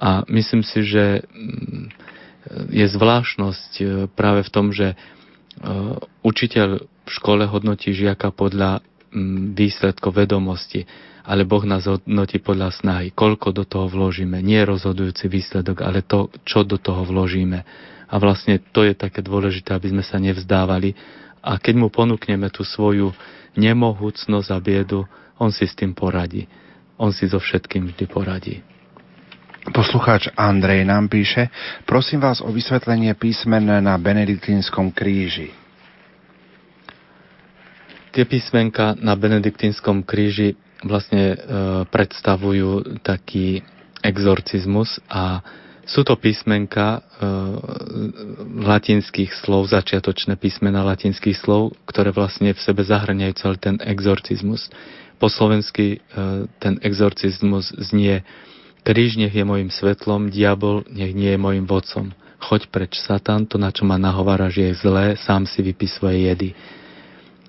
A 0.00 0.24
myslím 0.32 0.64
si, 0.64 0.80
že 0.80 1.28
je 2.68 2.86
zvláštnosť 2.88 3.72
e, 3.80 3.84
práve 4.12 4.44
v 4.44 4.50
tom, 4.52 4.70
že 4.70 4.92
e, 4.92 4.96
učiteľ 6.20 6.68
v 6.84 7.10
škole 7.10 7.44
hodnotí 7.48 7.92
žiaka 7.92 8.32
podľa 8.32 8.80
výsledkov 9.54 10.18
vedomosti, 10.18 10.90
ale 11.24 11.46
Boh 11.46 11.62
nás 11.62 11.86
hodnotí 11.86 12.42
podľa 12.42 12.74
snahy. 12.74 13.14
Koľko 13.14 13.54
do 13.54 13.64
toho 13.64 13.86
vložíme. 13.86 14.42
Nie 14.42 14.66
rozhodujúci 14.66 15.30
výsledok, 15.30 15.86
ale 15.86 16.02
to, 16.02 16.28
čo 16.42 16.66
do 16.66 16.76
toho 16.76 17.06
vložíme. 17.06 17.62
A 18.10 18.14
vlastne 18.20 18.60
to 18.60 18.84
je 18.84 18.92
také 18.92 19.24
dôležité, 19.24 19.72
aby 19.72 19.94
sme 19.94 20.04
sa 20.04 20.20
nevzdávali. 20.20 20.92
A 21.40 21.56
keď 21.56 21.74
mu 21.80 21.88
ponúkneme 21.88 22.50
tú 22.52 22.66
svoju 22.66 23.14
nemohúcnosť 23.56 24.48
a 24.50 24.58
biedu, 24.60 25.06
on 25.40 25.54
si 25.54 25.64
s 25.64 25.78
tým 25.78 25.94
poradí. 25.96 26.50
On 26.98 27.14
si 27.14 27.24
so 27.30 27.40
všetkým 27.40 27.94
vždy 27.94 28.04
poradí. 28.10 28.73
Poslucháč 29.64 30.28
Andrej 30.36 30.84
nám 30.84 31.08
píše, 31.08 31.48
prosím 31.88 32.20
vás 32.20 32.44
o 32.44 32.52
vysvetlenie 32.52 33.16
písmen 33.16 33.64
na 33.64 33.96
benediktínskom 33.96 34.92
kríži. 34.92 35.56
Tie 38.12 38.28
písmenka 38.28 38.92
na 39.00 39.16
benediktínskom 39.16 40.04
kríži 40.04 40.60
vlastne 40.84 41.32
e, 41.32 41.36
predstavujú 41.88 43.00
taký 43.00 43.64
exorcizmus 44.04 45.00
a 45.08 45.40
sú 45.88 46.04
to 46.04 46.12
písmenka 46.20 47.00
e, 47.00 47.24
latinských 48.68 49.32
slov, 49.32 49.72
začiatočné 49.72 50.36
písmena 50.36 50.84
latinských 50.84 51.40
slov, 51.40 51.72
ktoré 51.88 52.12
vlastne 52.12 52.52
v 52.52 52.60
sebe 52.60 52.84
zahrňajú 52.84 53.32
celý 53.40 53.56
ten 53.56 53.76
exorcizmus. 53.80 54.68
Po 55.16 55.32
slovensky 55.32 55.96
e, 55.96 55.98
ten 56.60 56.76
exorcizmus 56.84 57.72
znie 57.80 58.20
Kríž 58.84 59.16
nech 59.16 59.32
je 59.32 59.44
mojim 59.48 59.72
svetlom, 59.72 60.28
diabol 60.28 60.84
nech 60.92 61.16
nie 61.16 61.32
je 61.32 61.40
mojim 61.40 61.64
vodcom. 61.64 62.12
Choď 62.36 62.68
preč, 62.68 63.00
Satan, 63.00 63.48
to, 63.48 63.56
na 63.56 63.72
čo 63.72 63.88
ma 63.88 63.96
nahováraš, 63.96 64.60
je 64.60 64.70
zlé, 64.76 65.16
sám 65.16 65.48
si 65.48 65.64
vypí 65.64 65.88
svoje 65.88 66.28
jedy. 66.28 66.52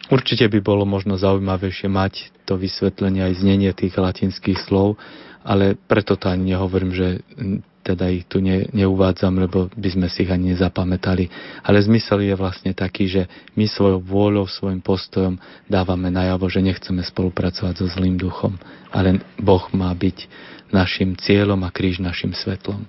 Určite 0.07 0.47
by 0.47 0.63
bolo 0.63 0.87
možno 0.87 1.19
zaujímavejšie 1.19 1.91
mať 1.91 2.31
to 2.47 2.55
vysvetlenie 2.55 3.19
aj 3.19 3.43
znenie 3.43 3.75
tých 3.75 3.99
latinských 3.99 4.63
slov, 4.63 4.95
ale 5.43 5.75
preto 5.75 6.15
to 6.15 6.31
ani 6.31 6.55
nehovorím, 6.55 6.95
že 6.95 7.19
teda 7.85 8.09
ich 8.09 8.25
tu 8.25 8.41
ne, 8.41 8.65
neuvádzam, 8.73 9.37
lebo 9.45 9.69
by 9.77 9.89
sme 9.93 10.07
si 10.09 10.25
ich 10.25 10.31
ani 10.33 10.57
nezapamätali. 10.57 11.29
Ale 11.61 11.77
zmysel 11.83 12.25
je 12.25 12.33
vlastne 12.33 12.73
taký, 12.73 13.05
že 13.05 13.21
my 13.53 13.69
svojou 13.69 14.01
vôľou, 14.01 14.49
svojim 14.49 14.81
postojom 14.81 15.37
dávame 15.69 16.09
najavo, 16.09 16.49
že 16.49 16.65
nechceme 16.65 17.05
spolupracovať 17.05 17.83
so 17.83 17.85
zlým 17.91 18.17
duchom, 18.17 18.57
ale 18.89 19.21
Boh 19.37 19.61
má 19.75 19.93
byť 19.93 20.17
našim 20.75 21.15
cieľom 21.15 21.63
a 21.63 21.71
kríž 21.71 22.03
našim 22.03 22.35
svetlom. 22.35 22.83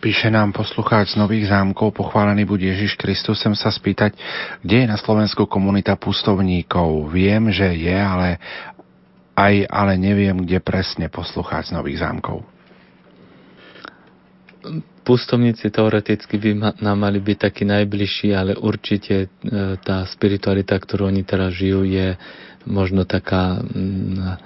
Píše 0.00 0.28
nám 0.28 0.52
poslucháč 0.52 1.16
z 1.16 1.20
Nových 1.20 1.48
zámkov, 1.48 1.96
pochválený 1.96 2.44
buď 2.44 2.76
Ježiš 2.76 3.00
Kristus. 3.00 3.40
Chcem 3.40 3.56
sa 3.56 3.72
spýtať, 3.72 4.12
kde 4.60 4.84
je 4.84 4.86
na 4.92 5.00
Slovensku 5.00 5.48
komunita 5.48 5.96
pustovníkov. 5.96 7.08
Viem, 7.08 7.48
že 7.48 7.72
je, 7.72 7.96
ale 7.96 8.36
aj 9.32 9.64
ale 9.66 9.96
neviem, 9.96 10.44
kde 10.44 10.60
presne 10.60 11.08
poslucháč 11.08 11.72
z 11.72 11.76
Nových 11.80 12.04
zámkov. 12.04 12.44
Pustovníci 15.08 15.68
teoreticky 15.68 16.36
by 16.40 16.50
ma, 16.52 16.70
nám 16.80 16.96
mali 17.00 17.20
byť 17.20 17.38
takí 17.40 17.64
najbližší, 17.64 18.32
ale 18.32 18.56
určite 18.56 19.24
e, 19.24 19.26
tá 19.80 20.04
spiritualita, 20.08 20.76
ktorú 20.76 21.08
oni 21.08 21.24
teraz 21.24 21.52
žijú, 21.56 21.84
je 21.84 22.16
možno 22.68 23.08
taká 23.08 23.60
mm, 23.60 24.16
e, 24.20 24.36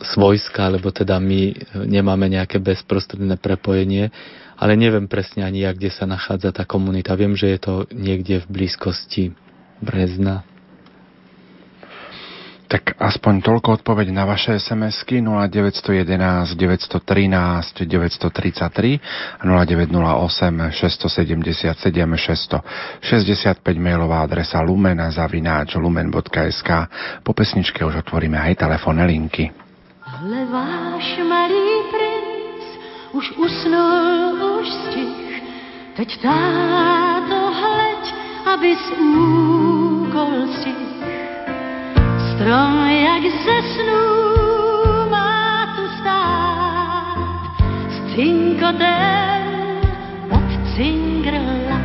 svojská, 0.00 0.70
lebo 0.70 0.90
teda 0.94 1.18
my 1.18 1.54
nemáme 1.86 2.30
nejaké 2.30 2.62
bezprostredné 2.62 3.38
prepojenie, 3.38 4.10
ale 4.58 4.74
neviem 4.74 5.06
presne 5.06 5.46
ani 5.46 5.62
ja, 5.62 5.70
kde 5.74 5.90
sa 5.90 6.06
nachádza 6.06 6.50
tá 6.50 6.66
komunita. 6.66 7.14
Viem, 7.14 7.38
že 7.38 7.54
je 7.54 7.58
to 7.62 7.74
niekde 7.94 8.42
v 8.42 8.46
blízkosti 8.50 9.34
Brezna. 9.78 10.42
Tak 12.68 13.00
aspoň 13.00 13.40
toľko 13.40 13.80
odpoveď 13.80 14.12
na 14.12 14.28
vaše 14.28 14.60
SMS-ky 14.60 15.24
0911 15.24 16.52
913 16.52 17.88
933 17.88 19.40
0908 19.40 20.76
677 20.76 21.64
665 23.00 23.64
mailová 23.80 24.20
adresa 24.20 24.60
lumena 24.60 25.08
zavináč 25.08 25.80
lumen.sk 25.80 26.70
Po 27.24 27.32
pesničke 27.32 27.80
už 27.88 28.04
otvoríme 28.04 28.36
aj 28.36 28.60
telefónne 28.60 29.08
linky. 29.08 29.67
Ale 30.18 30.44
váš 30.50 31.20
malý 31.28 31.70
princ 31.90 32.64
už 33.12 33.30
usnul, 33.36 34.58
už 34.60 34.68
stich. 34.68 35.42
Teď 35.96 36.22
táto 36.22 37.38
hleď, 37.54 38.14
aby 38.54 38.76
z 38.76 38.86
úkol 38.98 40.34
stich. 40.58 40.90
Strom, 42.34 42.74
jak 42.90 43.22
ze 43.22 43.58
snů, 43.74 44.06
má 45.10 45.66
tu 45.76 45.84
stát 46.02 47.18
s 47.90 48.14
cinkotem 48.14 49.18
cingrla. 50.78 51.80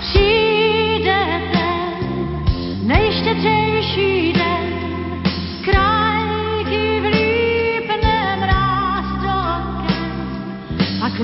Přijde 0.00 1.40
ten 1.52 2.86
nejštědřejší 2.86 4.32
den, 4.32 4.72
krajky 5.64 5.91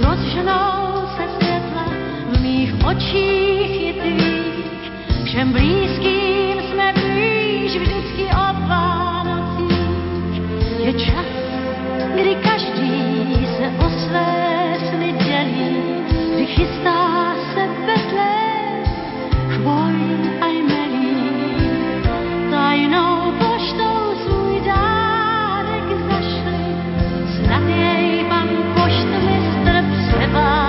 rozžnou 0.04 1.08
se 1.16 1.24
světla 1.36 1.86
v 2.32 2.40
mých 2.40 2.74
očích 2.86 3.96
i 4.04 4.48
všem 5.24 5.52
blízkým 5.52 6.62
jsme 6.62 6.92
blíž 6.92 7.76
vždycky. 7.76 8.08
Je 10.78 10.92
čas, 10.94 11.26
kdy 12.14 12.34
každý 12.34 13.46
se 13.56 13.66
o 13.86 13.90
své 13.90 14.74
sny 14.88 15.14
chystá 16.46 17.34
se 17.54 17.68
Betlém, 17.86 18.84
chvoj 19.48 19.94
a. 20.40 20.48
Tajnou 22.50 23.32
poštou 23.38 24.14
svůj 24.24 24.60
dárek 24.60 25.84
zašli, 26.10 26.60
snad 27.36 27.62
jej 27.68 28.24
pan 28.28 28.48
poštmistr 28.74 29.37
Never. 30.08 30.67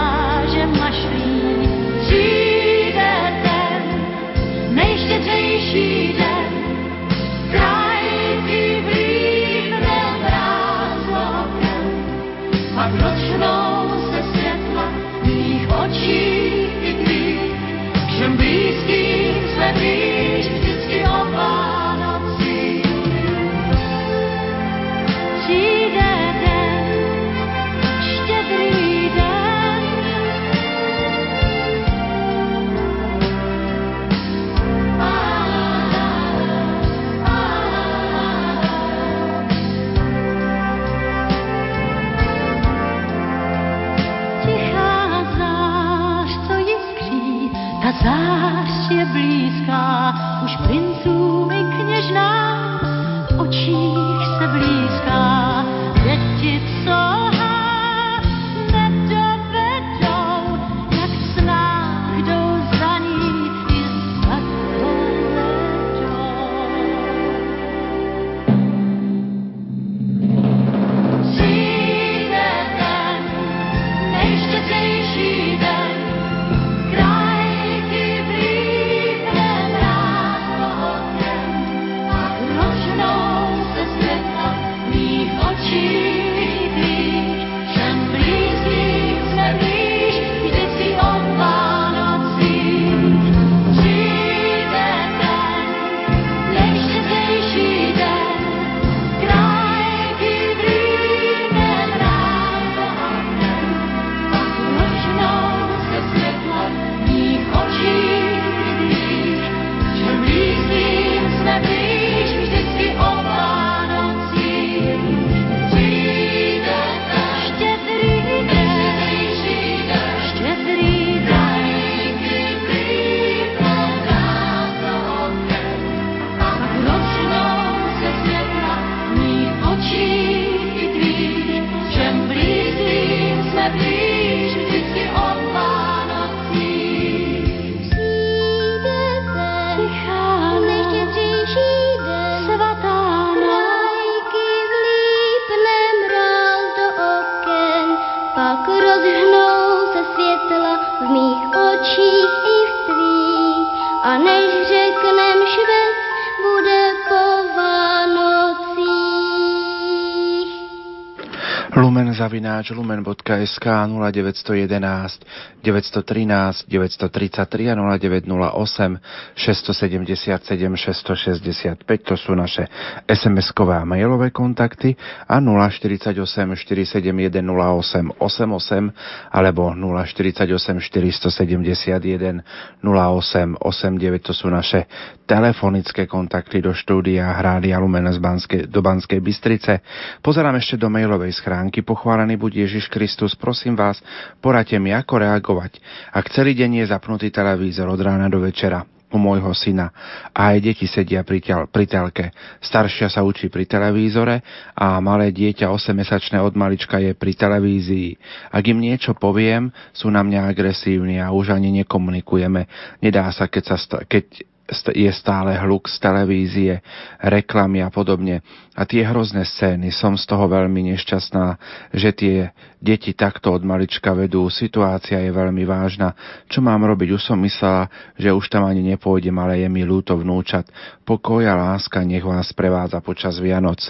Lumen 162.70 163.04
zavináč 163.30 163.60
lumen.sk 163.60 163.66
0911 163.66 165.26
913 165.62 166.68
933 166.68 167.70
a 167.70 167.76
0908 167.76 168.98
677 169.36 170.76
665 170.76 172.04
to 172.04 172.16
sú 172.16 172.32
naše 172.36 172.68
SMS-kové 173.06 173.76
a 173.76 173.86
mailové 173.86 174.32
kontakty 174.32 174.96
a 175.28 175.38
048 175.44 176.16
471 176.16 177.44
08 177.44 178.16
88 178.18 179.36
alebo 179.36 179.76
048 179.76 180.80
471 180.80 182.44
08 182.82 183.58
89 183.60 184.24
to 184.24 184.34
sú 184.34 184.48
naše 184.48 184.88
telefonické 185.28 186.08
kontakty 186.08 186.64
do 186.64 186.72
štúdia 186.72 187.36
Hrádia 187.36 187.78
Lumen 187.78 188.08
z 188.10 188.18
Banskej, 188.18 188.62
do 188.72 188.80
Banskej 188.82 189.20
Bystrice. 189.22 189.84
Pozerám 190.26 190.58
ešte 190.58 190.80
do 190.80 190.90
mailovej 190.90 191.36
schránky. 191.38 191.86
Pochválený 191.86 192.40
buď 192.40 192.66
Ježiš 192.66 192.90
Kristus. 192.90 193.19
Prosím 193.36 193.76
vás, 193.76 194.00
poradte 194.40 194.80
mi, 194.80 194.96
ako 194.96 195.20
reagovať. 195.20 195.82
Ak 196.16 196.32
celý 196.32 196.56
deň 196.56 196.84
je 196.84 196.92
zapnutý 196.94 197.28
televízor 197.34 197.92
od 197.92 198.00
rána 198.00 198.32
do 198.32 198.40
večera, 198.40 198.86
u 199.10 199.18
môjho 199.18 199.50
syna 199.58 199.90
a 200.30 200.54
aj 200.54 200.58
deti 200.62 200.86
sedia 200.86 201.26
pri, 201.26 201.42
tel, 201.42 201.66
pri 201.66 201.86
telke. 201.90 202.26
Staršia 202.62 203.10
sa 203.10 203.26
učí 203.26 203.50
pri 203.50 203.66
televízore 203.66 204.46
a 204.78 205.02
malé 205.02 205.34
dieťa 205.34 205.66
8-mesačné 205.66 206.38
od 206.38 206.54
malička 206.54 207.02
je 207.02 207.18
pri 207.18 207.34
televízii. 207.34 208.10
Ak 208.54 208.64
im 208.70 208.78
niečo 208.78 209.18
poviem, 209.18 209.74
sú 209.98 210.14
na 210.14 210.22
mňa 210.22 210.54
agresívni 210.54 211.18
a 211.18 211.34
už 211.34 211.58
ani 211.58 211.74
nekomunikujeme. 211.82 212.70
Nedá 213.02 213.26
sa, 213.34 213.50
keď, 213.50 213.64
sa 213.66 213.78
sta- 213.82 214.06
keď 214.06 214.46
je 214.94 215.12
stále 215.12 215.58
hluk 215.58 215.90
z 215.90 215.96
televízie, 215.98 216.74
reklamy 217.20 217.82
a 217.82 217.90
podobne. 217.90 218.46
A 218.78 218.86
tie 218.86 219.04
hrozné 219.04 219.44
scény, 219.44 219.90
som 219.92 220.16
z 220.16 220.24
toho 220.30 220.46
veľmi 220.46 220.94
nešťastná, 220.94 221.46
že 221.92 222.10
tie 222.14 222.36
deti 222.80 223.12
takto 223.12 223.52
od 223.52 223.66
malička 223.66 224.16
vedú. 224.16 224.48
Situácia 224.48 225.20
je 225.20 225.32
veľmi 225.34 225.68
vážna. 225.68 226.16
Čo 226.48 226.64
mám 226.64 226.86
robiť? 226.86 227.10
Už 227.16 227.22
som 227.34 227.40
myslela, 227.44 227.92
že 228.16 228.32
už 228.32 228.46
tam 228.48 228.66
ani 228.66 228.82
nepôjdem, 228.96 229.36
ale 229.36 229.62
je 229.62 229.68
mi 229.68 229.84
ľúto 229.84 230.16
vnúčat. 230.16 230.70
Pokoj 231.04 231.44
a 231.44 231.58
láska 231.58 232.06
nech 232.06 232.24
vás 232.24 232.54
prevádza 232.56 233.04
počas 233.04 233.38
Vianoc. 233.38 233.84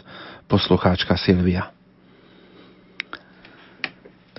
Poslucháčka 0.49 1.14
Silvia. 1.14 1.78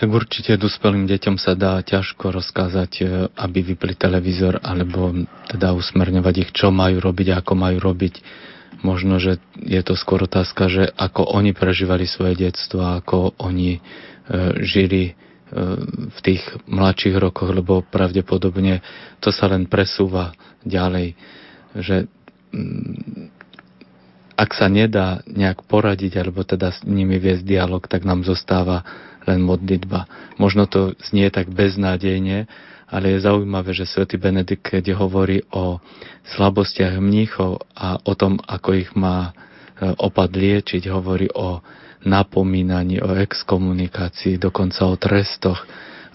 Tak 0.01 0.09
určite 0.09 0.57
dospelým 0.57 1.05
deťom 1.05 1.37
sa 1.37 1.53
dá 1.53 1.77
ťažko 1.85 2.33
rozkázať, 2.33 2.93
e, 2.99 3.03
aby 3.37 3.59
vypli 3.61 3.93
televízor, 3.93 4.57
alebo 4.65 5.13
teda 5.53 5.77
usmerňovať 5.77 6.35
ich, 6.41 6.51
čo 6.57 6.73
majú 6.73 7.05
robiť, 7.05 7.37
ako 7.37 7.53
majú 7.53 7.77
robiť. 7.85 8.25
Možno, 8.81 9.21
že 9.21 9.37
je 9.61 9.77
to 9.85 9.93
skôr 10.01 10.25
otázka, 10.25 10.73
že 10.73 10.89
ako 10.97 11.29
oni 11.37 11.53
prežívali 11.53 12.09
svoje 12.09 12.49
detstvo 12.49 12.81
ako 12.81 13.37
oni 13.45 13.77
e, 13.77 13.81
žili 14.65 15.13
v 15.51 16.19
tých 16.23 16.47
mladších 16.71 17.19
rokoch, 17.19 17.51
lebo 17.51 17.83
pravdepodobne 17.83 18.87
to 19.19 19.35
sa 19.35 19.51
len 19.51 19.67
presúva 19.67 20.31
ďalej, 20.63 21.19
že 21.75 22.07
mm, 22.55 23.35
ak 24.39 24.51
sa 24.55 24.71
nedá 24.71 25.27
nejak 25.27 25.67
poradiť 25.67 26.23
alebo 26.23 26.47
teda 26.47 26.71
s 26.71 26.87
nimi 26.87 27.19
viesť 27.19 27.43
dialog, 27.43 27.83
tak 27.85 28.07
nám 28.07 28.23
zostáva 28.23 28.87
len 29.31 29.41
modlitba. 29.47 30.11
Možno 30.37 30.67
to 30.67 30.99
znie 30.99 31.31
tak 31.31 31.49
beznádejne, 31.55 32.51
ale 32.91 33.07
je 33.15 33.23
zaujímavé, 33.23 33.71
že 33.71 33.87
svätý 33.87 34.19
Benedikt, 34.19 34.67
keď 34.67 34.99
hovorí 34.99 35.47
o 35.55 35.79
slabostiach 36.35 36.99
mníchov 36.99 37.63
a 37.79 38.03
o 38.03 38.13
tom, 38.19 38.43
ako 38.43 38.69
ich 38.75 38.91
má 38.99 39.31
e, 39.31 39.95
opad 39.95 40.35
liečiť, 40.35 40.91
hovorí 40.91 41.31
o 41.31 41.63
napomínaní, 42.03 42.99
o 42.99 43.15
exkomunikácii, 43.15 44.43
dokonca 44.43 44.91
o 44.91 44.99
trestoch, 44.99 45.63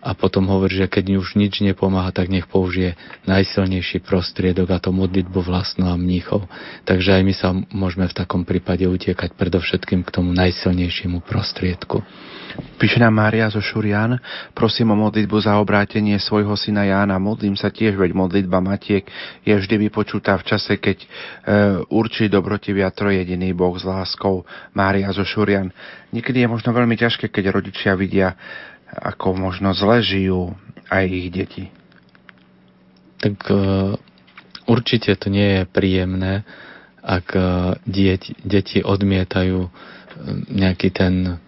a 0.05 0.13
potom 0.13 0.45
hovorí, 0.53 0.85
že 0.85 0.85
keď 0.85 1.17
už 1.17 1.33
nič 1.33 1.65
nepomáha, 1.65 2.13
tak 2.13 2.29
nech 2.29 2.45
použije 2.45 2.93
najsilnejší 3.25 4.05
prostriedok 4.05 4.69
a 4.69 4.77
to 4.77 4.93
modlitbu 4.93 5.41
vlastnú 5.41 5.89
a 5.89 5.97
mníchov. 5.97 6.45
Takže 6.85 7.17
aj 7.17 7.23
my 7.25 7.33
sa 7.33 7.49
môžeme 7.73 8.05
v 8.05 8.13
takom 8.13 8.45
prípade 8.45 8.85
utiekať 8.85 9.33
predovšetkým 9.33 10.05
k 10.05 10.13
tomu 10.13 10.29
najsilnejšiemu 10.37 11.25
prostriedku. 11.25 12.05
Píše 12.55 12.99
nám 12.99 13.15
Mária 13.15 13.47
zo 13.51 13.59
Šurian, 13.59 14.19
prosím 14.55 14.91
o 14.91 14.99
modlitbu 14.99 15.35
za 15.43 15.59
obrátenie 15.59 16.19
svojho 16.19 16.55
syna 16.55 16.87
Jána. 16.87 17.19
Modlím 17.19 17.55
sa 17.55 17.71
tiež, 17.71 17.95
veď 17.99 18.11
modlitba 18.15 18.63
Matiek 18.63 19.07
je 19.43 19.55
vždy 19.55 19.87
vypočutá 19.87 20.39
v 20.39 20.47
čase, 20.47 20.79
keď 20.79 20.97
e, 21.03 21.07
určí 21.91 22.31
dobrotivia 22.31 22.91
trojediný 22.91 23.51
Boh 23.51 23.75
s 23.75 23.83
láskou. 23.83 24.47
Mária 24.71 25.11
zo 25.11 25.27
Šurian. 25.27 25.71
Niekedy 26.15 26.43
je 26.43 26.51
možno 26.51 26.71
veľmi 26.71 26.95
ťažké, 26.95 27.27
keď 27.31 27.51
rodičia 27.51 27.95
vidia 27.95 28.35
ako 28.91 29.35
možno 29.35 29.75
zle 29.75 29.99
žijú 29.99 30.55
aj 30.87 31.03
ich 31.07 31.27
deti? 31.31 31.63
Tak 33.19 33.35
e, 33.51 33.55
určite 34.67 35.15
to 35.19 35.27
nie 35.27 35.59
je 35.59 35.61
príjemné, 35.67 36.47
ak 37.03 37.27
e, 37.35 37.41
deti, 37.87 38.31
deti 38.43 38.79
odmietajú 38.79 39.59
e, 39.63 39.69
nejaký 40.51 40.89
ten 40.91 41.43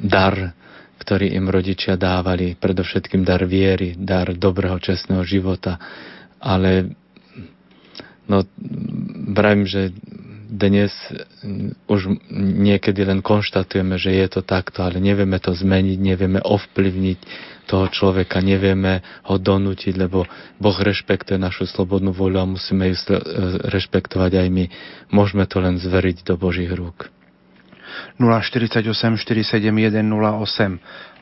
dar, 0.00 0.54
ktorý 1.00 1.32
im 1.32 1.48
rodičia 1.48 1.96
dávali, 1.96 2.56
predovšetkým 2.60 3.24
dar 3.24 3.44
viery, 3.48 3.96
dar 3.96 4.32
dobrého, 4.36 4.76
čestného 4.76 5.24
života. 5.24 5.80
Ale 6.40 6.92
no, 8.28 8.44
vravím, 9.32 9.64
že 9.64 9.90
dnes 10.50 10.90
mm, 11.40 11.86
už 11.86 12.00
niekedy 12.34 13.06
len 13.06 13.22
konštatujeme, 13.22 13.94
že 13.96 14.10
je 14.10 14.26
to 14.28 14.40
takto, 14.42 14.82
ale 14.82 14.98
nevieme 14.98 15.38
to 15.38 15.54
zmeniť, 15.54 15.98
nevieme 16.02 16.42
ovplyvniť 16.42 17.18
toho 17.70 17.86
človeka, 17.86 18.42
nevieme 18.42 18.98
ho 19.30 19.38
donútiť, 19.38 19.94
lebo 19.94 20.26
Boh 20.58 20.76
rešpektuje 20.82 21.38
našu 21.38 21.70
slobodnú 21.70 22.10
voľu 22.10 22.42
a 22.42 22.50
musíme 22.50 22.90
ju 22.90 22.96
e, 22.98 23.10
rešpektovať 23.70 24.42
aj 24.42 24.48
my. 24.50 24.64
Môžeme 25.14 25.46
to 25.46 25.62
len 25.62 25.78
zveriť 25.78 26.26
do 26.26 26.34
Božích 26.34 26.74
rúk. 26.74 27.19
048 28.18 29.16
471 29.16 30.04
08 30.06 30.80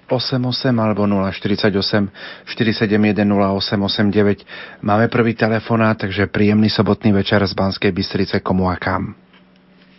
88 0.09 0.73
alebo 0.81 1.05
048 1.05 2.49
471 2.49 3.29
0889. 3.29 4.81
Máme 4.81 5.13
prvý 5.13 5.37
telefonát, 5.37 6.01
takže 6.01 6.33
príjemný 6.33 6.73
sobotný 6.73 7.13
večer 7.13 7.45
z 7.45 7.53
Banskej 7.53 7.93
Bystrice 7.93 8.41
komu 8.41 8.73
a 8.73 8.81
kam. 8.81 9.13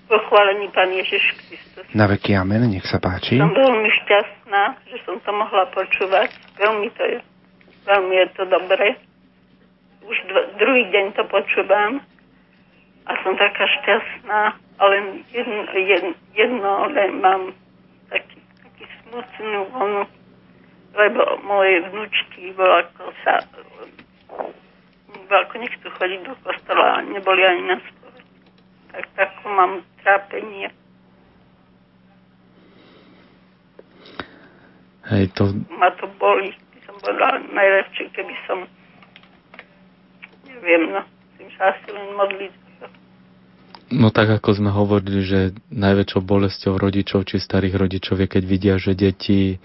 Pochválený 0.10 0.74
Pán 0.74 0.90
Ježiš 0.90 1.22
Kristus. 1.46 1.86
Na 1.94 2.10
veky 2.10 2.34
amen, 2.34 2.66
nech 2.66 2.86
sa 2.90 2.98
páči. 2.98 3.38
Som 3.38 3.54
veľmi 3.54 3.90
šťastná, 4.02 4.64
že 4.90 4.98
som 5.06 5.22
to 5.22 5.30
mohla 5.30 5.70
počúvať. 5.70 6.34
Veľmi 6.58 6.90
to 6.98 7.04
je, 7.06 7.18
veľmi 7.86 8.14
je 8.18 8.28
to 8.34 8.44
dobré. 8.50 8.98
Už 10.10 10.18
dv- 10.26 10.50
druhý 10.58 10.90
deň 10.90 11.14
to 11.14 11.24
počúvam 11.30 12.02
a 13.10 13.12
som 13.26 13.34
taká 13.34 13.66
šťastná, 13.66 14.54
ale 14.78 14.96
jedno, 15.34 15.66
jedno, 15.74 16.14
jedno 16.38 16.72
len 16.94 17.12
mám 17.20 17.44
taký, 18.14 18.38
taký 18.62 18.86
smutnú 19.02 19.66
onu, 19.74 20.04
lebo 20.94 21.22
moje 21.42 21.82
vnúčky 21.90 22.54
bolo 22.54 22.86
ako 22.86 23.10
sa 23.26 23.42
ako 25.30 25.56
nechcú 25.62 25.88
chodiť 25.94 26.20
do 26.26 26.34
kostola 26.42 27.02
a 27.02 27.06
neboli 27.06 27.46
ani 27.46 27.74
na 27.74 27.78
tak 28.90 29.06
takú 29.14 29.46
mám 29.54 29.86
trápenie. 30.02 30.74
Hej, 35.10 35.30
to... 35.38 35.54
Ma 35.70 35.94
to 35.98 36.10
boli. 36.18 36.50
By 36.74 36.80
som 36.90 36.96
bola 37.02 37.38
najlepšie, 37.54 38.10
keby 38.18 38.34
som 38.50 38.66
neviem, 40.50 40.90
no, 40.90 41.02
tým 41.38 41.50
sa 41.58 41.72
asi 41.74 41.88
len 41.94 42.18
modliť. 42.18 42.54
No 43.90 44.14
tak 44.14 44.30
ako 44.30 44.54
sme 44.54 44.70
hovorili, 44.70 45.26
že 45.26 45.40
najväčšou 45.74 46.22
bolesťou 46.22 46.78
rodičov 46.78 47.26
či 47.26 47.42
starých 47.42 47.74
rodičov 47.74 48.22
je, 48.22 48.28
keď 48.30 48.44
vidia, 48.46 48.76
že 48.78 48.94
deti 48.94 49.56
e, 49.56 49.58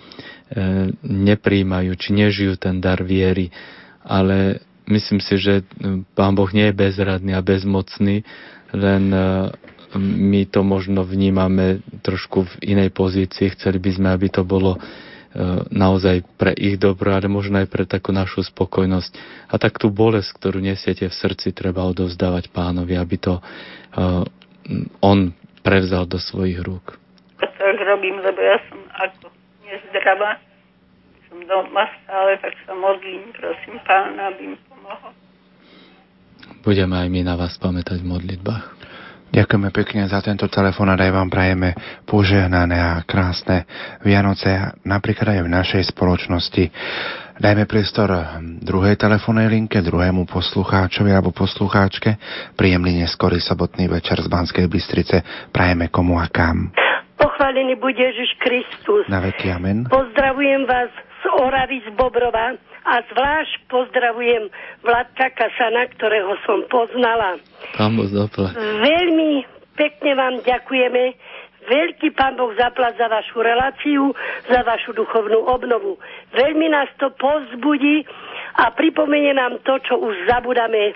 nepríjmajú 1.05 1.93
či 2.01 2.09
nežijú 2.17 2.57
ten 2.57 2.81
dar 2.81 3.05
viery. 3.05 3.53
Ale 4.01 4.65
myslím 4.89 5.21
si, 5.21 5.37
že 5.37 5.65
Pán 6.17 6.33
Boh 6.33 6.49
nie 6.57 6.73
je 6.73 6.77
bezradný 6.77 7.37
a 7.37 7.45
bezmocný 7.45 8.25
len 8.73 9.05
e, 9.13 9.53
my 10.01 10.49
to 10.49 10.65
možno 10.65 11.05
vnímame 11.05 11.85
trošku 12.01 12.49
v 12.49 12.55
inej 12.75 12.97
pozícii. 12.97 13.53
Chceli 13.53 13.77
by 13.77 13.91
sme, 13.93 14.09
aby 14.09 14.33
to 14.33 14.41
bolo 14.41 14.81
e, 14.81 15.14
naozaj 15.75 16.23
pre 16.39 16.55
ich 16.55 16.79
dobro, 16.79 17.11
ale 17.11 17.27
možno 17.27 17.59
aj 17.59 17.69
pre 17.69 17.85
takú 17.85 18.15
našu 18.15 18.47
spokojnosť. 18.47 19.13
A 19.51 19.59
tak 19.59 19.83
tú 19.83 19.91
bolesť, 19.91 20.39
ktorú 20.39 20.63
nesiete 20.63 21.11
v 21.11 21.15
srdci, 21.15 21.51
treba 21.51 21.83
odovzdávať 21.91 22.55
pánovi, 22.55 22.95
aby 22.95 23.17
to 23.19 23.35
uh, 23.43 24.23
on 25.03 25.35
prevzal 25.67 26.07
do 26.07 26.23
svojich 26.23 26.63
rúk. 26.63 26.97
To 27.43 27.47
tak 27.51 27.79
robím, 27.83 28.23
lebo 28.23 28.39
ja 28.39 28.63
som 28.71 28.79
ako 28.95 29.27
nezdravá. 29.67 30.39
Som 31.27 31.43
doma 31.51 31.91
stále, 32.05 32.39
tak 32.39 32.55
sa 32.63 32.73
modlím, 32.79 33.35
prosím 33.35 33.83
pána, 33.83 34.31
aby 34.31 34.55
mi 34.55 34.59
pomohol. 34.71 35.13
Budeme 36.63 36.95
aj 36.97 37.09
my 37.11 37.21
na 37.27 37.35
vás 37.35 37.59
pamätať 37.59 38.01
v 38.01 38.11
modlitbách. 38.15 38.84
Ďakujeme 39.35 39.75
pekne 39.75 40.07
za 40.07 40.23
tento 40.23 40.47
telefon 40.47 40.87
a 40.87 40.95
aj 40.95 41.11
vám 41.11 41.27
prajeme 41.27 41.75
požehnané 42.07 42.79
a 42.79 43.03
krásne 43.03 43.67
Vianoce, 44.07 44.79
napríklad 44.87 45.35
aj 45.35 45.43
v 45.43 45.51
našej 45.51 45.83
spoločnosti. 45.91 46.71
Dajme 47.43 47.67
priestor 47.67 48.15
druhej 48.63 48.95
telefónnej 48.95 49.51
linke, 49.51 49.83
druhému 49.83 50.31
poslucháčovi 50.31 51.11
alebo 51.11 51.35
poslucháčke. 51.35 52.15
Príjemný 52.55 53.03
neskorý 53.03 53.43
sobotný 53.43 53.91
večer 53.91 54.23
z 54.23 54.31
Banskej 54.31 54.71
Bystrice. 54.71 55.51
Prajeme 55.51 55.91
komu 55.91 56.23
a 56.23 56.31
kam. 56.31 56.71
Pochválený 57.19 57.75
bude 57.75 57.99
Ježiš 57.99 58.39
Kristus. 58.39 59.03
Na 59.11 59.19
veky 59.19 59.51
amen. 59.51 59.91
Pozdravujem 59.91 60.63
vás 60.63 60.95
z 60.95 61.25
Oravy 61.43 61.83
z 61.83 61.91
Bobrova 61.99 62.55
a 62.85 63.01
zvlášť 63.09 63.65
pozdravujem 63.73 64.53
Vladka 64.85 65.33
Kasana, 65.33 65.89
ktorého 65.97 66.37
som 66.45 66.69
poznala. 66.69 67.41
Pán 67.81 67.97
Boh 67.97 68.09
zaplať. 68.09 68.53
Veľmi 68.61 69.49
pekne 69.73 70.13
vám 70.15 70.35
ďakujeme. 70.45 71.17
Veľký 71.65 72.13
pán 72.13 72.37
Boh 72.37 72.53
zaplať 72.61 73.01
za 73.01 73.09
vašu 73.09 73.41
reláciu, 73.41 74.13
za 74.53 74.61
vašu 74.69 74.93
duchovnú 74.93 75.49
obnovu. 75.49 75.97
Veľmi 76.37 76.69
nás 76.69 76.93
to 77.01 77.09
pozbudí 77.17 78.05
a 78.61 78.69
pripomenie 78.77 79.33
nám 79.33 79.65
to, 79.65 79.81
čo 79.81 79.97
už 79.97 80.29
zabudáme. 80.29 80.93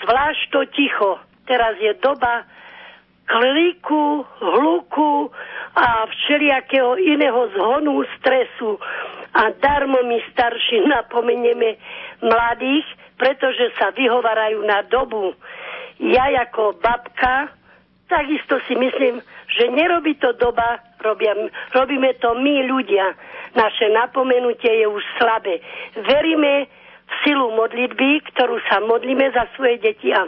Zvlášť 0.00 0.42
to 0.48 0.60
ticho. 0.72 1.20
Teraz 1.44 1.76
je 1.76 1.92
doba 2.00 2.48
kliku, 3.30 4.26
hluku 4.42 5.30
a 5.78 6.06
všelijakého 6.06 6.98
iného 6.98 7.48
zhonu, 7.54 8.02
stresu 8.18 8.74
a 9.34 9.54
darmo 9.62 10.02
my 10.02 10.18
starší 10.34 10.82
napomenieme 10.90 11.78
mladých, 12.18 12.86
pretože 13.14 13.70
sa 13.78 13.94
vyhovarajú 13.94 14.66
na 14.66 14.82
dobu. 14.90 15.30
Ja 16.02 16.26
ako 16.42 16.74
babka 16.82 17.54
takisto 18.10 18.58
si 18.66 18.74
myslím, 18.74 19.22
že 19.46 19.70
nerobí 19.70 20.18
to 20.18 20.34
doba, 20.34 20.82
robia, 20.98 21.38
robíme 21.70 22.18
to 22.18 22.34
my 22.34 22.66
ľudia. 22.66 23.14
Naše 23.54 23.86
napomenutie 23.94 24.82
je 24.82 24.86
už 24.90 25.02
slabé. 25.22 25.62
Veríme 25.94 26.66
silu 27.22 27.52
modlitby, 27.56 28.24
ktorú 28.32 28.58
sa 28.70 28.80
modlíme 28.80 29.30
za 29.34 29.46
svoje 29.54 29.78
deti 29.82 30.14
a 30.14 30.24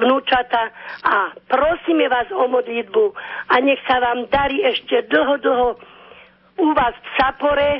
vnúčata 0.00 0.72
a 1.06 1.36
prosíme 1.46 2.08
vás 2.08 2.28
o 2.32 2.48
modlitbu 2.48 3.04
a 3.52 3.54
nech 3.62 3.80
sa 3.86 4.00
vám 4.02 4.26
darí 4.32 4.64
ešte 4.64 5.06
dlho, 5.12 5.36
dlho 5.38 5.68
u 6.58 6.66
vás 6.76 6.94
v 6.94 7.08
Sapore, 7.16 7.70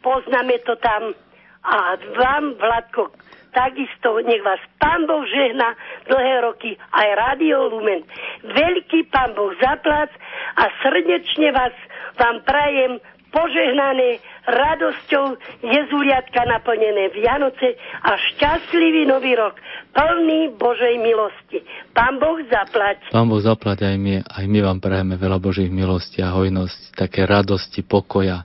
poznáme 0.00 0.58
to 0.64 0.76
tam. 0.80 1.14
A 1.62 1.94
vám, 2.18 2.58
Vladko, 2.58 3.14
takisto 3.54 4.18
nech 4.26 4.42
vás 4.42 4.58
Pán 4.82 5.06
Boh 5.06 5.22
žehna 5.22 5.78
dlhé 6.10 6.42
roky, 6.42 6.74
aj 6.74 7.08
Radio 7.14 7.70
Lumen. 7.70 8.02
Veľký 8.42 9.06
Pán 9.14 9.36
Boh 9.38 9.54
zaplac 9.62 10.10
a 10.58 10.64
srdečne 10.82 11.54
vás 11.54 11.74
vám 12.18 12.42
prajem 12.42 12.98
požehnané 13.30 14.18
radosťou 14.42 15.38
jezuliatka 15.62 16.42
naplnené 16.42 17.14
Vianoce 17.14 17.78
a 18.02 18.18
šťastlivý 18.18 19.06
nový 19.06 19.38
rok, 19.38 19.54
plný 19.94 20.58
Božej 20.58 20.98
milosti. 20.98 21.62
Pán 21.94 22.18
Boh 22.18 22.42
zaplať. 22.50 23.14
Pán 23.14 23.30
Boh 23.30 23.38
zaplať 23.38 23.86
aj 23.86 23.96
my, 23.98 24.14
aj 24.22 24.44
my 24.50 24.58
vám 24.62 24.78
prajeme 24.82 25.14
veľa 25.14 25.38
Božích 25.38 25.70
milostí 25.70 26.18
a 26.20 26.34
hojnosť, 26.34 26.98
také 26.98 27.22
radosti, 27.22 27.86
pokoja 27.86 28.42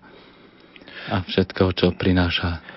a 1.07 1.23
všetko, 1.23 1.71
čo 1.73 1.87
prináša 1.95 2.76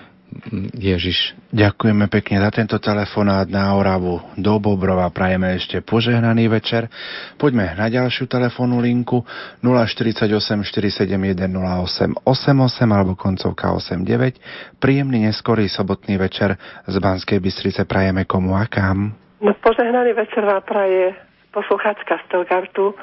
Ježiš. 0.75 1.35
Ďakujeme 1.51 2.07
pekne 2.07 2.39
za 2.39 2.51
tento 2.51 2.77
telefonát 2.79 3.47
na 3.51 3.75
Oravu 3.75 4.23
do 4.39 4.55
Bobrova. 4.57 5.11
Prajeme 5.11 5.55
ešte 5.59 5.83
požehnaný 5.83 6.47
večer. 6.47 6.87
Poďme 7.35 7.75
na 7.75 7.91
ďalšiu 7.91 8.31
telefónnu 8.31 8.79
linku 8.79 9.23
048 9.59 10.63
471 10.63 11.51
08 11.51 12.23
88 12.23 12.95
alebo 12.95 13.13
koncovka 13.19 13.75
89. 13.75 14.79
Príjemný 14.79 15.27
neskorý 15.27 15.67
sobotný 15.67 16.15
večer 16.15 16.55
z 16.87 16.95
Banskej 16.95 17.43
Bystrice 17.43 17.83
prajeme 17.83 18.23
komu 18.23 18.55
a 18.55 18.65
kam. 18.71 19.11
No, 19.43 19.51
požehnaný 19.59 20.15
večer 20.15 20.47
vám 20.47 20.63
praje 20.63 21.17
poslucháčka 21.51 22.23
Stelgartu. 22.27 22.95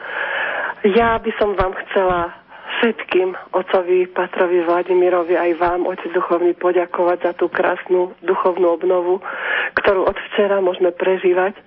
Ja 0.96 1.20
by 1.20 1.30
som 1.36 1.52
vám 1.59 1.76
chcela 1.84 2.48
všetkým 2.78 3.34
ocovi 3.59 4.06
Patrovi 4.06 4.62
Vladimirovi 4.62 5.34
aj 5.34 5.50
vám, 5.59 5.90
otec 5.90 6.14
duchovný, 6.14 6.55
poďakovať 6.55 7.18
za 7.26 7.32
tú 7.34 7.50
krásnu 7.50 8.14
duchovnú 8.22 8.70
obnovu, 8.70 9.18
ktorú 9.74 10.06
od 10.06 10.16
včera 10.30 10.62
môžeme 10.62 10.94
prežívať. 10.94 11.59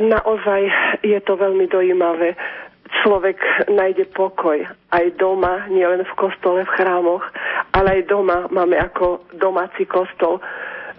Naozaj 0.00 0.60
je 1.04 1.18
to 1.22 1.36
veľmi 1.36 1.68
dojímavé. 1.68 2.34
Človek 3.04 3.68
nájde 3.68 4.08
pokoj 4.16 4.64
aj 4.90 5.04
doma, 5.20 5.68
nielen 5.68 6.08
v 6.08 6.16
kostole, 6.16 6.64
v 6.64 6.74
chrámoch, 6.74 7.22
ale 7.76 8.00
aj 8.00 8.08
doma 8.08 8.48
máme 8.48 8.80
ako 8.80 9.28
domáci 9.36 9.84
kostol. 9.84 10.40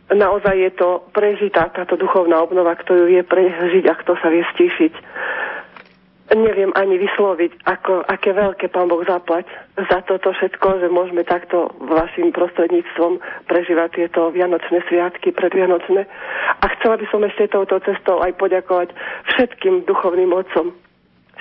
Naozaj 0.06 0.56
je 0.70 0.72
to 0.78 0.90
prežitá 1.18 1.74
táto 1.74 1.98
duchovná 1.98 2.38
obnova, 2.46 2.78
ktorú 2.78 3.10
vie 3.10 3.26
prežiť 3.26 3.90
a 3.90 3.98
kto 3.98 4.14
sa 4.22 4.30
vie 4.30 4.46
stíšiť 4.54 4.94
neviem 6.34 6.74
ani 6.74 6.98
vysloviť, 6.98 7.70
ako, 7.70 8.02
aké 8.10 8.34
veľké 8.34 8.74
pán 8.74 8.90
Boh 8.90 9.06
zaplať 9.06 9.46
za 9.78 10.02
toto 10.10 10.34
všetko, 10.34 10.82
že 10.82 10.88
môžeme 10.90 11.22
takto 11.22 11.70
vašim 11.78 12.34
prostredníctvom 12.34 13.22
prežívať 13.46 13.90
tieto 14.02 14.34
Vianočné 14.34 14.82
sviatky, 14.90 15.30
predvianočné. 15.30 16.02
A 16.62 16.66
chcela 16.78 16.98
by 16.98 17.06
som 17.14 17.22
ešte 17.22 17.54
touto 17.54 17.78
cestou 17.86 18.26
aj 18.26 18.34
poďakovať 18.42 18.90
všetkým 19.38 19.86
duchovným 19.86 20.34
otcom, 20.34 20.74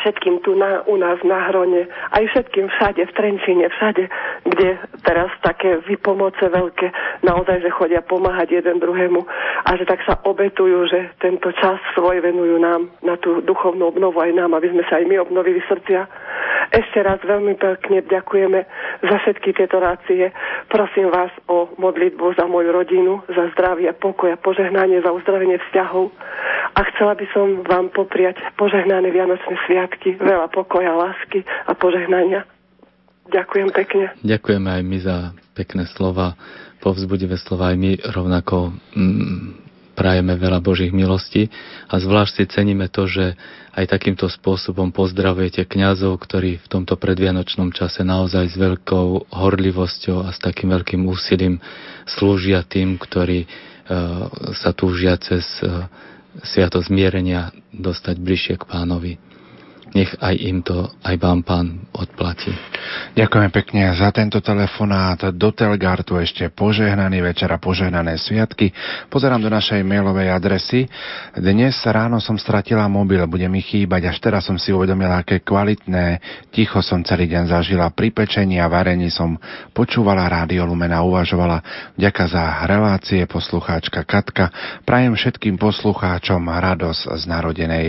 všetkým 0.00 0.42
tu 0.42 0.58
na, 0.58 0.82
u 0.86 0.96
nás 0.96 1.18
na 1.22 1.48
Hrone, 1.50 1.86
aj 2.12 2.24
všetkým 2.34 2.68
všade, 2.68 3.06
v 3.06 3.12
Trenčine, 3.16 3.66
všade, 3.70 4.04
kde 4.50 4.68
teraz 5.06 5.30
také 5.40 5.78
vypomoce 5.86 6.42
veľké, 6.50 6.92
naozaj, 7.22 7.62
že 7.62 7.70
chodia 7.74 8.02
pomáhať 8.02 8.60
jeden 8.62 8.82
druhému 8.82 9.20
a 9.64 9.70
že 9.78 9.86
tak 9.86 10.02
sa 10.02 10.18
obetujú, 10.26 10.90
že 10.90 11.14
tento 11.22 11.52
čas 11.56 11.78
svoj 11.94 12.20
venujú 12.20 12.58
nám 12.58 12.90
na 13.06 13.14
tú 13.16 13.40
duchovnú 13.40 13.94
obnovu 13.94 14.18
aj 14.20 14.32
nám, 14.34 14.56
aby 14.58 14.74
sme 14.74 14.84
sa 14.90 14.98
aj 14.98 15.04
my 15.06 15.16
obnovili 15.22 15.62
srdcia. 15.70 16.04
Ešte 16.74 16.98
raz 17.04 17.20
veľmi 17.22 17.54
pekne 17.60 18.02
ďakujeme 18.02 18.60
za 19.04 19.16
všetky 19.20 19.54
tieto 19.54 19.78
rácie. 19.78 20.32
Prosím 20.72 21.12
vás 21.12 21.30
o 21.46 21.70
modlitbu 21.76 22.34
za 22.34 22.48
moju 22.48 22.72
rodinu, 22.72 23.20
za 23.30 23.52
zdravie, 23.54 23.92
pokoj 23.94 24.32
a 24.32 24.40
požehnanie, 24.40 25.04
za 25.04 25.12
uzdravenie 25.12 25.60
vzťahov. 25.68 26.10
A 26.74 26.80
chcela 26.90 27.14
by 27.14 27.26
som 27.30 27.62
vám 27.62 27.92
popriať 27.94 28.40
požehnané 28.58 29.12
Vianočné 29.12 29.54
sviatky 29.68 29.83
sviatky, 29.84 30.16
veľa 30.16 30.48
pokoja, 30.48 30.96
lásky 30.96 31.44
a 31.44 31.76
požehnania. 31.76 32.48
Ďakujem 33.28 33.68
pekne. 33.72 34.04
Ďakujeme 34.24 34.68
aj 34.68 34.82
my 34.84 34.98
za 35.00 35.16
pekné 35.52 35.84
slova, 35.92 36.36
povzbudivé 36.80 37.36
slova. 37.36 37.72
Aj 37.72 37.76
my 37.76 38.00
rovnako 38.00 38.72
mm, 38.96 39.60
prajeme 39.92 40.40
veľa 40.40 40.64
Božích 40.64 40.92
milostí 40.92 41.52
a 41.88 42.00
zvlášť 42.00 42.32
si 42.32 42.44
ceníme 42.48 42.88
to, 42.88 43.04
že 43.04 43.36
aj 43.76 43.92
takýmto 43.92 44.28
spôsobom 44.28 44.88
pozdravujete 44.88 45.68
kňazov, 45.68 46.16
ktorí 46.20 46.64
v 46.64 46.66
tomto 46.68 46.96
predvianočnom 46.96 47.76
čase 47.76 48.04
naozaj 48.04 48.52
s 48.52 48.56
veľkou 48.56 49.32
horlivosťou 49.36 50.24
a 50.24 50.32
s 50.32 50.40
takým 50.40 50.72
veľkým 50.72 51.04
úsilím 51.04 51.60
slúžia 52.08 52.64
tým, 52.64 52.96
ktorí 52.96 53.44
uh, 53.44 54.28
sa 54.56 54.72
túžia 54.72 55.16
cez 55.20 55.44
uh, 55.64 55.88
sviato 56.44 56.80
zmierenia 56.80 57.52
dostať 57.72 58.16
bližšie 58.20 58.54
k 58.60 58.64
pánovi 58.68 59.33
nech 59.94 60.10
aj 60.18 60.34
im 60.42 60.58
to, 60.66 60.90
aj 61.06 61.14
vám 61.22 61.46
pán 61.46 61.86
odplatí. 61.94 62.50
Ďakujem 63.14 63.50
pekne 63.54 63.94
za 63.94 64.10
tento 64.10 64.42
telefonát. 64.42 65.30
Do 65.30 65.54
Telgartu 65.54 66.18
ešte 66.18 66.50
požehnaný 66.50 67.22
večer 67.22 67.46
a 67.54 67.62
požehnané 67.62 68.18
sviatky. 68.18 68.74
Pozerám 69.06 69.38
do 69.38 69.46
našej 69.46 69.86
mailovej 69.86 70.34
adresy. 70.34 70.90
Dnes 71.38 71.78
ráno 71.86 72.18
som 72.18 72.34
stratila 72.34 72.90
mobil, 72.90 73.22
bude 73.30 73.46
mi 73.46 73.62
chýbať. 73.62 74.10
Až 74.10 74.18
teraz 74.18 74.42
som 74.50 74.58
si 74.58 74.74
uvedomila, 74.74 75.22
aké 75.22 75.46
kvalitné 75.46 76.18
ticho 76.50 76.82
som 76.82 77.06
celý 77.06 77.30
deň 77.30 77.54
zažila. 77.54 77.86
Pri 77.94 78.10
pečení 78.10 78.58
a 78.58 78.66
varení 78.66 79.14
som 79.14 79.38
počúvala 79.70 80.26
Rádio 80.26 80.66
Lumen 80.66 80.90
a 80.90 81.06
uvažovala. 81.06 81.94
Ďaká 81.94 82.24
za 82.26 82.66
relácie 82.66 83.22
poslucháčka 83.30 84.02
Katka. 84.02 84.50
Prajem 84.82 85.14
všetkým 85.14 85.54
poslucháčom 85.54 86.42
radosť 86.50 87.14
z 87.14 87.24
narodenej 87.30 87.86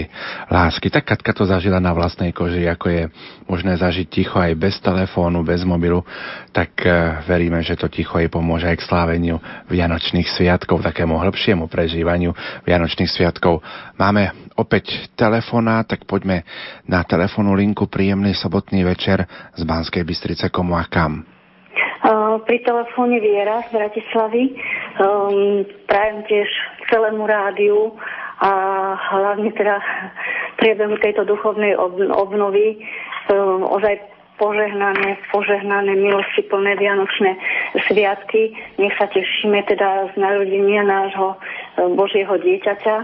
lásky. 0.53 0.93
Tak 0.93 1.09
Katka 1.09 1.33
to 1.33 1.49
zažila 1.49 1.81
na 1.81 1.94
vlastnej 1.95 2.35
koži, 2.35 2.67
ako 2.67 2.87
je 2.91 3.03
možné 3.47 3.79
zažiť 3.79 4.07
ticho 4.11 4.35
aj 4.35 4.53
bez 4.59 4.75
telefónu, 4.83 5.47
bez 5.47 5.63
mobilu, 5.63 6.03
tak 6.51 6.75
e, 6.83 6.91
veríme, 7.23 7.63
že 7.63 7.79
to 7.79 7.87
ticho 7.87 8.19
jej 8.19 8.27
pomôže 8.27 8.67
aj 8.67 8.83
k 8.83 8.87
sláveniu 8.91 9.39
Vianočných 9.71 10.27
sviatkov, 10.27 10.83
takému 10.83 11.15
hĺbšiemu 11.15 11.71
prežívaniu 11.71 12.35
Vianočných 12.67 13.09
sviatkov. 13.09 13.63
Máme 13.95 14.51
opäť 14.59 15.09
telefóna, 15.15 15.87
tak 15.87 16.03
poďme 16.03 16.43
na 16.83 17.07
telefónu 17.07 17.55
linku 17.55 17.87
príjemný 17.87 18.35
sobotný 18.35 18.83
večer 18.83 19.23
z 19.55 19.63
Banskej 19.63 20.03
Bystrice 20.03 20.51
komu 20.51 20.75
a 20.75 20.83
kam. 20.85 21.23
Pri 22.45 22.61
telefóne 22.61 23.17
Viera 23.17 23.65
z 23.65 23.73
Bratislavy 23.73 24.53
um, 25.01 25.65
prajem 25.89 26.21
tiež 26.29 26.49
celému 26.93 27.25
rádiu 27.25 27.97
a 28.41 28.51
hlavne 28.99 29.51
teda 29.55 29.79
priebehu 30.59 30.99
tejto 30.99 31.23
duchovnej 31.23 31.75
obnovy 32.11 32.83
um, 33.31 33.63
ozaj 33.63 33.95
požehnané, 34.35 35.15
požehnané 35.31 35.95
milosti 35.95 36.43
plné 36.51 36.75
Vianočné 36.75 37.39
sviatky. 37.87 38.51
Nech 38.75 38.91
sa 38.99 39.07
tešíme 39.07 39.63
teda 39.63 40.11
z 40.11 40.13
narodenia 40.19 40.83
nášho 40.83 41.39
um, 41.79 41.95
Božieho 41.95 42.35
dieťaťa. 42.35 42.95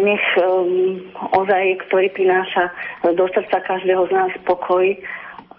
Nech 0.00 0.24
um, 0.40 0.96
ozaj, 1.36 1.84
ktorý 1.88 2.08
prináša 2.16 2.72
do 3.04 3.28
srdca 3.36 3.60
každého 3.68 4.08
z 4.08 4.12
nás 4.16 4.32
pokoj 4.48 4.96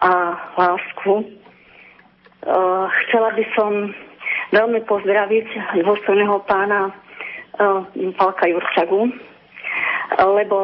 a 0.01 0.33
lásku. 0.57 1.29
Uh, 2.45 2.89
chcela 3.05 3.33
by 3.37 3.45
som 3.53 3.71
veľmi 4.53 4.81
pozdraviť 4.85 5.77
dôstojného 5.81 6.41
pána 6.49 6.93
Palka 8.15 8.45
Jurčagu, 8.47 9.11
lebo 10.19 10.57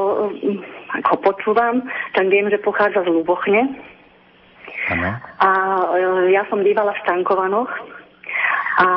ak 0.92 1.06
ho 1.08 1.18
počúvam, 1.24 1.88
tak 2.14 2.28
viem, 2.28 2.52
že 2.52 2.60
pochádza 2.60 3.08
z 3.08 3.10
Lubochne. 3.10 3.64
Ano. 4.92 5.10
A 5.40 5.50
e, 5.95 6.36
ja 6.36 6.44
som 6.52 6.60
bývala 6.60 6.92
v 6.95 7.02
Stankovanoch 7.08 7.72
a 8.82 8.88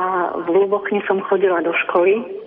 v 0.42 0.48
Lubochne 0.50 1.02
som 1.06 1.22
chodila 1.22 1.62
do 1.62 1.70
školy 1.86 2.43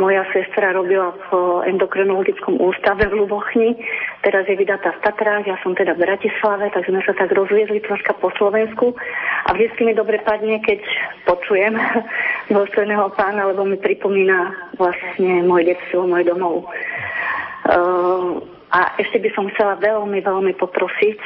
moja 0.00 0.24
sestra 0.32 0.72
robila 0.72 1.12
v 1.28 1.28
endokrinologickom 1.68 2.56
ústave 2.58 3.06
v 3.06 3.24
Lubochni, 3.24 3.76
teraz 4.24 4.48
je 4.48 4.56
vydatá 4.56 4.96
v 4.96 5.02
Tatrách, 5.04 5.44
ja 5.46 5.56
som 5.60 5.76
teda 5.76 5.94
v 5.94 6.04
Bratislave, 6.08 6.72
takže 6.72 6.90
sme 6.90 7.02
sa 7.04 7.12
tak 7.12 7.30
rozviezli 7.30 7.84
troška 7.84 8.16
po 8.18 8.32
Slovensku 8.40 8.96
a 9.46 9.52
vždy 9.52 9.80
mi 9.84 9.92
dobre 9.92 10.18
padne, 10.24 10.58
keď 10.64 10.80
počujem 11.28 11.76
dôstojného 12.54 13.12
pána, 13.14 13.52
lebo 13.52 13.68
mi 13.68 13.76
pripomína 13.76 14.72
vlastne 14.80 15.44
môj 15.44 15.68
detstvo, 15.68 16.08
môj 16.08 16.24
domov. 16.24 16.64
Uh, 17.68 18.40
a 18.70 18.96
ešte 19.02 19.18
by 19.20 19.30
som 19.36 19.50
chcela 19.52 19.76
veľmi, 19.82 20.22
veľmi 20.22 20.52
poprosiť 20.56 21.18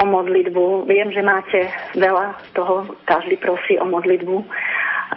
o 0.00 0.04
modlitbu. 0.04 0.88
Viem, 0.88 1.12
že 1.12 1.24
máte 1.24 1.68
veľa 1.96 2.36
toho, 2.52 2.84
každý 3.08 3.40
prosí 3.40 3.80
o 3.80 3.84
modlitbu 3.88 4.44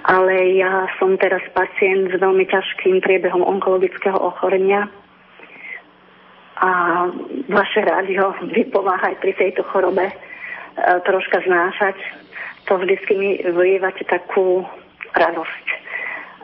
ale 0.01 0.57
ja 0.57 0.89
som 0.97 1.13
teraz 1.21 1.45
pacient 1.53 2.09
s 2.09 2.17
veľmi 2.17 2.49
ťažkým 2.49 2.97
priebehom 3.05 3.45
onkologického 3.45 4.17
ochorenia 4.17 4.89
a 6.57 6.71
vaše 7.49 7.81
rádio 7.85 8.33
vypomáha 8.49 9.13
aj 9.13 9.17
pri 9.21 9.33
tejto 9.37 9.61
chorobe 9.69 10.09
e, 10.09 10.15
troška 11.05 11.45
znášať. 11.45 11.97
To 12.71 12.79
vždycky 12.79 13.13
mi 13.19 13.31
vyjevate 13.43 14.07
takú 14.07 14.63
radosť. 15.13 15.65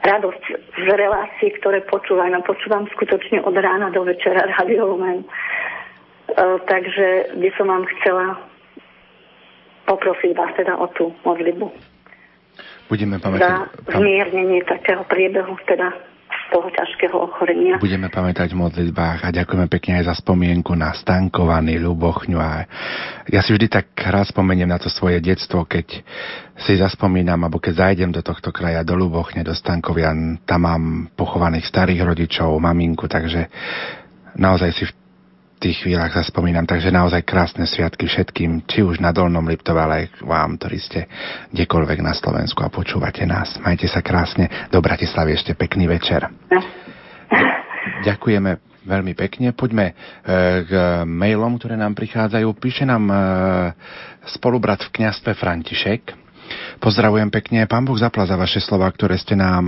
Radosť 0.03 0.44
z 0.76 0.88
relácií, 0.92 1.50
ktoré 1.61 1.86
počúvam. 1.88 2.36
A 2.36 2.44
počúvam 2.44 2.90
skutočne 2.92 3.40
od 3.48 3.56
rána 3.56 3.90
do 3.95 4.03
večera 4.03 4.44
Lumen. 4.68 5.24
E, 5.24 5.28
takže 6.68 7.40
by 7.40 7.50
som 7.56 7.72
vám 7.72 7.86
chcela 7.98 8.38
poprosiť 9.88 10.32
vás 10.38 10.52
teda 10.53 10.78
o 10.78 10.86
tú 10.94 11.16
modlitbu. 11.26 11.89
Budeme 12.90 13.22
pamätať... 13.22 13.45
Za 13.45 13.69
zmiernenie 13.93 14.66
takého 14.66 15.06
priebehu, 15.06 15.53
teda 15.69 15.93
toho 16.50 16.68
ťažkého 16.74 17.14
ochorenia. 17.14 17.77
Budeme 17.77 18.09
pamätať 18.09 18.58
v 18.58 18.61
modlitbách 18.66 19.22
a 19.22 19.30
ďakujeme 19.30 19.69
pekne 19.69 20.01
aj 20.01 20.09
za 20.09 20.16
spomienku 20.18 20.74
na 20.74 20.92
stankovaný 20.98 21.77
Ľubochňu. 21.77 22.42
A 22.42 22.66
ja 23.30 23.45
si 23.45 23.53
vždy 23.53 23.69
tak 23.69 23.93
rád 23.93 24.34
spomeniem 24.34 24.66
na 24.66 24.82
to 24.82 24.90
svoje 24.90 25.22
detstvo, 25.22 25.69
keď 25.69 26.01
si 26.58 26.74
zaspomínam, 26.76 27.45
alebo 27.45 27.61
keď 27.61 27.93
zajdem 27.93 28.09
do 28.09 28.26
tohto 28.26 28.50
kraja, 28.50 28.82
do 28.82 28.98
Ľubochne, 28.98 29.45
do 29.45 29.53
Stankovian, 29.53 30.42
tam 30.43 30.66
mám 30.66 30.84
pochovaných 31.14 31.69
starých 31.69 32.01
rodičov, 32.01 32.58
maminku, 32.58 33.06
takže 33.06 33.45
naozaj 34.35 34.69
si 34.74 34.84
v 34.90 34.93
tých 35.60 35.84
chvíľach 35.84 36.16
sa 36.16 36.24
spomínam. 36.24 36.64
Takže 36.64 36.88
naozaj 36.90 37.28
krásne 37.28 37.68
sviatky 37.68 38.08
všetkým, 38.08 38.64
či 38.64 38.80
už 38.80 39.04
na 39.04 39.12
Dolnom 39.12 39.44
Liptove, 39.44 39.78
ale 39.78 39.96
aj 40.08 40.24
vám, 40.24 40.56
ktorí 40.56 40.78
ste 40.80 41.00
kdekoľvek 41.52 42.00
na 42.00 42.16
Slovensku 42.16 42.64
a 42.64 42.72
počúvate 42.72 43.28
nás. 43.28 43.60
Majte 43.60 43.92
sa 43.92 44.00
krásne. 44.00 44.48
Do 44.72 44.80
Bratislavy 44.80 45.36
ešte 45.36 45.54
pekný 45.60 45.92
večer. 45.92 46.24
Ďakujeme 48.08 48.70
veľmi 48.88 49.14
pekne. 49.14 49.52
Poďme 49.52 49.92
e, 49.92 49.94
k 50.64 50.72
mailom, 51.04 51.60
ktoré 51.60 51.76
nám 51.76 51.94
prichádzajú. 51.94 52.48
Píše 52.56 52.88
nám 52.88 53.04
e, 53.12 53.16
spolubrat 54.32 54.80
v 54.88 54.94
kniazstve 54.96 55.36
František. 55.36 56.30
Pozdravujem 56.80 57.27
pekne. 57.27 57.67
Pán 57.67 57.83
Boh 57.83 57.99
zapla 57.99 58.24
za 58.24 58.40
vaše 58.40 58.64
slova, 58.64 58.88
ktoré 58.88 59.19
ste 59.19 59.35
nám 59.35 59.67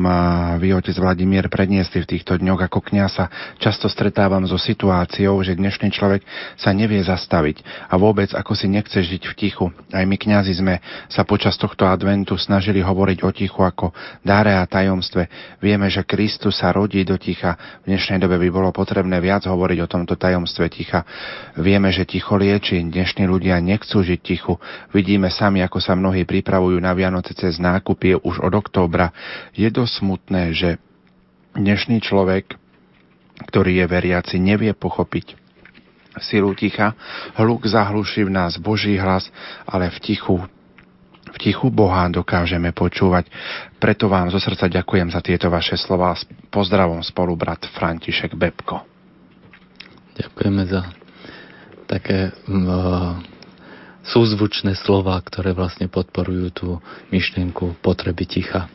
vy, 0.63 0.71
otec 0.71 0.95
Vladimír, 0.95 1.51
predniesli 1.51 1.99
v 1.99 2.07
týchto 2.07 2.39
dňoch. 2.39 2.71
Ako 2.71 2.79
kniasa 2.79 3.27
často 3.59 3.91
stretávam 3.91 4.47
so 4.47 4.55
situáciou, 4.55 5.43
že 5.43 5.59
dnešný 5.59 5.91
človek 5.91 6.23
sa 6.55 6.71
nevie 6.71 7.03
zastaviť 7.03 7.67
a 7.91 7.99
vôbec 7.99 8.31
ako 8.31 8.55
si 8.55 8.71
nechce 8.71 8.95
žiť 8.95 9.27
v 9.27 9.33
tichu. 9.35 9.67
Aj 9.91 10.07
my 10.07 10.15
kňazi 10.15 10.63
sme 10.63 10.79
sa 11.11 11.27
počas 11.27 11.59
tohto 11.59 11.83
adventu 11.83 12.39
snažili 12.39 12.79
hovoriť 12.79 13.27
o 13.27 13.29
tichu 13.35 13.59
ako 13.59 13.91
dáre 14.23 14.55
a 14.55 14.63
tajomstve. 14.63 15.27
Vieme, 15.59 15.91
že 15.91 16.07
Kristus 16.07 16.63
sa 16.63 16.71
rodí 16.71 17.03
do 17.03 17.19
ticha. 17.19 17.59
V 17.83 17.91
dnešnej 17.91 18.23
dobe 18.23 18.39
by 18.39 18.47
bolo 18.47 18.71
potrebné 18.71 19.19
viac 19.19 19.43
hovoriť 19.51 19.83
o 19.83 19.91
tomto 19.91 20.15
tajomstve 20.15 20.71
ticha. 20.71 21.03
Vieme, 21.59 21.91
že 21.91 22.07
ticho 22.07 22.39
lieči. 22.39 22.79
Dnešní 22.79 23.27
ľudia 23.27 23.59
nechcú 23.59 23.99
žiť 23.99 24.19
tichu. 24.23 24.55
Vidíme 24.95 25.27
sami, 25.27 25.59
ako 25.59 25.83
sa 25.83 25.91
mnohí 25.91 26.23
pripravujú 26.23 26.79
na 26.79 27.00
Vianoce 27.01 27.33
cez 27.33 27.57
nákupy 27.57 28.21
už 28.21 28.45
od 28.45 28.53
októbra, 28.53 29.09
je 29.57 29.65
dosť 29.73 30.05
smutné, 30.05 30.53
že 30.53 30.77
dnešný 31.57 31.97
človek, 31.97 32.53
ktorý 33.49 33.81
je 33.81 33.85
veriaci, 33.89 34.37
nevie 34.37 34.69
pochopiť 34.77 35.33
silu 36.21 36.53
ticha, 36.53 36.93
hluk 37.39 37.65
zahluší 37.65 38.29
v 38.29 38.35
nás 38.37 38.61
Boží 38.61 39.01
hlas, 39.01 39.33
ale 39.65 39.89
v 39.89 39.97
tichu 39.97 40.37
v 41.31 41.37
tichu 41.39 41.71
Boha 41.71 42.11
dokážeme 42.11 42.75
počúvať. 42.75 43.31
Preto 43.79 44.11
vám 44.11 44.27
zo 44.27 44.37
srdca 44.37 44.67
ďakujem 44.67 45.15
za 45.15 45.23
tieto 45.23 45.47
vaše 45.47 45.79
slova. 45.79 46.11
Pozdravom 46.51 46.99
spolubrat 46.99 47.63
František 47.71 48.35
Bebko. 48.35 48.83
Ďakujeme 50.19 50.63
za 50.67 50.91
také 51.87 52.35
súzvučné 54.05 54.73
slova, 54.79 55.17
ktoré 55.21 55.53
vlastne 55.53 55.87
podporujú 55.91 56.47
tú 56.53 56.67
myšlienku 57.13 57.81
potreby 57.81 58.25
ticha. 58.25 58.69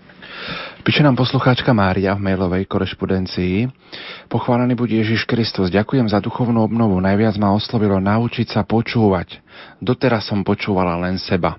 Píše 0.87 1.03
nám 1.03 1.19
poslucháčka 1.19 1.75
Mária 1.75 2.15
v 2.15 2.23
mailovej 2.31 2.71
korešpondencii. 2.71 3.67
Pochválený 4.31 4.79
buď 4.79 5.03
Ježiš 5.03 5.27
Kristus. 5.27 5.73
Ďakujem 5.75 6.07
za 6.07 6.23
duchovnú 6.23 6.63
obnovu. 6.63 7.03
Najviac 7.03 7.35
ma 7.43 7.51
oslovilo 7.51 7.99
naučiť 7.99 8.55
sa 8.55 8.63
počúvať. 8.63 9.43
Doteraz 9.83 10.31
som 10.31 10.47
počúvala 10.47 10.95
len 11.03 11.19
seba. 11.19 11.59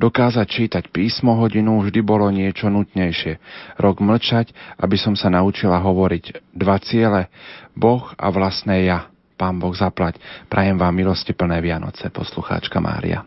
Dokázať 0.00 0.46
čítať 0.48 0.84
písmo 0.88 1.36
hodinu 1.36 1.84
vždy 1.84 2.00
bolo 2.00 2.32
niečo 2.32 2.72
nutnejšie. 2.72 3.36
Rok 3.76 4.00
mlčať, 4.00 4.56
aby 4.80 4.96
som 4.96 5.12
sa 5.12 5.28
naučila 5.28 5.76
hovoriť. 5.84 6.56
Dva 6.56 6.80
ciele, 6.80 7.28
Boh 7.76 8.08
a 8.16 8.26
vlastné 8.32 8.88
ja. 8.88 9.09
Pán 9.40 9.56
Boh 9.56 9.72
zaplať. 9.72 10.20
Prajem 10.52 10.76
vám 10.76 10.92
milosti 10.92 11.32
plné 11.32 11.64
Vianoce, 11.64 12.12
poslucháčka 12.12 12.76
Mária. 12.76 13.24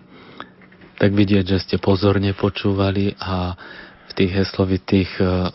Tak 1.02 1.10
vidieť, 1.10 1.58
že 1.58 1.58
ste 1.58 1.76
pozorne 1.82 2.38
počúvali 2.38 3.18
a 3.18 3.58
v 4.06 4.12
tých 4.14 4.46
heslovitých 4.46 5.10
uh, 5.18 5.50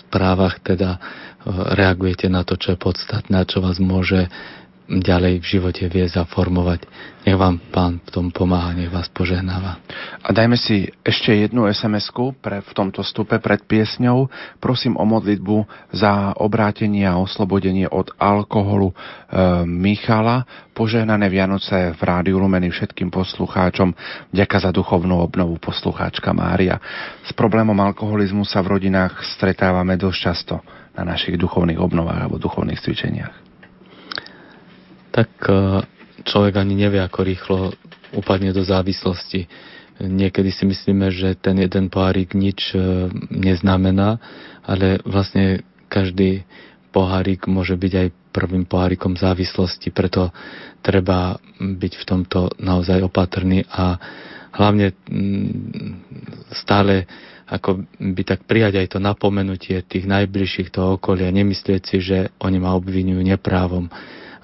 správach 0.00 0.64
teda 0.64 0.96
uh, 0.96 1.76
reagujete 1.76 2.32
na 2.32 2.40
to, 2.40 2.56
čo 2.56 2.72
je 2.72 2.78
podstatné, 2.80 3.44
čo 3.44 3.60
vás 3.60 3.76
môže 3.76 4.32
ďalej 4.88 5.44
v 5.44 5.46
živote 5.46 5.84
vie 5.92 6.08
zaformovať. 6.08 6.88
Nech 7.28 7.36
vám 7.36 7.60
Pán 7.68 8.00
v 8.00 8.08
tom 8.08 8.26
pomáha, 8.32 8.72
nech 8.72 8.88
vás 8.88 9.12
požehnáva. 9.12 9.84
A 10.24 10.32
dajme 10.32 10.56
si 10.56 10.88
ešte 11.04 11.28
jednu 11.36 11.68
sms 11.68 12.08
pre, 12.40 12.64
v 12.64 12.72
tomto 12.72 13.04
stupe 13.04 13.36
pred 13.36 13.60
piesňou. 13.68 14.32
Prosím 14.56 14.96
o 14.96 15.04
modlitbu 15.04 15.68
za 15.92 16.32
obrátenie 16.40 17.04
a 17.04 17.20
oslobodenie 17.20 17.84
od 17.84 18.16
alkoholu 18.16 18.88
e, 18.88 18.94
Michala. 19.68 20.48
Požehnané 20.72 21.28
Vianoce 21.28 21.92
v 21.92 22.00
Rádiu 22.00 22.40
Lumeny 22.40 22.72
všetkým 22.72 23.12
poslucháčom. 23.12 23.92
Ďaká 24.32 24.56
za 24.56 24.72
duchovnú 24.72 25.20
obnovu 25.20 25.60
poslucháčka 25.60 26.32
Mária. 26.32 26.80
S 27.28 27.36
problémom 27.36 27.76
alkoholizmu 27.76 28.48
sa 28.48 28.64
v 28.64 28.80
rodinách 28.80 29.20
stretávame 29.36 30.00
dosť 30.00 30.18
často 30.18 30.64
na 30.96 31.04
našich 31.04 31.36
duchovných 31.36 31.76
obnovách 31.76 32.24
alebo 32.24 32.40
duchovných 32.40 32.80
cvičeniach 32.80 33.47
tak 35.18 35.30
e, 35.50 35.82
človek 36.22 36.54
ani 36.62 36.78
nevie, 36.78 37.02
ako 37.02 37.20
rýchlo 37.26 37.58
upadne 38.14 38.54
do 38.54 38.62
závislosti. 38.62 39.50
Niekedy 39.98 40.54
si 40.54 40.62
myslíme, 40.62 41.10
že 41.10 41.34
ten 41.34 41.58
jeden 41.58 41.90
pohárik 41.90 42.38
nič 42.38 42.70
e, 42.70 43.10
neznamená, 43.34 44.22
ale 44.62 45.02
vlastne 45.02 45.66
každý 45.90 46.46
pohárik 46.94 47.50
môže 47.50 47.74
byť 47.74 47.92
aj 47.98 48.08
prvým 48.30 48.62
pohárikom 48.62 49.18
závislosti, 49.18 49.90
preto 49.90 50.30
treba 50.86 51.34
byť 51.58 51.92
v 51.98 52.04
tomto 52.06 52.54
naozaj 52.62 53.02
opatrný 53.02 53.66
a 53.66 53.98
hlavne 54.54 54.94
stále 56.54 57.10
ako 57.48 57.88
by 57.96 58.22
tak 58.28 58.44
prijať 58.44 58.76
aj 58.76 58.86
to 58.92 58.98
napomenutie 59.00 59.80
tých 59.80 60.04
najbližších 60.04 60.68
toho 60.68 61.00
okolia, 61.00 61.32
nemyslieť 61.32 61.82
si, 61.82 61.98
že 62.04 62.18
oni 62.44 62.60
ma 62.60 62.76
obvinujú 62.76 63.24
neprávom 63.24 63.88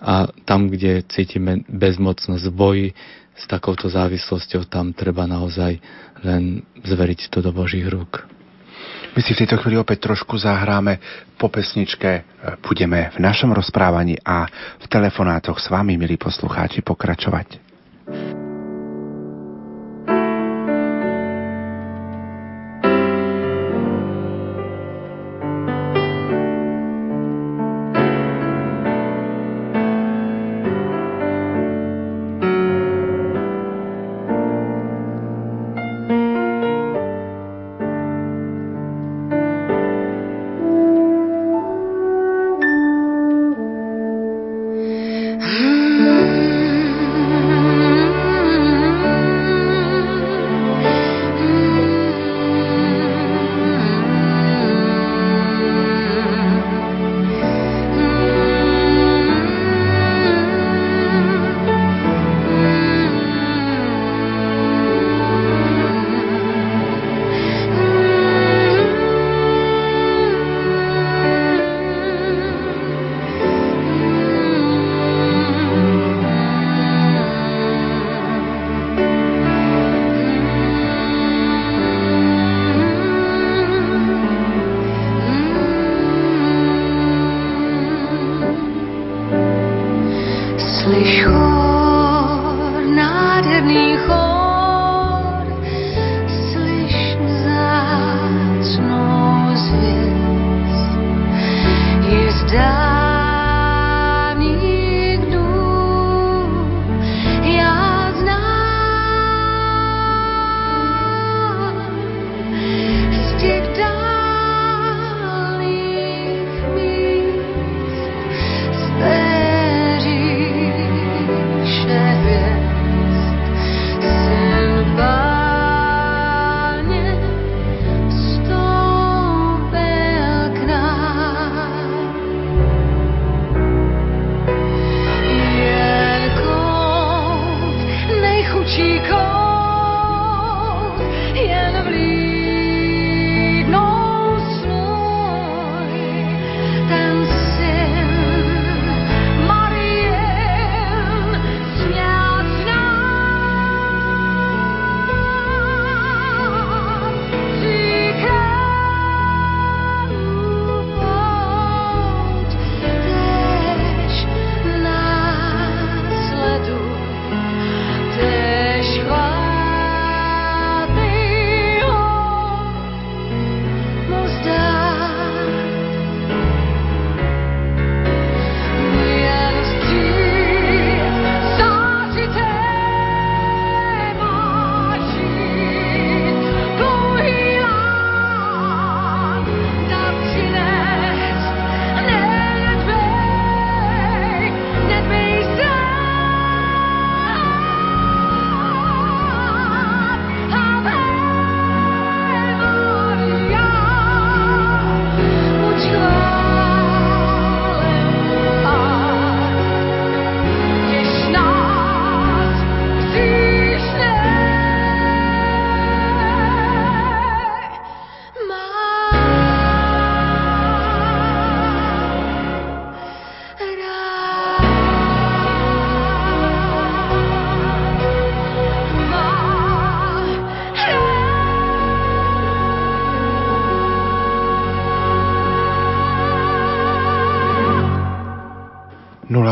a 0.05 0.29
tam, 0.45 0.69
kde 0.69 1.01
cítime 1.09 1.65
bezmocnosť 1.65 2.45
v 2.53 2.55
boji 2.55 2.89
s 3.35 3.45
takouto 3.49 3.89
závislosťou, 3.89 4.69
tam 4.69 4.93
treba 4.93 5.25
naozaj 5.25 5.81
len 6.23 6.61
zveriť 6.85 7.33
to 7.33 7.41
do 7.41 7.51
Božích 7.51 7.89
rúk. 7.89 8.29
My 9.15 9.23
si 9.23 9.33
v 9.33 9.47
tejto 9.47 9.63
chvíli 9.63 9.79
opäť 9.79 10.11
trošku 10.11 10.35
zahráme 10.37 10.99
po 11.39 11.47
pesničke. 11.47 12.27
Budeme 12.61 13.15
v 13.15 13.19
našom 13.23 13.55
rozprávaní 13.55 14.19
a 14.27 14.45
v 14.83 14.87
telefonátoch 14.91 15.63
s 15.63 15.71
vami, 15.71 15.95
milí 15.95 16.19
poslucháči, 16.19 16.83
pokračovať. 16.83 18.44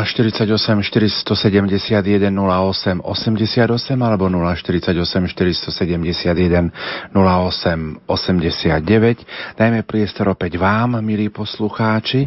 048 0.03 0.83
471 0.83 2.35
08 2.35 3.03
88 3.03 4.03
alebo 4.03 4.27
048 4.27 5.31
471 5.31 6.71
08 7.15 8.03
89. 8.07 9.55
Dajme 9.55 9.81
priestor 9.87 10.35
opäť 10.35 10.59
vám, 10.59 10.99
milí 10.99 11.31
poslucháči. 11.31 12.27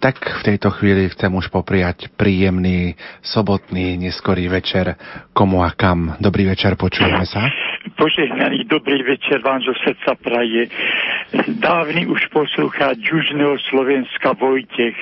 Tak 0.00 0.16
v 0.16 0.42
tejto 0.48 0.72
chvíli 0.72 1.12
chcem 1.12 1.28
už 1.28 1.52
popriať 1.52 2.08
príjemný 2.16 2.96
sobotný 3.20 4.00
neskorý 4.00 4.48
večer 4.48 4.96
komu 5.36 5.60
a 5.60 5.76
kam. 5.76 6.16
Dobrý 6.16 6.48
večer, 6.48 6.72
počujeme 6.80 7.28
sa. 7.28 7.44
Požehnaný 8.00 8.64
dobrý 8.64 9.04
večer 9.04 9.44
vám 9.44 9.60
zo 9.60 9.76
srdca 9.76 10.16
praje. 10.16 10.72
Dávny 11.60 12.08
už 12.08 12.32
poslúchať 12.32 12.96
Južného 12.96 13.60
Slovenska 13.68 14.32
Vojtech. 14.40 14.96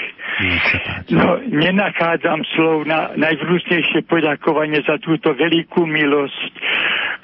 No, 1.15 1.47
nenachádzam 1.47 2.43
slov 2.59 2.83
na 2.91 3.15
najvrúcnejšie 3.15 4.02
poďakovanie 4.02 4.83
za 4.83 4.99
túto 4.99 5.31
veľkú 5.31 5.86
milosť, 5.86 6.52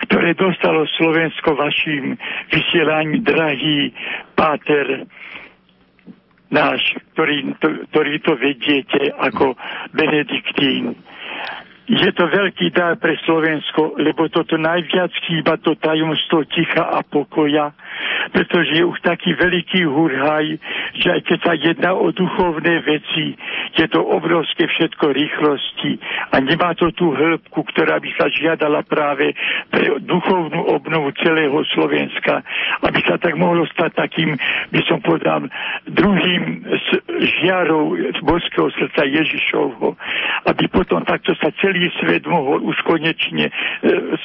ktoré 0.06 0.38
dostalo 0.38 0.86
Slovensko 0.94 1.58
vašim 1.58 2.14
vysielaním, 2.54 3.26
drahý 3.26 3.90
Páter 4.38 5.10
náš, 6.55 6.81
ktorý 7.12 7.58
to, 7.58 7.68
ktorý 7.91 8.15
to 8.23 8.33
vediete 8.39 9.10
ako 9.18 9.58
Benediktín 9.91 10.94
je 11.84 12.10
to 12.16 12.24
veľký 12.24 12.72
dar 12.72 12.96
pre 12.96 13.12
Slovensko, 13.28 14.00
lebo 14.00 14.32
toto 14.32 14.56
najviac 14.56 15.12
chýba 15.28 15.60
to 15.60 15.76
tajomstvo 15.76 16.48
ticha 16.48 16.80
a 16.80 17.04
pokoja, 17.04 17.76
pretože 18.32 18.80
je 18.80 18.84
už 18.88 18.98
taký 19.04 19.36
veľký 19.36 19.84
hurhaj, 19.84 20.46
že 20.96 21.08
aj 21.12 21.20
keď 21.28 21.38
sa 21.44 21.52
jedná 21.60 21.90
o 21.92 22.08
duchovné 22.08 22.80
veci, 22.88 23.36
je 23.76 23.86
to 23.92 24.00
obrovské 24.00 24.64
všetko 24.64 25.12
rýchlosti 25.12 26.00
a 26.32 26.40
nemá 26.40 26.72
to 26.72 26.88
tú 26.96 27.12
hĺbku, 27.12 27.60
ktorá 27.76 28.00
by 28.00 28.10
sa 28.16 28.32
žiadala 28.32 28.80
práve 28.88 29.36
pre 29.68 30.00
duchovnú 30.00 30.64
obnovu 30.72 31.12
celého 31.20 31.60
Slovenska, 31.76 32.40
aby 32.80 33.00
sa 33.04 33.20
tak 33.20 33.36
mohlo 33.36 33.68
stať 33.76 33.92
takým, 34.08 34.40
by 34.72 34.80
som 34.88 35.04
povedal, 35.04 35.52
druhým 35.84 36.64
žiarou 37.44 37.92
božského 38.24 38.72
srdca 38.72 39.04
Ježišovho, 39.04 40.00
aby 40.48 40.64
potom 40.72 41.04
takto 41.04 41.36
sa 41.36 41.52
celý 41.60 41.73
celý 41.74 41.90
svet 41.98 42.22
mohol 42.30 42.62
už 42.62 42.78
konečne 42.86 43.50
e, 43.50 43.52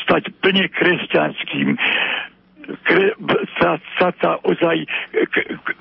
stať 0.06 0.30
plne 0.46 0.70
kresťanským 0.70 1.74
kre, 2.86 3.18
sa, 3.58 3.82
sa, 3.98 4.14
sa 4.22 4.38
ozaj, 4.46 4.86
k, 5.10 5.36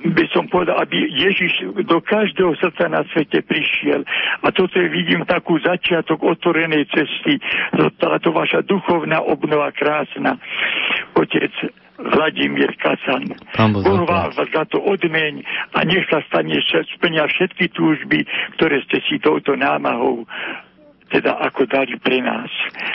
by 0.09 0.25
som 0.33 0.49
povedal, 0.49 0.81
aby 0.81 0.97
Ježiš 1.13 1.85
do 1.85 2.01
každého 2.01 2.57
srdca 2.57 2.89
na 2.89 3.05
svete 3.13 3.45
prišiel. 3.45 4.09
A 4.41 4.49
toto 4.49 4.81
je, 4.81 4.89
vidím, 4.89 5.29
takú 5.29 5.61
začiatok 5.61 6.25
otvorenej 6.25 6.89
cesty, 6.89 7.37
táto 8.01 8.33
vaša 8.33 8.65
duchovná 8.65 9.21
obnova 9.21 9.69
krásna. 9.77 10.41
Otec, 11.13 11.53
Vladimír 11.99 12.79
Kasan. 12.79 13.35
Boh 13.59 14.07
vám 14.07 14.31
za 14.31 14.63
to 14.71 14.79
odmeň 14.79 15.43
a 15.75 15.83
nech 15.83 16.07
sa 16.07 16.23
stane, 16.31 16.55
splňa 16.95 17.27
všetky 17.27 17.75
túžby, 17.75 18.23
ktoré 18.55 18.79
ste 18.87 19.03
si 19.11 19.19
touto 19.19 19.59
námahou 19.59 20.23
teda 21.09 21.41
ako 21.41 21.65
dali 21.65 21.97
pre 21.99 22.21
nás 22.21 22.49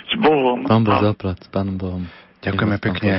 s 0.09 0.13
Bohom. 0.17 0.65
Pán 0.69 0.85
Boh 0.85 1.01
zaplať 1.01 1.45
s 1.45 1.49
Pánom 1.49 1.77
Bohom. 1.77 2.03
Ďakujeme 2.43 2.77
pekne 2.83 3.13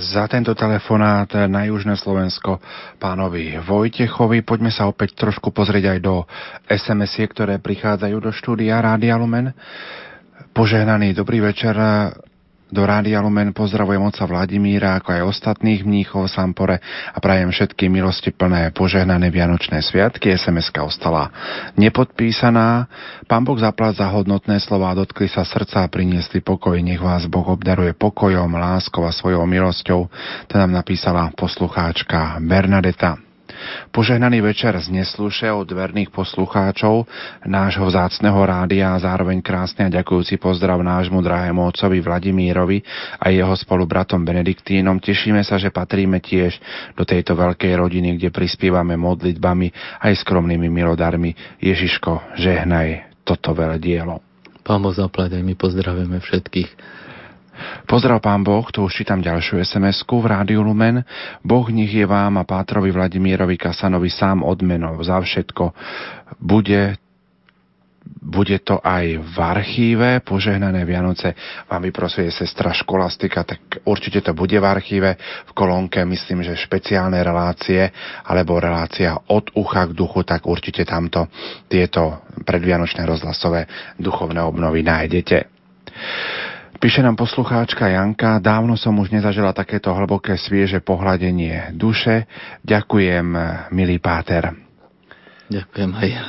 za 0.00 0.24
tento 0.24 0.56
telefonát 0.56 1.28
na 1.52 1.68
Južné 1.68 2.00
Slovensko 2.00 2.64
pánovi 2.96 3.60
Vojtechovi. 3.60 4.40
Poďme 4.40 4.72
sa 4.72 4.88
opäť 4.88 5.20
trošku 5.20 5.52
pozrieť 5.52 5.92
aj 5.92 5.98
do 6.00 6.24
sms 6.72 7.28
ktoré 7.28 7.60
prichádzajú 7.60 8.16
do 8.24 8.32
štúdia 8.32 8.80
Rádia 8.80 9.20
Lumen. 9.20 9.52
Požehnaný 10.56 11.12
dobrý 11.12 11.44
večer 11.44 11.76
do 12.74 12.82
Rádia 12.82 13.22
Lumen 13.22 13.54
pozdravujem 13.54 14.02
oca 14.02 14.26
Vladimíra, 14.26 14.98
ako 14.98 15.14
aj 15.14 15.22
ostatných 15.30 15.86
mníchov 15.86 16.26
Sampore 16.26 16.82
a 17.14 17.18
prajem 17.22 17.54
všetky 17.54 17.86
milosti 17.86 18.34
plné 18.34 18.74
požehnané 18.74 19.30
Vianočné 19.30 19.78
sviatky. 19.78 20.34
sms 20.34 20.74
ostala 20.82 21.30
nepodpísaná. 21.78 22.90
Pán 23.30 23.46
Boh 23.46 23.56
zaplať 23.56 24.02
za 24.02 24.10
hodnotné 24.10 24.58
slova, 24.58 24.90
dotkli 24.98 25.30
sa 25.30 25.46
srdca 25.46 25.86
a 25.86 25.88
priniesli 25.88 26.42
pokoj. 26.42 26.74
Nech 26.82 26.98
vás 26.98 27.30
Boh 27.30 27.46
obdaruje 27.46 27.94
pokojom, 27.94 28.50
láskou 28.50 29.06
a 29.06 29.14
svojou 29.14 29.46
milosťou. 29.46 30.10
To 30.50 30.54
nám 30.58 30.74
napísala 30.74 31.30
poslucháčka 31.38 32.42
Bernadeta. 32.42 33.23
Požehnaný 33.90 34.42
večer 34.42 34.74
z 34.80 34.90
Nesluše 34.90 35.50
od 35.50 35.70
verných 35.70 36.10
poslucháčov 36.10 37.06
nášho 37.46 37.86
vzácneho 37.86 38.36
rádia 38.42 38.94
a 38.94 39.02
zároveň 39.02 39.40
krásne 39.40 39.86
a 39.86 39.94
ďakujúci 40.00 40.40
pozdrav 40.42 40.80
nášmu 40.82 41.22
drahému 41.22 41.62
otcovi 41.64 42.02
Vladimírovi 42.02 42.82
a 43.20 43.30
jeho 43.30 43.54
spolubratom 43.54 44.22
Benediktínom. 44.26 44.98
Tešíme 44.98 45.42
sa, 45.46 45.60
že 45.60 45.74
patríme 45.74 46.18
tiež 46.18 46.58
do 46.98 47.06
tejto 47.06 47.38
veľkej 47.38 47.72
rodiny, 47.78 48.18
kde 48.18 48.34
prispievame 48.34 48.98
modlitbami 48.98 49.70
aj 50.02 50.12
skromnými 50.24 50.68
milodarmi. 50.68 51.60
Ježiško, 51.62 52.36
žehnaj 52.38 53.22
toto 53.24 53.56
veľa 53.56 53.80
dielo. 53.80 54.20
Pán 54.64 54.80
Boh 54.80 54.96
zaplať, 54.96 55.36
aj 55.36 55.44
my 55.44 55.54
pozdravujeme 55.60 56.18
všetkých 56.24 56.70
Pozdrav 57.86 58.20
pán 58.20 58.42
Boh, 58.42 58.64
tu 58.72 58.84
už 58.84 59.04
čítam 59.04 59.20
ďalšiu 59.20 59.60
sms 59.62 60.04
v 60.06 60.26
Rádiu 60.26 60.62
Lumen. 60.62 61.04
Boh 61.44 61.66
nech 61.70 61.92
je 61.92 62.06
vám 62.06 62.38
a 62.40 62.48
Pátrovi 62.48 62.90
Vladimírovi 62.90 63.58
Kasanovi 63.60 64.10
sám 64.10 64.42
odmenov 64.42 65.02
za 65.04 65.20
všetko. 65.20 65.72
Bude 66.40 66.96
bude 68.24 68.56
to 68.64 68.80
aj 68.80 69.20
v 69.20 69.36
archíve, 69.36 70.08
požehnané 70.24 70.84
Vianoce 70.84 71.36
vám 71.68 71.88
vyprosuje 71.88 72.28
sestra 72.32 72.72
školastika, 72.72 73.44
tak 73.44 73.84
určite 73.84 74.20
to 74.24 74.32
bude 74.36 74.56
v 74.56 74.64
archíve, 74.64 75.16
v 75.48 75.52
kolónke, 75.52 76.04
myslím, 76.04 76.44
že 76.44 76.56
špeciálne 76.56 77.20
relácie, 77.20 77.92
alebo 78.24 78.60
relácia 78.60 79.16
od 79.28 79.52
ucha 79.56 79.88
k 79.88 79.96
duchu, 79.96 80.24
tak 80.24 80.48
určite 80.48 80.84
tamto 80.84 81.28
tieto 81.68 82.24
predvianočné 82.44 83.04
rozhlasové 83.04 83.68
duchovné 84.00 84.40
obnovy 84.40 84.84
nájdete. 84.84 85.36
Píše 86.74 87.00
nám 87.00 87.16
poslucháčka 87.16 87.88
Janka, 87.88 88.42
dávno 88.42 88.76
som 88.76 88.92
už 89.00 89.14
nezažila 89.14 89.56
takéto 89.56 89.94
hlboké 89.94 90.36
svieže 90.36 90.84
pohľadenie 90.84 91.72
duše. 91.72 92.28
Ďakujem, 92.66 93.26
milý 93.72 93.96
páter. 94.02 94.52
Ďakujem 95.48 95.90
aj 95.92 96.08
ja. 96.08 96.24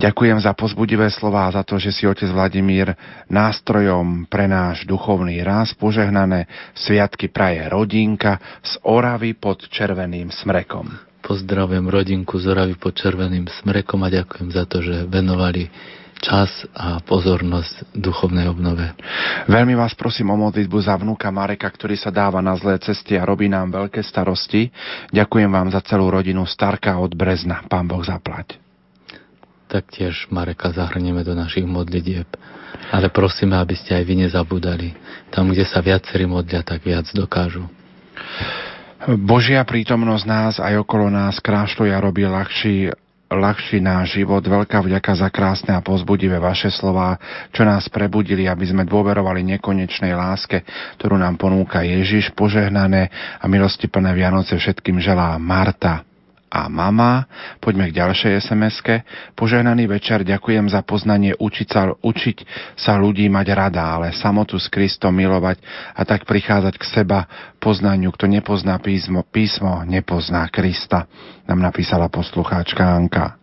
Ďakujem 0.00 0.38
za 0.40 0.52
pozbudivé 0.56 1.10
slova 1.12 1.50
a 1.50 1.54
za 1.54 1.62
to, 1.66 1.76
že 1.76 1.92
si 1.92 2.08
otec 2.08 2.30
Vladimír 2.30 2.94
nástrojom 3.28 4.24
pre 4.30 4.46
náš 4.48 4.86
duchovný 4.86 5.42
raz 5.44 5.74
požehnané 5.76 6.48
sviatky 6.72 7.28
praje 7.28 7.66
rodinka 7.68 8.38
z 8.62 8.78
Oravy 8.86 9.36
pod 9.36 9.66
Červeným 9.68 10.32
smrekom. 10.32 10.88
Pozdravujem 11.20 11.84
rodinku 11.84 12.40
z 12.40 12.48
Oravy 12.48 12.74
pod 12.80 12.96
Červeným 12.96 13.44
smrekom 13.60 14.00
a 14.02 14.08
ďakujem 14.08 14.48
za 14.54 14.64
to, 14.64 14.80
že 14.80 15.04
venovali 15.04 15.68
čas 16.20 16.52
a 16.76 17.00
pozornosť 17.00 17.96
duchovnej 17.96 18.46
obnove. 18.52 18.92
Veľmi 19.48 19.72
vás 19.74 19.96
prosím 19.96 20.30
o 20.30 20.36
modlitbu 20.36 20.78
za 20.84 20.94
vnúka 21.00 21.32
Mareka, 21.32 21.66
ktorý 21.66 21.96
sa 21.96 22.12
dáva 22.12 22.44
na 22.44 22.54
zlé 22.60 22.76
cesty 22.78 23.16
a 23.16 23.24
robí 23.24 23.48
nám 23.48 23.72
veľké 23.72 24.04
starosti. 24.04 24.68
Ďakujem 25.10 25.50
vám 25.50 25.72
za 25.72 25.80
celú 25.80 26.12
rodinu 26.12 26.44
Starka 26.44 27.00
od 27.00 27.16
Brezna. 27.16 27.64
Pán 27.66 27.88
Boh 27.88 28.04
zaplať. 28.04 28.60
Taktiež 29.66 30.28
Mareka 30.28 30.70
zahrnieme 30.70 31.24
do 31.24 31.32
našich 31.32 31.64
modlitieb. 31.64 32.28
Ale 32.92 33.10
prosíme, 33.10 33.58
aby 33.58 33.74
ste 33.74 33.98
aj 33.98 34.04
vy 34.06 34.14
nezabudali. 34.26 34.88
Tam, 35.32 35.50
kde 35.50 35.66
sa 35.66 35.82
viacerí 35.82 36.26
modlia, 36.26 36.62
tak 36.62 36.82
viac 36.86 37.06
dokážu. 37.10 37.66
Božia 39.08 39.64
prítomnosť 39.64 40.24
nás 40.28 40.54
aj 40.60 40.84
okolo 40.84 41.08
nás 41.08 41.40
krášľuje 41.40 41.92
a 41.94 42.04
robí 42.04 42.20
ľahší 42.28 42.92
ľahší 43.30 43.78
náš 43.78 44.18
život. 44.18 44.42
Veľká 44.42 44.82
vďaka 44.82 45.12
za 45.14 45.28
krásne 45.30 45.72
a 45.72 45.80
pozbudivé 45.80 46.42
vaše 46.42 46.68
slova, 46.68 47.14
čo 47.54 47.62
nás 47.62 47.86
prebudili, 47.86 48.50
aby 48.50 48.66
sme 48.66 48.82
dôverovali 48.82 49.46
nekonečnej 49.56 50.12
láske, 50.12 50.66
ktorú 50.98 51.14
nám 51.14 51.38
ponúka 51.38 51.86
Ježiš. 51.86 52.34
Požehnané 52.34 53.08
a 53.38 53.46
milosti 53.46 53.86
plné 53.86 54.12
Vianoce 54.18 54.58
všetkým 54.58 54.98
želá 54.98 55.38
Marta 55.38 56.09
a 56.50 56.66
mama. 56.66 57.24
Poďme 57.62 57.88
k 57.88 57.96
ďalšej 58.02 58.44
SMS-ke. 58.44 59.06
Požehnaný 59.38 59.86
večer, 59.88 60.26
ďakujem 60.26 60.68
za 60.68 60.82
poznanie 60.84 61.32
učiť 61.38 61.68
sa, 61.70 61.94
učiť 61.94 62.36
sa 62.74 62.98
ľudí 62.98 63.30
mať 63.30 63.46
rada, 63.56 63.96
ale 63.96 64.12
samotu 64.12 64.58
s 64.58 64.66
Kristom 64.68 65.16
milovať 65.16 65.62
a 65.94 66.02
tak 66.04 66.26
prichádzať 66.26 66.74
k 66.76 66.84
seba 66.84 67.24
poznaniu. 67.62 68.12
Kto 68.12 68.28
nepozná 68.28 68.76
písmo, 68.82 69.24
písmo 69.24 69.86
nepozná 69.86 70.50
Krista, 70.52 71.08
nám 71.48 71.62
napísala 71.62 72.12
poslucháčka 72.12 72.84
Anka. 72.84 73.39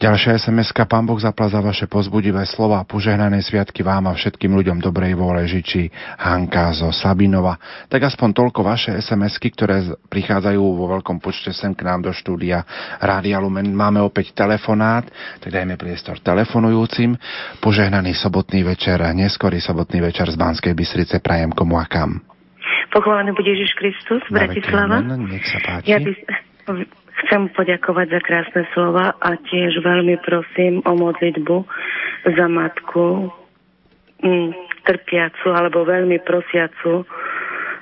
Ďalšia 0.00 0.40
sms 0.40 0.72
Pán 0.88 1.04
Boh 1.04 1.20
zapla 1.20 1.52
za 1.52 1.60
vaše 1.60 1.84
pozbudivé 1.84 2.40
slova. 2.48 2.80
Požehnané 2.88 3.44
sviatky 3.44 3.84
vám 3.84 4.08
a 4.08 4.16
všetkým 4.16 4.48
ľuďom 4.48 4.80
dobrej 4.80 5.12
vôle 5.12 5.44
žičí 5.44 5.92
Hanka 6.16 6.72
zo 6.72 6.88
Sabinova. 6.88 7.60
Tak 7.92 8.08
aspoň 8.08 8.32
toľko 8.32 8.64
vaše 8.64 8.96
sms 8.96 9.36
ktoré 9.36 9.92
prichádzajú 10.08 10.56
vo 10.56 10.88
veľkom 10.96 11.20
počte 11.20 11.52
sem 11.52 11.76
k 11.76 11.84
nám 11.84 12.08
do 12.08 12.16
štúdia 12.16 12.64
Rádia 12.96 13.44
Lumen. 13.44 13.76
Máme 13.76 14.00
opäť 14.00 14.32
telefonát, 14.32 15.04
tak 15.36 15.52
dajme 15.52 15.76
priestor 15.76 16.16
telefonujúcim. 16.24 17.20
Požehnaný 17.60 18.16
sobotný 18.16 18.64
večer, 18.64 19.04
neskorý 19.12 19.60
sobotný 19.60 20.00
večer 20.00 20.32
z 20.32 20.40
Banskej 20.40 20.72
Bystrice 20.72 21.20
prajem 21.20 21.52
komu 21.52 21.76
a 21.76 21.84
kam. 21.84 22.24
Pochválený 22.88 23.36
bude 23.36 23.52
Ježiš 23.52 23.76
Kristus, 23.76 24.24
Bratislava. 24.32 25.04
Nech 25.04 25.44
sa 25.44 25.60
páči. 25.60 25.92
Ja 25.92 26.00
by, 26.00 26.16
Chcem 27.26 27.52
poďakovať 27.52 28.06
za 28.16 28.20
krásne 28.24 28.62
slova 28.72 29.12
a 29.20 29.36
tiež 29.36 29.84
veľmi 29.84 30.16
prosím 30.24 30.80
o 30.88 30.92
modlitbu 30.96 31.56
za 32.24 32.46
matku 32.48 33.28
mm, 34.24 34.50
trpiacu 34.88 35.48
alebo 35.52 35.84
veľmi 35.84 36.16
prosiacu 36.24 37.04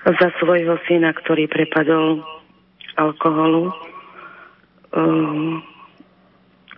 za 0.04 0.28
svojho 0.42 0.78
syna, 0.88 1.14
ktorý 1.14 1.46
prepadol 1.46 2.22
alkoholu. 2.98 3.70
Um, 4.90 5.62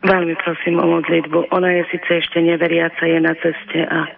veľmi 0.04 0.34
prosím 0.40 0.80
o 0.80 0.86
modlitbu. 1.00 1.52
Ona 1.52 1.80
je 1.80 1.82
síce 1.96 2.10
ešte 2.24 2.40
neveriaca, 2.42 3.04
je 3.06 3.20
na 3.20 3.34
ceste 3.38 3.80
a 3.86 4.08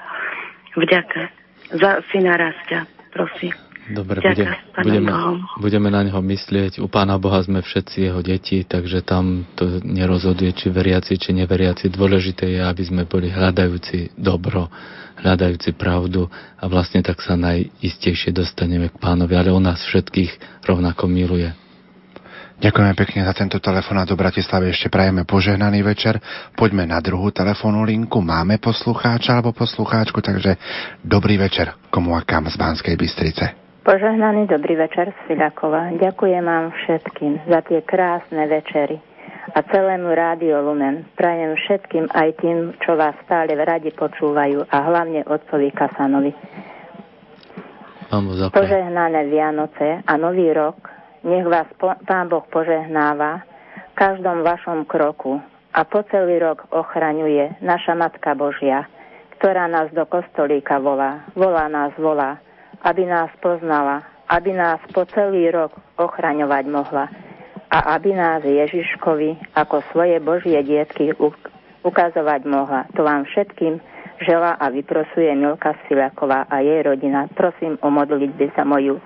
vďaka 0.79 1.31
za 1.73 2.03
syna 2.11 2.37
rastia, 2.37 2.87
prosím. 3.15 3.55
Dobre, 3.91 4.23
bude, 4.23 4.47
budeme, 4.79 5.11
budeme 5.59 5.89
na 5.91 6.07
neho 6.07 6.23
myslieť. 6.23 6.79
U 6.79 6.87
Pána 6.87 7.19
Boha 7.19 7.43
sme 7.43 7.67
všetci 7.67 8.07
jeho 8.07 8.23
deti, 8.23 8.63
takže 8.63 9.03
tam 9.03 9.43
to 9.59 9.83
nerozhoduje, 9.83 10.55
či 10.55 10.71
veriaci, 10.71 11.19
či 11.19 11.35
neveriaci. 11.35 11.91
Dôležité 11.91 12.47
je, 12.47 12.63
aby 12.63 12.83
sme 12.87 13.03
boli 13.11 13.35
hľadajúci 13.35 14.15
dobro, 14.15 14.71
hľadajúci 15.19 15.75
pravdu 15.75 16.31
a 16.63 16.65
vlastne 16.71 17.03
tak 17.03 17.19
sa 17.27 17.35
najistejšie 17.35 18.31
dostaneme 18.31 18.87
k 18.87 19.03
Pánovi. 19.03 19.35
Ale 19.35 19.51
on 19.51 19.67
nás 19.67 19.83
všetkých 19.83 20.63
rovnako 20.63 21.11
miluje. 21.11 21.51
Ďakujeme 22.63 22.95
pekne 22.95 23.27
za 23.27 23.35
tento 23.35 23.59
telefonát 23.59 24.07
do 24.07 24.15
Bratislavy. 24.15 24.71
Ešte 24.71 24.87
prajeme 24.87 25.27
požehnaný 25.27 25.83
večer. 25.83 26.23
Poďme 26.55 26.87
na 26.87 27.03
druhú 27.03 27.35
telefónnu 27.35 27.83
linku. 27.83 28.23
Máme 28.23 28.63
poslucháča 28.63 29.43
alebo 29.43 29.51
poslucháčku, 29.51 30.23
takže 30.23 30.55
dobrý 31.03 31.35
večer 31.43 31.75
komu 31.91 32.15
a 32.15 32.23
kam 32.23 32.47
z 32.47 32.55
Banskej 32.55 32.95
Bystrice. 32.95 33.62
Požehnaný 33.83 34.47
dobrý 34.47 34.79
večer 34.79 35.11
z 35.11 35.19
Filakova. 35.27 35.91
Ďakujem 35.99 36.47
vám 36.47 36.71
všetkým 36.71 37.51
za 37.51 37.67
tie 37.67 37.83
krásne 37.83 38.47
večery 38.47 39.03
a 39.51 39.59
celému 39.59 40.07
Rádio 40.15 40.63
Lumen. 40.63 41.03
Prajem 41.19 41.59
všetkým 41.59 42.07
aj 42.15 42.29
tým, 42.39 42.79
čo 42.79 42.95
vás 42.95 43.19
stále 43.27 43.59
radi 43.59 43.91
počúvajú 43.91 44.71
a 44.71 44.77
hlavne 44.87 45.27
otcovi 45.27 45.75
Kasanovi. 45.75 46.31
Požehnané 48.55 49.27
Vianoce 49.27 50.07
a 50.07 50.15
Nový 50.15 50.55
rok. 50.55 50.79
Nech 51.27 51.43
vás 51.43 51.67
Pán 52.07 52.31
Boh 52.31 52.47
požehnáva 52.55 53.43
v 53.75 53.95
každom 53.99 54.47
vašom 54.47 54.87
kroku 54.87 55.43
a 55.75 55.83
po 55.83 56.07
celý 56.07 56.39
rok 56.39 56.71
ochraňuje 56.71 57.59
naša 57.59 57.99
Matka 57.99 58.39
Božia, 58.39 58.87
ktorá 59.43 59.67
nás 59.67 59.91
do 59.91 60.07
kostolíka 60.07 60.79
volá. 60.79 61.27
Volá 61.35 61.67
nás, 61.67 61.91
volá 61.99 62.39
aby 62.83 63.07
nás 63.07 63.31
poznala, 63.39 64.03
aby 64.29 64.53
nás 64.53 64.79
po 64.91 65.07
celý 65.07 65.51
rok 65.51 65.75
ochraňovať 65.99 66.65
mohla 66.67 67.07
a 67.73 67.97
aby 67.97 68.13
nás 68.13 68.45
Ježiškovi 68.45 69.57
ako 69.57 69.81
svoje 69.95 70.21
Božie 70.21 70.61
dietky 70.61 71.15
ukazovať 71.83 72.41
mohla. 72.45 72.85
To 72.99 73.07
vám 73.07 73.25
všetkým 73.25 73.81
žela 74.23 74.55
a 74.61 74.69
vyprosuje 74.69 75.33
Milka 75.35 75.75
Silaková 75.89 76.47
a 76.51 76.61
jej 76.61 76.83
rodina. 76.83 77.27
Prosím 77.33 77.79
o 77.81 77.89
modlitby 77.91 78.53
za 78.55 78.63
moju, 78.63 79.01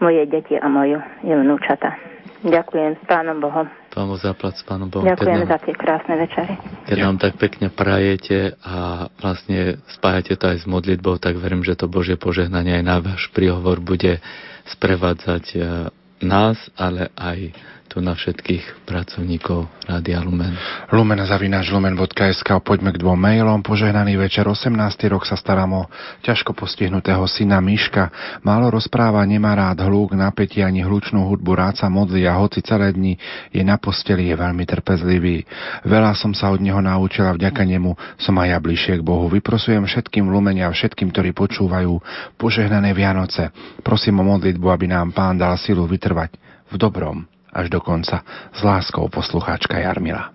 moje 0.00 0.22
deti 0.30 0.56
a 0.56 0.68
moju 0.68 1.02
vnúčata. 1.24 2.11
Ďakujem 2.42 2.98
s 2.98 3.02
Pánom 3.06 3.38
Bohom. 3.38 3.70
Boh 3.94 4.18
zaplať 4.18 4.58
s 4.58 4.64
Pánom 4.66 4.90
Bohom. 4.90 5.06
Ďakujem 5.06 5.46
nám, 5.46 5.50
za 5.54 5.58
tie 5.62 5.74
krásne 5.78 6.14
večery. 6.18 6.54
Keď 6.90 6.98
nám 6.98 7.16
tak 7.22 7.38
pekne 7.38 7.70
prajete 7.70 8.58
a 8.66 9.06
vlastne 9.22 9.78
spájate 9.94 10.34
to 10.34 10.50
aj 10.50 10.58
s 10.62 10.66
modlitbou, 10.66 11.22
tak 11.22 11.38
verím, 11.38 11.62
že 11.62 11.78
to 11.78 11.86
Božie 11.86 12.18
požehnanie 12.18 12.82
aj 12.82 12.84
na 12.84 12.98
váš 12.98 13.30
príhovor 13.30 13.78
bude 13.78 14.18
sprevádzať 14.74 15.44
eh, 15.54 15.62
nás, 16.22 16.58
ale 16.74 17.14
aj 17.14 17.54
tu 17.92 18.00
na 18.00 18.16
všetkých 18.16 18.88
pracovníkov 18.88 19.68
Rádia 19.84 20.24
Lumen. 20.24 20.56
Lumen 20.88 21.20
zavináč 21.28 21.68
lumen.sk 21.68 22.48
poďme 22.64 22.96
k 22.96 23.04
dvom 23.04 23.20
mailom. 23.20 23.60
Požehnaný 23.60 24.16
večer 24.16 24.48
18. 24.48 24.72
rok 25.12 25.28
sa 25.28 25.36
starám 25.36 25.76
o 25.76 25.82
ťažko 26.24 26.56
postihnutého 26.56 27.20
syna 27.28 27.60
Miška. 27.60 28.08
Málo 28.40 28.72
rozpráva, 28.72 29.20
nemá 29.28 29.52
rád 29.52 29.84
hlúk, 29.84 30.16
napätie 30.16 30.64
ani 30.64 30.80
hlučnú 30.80 31.28
hudbu, 31.28 31.52
rád 31.52 31.84
sa 31.84 31.92
modlí 31.92 32.24
a 32.24 32.40
hoci 32.40 32.64
celé 32.64 32.96
dni 32.96 33.20
je 33.52 33.60
na 33.60 33.76
posteli, 33.76 34.32
je 34.32 34.40
veľmi 34.40 34.64
trpezlivý. 34.64 35.44
Veľa 35.84 36.16
som 36.16 36.32
sa 36.32 36.48
od 36.48 36.64
neho 36.64 36.80
naučila, 36.80 37.36
vďaka 37.36 37.60
nemu 37.60 37.92
som 38.16 38.32
aj 38.40 38.56
ja 38.56 38.58
bližšie 38.62 38.94
k 39.00 39.04
Bohu. 39.04 39.28
Vyprosujem 39.28 39.84
všetkým 39.84 40.32
Lumenia 40.32 40.72
a 40.72 40.72
všetkým, 40.72 41.12
ktorí 41.12 41.36
počúvajú 41.36 41.92
požehnané 42.40 42.96
Vianoce. 42.96 43.52
Prosím 43.84 44.24
o 44.24 44.32
modlitbu, 44.32 44.64
aby 44.72 44.88
nám 44.88 45.12
Pán 45.12 45.36
dal 45.36 45.60
silu 45.60 45.84
vytrvať 45.84 46.40
v 46.72 46.80
dobrom 46.80 47.31
až 47.52 47.68
do 47.68 47.84
konca 47.84 48.24
s 48.50 48.60
láskou 48.64 49.06
poslucháčka 49.12 49.76
Jarmila. 49.76 50.32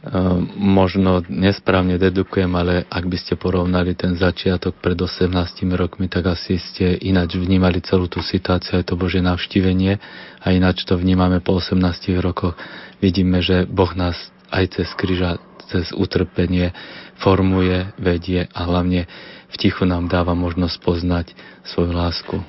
Ehm, 0.00 0.48
možno 0.56 1.20
nesprávne 1.28 2.00
dedukujem, 2.00 2.48
ale 2.56 2.88
ak 2.88 3.04
by 3.04 3.16
ste 3.20 3.36
porovnali 3.36 3.92
ten 3.92 4.16
začiatok 4.16 4.80
pred 4.80 4.96
18 4.96 5.28
rokmi, 5.76 6.08
tak 6.08 6.24
asi 6.24 6.56
ste 6.56 6.96
ináč 7.04 7.36
vnímali 7.36 7.84
celú 7.84 8.08
tú 8.08 8.24
situáciu, 8.24 8.80
aj 8.80 8.88
to 8.88 8.96
Bože 8.96 9.20
navštívenie 9.20 10.00
a 10.40 10.46
ináč 10.56 10.88
to 10.88 10.96
vnímame 10.96 11.44
po 11.44 11.60
18 11.60 12.16
rokoch. 12.24 12.56
Vidíme, 13.04 13.44
že 13.44 13.68
Boh 13.68 13.92
nás 13.92 14.16
aj 14.48 14.80
cez 14.80 14.88
kríža, 14.96 15.36
cez 15.68 15.92
utrpenie 15.92 16.72
formuje, 17.20 17.92
vedie 18.00 18.48
a 18.56 18.60
hlavne 18.64 19.04
v 19.52 19.56
tichu 19.60 19.84
nám 19.84 20.08
dáva 20.08 20.32
možnosť 20.32 20.80
poznať 20.80 21.26
svoju 21.68 21.92
lásku. 21.92 22.40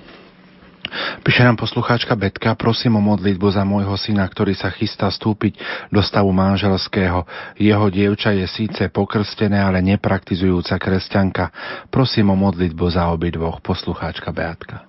Píše 1.23 1.47
nám 1.47 1.55
poslucháčka 1.55 2.13
Betka, 2.19 2.51
prosím 2.59 2.99
o 2.99 3.01
modlitbu 3.01 3.47
za 3.51 3.63
môjho 3.63 3.95
syna, 3.95 4.27
ktorý 4.27 4.51
sa 4.51 4.67
chystá 4.69 5.07
vstúpiť 5.07 5.55
do 5.87 6.03
stavu 6.03 6.35
manželského. 6.35 7.23
Jeho 7.55 7.87
dievča 7.87 8.35
je 8.35 8.45
síce 8.45 8.83
pokrstené, 8.91 9.55
ale 9.55 9.79
nepraktizujúca 9.79 10.75
kresťanka. 10.75 11.45
Prosím 11.87 12.35
o 12.35 12.37
modlitbu 12.37 12.85
za 12.91 13.07
obidvoch. 13.07 13.63
Poslucháčka 13.63 14.35
Beatka. 14.35 14.83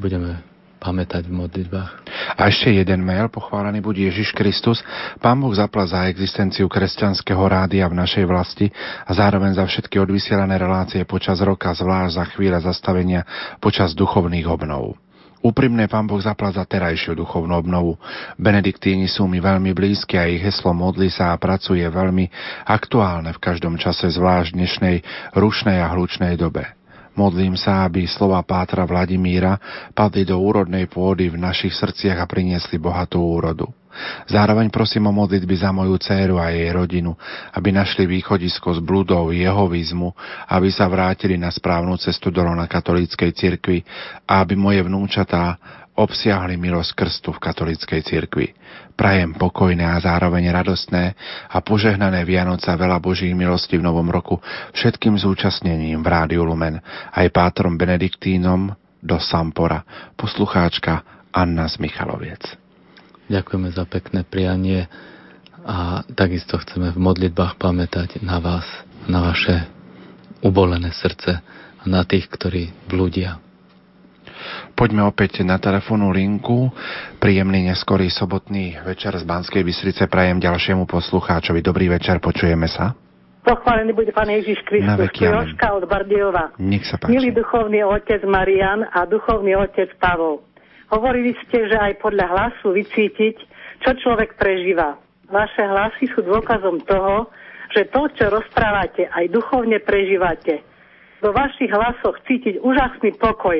Budeme 0.00 0.49
pamätať 0.80 1.28
v 1.28 1.36
modlitbách. 1.44 1.92
A 2.40 2.48
ešte 2.48 2.72
jeden 2.72 3.04
mail, 3.04 3.28
pochválený 3.28 3.84
buď 3.84 4.08
Ježiš 4.10 4.32
Kristus. 4.32 4.80
Pán 5.20 5.36
Boh 5.36 5.52
zapla 5.52 5.84
za 5.84 6.08
existenciu 6.08 6.66
kresťanského 6.72 7.44
rádia 7.44 7.84
v 7.86 8.00
našej 8.00 8.24
vlasti 8.24 8.72
a 9.04 9.12
zároveň 9.12 9.60
za 9.60 9.68
všetky 9.68 10.00
odvysielané 10.00 10.56
relácie 10.56 11.04
počas 11.04 11.44
roka, 11.44 11.68
zvlášť 11.76 12.16
za 12.16 12.24
chvíľa 12.32 12.64
zastavenia 12.64 13.28
počas 13.60 13.92
duchovných 13.92 14.48
obnov. 14.48 14.96
Úprimné 15.40 15.88
pán 15.88 16.04
Boh 16.04 16.20
zapla 16.20 16.52
za 16.52 16.68
terajšiu 16.68 17.16
duchovnú 17.16 17.56
obnovu. 17.56 17.96
Benediktíni 18.36 19.08
sú 19.08 19.24
mi 19.24 19.40
veľmi 19.40 19.72
blízki 19.72 20.20
a 20.20 20.28
ich 20.28 20.44
heslo 20.44 20.76
modli 20.76 21.08
sa 21.08 21.32
a 21.32 21.40
pracuje 21.40 21.80
veľmi 21.80 22.28
aktuálne 22.68 23.32
v 23.32 23.40
každom 23.40 23.80
čase, 23.80 24.12
zvlášť 24.12 24.52
dnešnej 24.52 24.96
rušnej 25.32 25.80
a 25.80 25.88
hlučnej 25.96 26.36
dobe. 26.36 26.79
Modlím 27.18 27.58
sa, 27.58 27.84
aby 27.84 28.06
slova 28.06 28.40
Pátra 28.46 28.86
Vladimíra 28.86 29.58
padli 29.92 30.22
do 30.22 30.38
úrodnej 30.38 30.86
pôdy 30.86 31.26
v 31.28 31.36
našich 31.36 31.74
srdciach 31.74 32.22
a 32.22 32.30
priniesli 32.30 32.78
bohatú 32.78 33.18
úrodu. 33.18 33.66
Zároveň 34.30 34.70
prosím 34.70 35.10
o 35.10 35.12
modlitby 35.12 35.56
za 35.58 35.74
moju 35.74 35.98
dceru 35.98 36.38
a 36.38 36.54
jej 36.54 36.70
rodinu, 36.70 37.18
aby 37.50 37.74
našli 37.74 38.06
východisko 38.06 38.78
z 38.78 38.80
bludov 38.80 39.34
jehovizmu, 39.34 40.14
aby 40.46 40.70
sa 40.70 40.86
vrátili 40.86 41.34
na 41.34 41.50
správnu 41.50 41.98
cestu 41.98 42.30
do 42.30 42.46
lona 42.46 42.70
katolíckej 42.70 43.34
cirkvi 43.34 43.82
a 44.30 44.46
aby 44.46 44.54
moje 44.54 44.86
vnúčatá 44.86 45.58
obsiahli 45.98 46.54
milosť 46.54 46.90
krstu 46.94 47.34
v 47.34 47.42
katolíckej 47.42 48.00
cirkvi. 48.06 48.46
Prajem 49.00 49.32
pokojné 49.32 49.80
a 49.80 49.96
zároveň 49.96 50.52
radostné 50.52 51.16
a 51.48 51.64
požehnané 51.64 52.20
Vianoce 52.28 52.68
a 52.68 52.76
veľa 52.76 53.00
Božích 53.00 53.32
milostí 53.32 53.80
v 53.80 53.86
novom 53.88 54.04
roku 54.12 54.36
všetkým 54.76 55.16
zúčastnením 55.16 56.04
v 56.04 56.08
Rádiu 56.12 56.44
Lumen, 56.44 56.84
aj 57.16 57.32
pátrom 57.32 57.80
Benediktínom 57.80 58.76
do 59.00 59.16
Sampora, 59.16 59.88
poslucháčka 60.20 61.00
Anna 61.32 61.64
z 61.72 61.80
Michaloviec. 61.80 62.44
Ďakujeme 63.32 63.72
za 63.72 63.88
pekné 63.88 64.20
prianie 64.20 64.84
a 65.64 66.04
takisto 66.12 66.60
chceme 66.60 66.92
v 66.92 67.00
modlitbách 67.00 67.56
pamätať 67.56 68.20
na 68.20 68.36
vás, 68.36 68.68
na 69.08 69.24
vaše 69.24 69.64
ubolené 70.44 70.92
srdce 70.92 71.40
a 71.80 71.84
na 71.88 72.04
tých, 72.04 72.28
ktorí 72.28 72.68
blúdia. 72.84 73.40
Poďme 74.74 75.04
opäť 75.04 75.44
na 75.44 75.60
telefónnu 75.60 76.08
linku. 76.14 76.72
Príjemný 77.20 77.68
neskorý 77.68 78.08
sobotný 78.08 78.80
večer 78.86 79.12
z 79.18 79.24
Banskej 79.28 79.60
Bystrice 79.60 80.08
prajem 80.08 80.40
ďalšiemu 80.40 80.88
poslucháčovi. 80.88 81.60
Dobrý 81.60 81.92
večer, 81.92 82.22
počujeme 82.22 82.70
sa. 82.70 82.96
Pochválený 83.40 83.96
bude 83.96 84.12
Pán 84.12 84.28
Ježiš 84.28 84.60
Kristus. 84.68 85.16
Joška 85.16 85.72
od 85.72 85.88
Bardiova. 85.88 86.52
Nech 86.60 86.84
sa 86.84 87.00
páči. 87.00 87.16
Milý 87.16 87.32
duchovný 87.32 87.80
otec 87.88 88.20
Marian 88.28 88.84
a 88.84 89.08
duchovný 89.08 89.56
otec 89.56 89.88
Pavol. 89.96 90.44
Hovorili 90.92 91.32
ste, 91.46 91.70
že 91.70 91.78
aj 91.78 92.02
podľa 92.04 92.26
hlasu 92.28 92.76
vycítiť, 92.76 93.36
čo 93.80 93.90
človek 93.96 94.36
prežíva. 94.36 95.00
Vaše 95.30 95.62
hlasy 95.62 96.10
sú 96.12 96.20
dôkazom 96.26 96.84
toho, 96.84 97.30
že 97.70 97.86
to, 97.88 98.10
čo 98.18 98.28
rozprávate, 98.28 99.06
aj 99.08 99.30
duchovne 99.30 99.78
prežívate. 99.78 100.60
Vo 101.22 101.30
vašich 101.30 101.70
hlasoch 101.70 102.18
cítiť 102.26 102.58
úžasný 102.60 103.14
pokoj, 103.16 103.56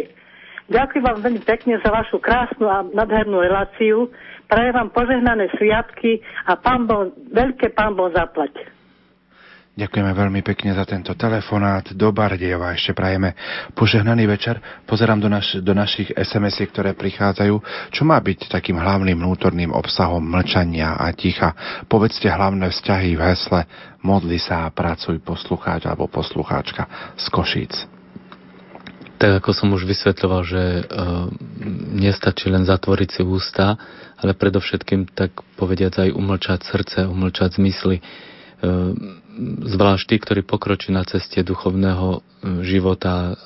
Ďakujem 0.70 1.02
vám 1.02 1.18
veľmi 1.18 1.42
pekne 1.42 1.82
za 1.82 1.90
vašu 1.90 2.22
krásnu 2.22 2.70
a 2.70 2.86
nadhernú 2.86 3.42
reláciu. 3.42 4.06
Prajem 4.46 4.70
vám 4.70 4.94
požehnané 4.94 5.50
sviatky 5.58 6.22
a 6.46 6.54
pán 6.54 6.86
Boh, 6.86 7.10
veľké 7.10 7.74
pán 7.74 7.98
Boh 7.98 8.06
zaplať. 8.14 8.54
Ďakujeme 9.74 10.12
veľmi 10.14 10.40
pekne 10.46 10.70
za 10.74 10.86
tento 10.86 11.10
telefonát. 11.18 11.90
Do 11.94 12.14
Bardejova 12.14 12.74
ešte 12.74 12.94
prajeme 12.94 13.34
požehnaný 13.74 14.30
večer. 14.30 14.62
Pozerám 14.86 15.18
do, 15.18 15.26
naš, 15.26 15.58
do 15.58 15.74
našich 15.74 16.10
sms 16.14 16.70
ktoré 16.70 16.94
prichádzajú. 16.94 17.54
Čo 17.90 18.02
má 18.06 18.18
byť 18.22 18.50
takým 18.50 18.78
hlavným 18.78 19.18
vnútorným 19.18 19.74
obsahom 19.74 20.22
mlčania 20.22 20.98
a 20.98 21.10
ticha? 21.10 21.54
Povedzte 21.90 22.30
hlavné 22.30 22.70
vzťahy 22.70 23.18
v 23.18 23.24
hesle 23.26 23.60
Modli 24.06 24.38
sa 24.38 24.66
a 24.66 24.74
pracuj 24.74 25.18
poslucháč 25.18 25.86
alebo 25.86 26.06
poslucháčka 26.06 27.14
z 27.18 27.26
Košíc 27.30 27.99
tak 29.20 29.44
ako 29.44 29.52
som 29.52 29.68
už 29.76 29.84
vysvetľoval, 29.84 30.42
že 30.48 30.62
uh, 30.80 31.28
nestačí 31.92 32.48
len 32.48 32.64
zatvoriť 32.64 33.20
si 33.20 33.22
ústa, 33.22 33.76
ale 34.16 34.32
predovšetkým 34.32 35.12
tak 35.12 35.44
povediať 35.60 36.08
aj 36.08 36.16
umlčať 36.16 36.60
srdce, 36.64 37.04
umlčať 37.04 37.60
zmysly. 37.60 38.00
Uh, 38.64 38.96
zvlášť 39.68 40.04
tí, 40.08 40.16
ktorí 40.16 40.40
pokročí 40.48 40.88
na 40.88 41.04
ceste 41.04 41.44
duchovného 41.44 42.08
uh, 42.16 42.20
života, 42.64 43.36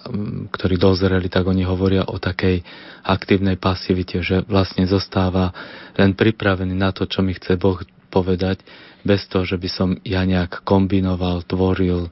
ktorí 0.55 0.79
dozreli, 0.79 1.27
tak 1.27 1.51
oni 1.51 1.67
hovoria 1.67 2.07
o 2.07 2.23
takej 2.23 2.63
aktívnej 3.03 3.59
pasivite, 3.59 4.23
že 4.23 4.47
vlastne 4.47 4.87
zostáva 4.87 5.51
len 5.99 6.15
pripravený 6.15 6.79
na 6.79 6.95
to, 6.95 7.11
čo 7.11 7.19
mi 7.19 7.35
chce 7.35 7.59
Boh 7.59 7.83
povedať, 8.15 8.63
bez 9.05 9.27
toho, 9.27 9.43
že 9.43 9.59
by 9.59 9.69
som 9.69 9.89
ja 10.07 10.25
nejak 10.25 10.63
kombinoval, 10.65 11.45
tvoril, 11.45 12.09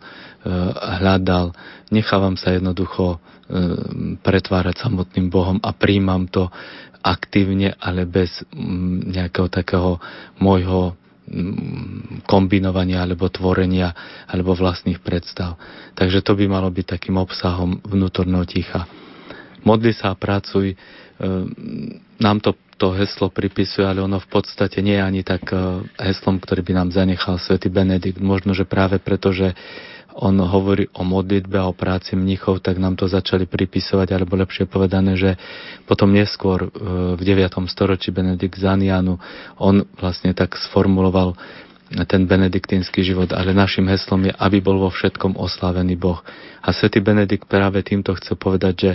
hľadal. 1.03 1.55
Nechávam 1.95 2.35
sa 2.35 2.55
jednoducho 2.55 3.23
E, 3.53 3.69
pretvárať 4.25 4.81
samotným 4.81 5.29
Bohom 5.29 5.61
a 5.61 5.77
príjmam 5.77 6.25
to 6.25 6.49
aktívne, 7.05 7.77
ale 7.77 8.09
bez 8.09 8.41
mm, 8.49 9.13
nejakého 9.13 9.53
takého 9.53 10.01
môjho 10.41 10.97
mm, 11.29 12.25
kombinovania 12.25 13.05
alebo 13.05 13.29
tvorenia 13.29 13.93
alebo 14.25 14.57
vlastných 14.57 15.05
predstav. 15.05 15.61
Takže 15.93 16.25
to 16.25 16.33
by 16.33 16.49
malo 16.49 16.73
byť 16.73 16.97
takým 16.97 17.21
obsahom 17.21 17.77
vnútorného 17.85 18.49
ticha. 18.49 18.89
Modli 19.69 19.93
sa 19.93 20.15
a 20.15 20.17
pracuj. 20.17 20.73
E, 20.73 20.77
nám 22.25 22.41
to, 22.41 22.57
to 22.81 22.97
heslo 22.97 23.29
pripisuje, 23.29 23.85
ale 23.85 24.01
ono 24.01 24.17
v 24.17 24.33
podstate 24.33 24.81
nie 24.81 24.97
je 24.97 25.05
ani 25.05 25.21
tak 25.21 25.45
heslom, 26.01 26.41
ktorý 26.41 26.65
by 26.65 26.73
nám 26.73 26.89
zanechal 26.89 27.37
svätý 27.37 27.69
Benedikt. 27.69 28.17
Možno, 28.17 28.57
že 28.57 28.65
práve 28.65 28.97
preto, 28.97 29.29
že 29.29 29.53
on 30.19 30.37
hovorí 30.41 30.89
o 30.93 31.03
modlitbe 31.05 31.57
a 31.57 31.69
o 31.69 31.77
práci 31.77 32.19
mnichov, 32.19 32.61
tak 32.61 32.77
nám 32.77 32.99
to 32.99 33.09
začali 33.09 33.49
pripisovať, 33.49 34.09
alebo 34.13 34.37
lepšie 34.37 34.69
povedané, 34.69 35.17
že 35.17 35.37
potom 35.89 36.13
neskôr 36.13 36.69
e, 36.69 36.69
v 37.17 37.23
9. 37.23 37.49
storočí 37.69 38.13
Benedikt 38.13 38.61
Zanianu, 38.61 39.17
on 39.57 39.89
vlastne 39.97 40.37
tak 40.37 40.57
sformuloval 40.57 41.37
ten 42.09 42.25
benediktínsky 42.25 43.05
život, 43.05 43.37
ale 43.37 43.53
našim 43.53 43.85
heslom 43.85 44.25
je, 44.25 44.33
aby 44.33 44.65
bol 44.65 44.81
vo 44.81 44.89
všetkom 44.89 45.37
oslávený 45.37 46.01
Boh. 46.01 46.25
A 46.65 46.73
svätý 46.73 47.05
Benedikt 47.05 47.45
práve 47.45 47.85
týmto 47.85 48.17
chce 48.17 48.33
povedať, 48.33 48.75
že 48.75 48.93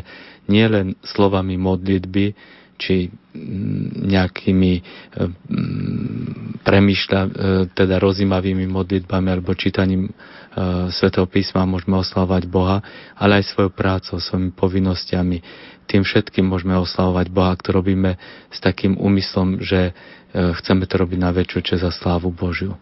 nie 0.49 0.65
len 0.65 0.97
slovami 1.05 1.59
modlitby, 1.61 2.33
či 2.77 3.09
mm, 3.09 4.07
nejakými 4.07 4.73
e, 4.77 4.81
mm, 5.17 6.61
premýšľa, 6.63 7.19
e, 7.21 7.29
teda 7.73 7.97
rozímavými 7.97 8.69
modlitbami 8.69 9.27
alebo 9.33 9.57
čítaním 9.57 10.13
E, 10.57 10.89
Svetého 10.89 11.29
písma 11.29 11.69
môžeme 11.69 12.01
oslávať 12.01 12.49
Boha, 12.49 12.81
ale 13.13 13.41
aj 13.41 13.53
svojou 13.53 13.69
prácou, 13.69 14.17
svojimi 14.17 14.57
povinnosťami. 14.57 15.37
Tým 15.85 16.01
všetkým 16.01 16.49
môžeme 16.49 16.73
oslavovať 16.81 17.29
Boha, 17.29 17.53
ak 17.53 17.61
to 17.61 17.77
robíme 17.77 18.17
s 18.49 18.57
takým 18.57 18.97
úmyslom, 18.97 19.61
že 19.61 19.93
chceme 20.35 20.83
to 20.83 20.99
robiť 20.99 21.19
na 21.21 21.31
väčšiu 21.31 21.59
čest 21.63 21.83
a 21.85 21.93
slávu 21.93 22.33
Božiu. 22.33 22.75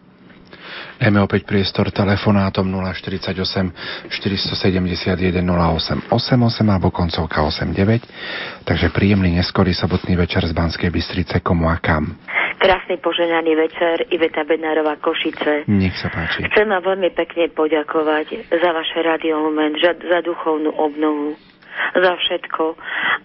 Dajme 0.96 1.20
opäť 1.20 1.44
priestor 1.44 1.92
telefonátom 1.92 2.64
048 2.66 3.36
471 4.08 5.44
08 5.44 6.08
88 6.08 6.72
alebo 6.72 6.88
koncovka 6.88 7.44
89. 7.44 8.64
Takže 8.64 8.90
príjemný 8.90 9.36
neskorý 9.36 9.76
sobotný 9.76 10.16
večer 10.16 10.44
z 10.48 10.56
Banskej 10.56 10.88
Bystrice 10.88 11.44
komu 11.44 11.68
a 11.68 11.76
kam. 11.76 12.16
Krásny 12.56 12.96
poženaný 12.96 13.52
večer, 13.52 14.08
Iveta 14.08 14.42
Bednárová 14.48 14.96
Košice. 14.96 15.68
Nech 15.68 15.92
sa 16.00 16.08
páči. 16.08 16.48
Chcem 16.48 16.66
vám 16.72 16.82
veľmi 16.82 17.12
pekne 17.12 17.52
poďakovať 17.52 18.48
za 18.48 18.70
vaše 18.72 19.04
Radio 19.04 19.44
Lumen, 19.44 19.76
za, 19.76 19.92
duchovnú 20.24 20.72
obnovu, 20.72 21.36
za 21.92 22.12
všetko. 22.16 22.64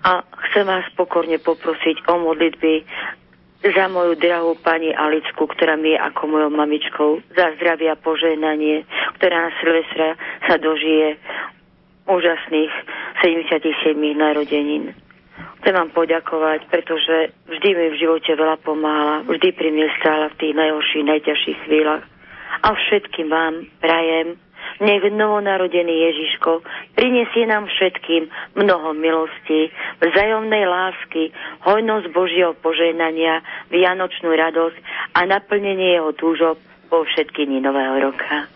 A 0.03 0.27
chcem 0.51 0.67
vás 0.67 0.83
pokorne 0.99 1.39
poprosiť 1.39 2.03
o 2.11 2.19
modlitby 2.19 2.83
za 3.61 3.85
moju 3.87 4.17
drahú 4.17 4.57
pani 4.65 4.89
Alicku, 4.89 5.45
ktorá 5.45 5.77
mi 5.77 5.93
je 5.93 5.99
ako 6.01 6.21
mojou 6.25 6.49
mamičkou, 6.49 7.09
za 7.37 7.53
zdravie 7.61 7.93
a 7.93 7.97
požehnanie, 7.99 8.81
ktorá 9.21 9.49
na 9.49 9.51
Silvestra 9.61 10.17
sa 10.49 10.57
dožije 10.57 11.21
úžasných 12.09 12.73
77 13.21 13.93
narodenín. 14.17 14.97
Chcem 15.61 15.77
vám 15.77 15.93
poďakovať, 15.93 16.65
pretože 16.73 17.37
vždy 17.45 17.69
mi 17.77 17.85
v 17.93 17.99
živote 18.01 18.33
veľa 18.33 18.57
pomáhala, 18.65 19.21
vždy 19.29 19.53
pri 19.53 19.69
mne 19.69 19.93
stála 20.01 20.33
v 20.33 20.37
tých 20.41 20.53
najhorších, 20.57 21.05
najťažších 21.05 21.59
chvíľach. 21.69 22.01
A 22.65 22.67
všetkým 22.73 23.29
vám 23.29 23.69
prajem, 23.77 24.41
nech 24.81 25.03
novonarodený 25.13 25.93
Ježiško 26.11 26.65
prinesie 26.97 27.45
nám 27.45 27.69
všetkým 27.69 28.27
mnoho 28.57 28.93
milostí, 28.97 29.69
vzájomnej 30.01 30.65
lásky, 30.65 31.29
hojnosť 31.65 32.07
Božieho 32.13 32.53
požehnania, 32.59 33.45
vianočnú 33.69 34.33
radosť 34.33 34.77
a 35.17 35.19
naplnenie 35.29 35.97
jeho 35.97 36.11
túžob 36.17 36.57
po 36.91 37.07
všetky 37.07 37.47
dní 37.47 37.63
Nového 37.63 38.11
roka. 38.11 38.51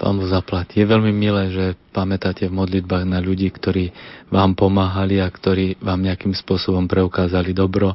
Pán 0.00 0.16
zaplatí. 0.24 0.80
Je 0.80 0.88
veľmi 0.88 1.12
milé, 1.12 1.52
že 1.52 1.76
pamätáte 1.92 2.48
v 2.48 2.56
modlitbách 2.56 3.04
na 3.04 3.20
ľudí, 3.20 3.52
ktorí 3.52 3.92
vám 4.32 4.56
pomáhali 4.56 5.20
a 5.20 5.28
ktorí 5.28 5.76
vám 5.76 6.00
nejakým 6.00 6.32
spôsobom 6.32 6.88
preukázali 6.88 7.52
dobro. 7.52 7.92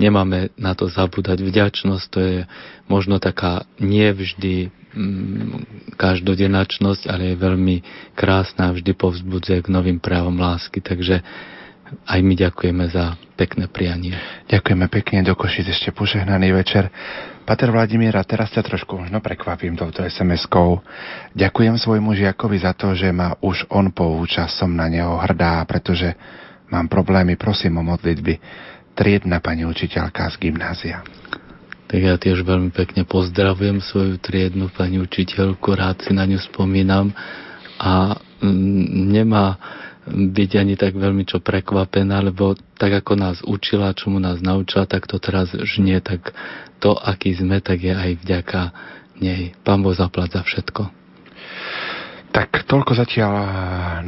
Nemáme 0.00 0.52
na 0.56 0.72
to 0.72 0.88
zabúdať. 0.88 1.44
Vďačnosť 1.44 2.04
to 2.08 2.18
je 2.20 2.38
možno 2.88 3.20
taká 3.20 3.68
nevždy 3.76 4.72
mm, 4.94 5.96
každodennačnosť, 6.00 7.08
ale 7.08 7.32
je 7.32 7.42
veľmi 7.42 7.76
krásna 8.16 8.70
a 8.70 8.74
vždy 8.74 8.92
povzbudzuje 8.96 9.64
k 9.64 9.72
novým 9.72 9.98
právom 10.00 10.36
lásky. 10.36 10.80
Takže 10.80 11.20
aj 12.08 12.20
my 12.24 12.34
ďakujeme 12.34 12.84
za 12.88 13.20
pekné 13.36 13.68
prianie. 13.68 14.16
Ďakujeme 14.48 14.86
pekne, 14.88 15.26
do 15.26 15.36
Košic 15.36 15.68
ešte 15.68 15.90
požehnaný 15.92 16.56
večer. 16.56 16.88
Pater 17.42 17.74
Vladimír, 17.74 18.14
a 18.14 18.24
teraz 18.24 18.54
ťa 18.54 18.62
trošku 18.62 19.02
možno 19.02 19.18
prekvapím 19.18 19.74
touto 19.74 20.00
SMS-kou. 20.06 20.78
Ďakujem 21.34 21.74
svojmu 21.74 22.14
žiakovi 22.14 22.56
za 22.62 22.72
to, 22.72 22.94
že 22.94 23.10
ma 23.10 23.34
už 23.42 23.66
on 23.68 23.90
pouča, 23.90 24.46
som 24.46 24.72
na 24.72 24.86
neho 24.86 25.18
hrdá, 25.18 25.58
pretože 25.66 26.14
mám 26.70 26.86
problémy, 26.86 27.34
prosím 27.34 27.82
o 27.82 27.84
modlitby. 27.84 28.38
Triedna 28.92 29.40
pani 29.40 29.64
učiteľka 29.64 30.28
z 30.32 30.36
gymnázia. 30.48 31.00
Tak 31.92 32.00
ja 32.00 32.16
tiež 32.16 32.44
veľmi 32.44 32.72
pekne 32.72 33.04
pozdravujem 33.04 33.84
svoju 33.84 34.16
triednu 34.16 34.72
pani 34.72 34.96
učiteľku, 34.96 35.76
rád 35.76 36.00
si 36.04 36.16
na 36.16 36.24
ňu 36.24 36.40
spomínam 36.40 37.12
a 37.76 38.16
mm, 38.40 39.12
nemá 39.12 39.60
byť 40.08 40.50
ani 40.58 40.74
tak 40.74 40.98
veľmi 40.98 41.28
čo 41.28 41.38
prekvapená, 41.38 42.24
lebo 42.24 42.58
tak 42.80 43.04
ako 43.04 43.12
nás 43.14 43.36
učila, 43.44 43.94
čo 43.94 44.10
mu 44.10 44.18
nás 44.18 44.42
naučila, 44.42 44.88
tak 44.88 45.06
to 45.06 45.20
teraz 45.22 45.52
žnie, 45.54 46.00
tak 46.02 46.34
to, 46.82 46.96
aký 46.96 47.36
sme, 47.38 47.62
tak 47.62 47.84
je 47.84 47.94
aj 47.94 48.18
vďaka 48.24 48.62
nej. 49.22 49.54
Pán 49.62 49.84
Boh 49.84 49.94
zaplať 49.94 50.40
za 50.40 50.42
všetko. 50.42 51.01
Tak 52.32 52.64
toľko 52.64 52.96
zatiaľ 52.96 53.32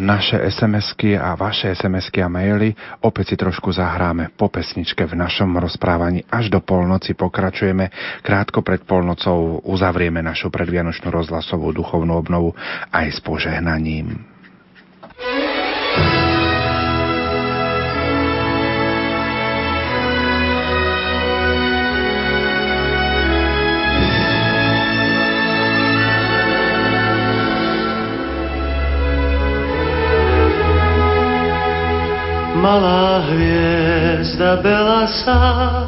naše 0.00 0.40
SMS-ky 0.40 1.12
a 1.12 1.36
vaše 1.36 1.68
SMS-ky 1.76 2.24
a 2.24 2.32
maily. 2.32 2.72
Opäť 3.04 3.32
si 3.32 3.36
trošku 3.36 3.68
zahráme 3.68 4.32
po 4.32 4.48
pesničke 4.48 5.04
v 5.04 5.12
našom 5.12 5.52
rozprávaní. 5.60 6.24
Až 6.32 6.48
do 6.48 6.64
polnoci 6.64 7.12
pokračujeme. 7.12 7.92
Krátko 8.24 8.64
pred 8.64 8.80
polnocou 8.88 9.60
uzavrieme 9.68 10.24
našu 10.24 10.48
predvianočnú 10.48 11.12
rozhlasovú 11.12 11.76
duchovnú 11.76 12.16
obnovu 12.16 12.56
aj 12.96 13.12
s 13.12 13.20
požehnaním. 13.20 14.24
thank 15.14 16.28
you 16.28 16.33
Malá 32.64 33.20
hviezda 33.28 34.56
belasa, 34.64 35.84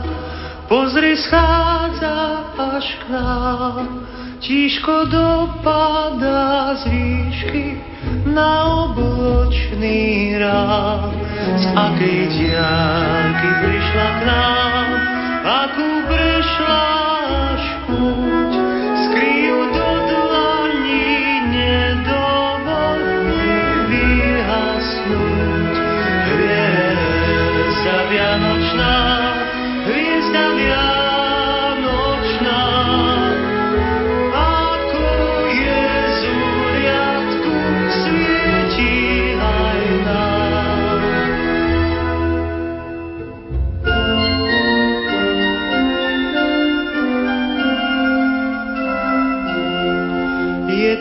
pozri 0.68 1.16
schádza 1.16 2.44
až 2.52 3.00
k 3.00 3.16
nám. 3.16 4.04
Tížko 4.44 5.08
dopadá 5.08 6.76
z 6.76 6.92
výšky 6.92 7.80
na 8.28 8.84
obločný 8.92 10.36
rám. 10.36 11.16
Z 11.56 11.64
akej 11.72 12.20
diálky 12.44 13.48
prišla 13.64 14.08
k 14.12 14.20
nám, 14.28 14.88
akú 15.48 15.95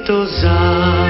to 0.06 0.25
zázrak 0.27 1.05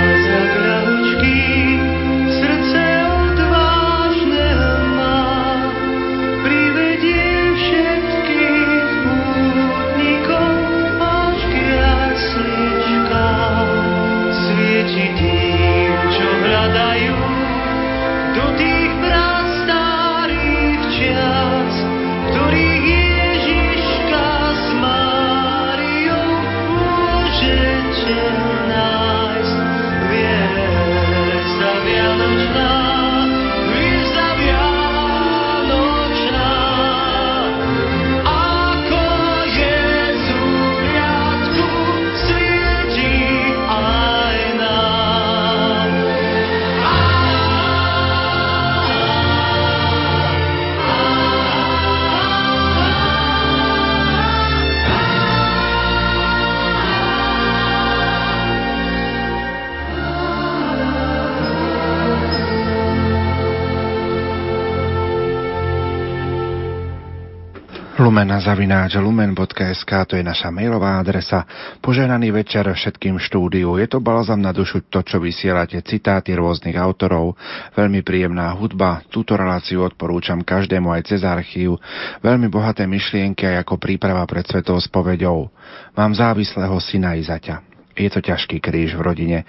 Lumena 67.95 68.43
zavináč 68.43 68.99
lumen.sk, 68.99 69.87
to 69.87 70.19
je 70.19 70.23
naša 70.23 70.51
mailová 70.51 70.99
adresa. 70.99 71.47
Poženaný 71.79 72.27
večer 72.35 72.67
všetkým 72.67 73.15
štúdiu. 73.15 73.79
Je 73.79 73.87
to 73.87 74.03
balzam 74.03 74.43
na 74.43 74.51
dušu 74.51 74.91
to, 74.91 74.99
čo 74.99 75.15
vysielate, 75.23 75.79
citáty 75.79 76.35
rôznych 76.35 76.75
autorov, 76.75 77.39
veľmi 77.71 78.03
príjemná 78.03 78.51
hudba. 78.51 78.99
Túto 79.07 79.39
reláciu 79.39 79.87
odporúčam 79.87 80.43
každému 80.43 80.91
aj 80.91 81.01
cez 81.07 81.23
archív. 81.23 81.79
Veľmi 82.19 82.51
bohaté 82.51 82.83
myšlienky 82.83 83.47
aj 83.47 83.63
ako 83.63 83.79
príprava 83.79 84.27
pred 84.27 84.43
svetou 84.43 84.75
spoveďou. 84.75 85.47
Mám 85.95 86.19
závislého 86.19 86.75
syna 86.83 87.15
Izaťa. 87.15 87.63
Je 87.95 88.11
to 88.11 88.19
ťažký 88.19 88.59
kríž 88.59 88.99
v 88.99 89.07
rodine, 89.07 89.39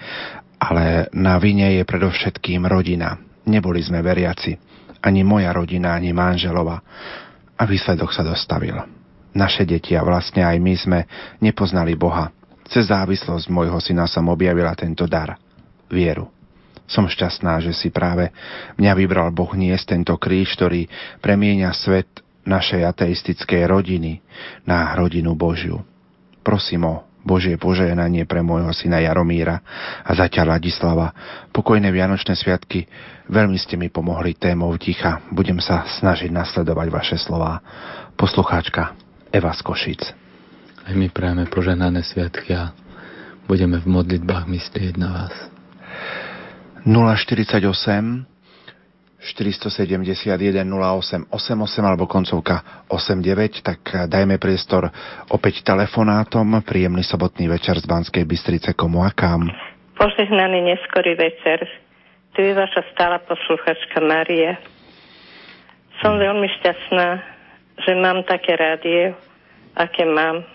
ale 0.55 1.11
na 1.11 1.35
vine 1.35 1.75
je 1.75 1.83
predovšetkým 1.83 2.63
rodina. 2.63 3.19
Neboli 3.43 3.83
sme 3.83 3.99
veriaci. 3.99 4.55
Ani 5.03 5.27
moja 5.27 5.51
rodina, 5.51 5.99
ani 5.99 6.15
manželova 6.15 6.79
a 7.57 7.63
výsledok 7.65 8.13
sa 8.13 8.21
dostavil. 8.21 8.77
Naše 9.33 9.65
deti 9.65 9.97
a 9.97 10.05
vlastne 10.05 10.45
aj 10.45 10.57
my 10.61 10.73
sme 10.77 10.99
nepoznali 11.41 11.97
Boha. 11.97 12.29
Cez 12.69 12.89
závislosť 12.89 13.49
môjho 13.49 13.77
syna 13.81 14.05
som 14.05 14.29
objavila 14.29 14.73
tento 14.77 15.09
dar. 15.09 15.37
Vieru. 15.89 16.29
Som 16.87 17.11
šťastná, 17.11 17.59
že 17.59 17.75
si 17.75 17.91
práve 17.91 18.31
mňa 18.79 18.91
vybral 18.95 19.29
Boh 19.35 19.51
niesť 19.51 19.95
tento 19.95 20.15
kríž, 20.15 20.55
ktorý 20.55 20.87
premieňa 21.19 21.71
svet 21.75 22.07
našej 22.47 22.87
ateistickej 22.87 23.67
rodiny 23.67 24.23
na 24.63 24.95
rodinu 24.95 25.35
Božiu. 25.35 25.83
Prosím 26.47 26.87
o 26.87 26.95
Božie 27.27 27.59
požehnanie 27.59 28.23
pre 28.23 28.39
môjho 28.39 28.71
syna 28.71 29.03
Jaromíra 29.03 29.59
a 30.07 30.15
zatiaľ 30.15 30.55
Ladislava. 30.55 31.11
Pokojné 31.51 31.91
Vianočné 31.91 32.39
sviatky. 32.39 32.87
Veľmi 33.27 33.59
ste 33.59 33.75
mi 33.75 33.91
pomohli 33.91 34.39
témou 34.39 34.71
ticha. 34.79 35.19
Budem 35.35 35.59
sa 35.59 35.83
snažiť 35.83 36.31
nasledovať 36.31 36.87
vaše 36.87 37.17
slová. 37.19 37.59
Poslucháčka 38.15 38.95
Eva 39.35 39.51
z 39.51 39.61
Košic. 39.67 40.01
Aj 40.87 40.95
my 40.95 41.11
prajeme 41.11 41.43
požehnané 41.51 42.07
sviatky 42.07 42.55
a 42.55 42.71
budeme 43.43 43.83
v 43.83 43.87
modlitbách 43.91 44.47
myslieť 44.47 44.95
na 44.95 45.09
vás. 45.11 45.35
048 46.87 47.59
471 49.19 50.63
08 50.63 51.27
88 51.27 51.83
alebo 51.83 52.07
koncovka 52.07 52.87
89, 52.87 53.59
tak 53.59 54.07
dajme 54.07 54.39
priestor 54.39 54.87
opäť 55.27 55.67
telefonátom. 55.67 56.63
Príjemný 56.63 57.03
sobotný 57.03 57.51
večer 57.51 57.75
z 57.75 57.85
Banskej 57.91 58.23
Bystrice 58.23 58.71
komu 58.71 59.03
a 59.03 59.11
kam. 59.11 59.51
Požehnaný 59.99 60.71
neskorý 60.71 61.19
večer. 61.19 61.86
Tu 62.37 62.45
je 62.45 62.53
vaša 62.53 62.85
stála 62.93 63.17
posluchačka 63.25 63.97
Maria. 63.97 64.61
Som 66.05 66.21
veľmi 66.21 66.45
šťastná, 66.61 67.07
že 67.81 67.97
mám 67.97 68.21
také 68.29 68.53
rádie, 68.53 69.17
aké 69.73 70.05
mám. 70.05 70.45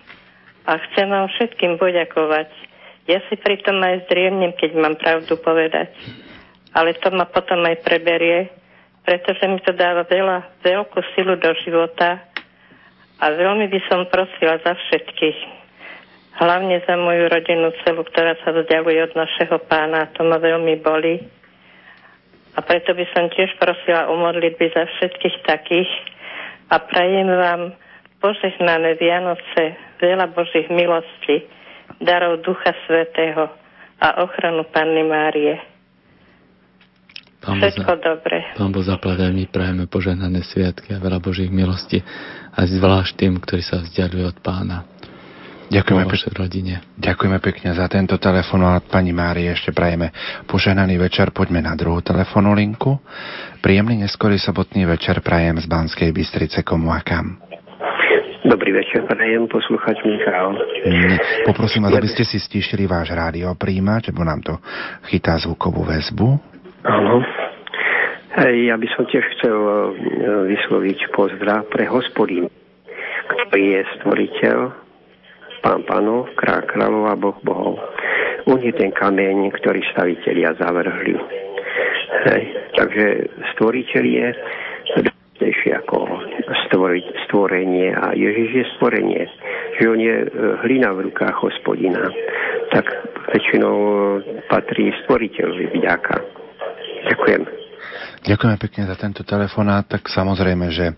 A 0.62 0.78
chcem 0.78 1.10
vám 1.10 1.26
všetkým 1.34 1.82
poďakovať. 1.82 2.46
Ja 3.10 3.18
si 3.26 3.34
pritom 3.34 3.82
aj 3.82 4.06
zdriemnem, 4.06 4.54
keď 4.54 4.78
mám 4.78 4.94
pravdu 4.94 5.34
povedať. 5.42 5.90
Ale 6.70 6.94
to 7.02 7.10
ma 7.10 7.26
potom 7.26 7.66
aj 7.66 7.82
preberie, 7.82 8.46
pretože 9.02 9.42
mi 9.50 9.58
to 9.66 9.74
dáva 9.74 10.06
veľa, 10.06 10.62
veľkú 10.62 11.02
silu 11.18 11.34
do 11.34 11.50
života 11.66 12.22
a 13.18 13.24
veľmi 13.26 13.66
by 13.66 13.80
som 13.90 14.06
prosila 14.06 14.62
za 14.62 14.78
všetkých, 14.78 15.38
hlavne 16.46 16.78
za 16.86 16.94
moju 16.94 17.26
rodinu 17.26 17.74
celú, 17.82 18.06
ktorá 18.06 18.38
sa 18.46 18.54
vzdialuje 18.54 19.02
od 19.02 19.18
našeho 19.18 19.58
pána, 19.66 20.14
to 20.14 20.22
ma 20.22 20.38
veľmi 20.38 20.78
boli. 20.78 21.41
A 22.52 22.60
preto 22.60 22.92
by 22.92 23.04
som 23.16 23.32
tiež 23.32 23.56
prosila 23.56 24.12
o 24.12 24.16
modlitby 24.20 24.66
za 24.76 24.84
všetkých 24.84 25.36
takých 25.48 25.90
a 26.68 26.76
prajem 26.80 27.28
vám 27.28 27.62
požehnané 28.20 28.96
Vianoce, 29.00 29.76
veľa 29.98 30.30
Božích 30.36 30.68
milostí, 30.68 31.48
darov 31.98 32.44
Ducha 32.44 32.76
Svetého 32.86 33.50
a 33.98 34.08
ochranu 34.22 34.68
Panny 34.68 35.04
Márie. 35.04 35.72
Pán 37.42 37.58
Všetko 37.58 37.90
Boh, 37.90 37.98
dobre. 37.98 38.38
Pán 38.54 38.70
Boh 38.70 38.86
zaplať 38.86 39.34
my 39.34 39.50
prajeme 39.50 39.90
požehnané 39.90 40.46
sviatky 40.46 40.94
a 40.94 41.02
veľa 41.02 41.18
Božích 41.18 41.50
milostí 41.50 41.98
a 42.54 42.62
zvlášť 42.62 43.18
tým, 43.18 43.42
ktorí 43.42 43.62
sa 43.66 43.82
vzdialujú 43.82 44.24
od 44.30 44.38
pána. 44.38 44.86
Ďakujeme, 45.72 46.04
vašej 46.04 46.36
rodine. 46.36 46.84
Ďakujeme 47.00 47.40
pekne 47.40 47.72
za 47.72 47.88
tento 47.88 48.20
telefonát. 48.20 48.84
Pani 48.84 49.16
Mári, 49.16 49.48
ešte 49.48 49.72
prajeme 49.72 50.12
požehnaný 50.44 51.00
večer. 51.00 51.32
Poďme 51.32 51.64
na 51.64 51.72
druhú 51.72 52.04
telefónnu 52.04 52.52
linku. 52.52 53.00
Príjemný 53.64 54.04
neskorý 54.04 54.36
sobotný 54.36 54.84
večer 54.84 55.24
prajem 55.24 55.56
z 55.56 55.64
Banskej 55.64 56.12
Bystrice 56.12 56.60
komu 56.60 56.92
a 56.92 57.00
kam. 57.00 57.40
Dobrý 58.44 58.68
večer, 58.76 59.08
prajem 59.08 59.48
posluchač 59.48 59.96
Michal. 60.04 60.60
Nie, 60.84 61.16
Poprosím 61.48 61.88
vás, 61.88 61.96
aby 61.96 62.10
ste 62.12 62.28
si 62.28 62.36
stíšili 62.36 62.84
váš 62.84 63.08
rádio 63.16 63.48
príjimač, 63.56 64.12
lebo 64.12 64.28
nám 64.28 64.44
to 64.44 64.60
chytá 65.08 65.40
zvukovú 65.40 65.88
väzbu. 65.88 66.36
Áno. 66.84 67.24
Ja 68.44 68.76
by 68.76 68.86
som 68.92 69.08
tiež 69.08 69.24
chcel 69.38 69.56
e, 69.56 69.72
vysloviť 70.52 71.16
pozdrav 71.16 71.64
pre 71.72 71.88
hospodín, 71.88 72.52
ktorý 73.28 73.64
je 73.76 73.80
stvoriteľ, 74.00 74.56
pán 75.62 75.86
pánov, 75.86 76.28
král 76.34 76.66
kráľov 76.66 77.04
a 77.08 77.14
boh 77.14 77.38
bohov. 77.46 77.78
On 78.50 78.58
je 78.58 78.74
ten 78.74 78.90
kameň, 78.90 79.54
ktorý 79.54 79.80
stavitelia 79.94 80.58
zavrhli. 80.58 81.14
Hej. 82.26 82.42
Takže 82.74 83.06
stvoriteľ 83.54 84.04
je 84.04 84.26
dôležitejší 84.98 85.70
ako 85.86 85.98
stvorenie 87.26 87.94
a 87.94 88.14
Ježiš 88.18 88.50
je 88.52 88.64
stvorenie. 88.76 89.22
Že 89.78 89.84
on 89.88 90.00
je 90.02 90.16
e, 90.22 90.26
hlina 90.66 90.90
v 90.94 91.10
rukách 91.10 91.36
hospodina. 91.38 92.10
Tak 92.74 92.86
väčšinou 93.30 93.76
patrí 94.50 94.90
stvoriteľovi 95.06 95.66
vďaka. 95.78 96.14
Ďakujem. 97.10 97.61
Ďakujeme 98.22 98.54
pekne 98.54 98.86
za 98.86 98.94
tento 98.94 99.26
telefonát, 99.26 99.82
tak 99.82 100.06
samozrejme, 100.06 100.70
že 100.70 100.94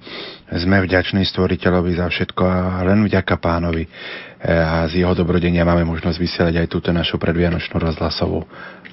sme 0.61 0.85
vďační 0.85 1.25
stvoriteľovi 1.25 1.97
za 1.97 2.13
všetko 2.13 2.43
a 2.45 2.85
len 2.85 3.01
vďaka 3.01 3.41
pánovi 3.41 3.89
e, 3.89 3.91
a 4.53 4.85
z 4.93 5.01
jeho 5.01 5.17
dobrodenia 5.17 5.65
máme 5.65 5.89
možnosť 5.89 6.21
vysielať 6.21 6.55
aj 6.61 6.69
túto 6.69 6.93
našu 6.93 7.17
predvianočnú 7.17 7.81
rozhlasovú 7.81 8.45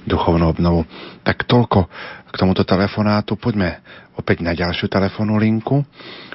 duchovnú 0.08 0.48
obnovu. 0.48 0.88
Tak 1.20 1.44
toľko 1.44 1.92
k 2.32 2.34
tomuto 2.40 2.64
telefonátu. 2.64 3.36
Poďme 3.36 3.84
opäť 4.16 4.40
na 4.40 4.56
ďalšiu 4.56 4.88
telefónnu 4.88 5.36
linku. 5.36 5.84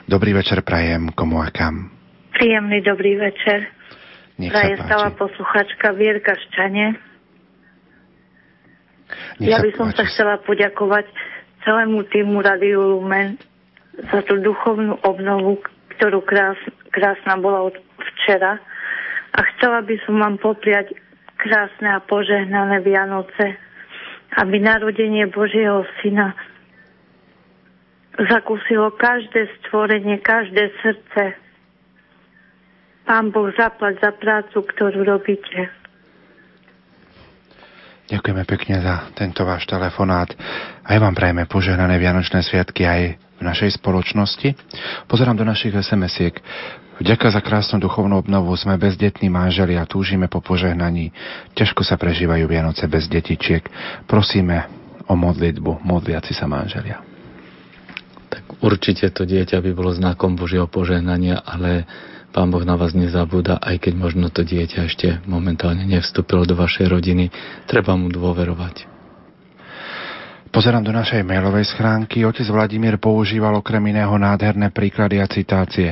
Dobrý 0.06 0.38
večer 0.38 0.62
prajem 0.62 1.10
komu 1.18 1.42
a 1.42 1.50
kam. 1.50 1.90
Príjemný 2.30 2.86
dobrý 2.86 3.18
večer. 3.18 3.74
Nech 4.38 4.54
Praje 4.54 4.78
sa 4.78 4.86
páči. 4.86 4.86
stála 4.86 5.08
posluchačka 5.18 5.88
Vierka 5.98 6.38
Ščane. 6.38 6.94
Nech 9.42 9.50
ja 9.50 9.58
sa 9.58 9.66
by 9.66 9.70
som 9.74 9.90
sa 9.90 10.06
páči. 10.06 10.14
chcela 10.14 10.38
poďakovať 10.46 11.10
celému 11.68 12.08
týmu 12.08 12.40
Radio 12.40 12.96
Lumen 12.96 13.36
za 14.08 14.24
tú 14.24 14.40
duchovnú 14.40 15.04
obnovu, 15.04 15.60
ktorú 16.00 16.24
krás, 16.24 16.56
krásna 16.96 17.36
bola 17.36 17.68
od 17.68 17.76
včera. 18.00 18.56
A 19.36 19.40
chcela 19.52 19.84
by 19.84 20.00
som 20.08 20.16
vám 20.16 20.40
popriať 20.40 20.96
krásne 21.36 21.92
a 21.92 22.00
požehnané 22.00 22.80
Vianoce, 22.88 23.60
aby 24.40 24.64
narodenie 24.64 25.28
Božieho 25.28 25.84
Syna 26.00 26.40
zakúsilo 28.16 28.96
každé 28.96 29.52
stvorenie, 29.60 30.24
každé 30.24 30.72
srdce. 30.80 31.36
Pán 33.04 33.36
Boh 33.36 33.52
zaplať 33.60 34.00
za 34.00 34.16
prácu, 34.16 34.64
ktorú 34.64 35.04
robíte. 35.04 35.68
Ďakujeme 38.08 38.44
pekne 38.48 38.80
za 38.80 39.12
tento 39.20 39.44
váš 39.44 39.68
telefonát. 39.68 40.32
Aj 40.88 40.96
vám 40.96 41.12
prajeme 41.12 41.44
požehnané 41.44 42.00
Vianočné 42.00 42.40
sviatky 42.40 42.88
aj 42.88 43.02
v 43.20 43.42
našej 43.44 43.84
spoločnosti. 43.84 44.56
Pozerám 45.12 45.36
do 45.36 45.44
našich 45.44 45.76
SMS-iek. 45.76 46.40
Vďaka 47.04 47.30
za 47.30 47.44
krásnu 47.44 47.84
duchovnú 47.84 48.24
obnovu 48.24 48.56
sme 48.56 48.80
bezdetní 48.80 49.28
manželi 49.28 49.76
a 49.76 49.84
túžime 49.84 50.32
po 50.32 50.40
požehnaní. 50.40 51.12
Ťažko 51.54 51.84
sa 51.84 52.00
prežívajú 52.00 52.48
Vianoce 52.48 52.88
bez 52.88 53.12
detičiek. 53.12 53.68
Prosíme 54.08 54.72
o 55.06 55.14
modlitbu, 55.14 55.84
modliaci 55.84 56.32
sa 56.32 56.48
manželia. 56.48 57.04
Určite 58.64 59.12
to 59.14 59.28
dieťa 59.28 59.62
by 59.62 59.72
bolo 59.76 59.92
znakom 59.94 60.34
Božieho 60.34 60.66
požehnania, 60.66 61.44
ale 61.44 61.86
Pán 62.36 62.52
Boh 62.52 62.62
na 62.62 62.76
vás 62.76 62.92
nezabúda, 62.92 63.58
aj 63.64 63.88
keď 63.88 63.94
možno 63.96 64.28
to 64.30 64.44
dieťa 64.44 64.80
ešte 64.86 65.08
momentálne 65.26 65.88
nevstúpilo 65.88 66.44
do 66.44 66.60
vašej 66.60 66.92
rodiny. 66.92 67.32
Treba 67.66 67.96
mu 67.96 68.12
dôverovať. 68.12 68.98
Pozerám 70.48 70.84
do 70.84 70.96
našej 70.96 71.28
mailovej 71.28 71.70
schránky. 71.76 72.24
Otec 72.24 72.48
Vladimír 72.48 72.98
používal 72.98 73.60
okrem 73.60 73.84
iného 73.92 74.16
nádherné 74.16 74.72
príklady 74.72 75.20
a 75.20 75.28
citácie. 75.28 75.92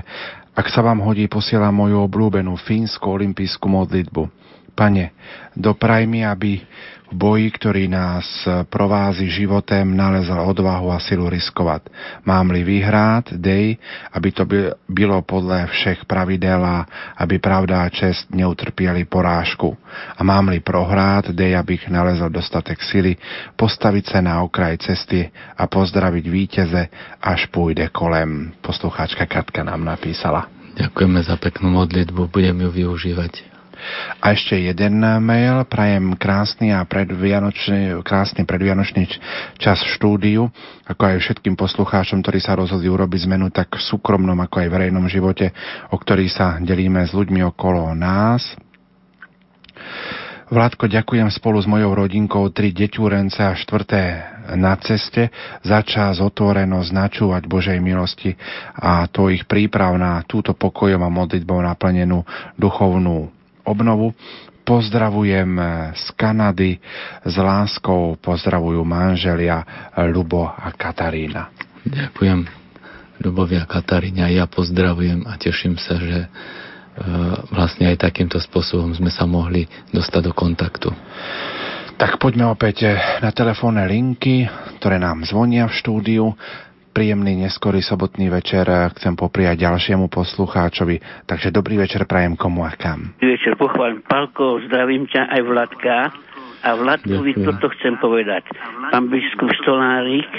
Ak 0.55 0.71
sa 0.71 0.79
vám 0.79 1.03
hodí, 1.03 1.27
posielam 1.27 1.75
moju 1.75 1.99
obľúbenú 2.07 2.55
fínsku 2.55 3.03
olimpijskú 3.03 3.67
modlitbu. 3.67 4.23
Pane, 4.75 5.11
dopraj 5.55 6.07
mi, 6.07 6.23
aby 6.23 6.63
v 7.09 7.15
boji, 7.15 7.47
ktorý 7.53 7.85
nás 7.85 8.25
provázi 8.69 9.29
životem, 9.29 9.93
nalezal 9.93 10.41
odvahu 10.45 10.89
a 10.89 10.97
silu 10.97 11.29
riskovať. 11.29 11.89
Mám-li 12.25 12.65
vyhrát, 12.65 13.29
dej, 13.33 13.77
aby 14.13 14.29
to 14.33 14.43
by- 14.45 14.73
bylo 14.89 15.21
podľa 15.21 15.69
všech 15.69 16.09
pravidel 16.09 16.61
a 16.65 16.85
aby 17.21 17.37
pravda 17.37 17.85
a 17.85 17.93
čest 17.93 18.29
neutrpieli 18.33 19.05
porážku. 19.05 19.77
A 20.17 20.21
mám-li 20.25 20.59
prohrát, 20.59 21.29
dej, 21.29 21.53
abych 21.53 21.87
nalezol 21.87 22.33
dostatek 22.33 22.81
sily, 22.81 23.17
postaviť 23.55 24.05
sa 24.17 24.19
na 24.25 24.41
okraj 24.41 24.81
cesty 24.81 25.29
a 25.55 25.63
pozdraviť 25.69 26.25
víťeze, 26.25 26.83
až 27.21 27.47
pôjde 27.53 27.87
kolem. 27.93 28.53
Poslucháčka 28.59 29.25
Katka 29.29 29.63
nám 29.63 29.85
napísala. 29.85 30.49
Ďakujeme 30.75 31.23
za 31.23 31.39
peknú 31.39 31.71
modlitbu, 31.71 32.27
budem 32.27 32.59
ju 32.67 32.69
využívať. 32.83 33.54
A 34.21 34.33
ešte 34.33 34.57
jeden 34.57 35.01
mail. 35.01 35.65
Prajem 35.69 36.17
krásny 36.17 36.73
a 36.73 36.81
predvianočný, 36.85 38.01
krásny 38.01 38.47
predvianočný 38.47 39.07
čas 39.61 39.81
štúdiu, 39.95 40.49
ako 40.85 41.01
aj 41.05 41.21
všetkým 41.21 41.53
poslucháčom, 41.53 42.21
ktorí 42.25 42.39
sa 42.41 42.57
rozhodli 42.57 42.89
urobiť 42.89 43.29
zmenu 43.29 43.53
tak 43.53 43.73
v 43.75 43.83
súkromnom, 43.83 44.37
ako 44.41 44.65
aj 44.65 44.71
verejnom 44.71 45.05
živote, 45.05 45.53
o 45.91 45.95
ktorý 45.97 46.25
sa 46.31 46.57
delíme 46.61 47.05
s 47.05 47.13
ľuďmi 47.13 47.45
okolo 47.53 47.93
nás. 47.93 48.57
Vládko, 50.45 50.85
ďakujem 50.85 51.25
spolu 51.33 51.57
s 51.57 51.65
mojou 51.65 51.97
rodinkou 51.97 52.45
tri 52.53 52.69
deťúrence 52.69 53.41
a 53.41 53.57
štvrté 53.57 54.35
na 54.53 54.77
ceste 54.77 55.33
za 55.65 55.81
čas 55.81 56.21
otvorenosť 56.21 56.89
načúvať 56.93 57.49
Božej 57.49 57.81
milosti 57.81 58.37
a 58.77 59.09
to 59.09 59.33
ich 59.33 59.49
príprav 59.49 59.97
na 59.97 60.21
túto 60.21 60.53
pokojom 60.53 61.01
a 61.01 61.09
modlitbou 61.09 61.65
naplnenú 61.65 62.21
duchovnú 62.61 63.34
obnovu. 63.65 64.13
Pozdravujem 64.65 65.61
z 65.93 66.05
Kanady, 66.17 66.81
s 67.21 67.35
láskou 67.37 68.17
pozdravujú 68.17 68.81
manželia 68.81 69.61
Lubo 70.09 70.49
a 70.49 70.73
Katarína. 70.73 71.53
Ďakujem 71.85 72.65
Ľubovia 73.21 73.63
Kataríne 73.69 74.25
a 74.25 74.29
ja 74.33 74.49
pozdravujem 74.49 75.23
a 75.29 75.37
teším 75.39 75.79
sa, 75.79 75.95
že 75.95 76.25
e, 76.25 76.29
vlastne 77.53 77.87
aj 77.93 78.09
takýmto 78.09 78.41
spôsobom 78.41 78.91
sme 78.91 79.13
sa 79.13 79.23
mohli 79.23 79.69
dostať 79.93 80.21
do 80.25 80.33
kontaktu. 80.35 80.89
Tak 81.95 82.19
poďme 82.19 82.51
opäť 82.51 82.91
na 83.23 83.31
telefónne 83.31 83.87
linky, 83.87 84.51
ktoré 84.81 84.99
nám 84.99 85.23
zvonia 85.23 85.63
v 85.71 85.77
štúdiu. 85.79 86.35
Príjemný 86.95 87.43
neskorý 87.43 87.83
sobotný 87.83 88.31
večer 88.31 88.63
chcem 88.95 89.19
popriať 89.19 89.67
ďalšiemu 89.67 90.07
poslucháčovi. 90.07 91.27
Takže 91.27 91.51
dobrý 91.51 91.75
večer 91.83 92.07
prajem 92.07 92.39
komu 92.39 92.63
a 92.63 92.71
kam. 92.71 93.11
Dobrý 93.19 93.35
večer, 93.35 93.59
pochválim 93.59 93.99
Palko, 94.07 94.63
zdravím 94.71 95.03
ťa 95.11 95.27
aj 95.27 95.41
Vladka. 95.43 95.97
A 96.63 96.69
Vladkovi 96.79 97.35
Ďakujem. 97.35 97.47
toto 97.51 97.67
chcem 97.75 97.93
povedať. 97.99 98.47
Pán 98.95 99.11
biskup 99.11 99.51
Stolárik 99.59 100.31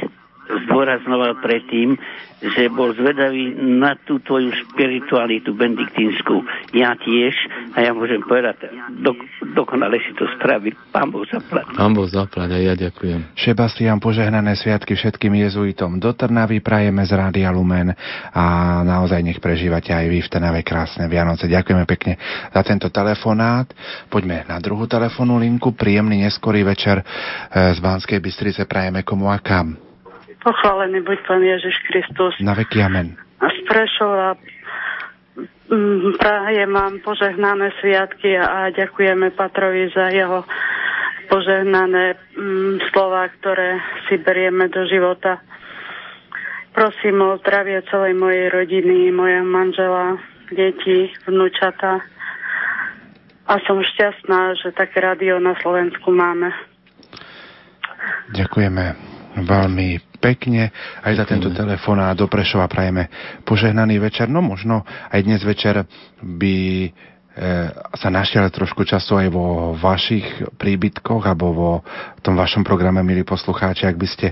zdôraznoval 0.46 1.42
predtým, 1.42 1.98
že 2.36 2.68
bol 2.68 2.92
zvedavý 2.92 3.56
na 3.56 3.96
tú 3.96 4.20
tvoju 4.20 4.52
spiritualitu 4.68 5.56
benediktínsku. 5.56 6.44
Ja 6.76 6.92
tiež, 6.92 7.32
a 7.72 7.80
ja 7.80 7.96
môžem 7.96 8.20
povedať, 8.20 8.68
dok- 9.00 9.24
dokonale 9.56 9.96
si 10.04 10.12
to 10.12 10.28
spravil. 10.36 10.76
Pán 10.92 11.08
Boh 11.08 11.24
zaplať. 11.24 11.72
Pán 11.72 11.96
Boh 11.96 12.04
zaplať 12.04 12.48
a 12.52 12.58
ja 12.60 12.74
ďakujem. 12.76 13.32
Sebastian, 13.40 13.96
požehnané 13.96 14.52
sviatky 14.52 14.92
všetkým 14.92 15.32
jezuitom 15.48 15.96
do 15.96 16.12
Trnavy 16.12 16.60
prajeme 16.60 17.08
z 17.08 17.12
Rádia 17.16 17.48
Lumen 17.48 17.96
a 18.36 18.44
naozaj 18.84 19.24
nech 19.24 19.40
prežívate 19.40 19.96
aj 19.96 20.04
vy 20.04 20.20
v 20.20 20.28
Trnave 20.28 20.60
krásne 20.60 21.08
Vianoce. 21.08 21.48
Ďakujeme 21.48 21.88
pekne 21.88 22.20
za 22.52 22.60
tento 22.60 22.92
telefonát. 22.92 23.64
Poďme 24.12 24.44
na 24.44 24.60
druhú 24.60 24.84
telefónnu 24.84 25.40
linku. 25.40 25.72
Príjemný 25.72 26.20
neskorý 26.20 26.68
večer 26.68 27.00
eh, 27.00 27.72
z 27.72 27.78
Banskej 27.80 28.20
Bystrice 28.20 28.68
prajeme 28.68 29.00
komu 29.00 29.32
a 29.32 29.40
kam. 29.40 29.85
Pochválený 30.46 31.02
buď 31.02 31.18
Pán 31.26 31.42
Ježiš 31.42 31.74
Kristus. 31.90 32.38
Na 32.38 32.54
veky 32.54 32.78
amen. 32.78 33.18
Z 33.42 33.58
Prešova 33.66 34.38
mm, 35.66 36.22
prajem 36.22 36.70
vám 36.70 37.02
požehnané 37.02 37.74
sviatky 37.82 38.38
a 38.38 38.70
ďakujeme 38.70 39.34
Patrovi 39.34 39.90
za 39.90 40.06
jeho 40.14 40.46
požehnané 41.26 42.14
mm, 42.38 42.78
slova, 42.94 43.26
ktoré 43.26 43.82
si 44.06 44.22
berieme 44.22 44.70
do 44.70 44.86
života. 44.86 45.42
Prosím 46.70 47.26
o 47.26 47.42
zdravie 47.42 47.82
celej 47.90 48.14
mojej 48.14 48.46
rodiny, 48.46 49.10
moja 49.10 49.42
manžela, 49.42 50.14
deti, 50.54 51.10
vnúčata. 51.26 52.06
A 53.50 53.54
som 53.66 53.82
šťastná, 53.82 54.62
že 54.62 54.70
také 54.70 55.02
rádio 55.02 55.42
na 55.42 55.58
Slovensku 55.58 56.14
máme. 56.14 56.54
Ďakujeme 58.30 58.84
veľmi 59.42 60.05
pekne 60.18 60.72
aj 61.04 61.12
za 61.16 61.24
tento 61.24 61.52
telefón 61.52 62.00
a 62.02 62.16
do 62.16 62.26
Prešova 62.26 62.66
prajeme 62.66 63.08
požehnaný 63.44 64.00
večer. 64.02 64.26
No 64.26 64.42
možno 64.42 64.82
aj 65.12 65.20
dnes 65.22 65.40
večer 65.44 65.86
by 66.20 66.56
e, 66.84 66.88
sa 67.94 68.08
našiel 68.08 68.48
trošku 68.50 68.82
času 68.82 69.22
aj 69.22 69.28
vo 69.30 69.76
vašich 69.76 70.56
príbytkoch 70.56 71.22
alebo 71.24 71.46
vo 71.52 71.72
tom 72.24 72.34
vašom 72.34 72.64
programe, 72.64 73.04
milí 73.04 73.22
poslucháči, 73.22 73.86
ak 73.86 73.96
by 73.96 74.08
ste 74.08 74.26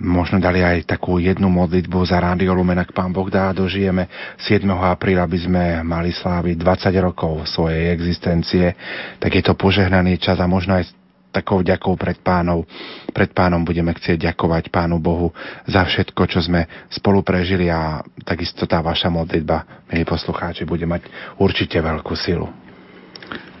možno 0.00 0.36
dali 0.36 0.60
aj 0.60 0.84
takú 0.84 1.16
jednu 1.16 1.48
modlitbu 1.48 2.04
za 2.04 2.20
Rádio 2.20 2.52
Lumen, 2.52 2.76
ak 2.76 2.92
Pán 2.92 3.12
Boh 3.12 3.28
dá, 3.32 3.48
dožijeme 3.52 4.08
7. 4.44 4.68
apríla, 4.68 5.24
by 5.24 5.38
sme 5.40 5.62
mali 5.80 6.12
sláviť 6.12 6.56
20 6.60 7.06
rokov 7.06 7.48
svojej 7.48 7.92
existencie, 7.92 8.76
tak 9.16 9.32
je 9.32 9.42
to 9.44 9.56
požehnaný 9.56 10.20
čas 10.20 10.36
a 10.36 10.46
možno 10.48 10.76
aj 10.76 11.05
takou 11.36 11.60
vďakou 11.60 12.00
pred 12.00 12.16
pánov. 12.24 12.64
Pred 13.12 13.36
pánom 13.36 13.60
budeme 13.60 13.92
chcieť 13.92 14.32
ďakovať 14.32 14.72
pánu 14.72 14.96
Bohu 14.96 15.36
za 15.68 15.84
všetko, 15.84 16.22
čo 16.24 16.40
sme 16.40 16.64
spolu 16.88 17.20
prežili 17.20 17.68
a 17.68 18.00
takisto 18.24 18.64
tá 18.64 18.80
vaša 18.80 19.12
modlitba, 19.12 19.84
milí 19.92 20.08
poslucháči, 20.08 20.64
bude 20.64 20.88
mať 20.88 21.04
určite 21.36 21.76
veľkú 21.76 22.16
silu. 22.16 22.48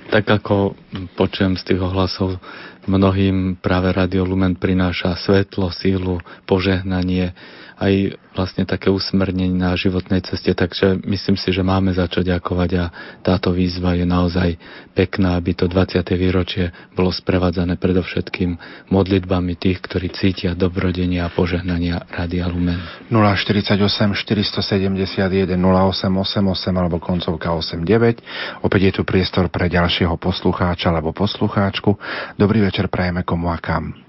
Tak 0.06 0.22
ako 0.22 0.78
počujem 1.18 1.58
z 1.58 1.66
tých 1.66 1.80
ohlasov, 1.82 2.38
mnohým 2.86 3.58
práve 3.58 3.90
Radio 3.90 4.22
Lumen 4.22 4.54
prináša 4.54 5.18
svetlo, 5.18 5.74
sílu, 5.74 6.22
požehnanie, 6.46 7.34
aj 7.76 8.16
vlastne 8.32 8.64
také 8.64 8.88
usmernenie 8.88 9.52
na 9.52 9.76
životnej 9.76 10.24
ceste, 10.24 10.52
takže 10.52 11.00
myslím 11.04 11.36
si, 11.36 11.52
že 11.52 11.60
máme 11.60 11.92
za 11.92 12.08
čo 12.08 12.24
ďakovať 12.24 12.70
a 12.80 12.84
táto 13.20 13.52
výzva 13.52 13.96
je 13.96 14.04
naozaj 14.08 14.56
pekná, 14.96 15.36
aby 15.36 15.52
to 15.52 15.68
20. 15.68 16.00
výročie 16.16 16.72
bolo 16.96 17.12
sprevádzané 17.12 17.76
predovšetkým 17.76 18.56
modlitbami 18.88 19.56
tých, 19.60 19.84
ktorí 19.84 20.08
cítia 20.12 20.56
dobrodenia 20.56 21.28
a 21.28 21.32
požehnania 21.32 22.04
Radia 22.08 22.48
Lumen. 22.48 22.80
048 23.12 23.76
471 24.12 25.56
0888 25.56 26.80
alebo 26.80 26.96
koncovka 26.96 27.52
89. 27.52 28.64
Opäť 28.64 28.80
je 28.88 28.92
tu 29.00 29.02
priestor 29.04 29.52
pre 29.52 29.68
ďalšieho 29.68 30.16
poslucháča 30.16 30.92
alebo 30.92 31.12
poslucháčku. 31.12 31.92
Dobrý 32.40 32.64
večer 32.64 32.88
prajeme 32.88 33.20
komu 33.24 33.52
a 33.52 33.60
kam. 33.60 34.05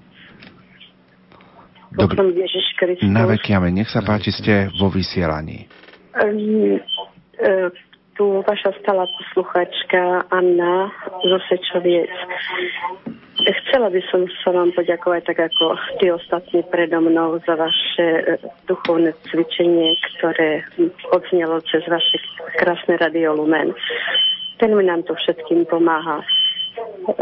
Kristus. 2.78 3.08
Na 3.08 3.26
veky 3.26 3.56
amen. 3.56 3.74
Nech 3.74 3.90
sa 3.90 4.04
páči, 4.04 4.30
ste 4.30 4.68
vo 4.76 4.92
vysielaní. 4.92 5.66
Um, 6.18 6.78
uh, 7.40 7.68
tu 8.18 8.42
vaša 8.42 8.74
stála 8.82 9.06
posluchačka 9.06 10.26
Anna 10.34 10.90
zo 11.22 11.38
Sečoviec. 11.46 12.10
Chcela 13.38 13.94
by 13.94 14.02
som 14.10 14.26
sa 14.42 14.50
vám 14.50 14.74
poďakovať 14.74 15.22
tak 15.30 15.38
ako 15.46 15.78
tí 16.02 16.10
ostatní 16.10 16.66
predo 16.66 16.98
mnou 16.98 17.38
za 17.46 17.54
vaše 17.54 18.38
duchovné 18.66 19.14
cvičenie, 19.30 19.94
ktoré 20.18 20.66
odznelo 21.14 21.62
cez 21.70 21.86
vaše 21.86 22.18
krásne 22.58 22.98
Radio 22.98 23.38
Lumen. 23.38 23.70
Ten 24.58 24.74
mi 24.74 24.82
nám 24.82 25.06
to 25.06 25.14
všetkým 25.14 25.70
pomáha. 25.70 26.26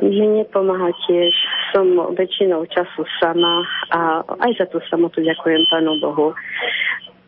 Mne 0.02 0.42
pomáha 0.50 0.90
tiež, 1.06 1.32
som 1.70 1.86
väčšinou 2.18 2.66
času 2.68 3.06
sama 3.22 3.62
a 3.94 4.26
aj 4.42 4.52
za 4.58 4.66
tú 4.68 4.82
samotu 4.90 5.22
ďakujem 5.22 5.62
Pánu 5.70 5.98
Bohu. 6.02 6.34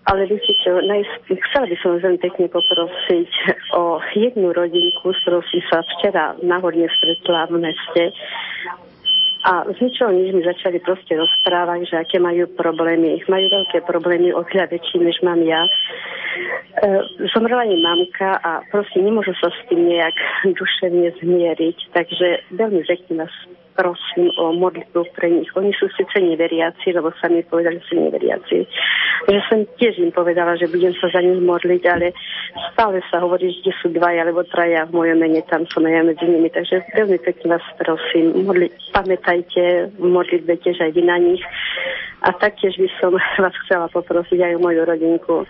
Ale 0.09 0.25
viete 0.25 0.57
čo, 0.65 0.81
najsp- 0.81 1.37
chcela 1.37 1.69
by 1.69 1.77
som 1.85 2.01
veľmi 2.01 2.17
pekne 2.17 2.49
poprosiť 2.49 3.31
o 3.77 4.01
jednu 4.17 4.57
rodinku, 4.57 5.13
s 5.13 5.21
ktorou 5.21 5.45
som 5.45 5.61
sa 5.69 5.79
včera 5.85 6.33
náhodne 6.41 6.89
stretla 6.97 7.45
v 7.53 7.61
meste. 7.61 8.03
A 9.47 9.63
z 9.71 9.79
ničoho 9.79 10.11
nič 10.11 10.35
mi 10.35 10.43
začali 10.43 10.83
proste 10.83 11.15
rozprávať, 11.15 11.87
že 11.87 11.97
aké 12.03 12.19
majú 12.19 12.51
problémy. 12.59 13.23
Majú 13.31 13.47
veľké 13.47 13.87
problémy, 13.87 14.35
oveľa 14.35 14.67
väčšie, 14.75 14.99
než 14.99 15.23
mám 15.23 15.39
ja. 15.47 15.63
E, 15.63 15.71
zomrela 17.31 17.63
im 17.63 17.79
mamka 17.79 18.43
a 18.43 18.67
proste 18.75 18.99
nemôžu 18.99 19.31
sa 19.39 19.55
s 19.55 19.61
tým 19.71 19.87
nejak 19.87 20.19
duševne 20.59 21.15
zmieriť. 21.23 21.79
Takže 21.95 22.27
veľmi 22.59 22.83
pekne 22.83 23.27
vás 23.27 23.35
prosím 23.79 24.35
o 24.43 24.51
modlitbu 24.59 25.15
pre 25.15 25.31
nich. 25.31 25.47
Oni 25.55 25.71
sú 25.71 25.87
síce 25.95 26.19
neveriaci, 26.19 26.91
lebo 26.91 27.15
sami 27.23 27.47
povedali, 27.47 27.79
že 27.79 27.95
sú 27.95 27.95
neveriaci. 28.03 28.67
Že 29.31 29.41
som 29.47 29.59
tiež 29.79 30.03
im 30.03 30.11
povedala, 30.11 30.59
že 30.59 30.67
budem 30.67 30.91
sa 30.99 31.07
za 31.15 31.23
nich 31.23 31.39
modliť, 31.39 31.83
ale 31.87 32.11
stále 32.75 32.99
sa 33.07 33.23
hovorí, 33.23 33.55
že 33.63 33.71
sú 33.79 33.95
dvaja 33.95 34.27
alebo 34.27 34.43
traja 34.51 34.83
v 34.91 34.99
mojom 34.99 35.23
mene, 35.23 35.47
tam 35.47 35.63
som 35.71 35.87
ja 35.87 36.03
medzi 36.03 36.27
nimi. 36.27 36.51
Takže 36.51 36.83
veľmi 36.99 37.23
pekne 37.23 37.55
vás 37.55 37.65
prosím, 37.79 38.43
modli, 38.43 38.67
pamätajte 38.91 39.95
modlitbe 40.03 40.59
tiež 40.59 40.83
aj 40.83 40.91
vy 40.99 41.03
na 41.07 41.23
nich. 41.23 41.43
A 42.27 42.35
taktiež 42.35 42.75
by 42.75 42.89
som 42.99 43.15
vás 43.47 43.55
chcela 43.63 43.87
poprosiť 43.95 44.43
aj 44.43 44.53
o 44.59 44.63
moju 44.67 44.83
rodinku 44.83 45.47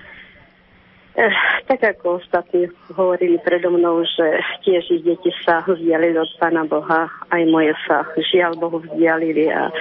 Eh, 1.16 1.34
tak 1.66 1.80
ako 1.82 2.20
ostatní 2.20 2.68
hovorili 2.94 3.40
predo 3.42 3.72
mnou, 3.72 4.04
že 4.04 4.38
tiež 4.62 4.84
ich 4.92 5.02
deti 5.02 5.32
sa 5.42 5.64
vzdialili 5.66 6.14
od 6.14 6.30
Pána 6.36 6.62
Boha, 6.68 7.08
aj 7.32 7.42
moje 7.48 7.72
sa 7.88 8.04
žiaľ 8.20 8.54
Bohu 8.60 8.78
vzdialili 8.84 9.50
a 9.50 9.72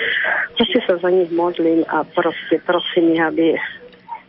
si 0.57 0.79
sa 0.87 0.97
za 0.97 1.09
nich 1.11 1.29
modlím 1.29 1.85
a 1.91 2.01
proste 2.15 2.57
prosím 2.65 3.13
ich, 3.13 3.21
aby 3.21 3.45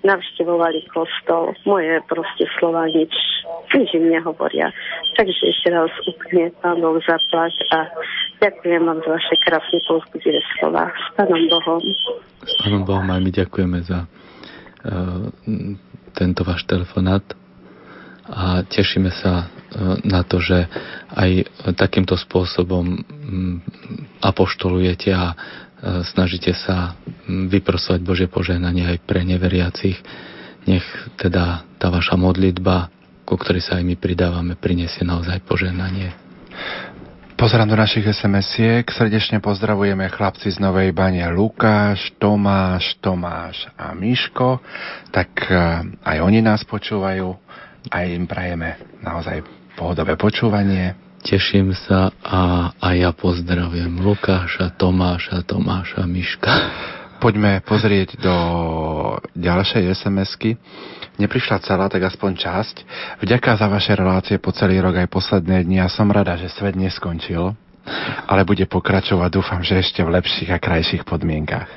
navštevovali 0.04 0.84
kostol. 0.92 1.56
Moje 1.66 1.98
proste 2.06 2.44
slova 2.58 2.86
nič, 2.86 3.10
nič 3.74 3.88
im 3.96 4.12
nehovoria. 4.12 4.70
Takže 5.16 5.42
ešte 5.50 5.68
raz 5.74 5.90
úplne 6.06 6.52
Pán 6.62 6.78
Boh 6.78 7.00
zaplať 7.02 7.54
a 7.74 7.88
ďakujem 8.38 8.84
vám 8.84 9.00
za 9.02 9.10
vaše 9.16 9.34
krásne 9.48 9.78
povzbudivé 9.88 10.40
slova. 10.58 10.92
S 10.92 11.06
Pánom 11.18 11.42
Bohom. 11.50 11.82
S 12.44 12.52
Pánom 12.62 12.82
Bohom 12.86 13.08
aj 13.10 13.20
my 13.24 13.30
ďakujeme 13.32 13.78
za 13.82 14.04
uh, 14.86 15.26
tento 16.12 16.44
váš 16.44 16.64
telefonát 16.64 17.24
a 18.28 18.60
tešíme 18.60 19.08
sa 19.08 19.32
e, 19.40 19.46
na 20.04 20.20
to, 20.20 20.36
že 20.36 20.68
aj 21.16 21.48
takýmto 21.80 22.12
spôsobom 22.12 23.00
apoštolujete 24.20 25.10
a 25.16 25.32
e, 25.32 25.36
snažíte 26.04 26.52
sa 26.52 26.92
vyprosovať 27.24 28.00
Bože 28.04 28.26
požehnanie 28.28 28.84
aj 28.84 28.98
pre 29.08 29.24
neveriacich. 29.24 29.96
Nech 30.68 30.84
teda 31.16 31.64
tá 31.80 31.88
vaša 31.88 32.20
modlitba, 32.20 32.92
ku 33.24 33.40
ktorej 33.40 33.64
sa 33.64 33.80
aj 33.80 33.84
my 33.88 33.96
pridávame, 33.96 34.52
prinesie 34.60 35.08
naozaj 35.08 35.40
požehnanie. 35.48 36.12
Pozerám 37.38 37.70
do 37.70 37.78
našich 37.78 38.02
SMS-iek. 38.02 38.90
Srdečne 38.90 39.38
pozdravujeme 39.38 40.10
chlapci 40.10 40.50
z 40.50 40.58
Novej 40.58 40.90
Bane 40.90 41.22
Lukáš, 41.30 42.10
Tomáš, 42.18 42.98
Tomáš 42.98 43.62
a 43.78 43.94
Miško. 43.94 44.58
Tak 45.14 45.46
eh, 45.46 45.86
aj 46.02 46.18
oni 46.18 46.42
nás 46.42 46.66
počúvajú. 46.66 47.30
Aj 47.94 48.04
im 48.10 48.26
prajeme 48.26 48.82
naozaj 49.06 49.46
pohodové 49.78 50.18
počúvanie. 50.18 50.98
Teším 51.22 51.78
sa 51.78 52.10
a, 52.26 52.74
a 52.74 52.88
ja 52.98 53.14
pozdravujem 53.14 54.02
Lukáša, 54.02 54.74
Tomáša, 54.74 55.46
Tomáša, 55.46 56.10
Miška. 56.10 56.50
Poďme 57.18 57.60
pozrieť 57.66 58.14
do 58.22 58.36
ďalšej 59.34 59.82
SMS-ky 59.90 60.54
neprišla 61.18 61.58
celá, 61.66 61.90
tak 61.90 62.06
aspoň 62.06 62.38
časť. 62.38 62.76
Vďaka 63.26 63.58
za 63.58 63.66
vaše 63.66 63.92
relácie 63.98 64.38
po 64.38 64.54
celý 64.54 64.78
rok 64.78 64.96
aj 64.96 65.10
posledné 65.10 65.66
dni 65.66 65.82
a 65.82 65.90
som 65.90 66.08
rada, 66.08 66.38
že 66.38 66.48
svet 66.48 66.78
neskončil, 66.78 67.58
ale 68.30 68.46
bude 68.46 68.64
pokračovať, 68.64 69.28
dúfam, 69.34 69.60
že 69.60 69.82
ešte 69.82 70.00
v 70.06 70.14
lepších 70.14 70.54
a 70.54 70.62
krajších 70.62 71.02
podmienkach. 71.02 71.68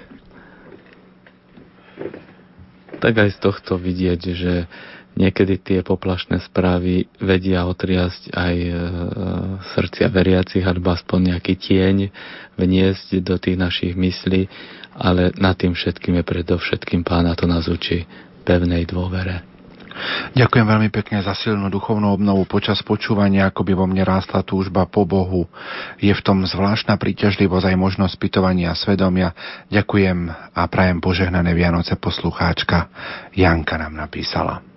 Tak 3.02 3.14
aj 3.18 3.30
z 3.34 3.38
tohto 3.42 3.82
vidieť, 3.82 4.22
že 4.38 4.70
niekedy 5.18 5.58
tie 5.58 5.80
poplašné 5.82 6.40
správy 6.46 7.10
vedia 7.18 7.66
otriasť 7.66 8.32
aj 8.32 8.56
e, 8.56 8.74
srdcia 9.74 10.08
veriacich, 10.08 10.64
alebo 10.64 10.94
aspoň 10.94 11.36
nejaký 11.36 11.58
tieň 11.58 12.14
vniesť 12.62 13.26
do 13.26 13.36
tých 13.42 13.58
našich 13.58 13.94
myslí, 13.98 14.48
ale 14.96 15.32
nad 15.40 15.56
tým 15.56 15.76
všetkým 15.76 16.20
je 16.20 16.24
predovšetkým 16.24 17.02
pána 17.08 17.36
to 17.38 17.48
nás 17.48 17.68
učí 17.68 18.04
pevnej 18.44 18.84
dôvere. 18.90 19.52
Ďakujem 20.32 20.66
veľmi 20.66 20.90
pekne 20.90 21.20
za 21.20 21.36
silnú 21.36 21.68
duchovnú 21.68 22.16
obnovu 22.16 22.48
počas 22.48 22.80
počúvania, 22.80 23.52
ako 23.52 23.62
by 23.68 23.74
vo 23.76 23.86
mne 23.86 24.08
rástla 24.08 24.42
túžba 24.42 24.88
po 24.88 25.04
Bohu. 25.04 25.52
Je 26.00 26.12
v 26.16 26.24
tom 26.24 26.48
zvláštna 26.48 26.96
príťažlivosť 26.96 27.76
aj 27.76 27.78
možnosť 27.78 28.16
pytovania 28.16 28.72
svedomia. 28.72 29.36
Ďakujem 29.68 30.32
a 30.56 30.62
prajem 30.72 31.04
požehnané 31.04 31.52
Vianoce 31.52 32.00
poslucháčka. 32.00 32.88
Janka 33.36 33.76
nám 33.76 34.00
napísala. 34.00 34.71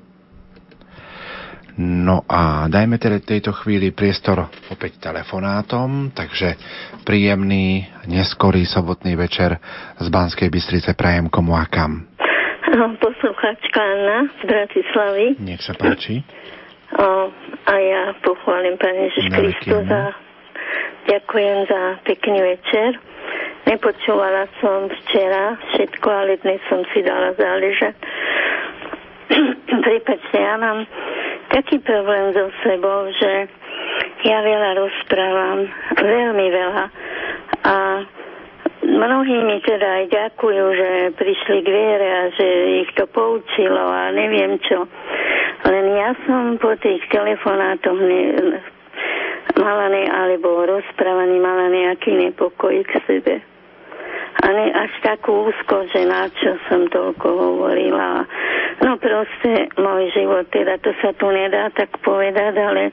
No 1.80 2.22
a 2.30 2.70
dajme 2.70 3.02
teda 3.02 3.18
tejto 3.18 3.50
chvíli 3.50 3.90
priestor 3.90 4.46
opäť 4.70 5.02
telefonátom, 5.02 6.14
takže 6.14 6.54
príjemný, 7.02 7.90
neskorý 8.06 8.62
sobotný 8.62 9.18
večer 9.18 9.58
z 9.98 10.06
Banskej 10.06 10.54
Bystrice 10.54 10.94
prajem 10.94 11.26
komu 11.26 11.58
a 11.58 11.66
kam 11.66 12.14
poslucháčka 12.98 13.80
Anna 13.80 14.18
z 14.40 14.42
Bratislavy. 14.46 15.26
Nech 15.38 15.62
sa 15.62 15.74
páči. 15.76 16.20
O, 16.94 17.26
a 17.66 17.74
ja 17.74 18.14
pochválim 18.22 18.78
Pane 18.78 19.10
Ježiš 19.10 19.26
Kristus 19.34 19.82
a 19.90 20.14
ďakujem 21.10 21.66
za 21.66 21.82
pekný 22.06 22.38
večer. 22.54 23.02
Nepočúvala 23.66 24.46
som 24.62 24.86
včera 24.86 25.58
všetko, 25.74 26.06
ale 26.06 26.38
dnes 26.38 26.62
som 26.70 26.86
si 26.94 27.02
dala 27.02 27.34
záležať. 27.34 27.98
Prepačte, 29.86 30.36
ja 30.36 30.54
mám 30.60 30.86
taký 31.52 31.80
problém 31.80 32.34
so 32.34 32.48
sebou, 32.64 33.08
že 33.14 33.48
ja 34.24 34.38
veľa 34.40 34.70
rozprávam, 34.80 35.58
veľmi 36.00 36.46
veľa. 36.48 36.84
A 37.64 37.74
Mnohí 38.84 39.40
mi 39.48 39.64
teda 39.64 40.04
aj 40.04 40.04
ďakujú, 40.12 40.64
že 40.76 40.90
prišli 41.16 41.58
k 41.64 41.68
viere 41.72 42.08
a 42.08 42.22
že 42.36 42.48
ich 42.84 42.90
to 42.92 43.08
poučilo 43.08 43.80
a 43.80 44.12
neviem 44.12 44.60
čo. 44.60 44.84
Len 45.64 45.86
ja 45.96 46.12
som 46.28 46.60
po 46.60 46.76
tých 46.76 47.00
telefonátoch 47.08 47.96
ne, 47.96 48.22
mala 49.56 49.88
ne, 49.88 50.04
alebo 50.04 50.68
rozprávaní 50.68 51.40
mala 51.40 51.72
nejaký 51.72 52.12
nepokoj 52.12 52.76
k 52.84 52.92
sebe. 53.08 53.40
A 54.42 54.46
ne 54.50 54.66
až 54.74 54.92
takú 55.06 55.46
úzko, 55.46 55.86
že 55.94 56.02
na 56.08 56.26
čo 56.34 56.58
som 56.66 56.90
toľko 56.90 57.28
hovorila. 57.28 58.26
No 58.82 58.98
proste 58.98 59.70
môj 59.78 60.10
život, 60.10 60.50
teda 60.50 60.82
to 60.82 60.90
sa 60.98 61.14
tu 61.14 61.30
nedá 61.30 61.70
tak 61.70 61.94
povedať, 62.02 62.54
ale 62.58 62.90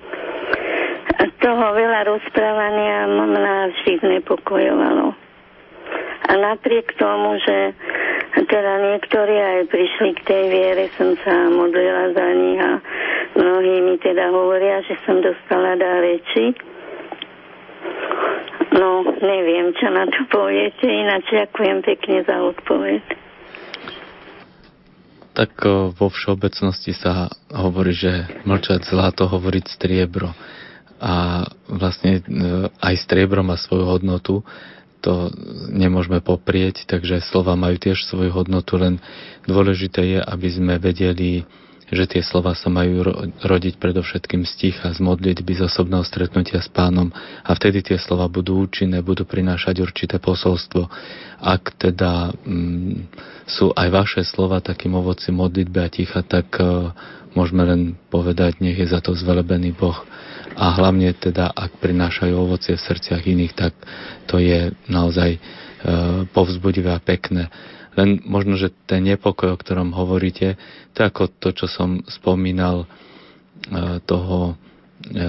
toho 1.42 1.66
veľa 1.74 2.06
rozprávania 2.06 3.10
mňa 3.10 3.58
vždy 3.74 3.94
znepokojovalo. 4.06 5.18
A 6.22 6.32
napriek 6.38 6.94
tomu, 7.02 7.42
že 7.42 7.74
teda 8.45 8.74
niektorí 8.94 9.36
aj 9.36 9.60
prišli 9.74 10.10
k 10.22 10.26
tej 10.30 10.44
viere, 10.53 10.84
som 10.95 11.18
sa 11.26 11.50
modlila 11.50 12.14
za 12.14 12.28
nich 12.38 12.61
a 12.61 12.72
mnohí 13.36 13.76
mi 13.84 13.98
teda 13.98 14.30
hovoria, 14.30 14.86
že 14.86 14.95
som 15.03 15.18
dostala 15.20 15.76
dá 15.76 16.00
reči. 16.00 16.53
No, 18.72 19.03
neviem, 19.03 19.75
čo 19.75 19.91
na 19.91 20.08
to 20.08 20.24
poviete, 20.32 20.88
ináč 20.88 21.27
ďakujem 21.27 21.83
pekne 21.83 22.24
za 22.24 22.40
odpoveď. 22.40 23.03
Tak 25.32 25.51
vo 25.95 26.08
všeobecnosti 26.11 26.91
sa 26.95 27.32
hovorí, 27.51 27.95
že 27.95 28.27
mlčať 28.43 28.88
zlato, 28.88 29.27
hovoriť 29.27 29.66
striebro. 29.67 30.32
A 31.01 31.43
vlastne 31.66 32.19
e, 32.19 32.22
aj 32.77 32.95
striebro 33.00 33.41
má 33.41 33.58
svoju 33.58 33.90
hodnotu, 33.90 34.45
to 35.01 35.33
nemôžeme 35.74 36.22
poprieť, 36.22 36.85
takže 36.85 37.25
slova 37.25 37.58
majú 37.58 37.75
tiež 37.82 38.06
svoju 38.06 38.30
hodnotu, 38.30 38.77
len 38.77 39.01
dôležité 39.50 40.01
je, 40.06 40.19
aby 40.22 40.48
sme 40.48 40.77
vedeli, 40.77 41.41
že 41.92 42.08
tie 42.08 42.24
slova 42.24 42.56
sa 42.56 42.72
majú 42.72 43.03
rodiť 43.44 43.76
predovšetkým 43.78 44.48
z 44.48 44.52
ticha, 44.56 44.95
z 44.95 45.00
modlitby, 45.03 45.60
z 45.60 45.68
osobného 45.68 46.08
stretnutia 46.08 46.64
s 46.64 46.72
pánom 46.72 47.11
a 47.44 47.52
vtedy 47.52 47.84
tie 47.84 48.00
slova 48.00 48.32
budú 48.32 48.64
účinné, 48.64 49.03
budú 49.03 49.28
prinášať 49.28 49.84
určité 49.84 50.16
posolstvo. 50.18 50.88
Ak 51.44 51.76
teda 51.76 52.32
mm, 52.32 53.11
sú 53.44 53.76
aj 53.76 53.88
vaše 53.92 54.22
slova 54.24 54.64
takým 54.64 54.95
ovocím 54.95 55.44
modlitby 55.44 55.80
a 55.84 55.92
ticha, 55.92 56.24
tak 56.24 56.48
uh, 56.58 56.95
môžeme 57.36 57.64
len 57.68 57.82
povedať, 58.08 58.64
nech 58.64 58.80
je 58.80 58.88
za 58.88 59.03
to 59.03 59.11
zvelebený 59.11 59.76
Boh 59.76 60.00
a 60.56 60.76
hlavne 60.76 61.16
teda, 61.16 61.52
ak 61.52 61.80
prinášajú 61.80 62.34
ovocie 62.36 62.76
v 62.76 62.86
srdciach 62.86 63.24
iných, 63.24 63.53
tak 63.56 63.74
to 64.28 64.40
je 64.40 64.76
naozaj 64.92 65.38
e, 65.38 65.40
povzbudivé 66.36 66.92
a 66.92 67.00
pekné. 67.00 67.48
Len 68.00 68.24
možno, 68.24 68.56
že 68.56 68.72
ten 68.88 69.03
nepokoj, 69.03 69.56
o 69.56 69.60
ktorom 69.60 69.92
hovoríte, 69.92 70.56
to 70.95 71.03
je 71.03 71.10
ako 71.11 71.24
to, 71.40 71.50
čo 71.52 71.68
som 71.68 72.03
spomínal 72.08 72.84
e, 72.84 72.88
toho 74.08 74.56
e, 75.11 75.24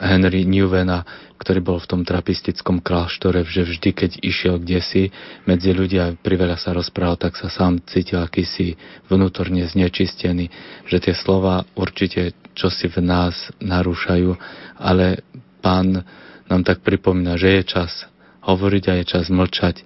Henry 0.00 0.48
Newvena, 0.48 1.04
ktorý 1.40 1.64
bol 1.64 1.78
v 1.80 1.88
tom 1.88 2.02
trapistickom 2.04 2.84
kláštore, 2.84 3.44
že 3.48 3.64
vždy, 3.64 3.90
keď 3.96 4.10
išiel 4.20 4.60
kde 4.60 4.80
si 4.84 5.02
medzi 5.48 5.72
ľudia, 5.72 6.16
priveľa 6.20 6.60
sa 6.60 6.76
rozprával, 6.76 7.16
tak 7.16 7.40
sa 7.40 7.48
sám 7.48 7.80
cítil 7.88 8.20
akýsi 8.20 8.76
vnútorne 9.08 9.64
znečistený, 9.64 10.52
že 10.84 10.96
tie 11.00 11.16
slova 11.16 11.64
určite 11.72 12.36
čo 12.60 12.68
si 12.68 12.92
v 12.92 13.00
nás 13.00 13.32
narúšajú, 13.62 14.36
ale 14.76 15.24
pán 15.64 16.04
nám 16.50 16.60
tak 16.60 16.84
pripomína, 16.84 17.40
že 17.40 17.60
je 17.60 17.62
čas 17.64 18.04
hovoriť 18.44 18.84
a 18.90 18.92
je 19.00 19.04
čas 19.06 19.32
mlčať. 19.32 19.80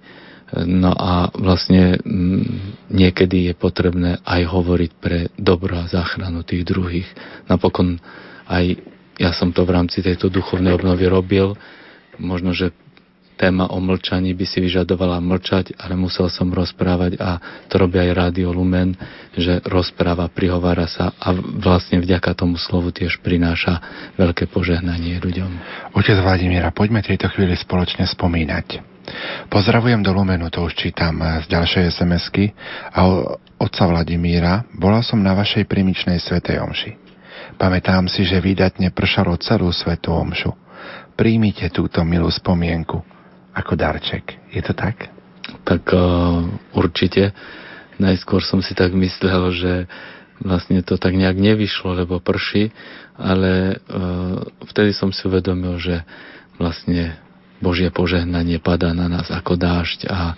No 0.53 0.93
a 0.93 1.33
vlastne 1.33 1.97
mm, 1.97 2.87
niekedy 2.93 3.49
je 3.49 3.53
potrebné 3.57 4.21
aj 4.21 4.41
hovoriť 4.45 4.91
pre 5.01 5.33
dobro 5.33 5.81
a 5.81 5.89
záchranu 5.89 6.45
tých 6.45 6.61
druhých. 6.69 7.09
Napokon 7.49 7.97
aj 8.45 8.77
ja 9.17 9.31
som 9.31 9.49
to 9.55 9.65
v 9.65 9.73
rámci 9.73 10.03
tejto 10.05 10.27
duchovnej 10.29 10.75
obnovy 10.75 11.07
robil. 11.07 11.55
Možno, 12.21 12.53
že 12.53 12.75
téma 13.35 13.67
o 13.67 13.77
mlčaní 13.83 14.31
by 14.31 14.45
si 14.47 14.63
vyžadovala 14.63 15.19
mlčať, 15.19 15.75
ale 15.77 15.99
musel 15.99 16.31
som 16.31 16.47
rozprávať 16.49 17.19
a 17.19 17.37
to 17.67 17.75
robí 17.77 17.99
aj 17.99 18.15
Rádio 18.15 18.55
Lumen, 18.55 18.95
že 19.35 19.59
rozpráva, 19.67 20.31
prihovára 20.31 20.87
sa 20.87 21.11
a 21.19 21.35
vlastne 21.35 21.99
vďaka 21.99 22.31
tomu 22.33 22.55
slovu 22.55 22.95
tiež 22.95 23.19
prináša 23.19 23.83
veľké 24.15 24.47
požehnanie 24.49 25.19
ľuďom. 25.19 25.51
Otec 25.93 26.17
Vladimíra, 26.23 26.71
poďme 26.71 27.03
tejto 27.03 27.27
chvíli 27.35 27.53
spoločne 27.59 28.07
spomínať. 28.07 28.95
Pozdravujem 29.53 30.01
do 30.01 30.09
Lumenu, 30.15 30.49
to 30.49 30.65
už 30.65 30.73
čítam 30.73 31.21
z 31.21 31.45
ďalšej 31.45 31.93
SMS-ky 31.93 32.57
a 32.89 33.05
otca 33.61 33.83
Vladimíra, 33.85 34.65
bola 34.73 35.05
som 35.05 35.21
na 35.21 35.37
vašej 35.37 35.69
primičnej 35.69 36.17
svetej 36.17 36.57
omši. 36.57 36.91
Pamätám 37.61 38.09
si, 38.09 38.25
že 38.25 38.41
vydatne 38.41 38.89
pršalo 38.89 39.37
celú 39.37 39.69
svetú 39.69 40.11
omšu. 40.11 40.51
Príjmite 41.15 41.71
túto 41.71 42.03
milú 42.03 42.27
spomienku 42.27 43.14
ako 43.55 43.79
darček. 43.79 44.35
Je 44.51 44.59
to 44.59 44.75
tak? 44.75 45.09
Tak 45.63 45.83
uh, 45.95 46.43
určite. 46.75 47.31
Najskôr 47.95 48.43
som 48.43 48.59
si 48.59 48.75
tak 48.75 48.91
myslel, 48.91 49.43
že 49.55 49.73
vlastne 50.43 50.83
to 50.83 50.99
tak 50.99 51.15
nejak 51.15 51.39
nevyšlo, 51.39 51.95
lebo 51.95 52.19
prší, 52.19 52.75
ale 53.15 53.79
uh, 53.87 54.43
vtedy 54.67 54.91
som 54.91 55.15
si 55.15 55.23
uvedomil, 55.23 55.79
že 55.79 56.03
vlastne 56.59 57.15
Božie 57.63 57.87
požehnanie 57.87 58.59
padá 58.59 58.91
na 58.91 59.07
nás 59.07 59.31
ako 59.31 59.55
dážď 59.55 60.11
a 60.11 60.35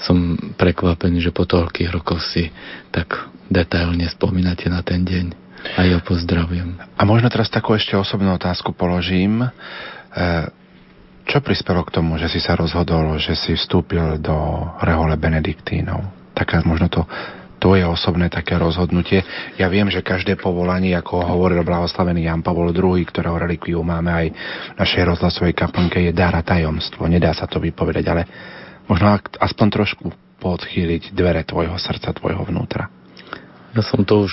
som 0.00 0.36
prekvapený, 0.56 1.24
že 1.24 1.32
po 1.32 1.48
toľkých 1.48 1.92
rokoch 1.92 2.20
si 2.20 2.52
tak 2.92 3.28
detailne 3.48 4.08
spomínate 4.12 4.68
na 4.68 4.84
ten 4.84 5.04
deň. 5.04 5.26
A 5.76 5.88
ja 5.88 5.98
pozdravujem. 6.04 6.78
A 6.78 7.02
možno 7.08 7.32
teraz 7.32 7.48
takú 7.48 7.74
ešte 7.74 7.96
osobnú 7.96 8.36
otázku 8.36 8.76
položím. 8.76 9.42
E, 9.42 9.48
čo 11.26 11.42
prispelo 11.42 11.82
k 11.82 11.98
tomu, 11.98 12.16
že 12.22 12.30
si 12.30 12.38
sa 12.38 12.54
rozhodol, 12.54 13.18
že 13.18 13.34
si 13.34 13.58
vstúpil 13.58 14.22
do 14.22 14.34
rehole 14.78 15.18
Benediktínov? 15.18 16.30
Taká 16.32 16.62
možno 16.62 16.86
to 16.86 17.02
tvoje 17.58 17.82
osobné 17.82 18.30
také 18.30 18.54
rozhodnutie. 18.54 19.26
Ja 19.58 19.66
viem, 19.66 19.90
že 19.90 20.04
každé 20.04 20.38
povolanie, 20.38 20.94
ako 20.94 21.24
hovoril 21.24 21.66
blahoslavený 21.66 22.28
Jan 22.28 22.46
Pavol 22.46 22.70
II, 22.70 23.02
ktorého 23.02 23.34
relikviu 23.34 23.82
máme 23.82 24.12
aj 24.12 24.26
v 24.30 24.78
našej 24.78 25.02
rozhlasovej 25.02 25.56
kaplnke, 25.56 25.98
je 25.98 26.12
dar 26.14 26.36
a 26.36 26.46
tajomstvo. 26.46 27.10
Nedá 27.10 27.34
sa 27.34 27.50
to 27.50 27.58
vypovedať, 27.58 28.04
ale 28.06 28.22
možno 28.86 29.18
aspoň 29.18 29.66
trošku 29.72 30.12
podchýliť 30.38 31.16
dvere 31.16 31.42
tvojho 31.42 31.74
srdca, 31.80 32.14
tvojho 32.14 32.44
vnútra. 32.44 32.86
Ja 33.74 33.82
som 33.82 34.04
to 34.06 34.24
už 34.28 34.32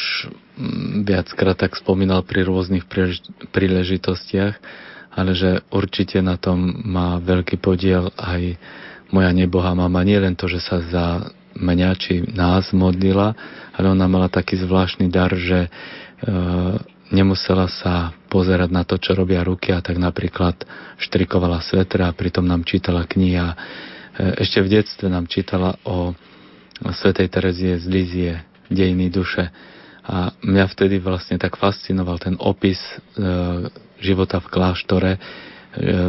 mm, 0.56 1.08
viackrát 1.08 1.58
tak 1.58 1.74
spomínal 1.80 2.22
pri 2.28 2.46
rôznych 2.48 2.86
príležitostiach 3.50 4.56
ale 5.14 5.32
že 5.38 5.62
určite 5.70 6.20
na 6.20 6.38
tom 6.42 6.84
má 6.86 7.22
veľký 7.22 7.62
podiel 7.62 8.10
aj 8.18 8.58
moja 9.14 9.30
nebohá 9.30 9.78
mama. 9.78 10.02
Nie 10.02 10.18
len 10.18 10.34
to, 10.34 10.50
že 10.50 10.60
sa 10.60 10.82
za 10.82 11.06
mňa 11.54 11.90
či 12.02 12.26
nás 12.34 12.74
modlila, 12.74 13.38
ale 13.78 13.86
ona 13.94 14.10
mala 14.10 14.26
taký 14.26 14.58
zvláštny 14.58 15.06
dar, 15.14 15.30
že 15.38 15.66
e, 15.66 15.70
nemusela 17.14 17.70
sa 17.70 18.18
pozerať 18.34 18.70
na 18.74 18.82
to, 18.82 18.98
čo 18.98 19.14
robia 19.14 19.46
ruky 19.46 19.70
a 19.70 19.86
tak 19.86 20.02
napríklad 20.02 20.58
štrikovala 20.98 21.62
svetra 21.62 22.10
a 22.10 22.18
pritom 22.18 22.42
nám 22.42 22.66
čítala 22.66 23.06
knihy 23.06 23.38
a 23.38 23.54
e, 23.54 23.58
ešte 24.42 24.66
v 24.66 24.82
detstve 24.82 25.14
nám 25.14 25.30
čítala 25.30 25.78
o 25.86 26.18
svetej 26.82 27.30
Terezie 27.30 27.78
z 27.78 27.86
Lizie, 27.86 28.34
dejiny 28.74 29.14
duše. 29.14 29.54
A 30.04 30.36
mňa 30.44 30.66
vtedy 30.68 31.00
vlastne 31.00 31.40
tak 31.40 31.56
fascinoval 31.56 32.20
ten 32.20 32.36
opis 32.36 32.80
e, 32.80 32.92
života 34.04 34.44
v 34.44 34.52
kláštore 34.52 35.12
e, 35.16 35.20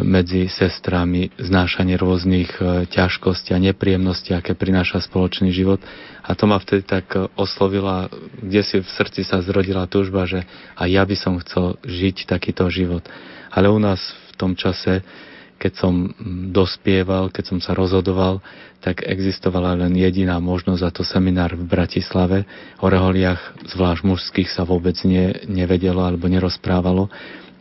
medzi 0.03 0.51
sestrami, 0.51 1.31
znášanie 1.39 1.95
rôznych 1.95 2.51
e, 2.59 2.91
ťažkostí 2.91 3.55
a 3.55 3.63
nepríjemností, 3.63 4.35
aké 4.35 4.59
prináša 4.59 4.99
spoločný 4.99 5.55
život. 5.55 5.79
A 6.27 6.35
to 6.35 6.51
ma 6.51 6.59
vtedy 6.59 6.83
tak 6.83 7.07
e, 7.15 7.31
oslovila, 7.39 8.11
kde 8.43 8.63
si 8.67 8.77
v 8.83 8.89
srdci 8.91 9.23
sa 9.23 9.39
zrodila 9.47 9.87
túžba, 9.87 10.27
že 10.27 10.43
a 10.75 10.91
ja 10.91 11.07
by 11.07 11.15
som 11.15 11.39
chcel 11.39 11.79
žiť 11.87 12.27
takýto 12.27 12.67
život. 12.75 13.07
Ale 13.55 13.71
u 13.71 13.79
nás 13.79 14.03
v 14.03 14.33
tom 14.35 14.59
čase, 14.59 15.07
keď 15.55 15.73
som 15.79 16.11
dospieval, 16.51 17.31
keď 17.31 17.45
som 17.55 17.59
sa 17.63 17.79
rozhodoval, 17.79 18.43
tak 18.85 19.01
existovala 19.01 19.81
len 19.81 19.97
jediná 19.97 20.37
možnosť 20.37 20.83
a 20.85 20.93
to 20.93 21.01
seminár 21.09 21.57
v 21.57 21.65
Bratislave. 21.65 22.45
O 22.85 22.93
reholiach, 22.93 23.57
zvlášť 23.65 24.05
mužských, 24.05 24.53
sa 24.53 24.69
vôbec 24.69 24.93
ne, 25.09 25.41
nevedelo 25.49 26.05
alebo 26.05 26.29
nerozprávalo. 26.29 27.09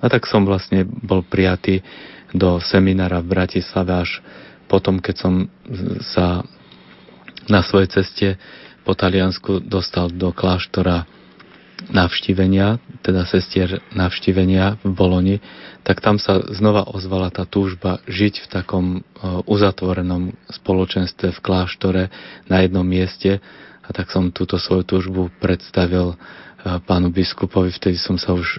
A 0.04 0.06
tak 0.12 0.28
som 0.28 0.44
vlastne 0.44 0.84
bol 0.84 1.24
prijatý 1.24 1.80
do 2.36 2.60
seminára 2.60 3.24
v 3.24 3.32
Bratislave 3.40 4.04
až 4.04 4.20
potom, 4.68 5.00
keď 5.00 5.16
som 5.16 5.34
sa 6.04 6.44
na 7.48 7.64
svojej 7.64 7.88
ceste 7.88 8.28
po 8.84 8.92
Taliansku 8.92 9.64
dostal 9.64 10.12
do 10.12 10.36
kláštora 10.36 11.08
navštívenia, 11.92 12.80
teda 13.04 13.28
sestier 13.28 13.84
navštívenia 13.92 14.80
v 14.84 14.90
Boloni, 14.94 15.36
tak 15.84 16.00
tam 16.00 16.16
sa 16.22 16.40
znova 16.54 16.88
ozvala 16.88 17.28
tá 17.34 17.44
túžba 17.44 18.00
žiť 18.08 18.34
v 18.44 18.48
takom 18.48 18.86
e, 18.96 19.00
uzatvorenom 19.50 20.32
spoločenstve 20.48 21.36
v 21.36 21.40
kláštore 21.44 22.04
na 22.48 22.64
jednom 22.64 22.88
mieste. 22.88 23.44
A 23.84 23.90
tak 23.92 24.08
som 24.08 24.32
túto 24.32 24.56
svoju 24.56 24.88
túžbu 24.88 25.28
predstavil 25.44 26.16
pánu 26.64 27.12
biskupovi, 27.12 27.76
vtedy 27.76 28.00
som 28.00 28.16
sa 28.16 28.32
už 28.32 28.48
e, 28.48 28.58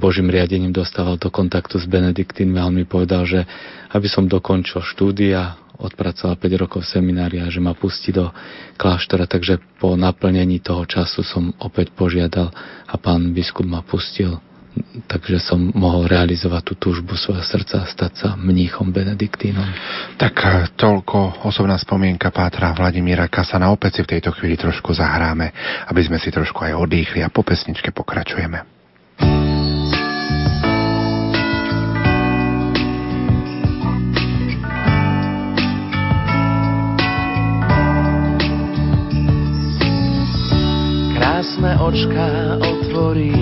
Božím 0.00 0.32
riadením 0.32 0.72
dostával 0.72 1.20
do 1.20 1.28
kontaktu 1.28 1.76
s 1.76 1.84
Benediktínmi 1.84 2.56
a 2.56 2.64
on 2.64 2.72
mi 2.80 2.88
povedal, 2.88 3.28
že 3.28 3.44
aby 3.92 4.08
som 4.08 4.24
dokončil 4.24 4.80
štúdia, 4.80 5.60
odpracoval 5.82 6.38
5 6.38 6.62
rokov 6.62 6.86
seminária, 6.86 7.44
že 7.50 7.58
ma 7.58 7.74
pustí 7.74 8.14
do 8.14 8.30
kláštora, 8.78 9.26
takže 9.26 9.58
po 9.82 9.98
naplnení 9.98 10.62
toho 10.62 10.86
času 10.86 11.26
som 11.26 11.50
opäť 11.58 11.90
požiadal 11.92 12.54
a 12.86 12.94
pán 12.96 13.34
biskup 13.34 13.66
ma 13.66 13.82
pustil 13.82 14.38
takže 15.06 15.36
som 15.40 15.60
mohol 15.76 16.08
realizovať 16.08 16.72
tú 16.72 16.74
túžbu 16.90 17.12
svojho 17.12 17.44
srdca 17.44 17.84
a 17.84 17.90
stať 17.90 18.12
sa 18.16 18.28
mníchom 18.40 18.88
benediktínom. 18.88 19.68
Tak 20.16 20.34
eh, 20.40 20.52
toľko 20.74 21.44
osobná 21.44 21.76
spomienka 21.76 22.32
Pátra 22.32 22.72
Vladimíra 22.72 23.28
Kasana. 23.28 23.72
Opäť 23.72 24.00
si 24.00 24.04
v 24.04 24.10
tejto 24.18 24.32
chvíli 24.32 24.56
trošku 24.56 24.96
zahráme, 24.96 25.52
aby 25.92 26.00
sme 26.00 26.16
si 26.16 26.32
trošku 26.32 26.64
aj 26.64 26.76
odýchli 26.76 27.20
a 27.20 27.32
po 27.32 27.44
pesničke 27.44 27.92
pokračujeme. 27.92 28.64
Krásne 41.42 41.74
očka 41.74 42.54
otvorí 42.62 43.34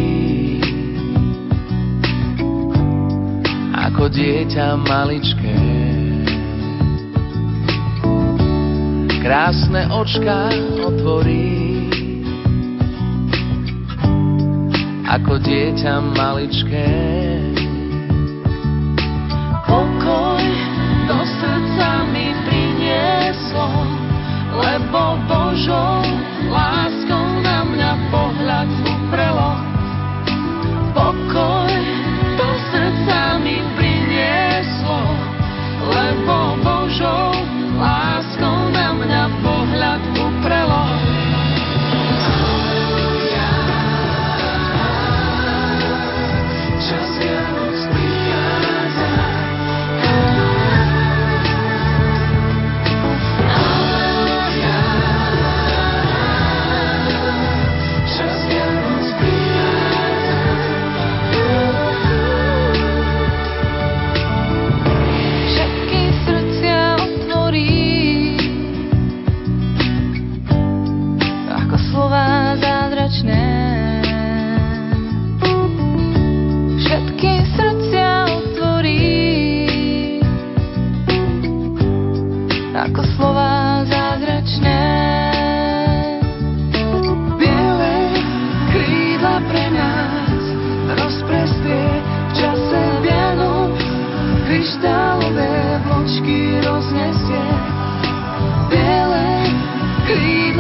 ako 3.77 4.09
dieťa 4.09 4.73
maličké. 4.89 5.61
Krásne 9.21 9.85
očka 9.93 10.49
otvorí, 10.81 11.53
ako 15.05 15.37
dieťa 15.37 15.95
maličké. 16.17 16.89
Pokoj 19.69 20.45
do 21.05 21.21
srdca 21.37 22.09
mi 22.17 22.33
prinieslo, 22.49 23.69
lebo 24.57 25.21
Božou 25.29 26.01
láskou 26.49 26.80
pohľad 28.11 28.69
uprelo. 28.85 29.51
Pokoj 30.91 31.20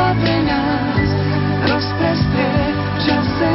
pre 0.00 0.36
nás 0.48 1.08
rozprestrie 1.68 2.64
v 2.72 2.98
čase 3.04 3.50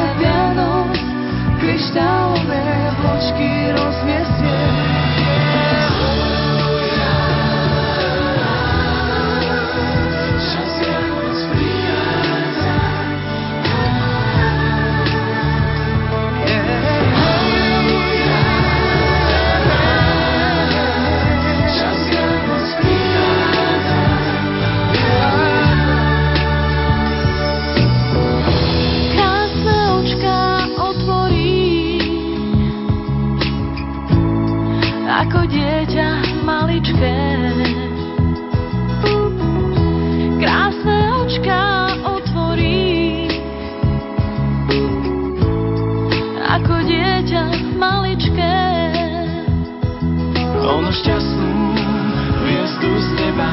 kryštálové 1.57 2.65
vločky 3.01 3.49
roznesie. 3.73 4.84
Ako 35.35 35.51
dieťa 35.51 36.09
maličké. 36.47 37.19
Krásne 40.39 40.99
očká 41.27 41.63
otvorí, 42.07 43.27
ako 46.39 46.75
dieťa 46.87 47.75
maličké. 47.75 48.55
Ono 50.63 50.87
šťastnú 51.03 51.51
hviezdu 52.39 52.91
z 52.95 53.07
neba 53.19 53.51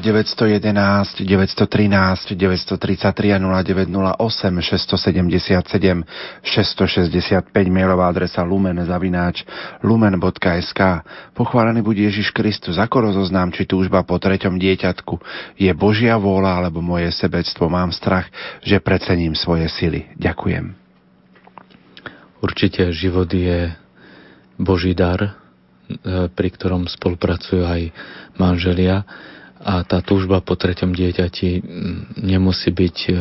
0911 0.00 1.22
913 1.22 2.32
933 2.32 3.36
a 3.36 3.38
0908 3.38 4.16
677 4.64 6.04
665 6.42 7.52
mailová 7.68 8.08
adresa 8.08 8.40
lumen 8.40 8.80
zavináč 8.80 9.44
lumen.sk 9.84 11.04
Pochválený 11.36 11.84
buď 11.84 12.10
Ježiš 12.10 12.32
Kristus, 12.32 12.80
ako 12.80 13.12
rozoznám, 13.12 13.52
či 13.52 13.68
túžba 13.68 14.00
po 14.02 14.16
treťom 14.16 14.56
dieťatku 14.56 15.20
je 15.60 15.70
Božia 15.76 16.16
vôľa 16.16 16.64
alebo 16.64 16.80
moje 16.80 17.12
sebectvo. 17.12 17.68
Mám 17.68 17.92
strach, 17.92 18.26
že 18.64 18.80
precením 18.80 19.36
svoje 19.36 19.68
sily. 19.68 20.08
Ďakujem. 20.16 20.72
Určite 22.40 22.88
život 22.96 23.28
je 23.28 23.68
Boží 24.56 24.96
dar, 24.96 25.36
pri 26.32 26.48
ktorom 26.54 26.88
spolupracujú 26.88 27.62
aj 27.66 27.82
manželia 28.40 29.04
a 29.60 29.84
tá 29.84 30.00
túžba 30.00 30.40
po 30.40 30.56
treťom 30.56 30.96
dieťati 30.96 31.60
nemusí 32.16 32.72
byť 32.72 32.96
e, 33.06 33.12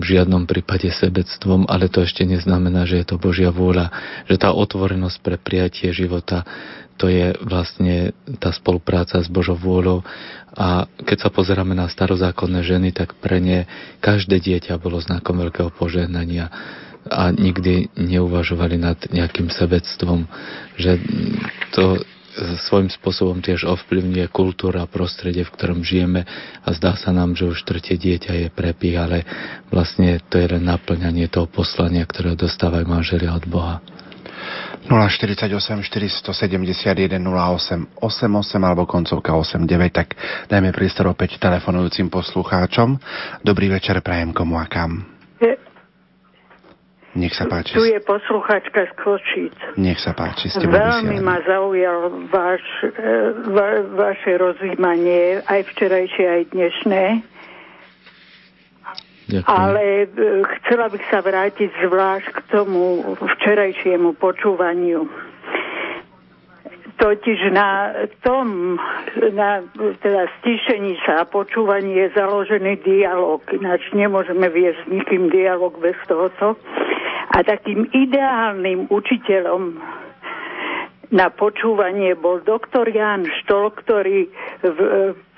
v 0.00 0.04
žiadnom 0.04 0.48
prípade 0.48 0.88
sebectvom, 0.88 1.68
ale 1.68 1.92
to 1.92 2.00
ešte 2.00 2.24
neznamená, 2.24 2.88
že 2.88 3.04
je 3.04 3.06
to 3.12 3.20
Božia 3.20 3.52
vôľa, 3.52 3.92
že 4.24 4.40
tá 4.40 4.56
otvorenosť 4.56 5.16
pre 5.20 5.36
prijatie 5.36 5.92
života 5.92 6.48
to 6.96 7.12
je 7.12 7.36
vlastne 7.44 8.16
tá 8.40 8.48
spolupráca 8.56 9.20
s 9.20 9.28
Božou 9.28 9.56
vôľou. 9.56 10.00
A 10.56 10.88
keď 11.04 11.28
sa 11.28 11.30
pozeráme 11.30 11.76
na 11.76 11.92
starozákonné 11.92 12.64
ženy, 12.64 12.96
tak 12.96 13.20
pre 13.20 13.36
ne 13.36 13.68
každé 14.00 14.40
dieťa 14.40 14.80
bolo 14.80 14.96
znakom 14.96 15.36
veľkého 15.36 15.68
požehnania 15.76 16.48
a 17.06 17.30
nikdy 17.30 17.92
neuvažovali 17.94 18.80
nad 18.80 18.98
nejakým 19.12 19.52
sebectvom, 19.52 20.26
že 20.74 20.98
to 21.70 22.02
svojím 22.68 22.92
spôsobom 22.92 23.40
tiež 23.40 23.64
ovplyvňuje 23.64 24.28
kultúra 24.28 24.84
a 24.84 24.90
prostredie, 24.90 25.42
v 25.42 25.54
ktorom 25.56 25.80
žijeme 25.80 26.28
a 26.62 26.68
zdá 26.76 26.94
sa 26.94 27.10
nám, 27.10 27.32
že 27.32 27.48
už 27.48 27.64
tretie 27.64 27.96
dieťa 27.96 28.32
je 28.46 28.48
prepich, 28.52 28.96
ale 28.96 29.24
vlastne 29.72 30.20
to 30.28 30.36
je 30.36 30.46
len 30.52 30.64
naplňanie 30.64 31.26
toho 31.32 31.48
poslania, 31.48 32.04
ktoré 32.04 32.36
dostávajú 32.36 32.84
manželia 32.84 33.32
od 33.32 33.44
Boha. 33.48 33.80
048 34.86 35.50
471 35.82 37.18
08 37.18 37.98
88 37.98 38.62
alebo 38.62 38.86
koncovka 38.86 39.34
89, 39.34 39.66
tak 39.90 40.14
dajme 40.46 40.70
priestor 40.70 41.10
opäť 41.10 41.42
telefonujúcim 41.42 42.06
poslucháčom. 42.06 42.94
Dobrý 43.42 43.66
večer, 43.66 43.98
prajem 43.98 44.30
komu 44.30 44.62
a 44.62 44.70
kam. 44.70 45.02
Nech 47.16 47.32
sa 47.32 47.48
páči. 47.48 47.72
Tu 47.72 47.96
je 47.96 47.98
posluchačka 48.04 48.92
z 48.92 48.92
Kočíc. 49.00 49.56
Nech 49.80 49.96
sa 50.04 50.12
páči, 50.12 50.52
ste 50.52 50.68
Veľmi 50.68 51.16
ma 51.24 51.40
zaujal 51.48 52.28
vaš, 52.28 52.60
e, 52.84 52.92
va, 53.56 53.80
vaše 53.88 54.36
rozjímanie, 54.36 55.40
aj 55.48 55.64
včerajšie, 55.72 56.24
aj 56.28 56.42
dnešné. 56.52 57.02
Ďakujem. 59.32 59.48
Ale 59.48 59.82
e, 60.04 60.06
chcela 60.60 60.92
bych 60.92 61.04
sa 61.08 61.24
vrátiť 61.24 61.70
zvlášť 61.88 62.28
k 62.36 62.38
tomu 62.52 63.16
včerajšiemu 63.16 64.12
počúvaniu. 64.20 65.08
Totiž 66.96 67.52
na 67.52 67.92
tom, 68.24 68.76
na 69.32 69.64
teda 70.00 70.32
stišení 70.40 70.96
sa 71.04 71.24
a 71.24 71.28
počúvaní 71.28 71.96
je 71.96 72.08
založený 72.16 72.80
dialog, 72.80 73.44
ináč 73.52 73.84
nemôžeme 73.92 74.48
viesť 74.48 74.80
s 74.84 74.86
nikým 74.88 75.28
dialog 75.28 75.76
bez 75.80 75.96
tohoto. 76.08 76.56
A 77.34 77.42
takým 77.42 77.90
ideálnym 77.90 78.86
učiteľom 78.92 79.78
na 81.10 81.30
počúvanie 81.30 82.18
bol 82.18 82.42
doktor 82.42 82.90
Jan 82.90 83.26
Štol, 83.42 83.70
ktorý 83.78 84.26
v, 84.62 84.78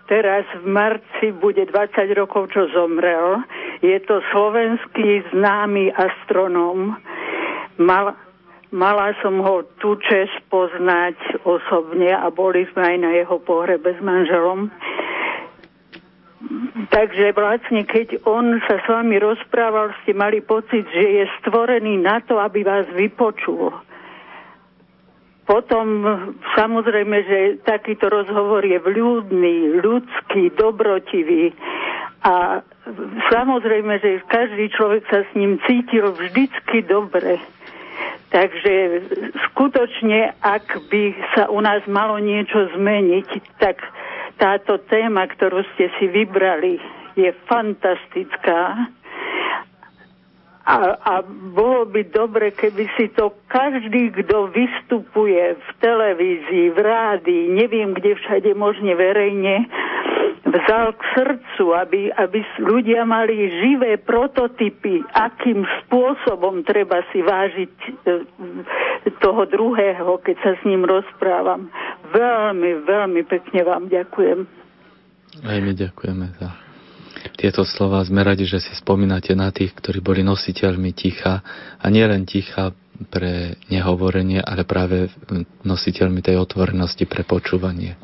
teraz 0.09 0.49
v 0.65 0.65
marci 0.65 1.29
bude 1.37 1.69
20 1.69 2.17
rokov, 2.17 2.53
čo 2.57 2.73
zomrel. 2.73 3.45
Je 3.85 3.97
to 4.09 4.25
slovenský 4.33 5.25
známy 5.33 5.93
astronóm. 5.93 6.97
Mal, 7.77 8.17
mala 8.73 9.13
som 9.21 9.39
ho 9.45 9.65
tu 9.79 10.01
čest 10.01 10.35
poznať 10.49 11.45
osobne 11.45 12.17
a 12.17 12.33
boli 12.33 12.65
sme 12.73 12.97
aj 12.97 12.99
na 13.01 13.11
jeho 13.21 13.37
pohrebe 13.45 13.93
s 13.93 14.01
manželom. 14.01 14.73
Takže 16.89 17.35
vlastne, 17.35 17.83
keď 17.83 18.23
on 18.23 18.63
sa 18.71 18.79
s 18.79 18.87
vami 18.87 19.19
rozprával, 19.19 19.91
ste 20.03 20.15
mali 20.15 20.39
pocit, 20.39 20.87
že 20.87 21.03
je 21.03 21.25
stvorený 21.43 21.99
na 21.99 22.23
to, 22.23 22.39
aby 22.39 22.63
vás 22.63 22.87
vypočul. 22.95 23.75
Potom 25.49 26.05
samozrejme, 26.55 27.17
že 27.25 27.39
takýto 27.65 28.07
rozhovor 28.13 28.63
je 28.63 28.79
vľúdny, 28.79 29.81
ľudský, 29.83 30.55
dobrotivý 30.55 31.57
a 32.23 32.61
samozrejme, 33.33 33.99
že 33.99 34.23
každý 34.29 34.69
človek 34.71 35.09
sa 35.09 35.25
s 35.25 35.31
ním 35.33 35.59
cítil 35.65 36.13
vždycky 36.13 36.85
dobre. 36.85 37.41
Takže 38.29 38.75
skutočne, 39.51 40.37
ak 40.45 40.85
by 40.93 41.03
sa 41.33 41.49
u 41.49 41.65
nás 41.65 41.81
malo 41.89 42.21
niečo 42.21 42.69
zmeniť, 42.77 43.29
tak 43.57 43.81
táto 44.39 44.79
téma, 44.87 45.27
ktorú 45.27 45.67
ste 45.75 45.91
si 45.99 46.07
vybrali, 46.07 46.79
je 47.19 47.35
fantastická. 47.51 48.89
A, 50.69 51.01
a 51.01 51.15
bolo 51.57 51.89
by 51.89 52.13
dobre, 52.13 52.53
keby 52.53 52.93
si 53.01 53.09
to 53.17 53.33
každý, 53.49 54.13
kto 54.13 54.53
vystupuje 54.53 55.57
v 55.57 55.69
televízii, 55.81 56.77
v 56.77 56.79
rádii, 56.85 57.45
neviem 57.57 57.97
kde 57.97 58.13
všade 58.21 58.53
možne 58.53 58.93
verejne, 58.93 59.65
vzal 60.45 60.93
k 60.93 61.03
srdcu, 61.17 61.65
aby, 61.73 62.01
aby 62.13 62.45
ľudia 62.61 63.09
mali 63.09 63.49
živé 63.65 63.97
prototypy, 63.97 65.01
akým 65.17 65.65
spôsobom 65.65 66.61
treba 66.69 67.01
si 67.17 67.25
vážiť 67.25 67.73
e, 67.81 67.91
toho 69.25 69.49
druhého, 69.49 70.21
keď 70.21 70.37
sa 70.45 70.53
s 70.53 70.63
ním 70.69 70.85
rozprávam. 70.85 71.73
Veľmi, 72.13 72.85
veľmi 72.85 73.25
pekne 73.25 73.65
vám 73.65 73.89
ďakujem. 73.89 74.45
Aj 75.49 75.59
my 75.65 75.73
ďakujeme 75.73 76.29
za 76.37 76.68
tieto 77.39 77.63
slova. 77.63 78.03
Sme 78.03 78.27
radi, 78.27 78.43
že 78.43 78.59
si 78.59 78.75
spomínate 78.75 79.39
na 79.39 79.55
tých, 79.55 79.71
ktorí 79.79 80.03
boli 80.03 80.27
nositeľmi 80.27 80.91
ticha 80.91 81.41
a 81.79 81.87
nielen 81.87 82.27
ticha 82.27 82.75
pre 83.15 83.55
nehovorenie, 83.71 84.43
ale 84.43 84.67
práve 84.67 85.07
nositeľmi 85.63 86.19
tej 86.19 86.43
otvorenosti 86.43 87.07
pre 87.07 87.23
počúvanie. 87.23 87.95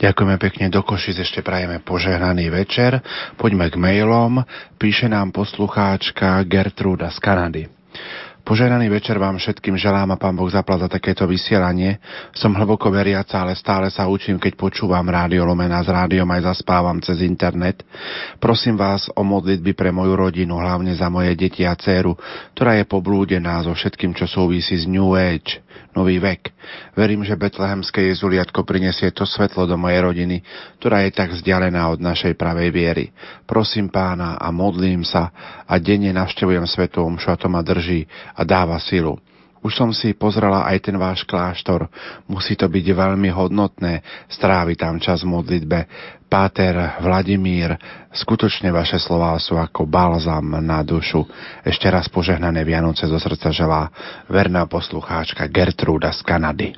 Ďakujeme 0.00 0.36
pekne 0.40 0.66
do 0.72 0.80
Košic, 0.82 1.22
ešte 1.22 1.44
prajeme 1.44 1.78
požehnaný 1.84 2.50
večer. 2.50 2.98
Poďme 3.36 3.70
k 3.70 3.76
mailom. 3.78 4.42
Píše 4.80 5.06
nám 5.06 5.30
poslucháčka 5.30 6.40
Gertruda 6.48 7.12
z 7.12 7.18
Kanady. 7.20 7.81
Požehnaný 8.42 8.90
večer 8.90 9.22
vám 9.22 9.38
všetkým 9.38 9.78
želám 9.78 10.10
a 10.10 10.18
pán 10.18 10.34
Boh 10.34 10.50
zapla 10.50 10.74
za 10.74 10.90
takéto 10.90 11.30
vysielanie. 11.30 12.02
Som 12.34 12.58
hlboko 12.58 12.90
veriaca, 12.90 13.38
ale 13.38 13.54
stále 13.54 13.86
sa 13.86 14.10
učím, 14.10 14.42
keď 14.42 14.58
počúvam 14.58 15.06
rádio 15.06 15.46
Lomena 15.46 15.78
s 15.78 15.86
rádiom 15.86 16.26
aj 16.26 16.50
zaspávam 16.50 16.98
cez 16.98 17.22
internet. 17.22 17.86
Prosím 18.42 18.74
vás 18.74 19.06
o 19.14 19.22
modlitby 19.22 19.78
pre 19.78 19.94
moju 19.94 20.18
rodinu, 20.18 20.58
hlavne 20.58 20.90
za 20.90 21.06
moje 21.06 21.38
deti 21.38 21.62
a 21.62 21.78
dceru, 21.78 22.18
ktorá 22.58 22.82
je 22.82 22.90
poblúdená 22.90 23.62
so 23.62 23.70
všetkým, 23.78 24.10
čo 24.10 24.26
súvisí 24.26 24.74
s 24.74 24.90
New 24.90 25.14
Age 25.14 25.62
nový 25.92 26.16
vek. 26.16 26.56
Verím, 26.96 27.20
že 27.20 27.36
betlehemské 27.36 28.08
Jezuliatko 28.12 28.64
prinesie 28.64 29.12
to 29.12 29.28
svetlo 29.28 29.68
do 29.68 29.76
mojej 29.76 30.00
rodiny, 30.00 30.40
ktorá 30.80 31.04
je 31.04 31.12
tak 31.12 31.36
vzdialená 31.36 31.84
od 31.92 32.00
našej 32.00 32.32
pravej 32.36 32.72
viery. 32.72 33.04
Prosím 33.44 33.92
pána 33.92 34.40
a 34.40 34.48
modlím 34.48 35.04
sa 35.04 35.28
a 35.68 35.76
denne 35.76 36.08
navštevujem 36.16 36.64
svetovú 36.64 37.12
omšu 37.12 37.28
a 37.28 37.36
to 37.36 37.48
ma 37.52 37.60
drží 37.60 38.08
a 38.32 38.40
dáva 38.44 38.80
silu. 38.82 39.20
Už 39.62 39.78
som 39.78 39.94
si 39.94 40.10
pozrela 40.10 40.66
aj 40.66 40.90
ten 40.90 40.98
váš 40.98 41.22
kláštor. 41.22 41.86
Musí 42.26 42.58
to 42.58 42.66
byť 42.66 42.82
veľmi 42.82 43.30
hodnotné 43.30 44.02
stráviť 44.26 44.76
tam 44.76 44.98
čas 44.98 45.22
v 45.22 45.38
modlitbe. 45.38 45.78
Páter 46.26 46.98
Vladimír, 46.98 47.78
skutočne 48.10 48.74
vaše 48.74 48.98
slová 48.98 49.38
sú 49.38 49.54
ako 49.54 49.86
balzam 49.86 50.58
na 50.58 50.82
dušu. 50.82 51.22
Ešte 51.62 51.86
raz 51.86 52.10
požehnané 52.10 52.66
Vianoce 52.66 53.06
zo 53.06 53.22
srdca 53.22 53.54
želá 53.54 53.86
verná 54.26 54.66
poslucháčka 54.66 55.46
Gertruda 55.46 56.10
z 56.10 56.20
Kanady. 56.26 56.68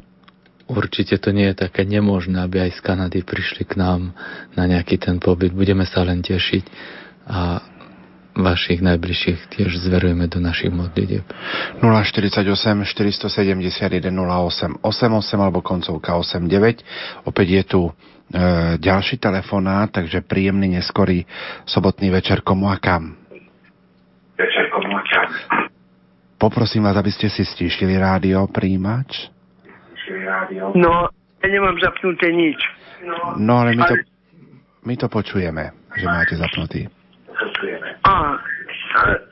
Určite 0.69 1.17
to 1.17 1.33
nie 1.33 1.53
je 1.53 1.65
také 1.65 1.89
nemožné, 1.89 2.37
aby 2.45 2.69
aj 2.69 2.77
z 2.77 2.81
Kanady 2.85 3.21
prišli 3.25 3.65
k 3.65 3.81
nám 3.81 4.13
na 4.53 4.69
nejaký 4.69 5.01
ten 5.01 5.17
pobyt. 5.17 5.57
Budeme 5.57 5.89
sa 5.89 6.05
len 6.05 6.21
tešiť 6.21 6.65
a 7.25 7.65
vašich 8.35 8.83
najbližších 8.83 9.55
tiež 9.55 9.79
zverujeme 9.79 10.27
do 10.27 10.43
našich 10.43 10.75
modlitieb. 10.75 11.23
048 11.79 12.43
471 12.83 14.11
08 14.11 14.83
88 14.83 15.39
alebo 15.39 15.63
koncovka 15.63 16.19
89. 16.19 16.83
Opäť 17.25 17.47
je 17.49 17.63
tu 17.63 17.81
e, 17.89 17.93
ďalší 18.83 19.23
telefonát, 19.23 19.91
takže 19.95 20.27
príjemný 20.27 20.75
neskorý 20.75 21.23
sobotný 21.65 22.11
večer 22.11 22.43
komu 22.43 22.69
a 22.69 22.77
kam. 22.83 23.15
Večer 24.35 24.67
komu 24.75 24.99
a 24.99 25.03
kam. 25.07 25.29
Poprosím 26.35 26.85
vás, 26.85 26.99
aby 26.99 27.15
ste 27.15 27.31
si 27.31 27.47
stíšili 27.47 27.95
rádio, 27.97 28.45
príjimač. 28.51 29.31
No, 30.77 31.09
ja 31.41 31.49
nemám 31.49 31.79
zapnuté 31.81 32.29
nič. 32.35 32.59
No, 33.41 33.65
ale 33.65 33.79
my 33.79 33.83
to, 33.87 33.95
my 34.85 34.95
to 35.01 35.07
počujeme, 35.09 35.73
že 35.97 36.05
máte 36.05 36.35
zapnutý. 36.37 36.91
Á, 38.05 38.15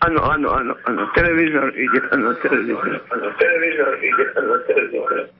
áno, 0.05 0.21
áno, 0.27 0.49
áno, 0.53 0.73
áno, 0.85 1.03
televízor 1.15 1.73
ide, 1.77 2.01
áno, 2.13 2.35
televízor, 2.43 3.01
áno, 3.13 3.27
televízor 3.39 3.93
ide, 4.05 4.25
áno, 4.37 4.55
televízor. 4.69 5.31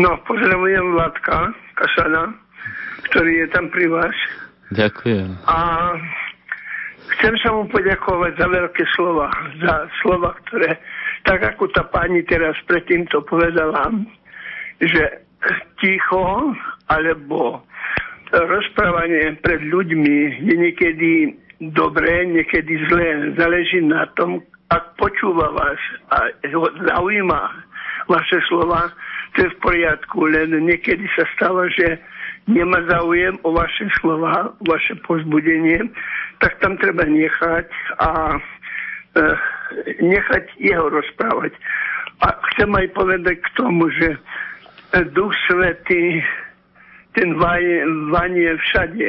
No, 0.00 0.16
pozdravujem 0.24 0.96
Vládka 0.96 1.52
Kasana, 1.74 2.32
ktorý 3.10 3.44
je 3.44 3.46
tam 3.50 3.66
pri 3.68 3.86
vás. 3.90 4.16
Ďakujem. 4.70 5.28
A 5.50 5.58
chcem 7.18 7.34
sa 7.42 7.50
mu 7.50 7.66
poďakovať 7.68 8.32
za 8.38 8.46
veľké 8.46 8.84
slova, 8.94 9.28
za 9.58 9.90
slova, 10.00 10.30
ktoré 10.46 10.78
tak 11.26 11.42
ako 11.44 11.68
tá 11.74 11.84
pani 11.84 12.22
teraz 12.24 12.56
predtým 12.64 13.04
to 13.10 13.20
povedala, 13.26 13.92
že 14.80 15.26
ticho 15.80 16.54
alebo 16.88 17.60
rozprávanie 18.32 19.38
pred 19.42 19.60
ľuďmi 19.66 20.16
je 20.46 20.54
niekedy 20.54 21.10
dobré, 21.74 22.26
niekedy 22.26 22.78
zlé. 22.88 23.34
Záleží 23.34 23.82
na 23.82 24.06
tom, 24.14 24.40
ak 24.70 24.96
počúva 24.96 25.50
vás 25.50 25.80
a 26.14 26.30
zaujíma 26.86 27.42
vaše 28.06 28.38
slova, 28.46 28.90
to 29.34 29.46
je 29.46 29.50
v 29.50 29.60
poriadku, 29.62 30.26
len 30.30 30.54
niekedy 30.62 31.06
sa 31.14 31.26
stáva, 31.34 31.66
že 31.74 31.98
nemá 32.46 32.82
záujem 32.86 33.38
o 33.42 33.54
vaše 33.54 33.86
slova, 33.98 34.54
o 34.58 34.64
vaše 34.66 34.94
pozbudenie, 35.06 35.90
tak 36.38 36.58
tam 36.62 36.78
treba 36.78 37.06
nechať 37.06 37.66
a 37.98 38.10
e, 39.14 39.22
nechať 40.02 40.44
jeho 40.58 40.86
rozprávať. 40.90 41.54
A 42.20 42.34
chcem 42.54 42.70
aj 42.74 42.86
povedať 42.94 43.36
k 43.38 43.48
tomu, 43.54 43.90
že 43.94 44.18
Duch 45.14 45.30
Svetý 45.46 46.20
ten 47.14 47.34
vanie, 47.38 47.82
vanie 48.10 48.54
všade. 48.70 49.08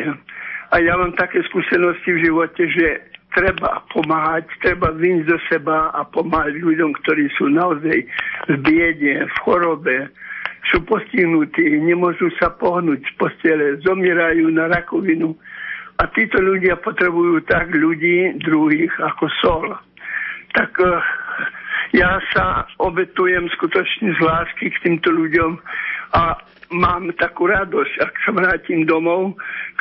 A 0.71 0.75
ja 0.79 0.93
mám 0.95 1.13
také 1.19 1.43
skúsenosti 1.51 2.15
v 2.15 2.23
živote, 2.25 2.63
že 2.71 2.87
treba 3.35 3.83
pomáhať, 3.91 4.47
treba 4.63 4.91
vyniť 4.91 5.23
do 5.27 5.37
seba 5.47 5.91
a 5.91 6.03
pomáhať 6.07 6.59
ľuďom, 6.59 6.91
ktorí 7.03 7.31
sú 7.35 7.51
naozaj 7.51 8.07
v 8.47 8.55
biede, 8.63 9.27
v 9.27 9.35
chorobe, 9.43 10.11
sú 10.69 10.83
postihnutí, 10.85 11.81
nemôžu 11.81 12.29
sa 12.37 12.53
pohnúť 12.53 13.01
z 13.01 13.11
postele, 13.17 13.65
zomierajú 13.81 14.47
na 14.53 14.69
rakovinu. 14.69 15.33
A 15.99 16.07
títo 16.13 16.41
ľudia 16.41 16.81
potrebujú 16.81 17.45
tak 17.45 17.73
ľudí 17.73 18.41
druhých 18.41 18.93
ako 19.01 19.25
sol. 19.41 19.65
Tak 20.53 20.71
uh, 20.81 21.01
ja 21.93 22.17
sa 22.33 22.65
obetujem 22.79 23.51
skutočne 23.53 24.15
z 24.15 24.19
lásky 24.21 24.71
k 24.71 24.81
týmto 24.85 25.11
ľuďom 25.11 25.59
a 26.15 26.39
mám 26.71 27.11
takú 27.19 27.47
radosť, 27.51 27.93
ak 27.99 28.13
sa 28.23 28.31
vrátim 28.31 28.87
domov, 28.87 29.35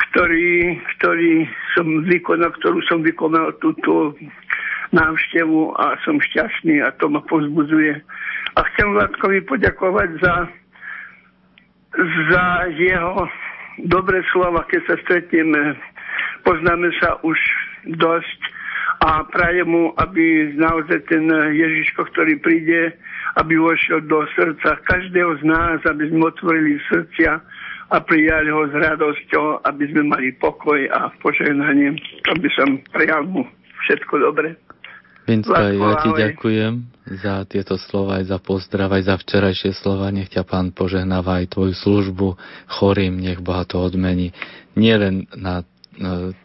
ktorý, 0.09 0.77
ktorý 0.99 1.47
som 1.75 1.87
vykonal, 2.05 2.51
ktorú 2.59 2.79
som 2.87 2.99
vykonal 3.01 3.55
túto 3.63 4.15
návštevu 4.91 5.71
a 5.79 5.95
som 6.03 6.19
šťastný 6.19 6.83
a 6.83 6.91
to 6.99 7.07
ma 7.07 7.23
pozbudzuje. 7.25 7.95
A 8.55 8.59
chcem 8.75 8.87
Vládkovi 8.91 9.47
poďakovať 9.47 10.09
za, 10.19 10.35
za 12.27 12.45
jeho 12.75 13.23
dobré 13.87 14.19
slova, 14.35 14.67
keď 14.67 14.81
sa 14.91 14.95
stretneme. 15.07 15.79
Poznáme 16.43 16.91
sa 16.99 17.15
už 17.23 17.39
dosť 17.95 18.39
a 19.01 19.25
prajem 19.25 19.65
mu, 19.65 19.83
aby 19.97 20.53
naozaj 20.53 21.09
ten 21.09 21.25
Ježiško, 21.33 22.05
ktorý 22.13 22.37
príde, 22.37 22.93
aby 23.33 23.57
vošiel 23.57 24.05
do 24.05 24.21
srdca 24.37 24.77
každého 24.85 25.41
z 25.41 25.43
nás, 25.49 25.81
aby 25.89 26.05
sme 26.13 26.29
otvorili 26.29 26.77
srdcia 26.85 27.41
a 27.91 27.97
prijali 27.99 28.53
ho 28.53 28.69
s 28.69 28.73
radosťou, 28.77 29.65
aby 29.65 29.83
sme 29.89 30.05
mali 30.05 30.29
pokoj 30.37 30.79
a 30.93 31.09
požehnanie. 31.17 31.97
Aby 32.29 32.47
som 32.53 32.77
prijal 32.93 33.25
mu 33.25 33.43
všetko 33.89 34.13
dobre. 34.21 34.55
Vinska, 35.25 35.73
ja 35.73 35.93
ti 36.01 36.09
ďakujem 36.13 36.73
za 37.21 37.45
tieto 37.45 37.77
slova, 37.77 38.21
aj 38.21 38.25
za 38.29 38.39
pozdrav, 38.41 38.89
aj 38.93 39.03
za 39.05 39.15
včerajšie 39.17 39.71
slova. 39.77 40.13
Nech 40.13 40.29
ťa 40.29 40.45
Pán 40.45 40.73
požehnáva 40.73 41.41
aj 41.41 41.57
tvoju 41.57 41.73
službu 41.73 42.27
chorým, 42.69 43.17
nech 43.17 43.41
Boha 43.41 43.65
to 43.65 43.81
odmení. 43.81 44.33
Nie 44.77 44.97
len 44.97 45.25
na 45.35 45.65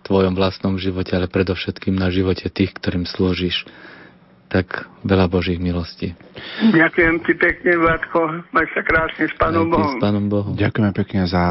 tvojom 0.03 0.35
vlastnom 0.35 0.75
živote, 0.81 1.15
ale 1.15 1.31
predovšetkým 1.31 1.95
na 1.95 2.11
živote 2.11 2.51
tých, 2.51 2.75
ktorým 2.75 3.07
slúžiš. 3.07 3.67
Tak 4.47 4.87
veľa 5.03 5.27
Božích 5.27 5.59
milostí. 5.59 6.15
Ďakujem 6.63 7.15
ti 7.27 7.35
pekne, 7.35 7.83
Vládko. 7.83 8.47
Maj 8.55 8.67
sa 8.79 8.83
krásne 8.87 9.27
s 9.27 9.35
Pánom 9.35 9.67
Bohom. 9.67 9.99
S 9.99 10.03
Pánom 10.03 10.27
Bohom. 10.31 10.55
Ďakujeme 10.55 10.93
pekne 10.95 11.27
za 11.27 11.43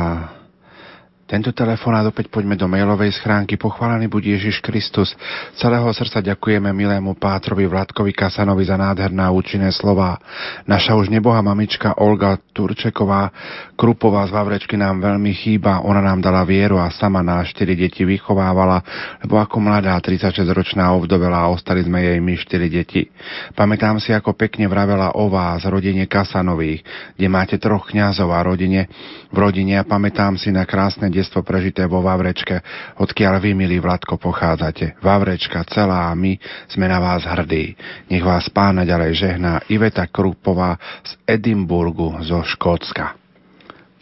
tento 1.35 1.51
telefonát 1.51 2.07
opäť 2.07 2.31
poďme 2.31 2.55
do 2.55 2.63
mailovej 2.63 3.11
schránky. 3.19 3.59
Pochválený 3.59 4.07
buď 4.07 4.39
Ježiš 4.39 4.63
Kristus. 4.63 5.11
Celého 5.59 5.83
srdca 5.91 6.23
ďakujeme 6.23 6.71
milému 6.71 7.19
pátrovi 7.19 7.67
Vládkovi 7.67 8.15
Kasanovi 8.15 8.63
za 8.63 8.79
nádherná 8.79 9.35
účinné 9.35 9.67
slova. 9.75 10.15
Naša 10.63 10.95
už 10.95 11.11
neboha 11.11 11.43
mamička 11.43 11.99
Olga 11.99 12.39
Turčeková 12.55 13.35
Krupová 13.75 14.23
z 14.23 14.31
Vavrečky 14.31 14.79
nám 14.79 15.03
veľmi 15.03 15.35
chýba. 15.35 15.83
Ona 15.83 15.99
nám 15.99 16.23
dala 16.23 16.47
vieru 16.47 16.79
a 16.79 16.87
sama 16.87 17.19
nás 17.19 17.51
štyri 17.51 17.75
deti 17.75 18.07
vychovávala, 18.07 18.79
lebo 19.19 19.35
ako 19.35 19.59
mladá 19.59 19.99
36-ročná 19.99 20.95
ovdovela 20.95 21.43
a 21.43 21.51
ostali 21.51 21.83
sme 21.83 21.99
jej 21.99 22.19
my 22.23 22.39
štyri 22.39 22.71
deti. 22.71 23.11
Pamätám 23.51 23.99
si, 23.99 24.15
ako 24.15 24.39
pekne 24.39 24.71
vravela 24.71 25.19
o 25.19 25.27
vás, 25.27 25.67
rodine 25.67 26.07
Kasanových, 26.07 26.87
kde 27.19 27.27
máte 27.27 27.59
troch 27.59 27.91
kňazov 27.91 28.31
a 28.31 28.39
rodine, 28.39 28.87
v 29.35 29.37
rodine 29.43 29.75
a 29.75 29.83
pamätám 29.83 30.39
si 30.39 30.47
na 30.55 30.63
krásne 30.63 31.11
detstvo 31.25 31.41
prežité 31.41 31.89
vo 31.89 32.05
Vavrečke, 32.05 32.61
odkiaľ 33.01 33.41
vy, 33.41 33.57
milí 33.57 33.81
Vladko, 33.81 34.21
pochádzate. 34.21 35.01
Vavrečka 35.01 35.65
celá 35.65 36.13
a 36.13 36.13
my 36.13 36.37
sme 36.69 36.85
na 36.85 37.01
vás 37.01 37.25
hrdí. 37.25 37.73
Nech 38.13 38.21
vás 38.21 38.45
pána 38.53 38.85
ďalej 38.85 39.25
žehná 39.25 39.65
Iveta 39.65 40.05
Krupová 40.05 40.77
z 41.01 41.17
Edimburgu 41.25 42.21
zo 42.21 42.45
Škótska. 42.45 43.17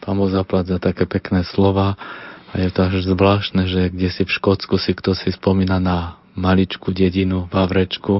Pán 0.03 0.19
Boh 0.19 0.27
za 0.27 0.43
také 0.83 1.07
pekné 1.07 1.47
slova 1.47 1.95
a 2.51 2.59
je 2.59 2.67
to 2.67 2.91
až 2.91 3.07
zvláštne, 3.07 3.63
že 3.71 3.87
kde 3.87 4.11
si 4.11 4.27
v 4.27 4.35
Škótsku 4.35 4.75
si 4.75 4.91
kto 4.91 5.15
si 5.15 5.31
spomína 5.31 5.79
na 5.79 6.19
maličku 6.35 6.91
dedinu 6.91 7.47
Vavrečku 7.47 8.19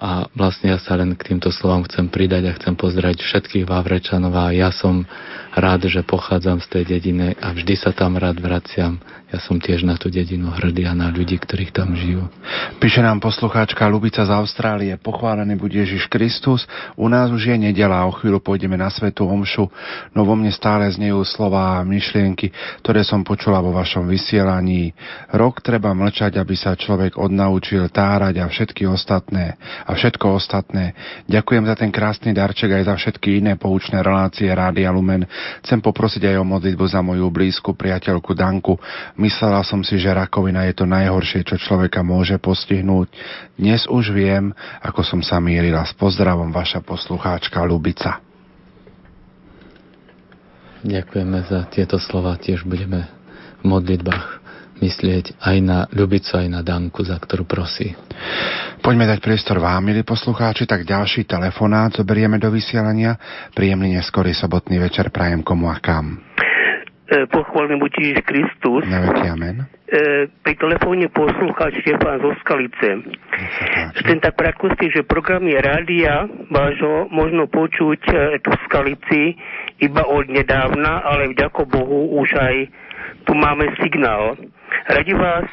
a 0.00 0.32
vlastne 0.32 0.72
ja 0.72 0.80
sa 0.80 0.96
len 0.96 1.12
k 1.12 1.28
týmto 1.28 1.52
slovám 1.52 1.84
chcem 1.84 2.08
pridať 2.08 2.48
a 2.48 2.56
chcem 2.56 2.72
pozdraviť 2.72 3.20
všetkých 3.20 3.68
Vavrečanov 3.68 4.32
a 4.32 4.48
ja 4.48 4.72
som 4.72 5.04
rád, 5.52 5.92
že 5.92 6.00
pochádzam 6.00 6.64
z 6.64 6.66
tej 6.72 6.84
dediny 6.96 7.36
a 7.36 7.52
vždy 7.52 7.76
sa 7.76 7.92
tam 7.92 8.16
rád 8.16 8.40
vraciam. 8.40 8.96
Ja 9.30 9.38
som 9.38 9.62
tiež 9.62 9.86
na 9.86 9.94
tú 9.94 10.10
dedinu 10.10 10.50
hrdý 10.50 10.90
a 10.90 10.94
na 10.94 11.06
ľudí, 11.06 11.38
ktorých 11.38 11.70
tam 11.70 11.94
žijú. 11.94 12.26
Píše 12.82 12.98
nám 12.98 13.22
poslucháčka 13.22 13.86
Lubica 13.86 14.26
z 14.26 14.30
Austrálie. 14.34 14.98
Pochválený 14.98 15.54
bude 15.54 15.78
Ježiš 15.78 16.10
Kristus. 16.10 16.66
U 16.98 17.06
nás 17.06 17.30
už 17.30 17.54
je 17.54 17.54
nedela 17.54 18.02
o 18.06 18.10
chvíľu 18.10 18.42
pôjdeme 18.42 18.74
na 18.74 18.90
Svetu 18.90 19.30
Omšu. 19.30 19.70
No 20.18 20.26
vo 20.26 20.34
mne 20.34 20.50
stále 20.50 20.90
znejú 20.90 21.22
slova 21.22 21.78
a 21.78 21.86
myšlienky, 21.86 22.50
ktoré 22.82 23.06
som 23.06 23.22
počula 23.22 23.62
vo 23.62 23.70
vašom 23.70 24.10
vysielaní. 24.10 24.90
Rok 25.30 25.62
treba 25.62 25.94
mlčať, 25.94 26.34
aby 26.34 26.58
sa 26.58 26.74
človek 26.74 27.14
odnaučil 27.14 27.86
tárať 27.86 28.42
a 28.42 28.50
všetky 28.50 28.82
ostatné 28.90 29.54
a 29.86 29.94
všetko 29.94 30.26
ostatné. 30.26 30.98
Ďakujem 31.30 31.70
za 31.70 31.78
ten 31.78 31.94
krásny 31.94 32.34
darček 32.34 32.82
aj 32.82 32.90
za 32.90 32.94
všetky 32.98 33.46
iné 33.46 33.54
poučné 33.54 34.02
relácie 34.02 34.50
Rádia 34.50 34.90
Lumen. 34.90 35.22
Chcem 35.62 35.78
poprosiť 35.78 36.34
aj 36.34 36.36
o 36.42 36.44
modlitbu 36.50 36.84
za 36.90 36.98
moju 36.98 37.30
blízku 37.30 37.78
priateľku 37.78 38.34
Danku. 38.34 38.74
Myslela 39.20 39.60
som 39.60 39.84
si, 39.84 40.00
že 40.00 40.08
rakovina 40.08 40.64
je 40.72 40.80
to 40.80 40.88
najhoršie, 40.88 41.44
čo 41.44 41.60
človeka 41.60 42.00
môže 42.00 42.40
postihnúť. 42.40 43.12
Dnes 43.60 43.84
už 43.84 44.16
viem, 44.16 44.56
ako 44.80 45.04
som 45.04 45.20
sa 45.20 45.36
mýlila. 45.36 45.84
S 45.84 45.92
pozdravom 45.92 46.48
vaša 46.48 46.80
poslucháčka 46.80 47.60
Lubica. 47.68 48.24
Ďakujeme 50.80 51.38
za 51.44 51.68
tieto 51.68 52.00
slova. 52.00 52.40
Tiež 52.40 52.64
budeme 52.64 53.12
v 53.60 53.68
modlitbách 53.68 54.40
myslieť 54.80 55.36
aj 55.36 55.56
na 55.60 55.84
Ľubicu, 55.92 56.40
aj 56.40 56.48
na 56.48 56.64
Danku, 56.64 57.04
za 57.04 57.20
ktorú 57.20 57.44
prosí. 57.44 57.92
Poďme 58.80 59.04
dať 59.04 59.20
priestor 59.20 59.60
vám, 59.60 59.84
milí 59.84 60.00
poslucháči, 60.00 60.64
tak 60.64 60.88
ďalší 60.88 61.28
telefonát 61.28 61.92
zoberieme 61.92 62.40
do 62.40 62.48
vysielania. 62.48 63.20
Príjemný 63.52 64.00
neskorý 64.00 64.32
sobotný 64.32 64.80
večer 64.80 65.12
prajem 65.12 65.44
komu 65.44 65.68
a 65.68 65.76
kam. 65.76 66.24
E, 67.10 67.26
pochválený 67.26 67.82
buď 67.82 67.92
Ježiš 67.98 68.22
Kristus. 68.22 68.86
amen. 68.86 69.66
E, 69.90 70.30
pri 70.30 70.54
telefóne 70.54 71.10
poslúchať 71.10 71.82
Štefán 71.82 72.22
zo 72.22 72.30
Skalice. 72.38 73.02
Chcem 73.98 74.22
tak 74.22 74.38
prekostiť, 74.38 75.02
že 75.02 75.02
programy 75.02 75.58
rádia 75.58 76.30
vášho 76.54 77.10
možno 77.10 77.50
počuť 77.50 78.00
e, 78.06 78.38
tu 78.38 78.54
v 78.54 78.62
Skalici 78.70 79.22
iba 79.82 80.06
od 80.06 80.30
nedávna, 80.30 81.02
ale 81.02 81.34
vďako 81.34 81.66
Bohu 81.66 82.14
už 82.22 82.30
aj 82.38 82.56
tu 83.26 83.34
máme 83.34 83.74
signál. 83.82 84.38
Radi 84.86 85.14
vás 85.18 85.50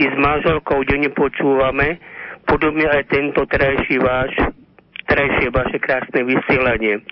i 0.00 0.08
s 0.08 0.16
manželkou 0.16 0.88
denne 0.88 1.12
počúvame, 1.12 2.00
podobne 2.48 2.88
aj 2.88 3.12
tento 3.12 3.44
terajší 3.44 4.00
váš, 4.00 4.32
terajšie 5.06 5.48
vaše 5.54 5.78
krásne 5.78 6.20
vysielanie. 6.26 7.02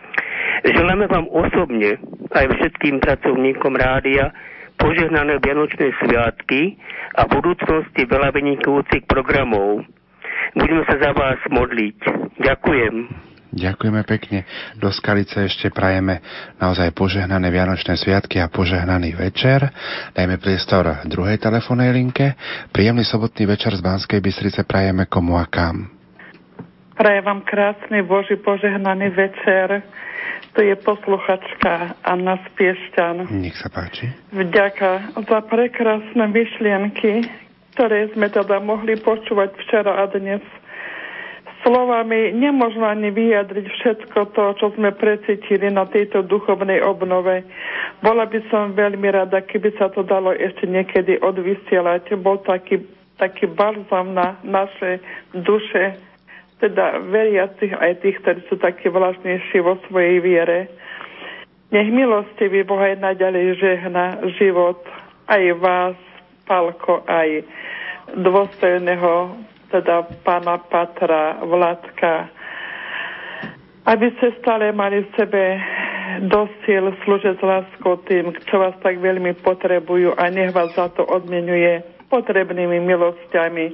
Želáme 0.64 1.06
vám 1.10 1.26
osobne 1.30 1.98
aj 2.30 2.46
všetkým 2.50 3.02
pracovníkom 3.02 3.74
rádia 3.76 4.34
požehnané 4.78 5.38
Vianočné 5.38 5.94
sviatky 6.02 6.76
a 7.14 7.24
budúcnosti 7.30 8.02
veľa 8.04 8.34
vynikujúcich 8.34 9.06
programov. 9.06 9.86
Budeme 10.54 10.82
sa 10.86 10.98
za 10.98 11.10
vás 11.14 11.38
modliť. 11.50 11.98
Ďakujem. 12.42 12.94
Ďakujeme 13.54 14.02
pekne. 14.02 14.42
Do 14.82 14.90
Skalice 14.90 15.46
ešte 15.46 15.70
prajeme 15.70 16.18
naozaj 16.58 16.90
požehnané 16.90 17.54
Vianočné 17.54 17.94
sviatky 17.94 18.42
a 18.42 18.50
požehnaný 18.50 19.14
večer. 19.14 19.70
Dajme 20.10 20.42
priestor 20.42 21.06
druhej 21.06 21.38
telefónnej 21.38 21.94
linke. 21.94 22.34
Príjemný 22.74 23.06
sobotný 23.06 23.46
večer 23.46 23.78
z 23.78 23.82
Banskej 23.82 24.18
Bystrice 24.18 24.66
prajeme 24.66 25.06
komu 25.06 25.38
a 25.38 25.46
kam. 25.46 25.93
Prajem 26.94 27.24
vám 27.26 27.42
krásny 27.42 28.06
Boží 28.06 28.38
požehnaný 28.38 29.10
večer. 29.10 29.82
To 30.54 30.62
je 30.62 30.78
posluchačka 30.78 31.98
Anna 32.06 32.38
Spiešťan. 32.46 33.34
Nech 33.34 33.58
sa 33.58 33.66
páči. 33.66 34.06
Vďaka 34.30 35.18
za 35.26 35.40
prekrásne 35.42 36.30
myšlienky, 36.30 37.26
ktoré 37.74 38.14
sme 38.14 38.30
teda 38.30 38.62
mohli 38.62 38.94
počúvať 38.94 39.58
včera 39.58 40.06
a 40.06 40.06
dnes. 40.06 40.38
Slovami 41.66 42.30
nemožno 42.30 42.86
ani 42.86 43.10
vyjadriť 43.10 43.66
všetko 43.74 44.30
to, 44.30 44.44
čo 44.62 44.66
sme 44.78 44.94
precítili 44.94 45.74
na 45.74 45.90
tejto 45.90 46.22
duchovnej 46.22 46.78
obnove. 46.86 47.42
Bola 48.06 48.30
by 48.30 48.38
som 48.54 48.78
veľmi 48.78 49.10
rada, 49.10 49.42
keby 49.42 49.74
sa 49.82 49.90
to 49.90 50.06
dalo 50.06 50.30
ešte 50.30 50.70
niekedy 50.70 51.18
odvysielať. 51.18 52.14
Bol 52.22 52.38
taký, 52.46 52.86
taký 53.18 53.50
balzam 53.50 54.14
na 54.14 54.38
naše 54.46 55.02
duše, 55.34 56.13
teda 56.62 57.02
veriacich 57.10 57.74
aj 57.74 58.02
tých, 58.02 58.16
ktorí 58.22 58.40
sú 58.46 58.56
takí 58.58 58.86
vlažnejší 58.88 59.58
vo 59.60 59.78
svojej 59.88 60.22
viere. 60.22 60.70
Nech 61.74 61.90
milostivý 61.90 62.62
Boh 62.62 62.78
aj 62.78 63.02
naďalej 63.02 63.58
žehna 63.58 64.22
život 64.38 64.78
aj 65.26 65.42
vás, 65.58 65.98
Palko, 66.44 67.02
aj 67.08 67.40
dôstojného 68.20 69.12
teda 69.72 70.06
pána 70.22 70.60
Patra, 70.60 71.40
Vladka, 71.42 72.28
aby 73.90 74.06
ste 74.16 74.36
stále 74.38 74.70
mali 74.70 75.02
v 75.02 75.10
sebe 75.18 75.42
dosil 76.30 76.94
slúžiť 77.02 77.40
s 77.40 77.42
láskou 77.42 77.98
tým, 78.06 78.30
čo 78.46 78.62
vás 78.62 78.76
tak 78.84 79.02
veľmi 79.02 79.34
potrebujú 79.42 80.14
a 80.14 80.30
nech 80.30 80.54
vás 80.54 80.70
za 80.78 80.92
to 80.94 81.02
odmenuje 81.02 81.82
potrebnými 82.06 82.78
milosťami, 82.86 83.66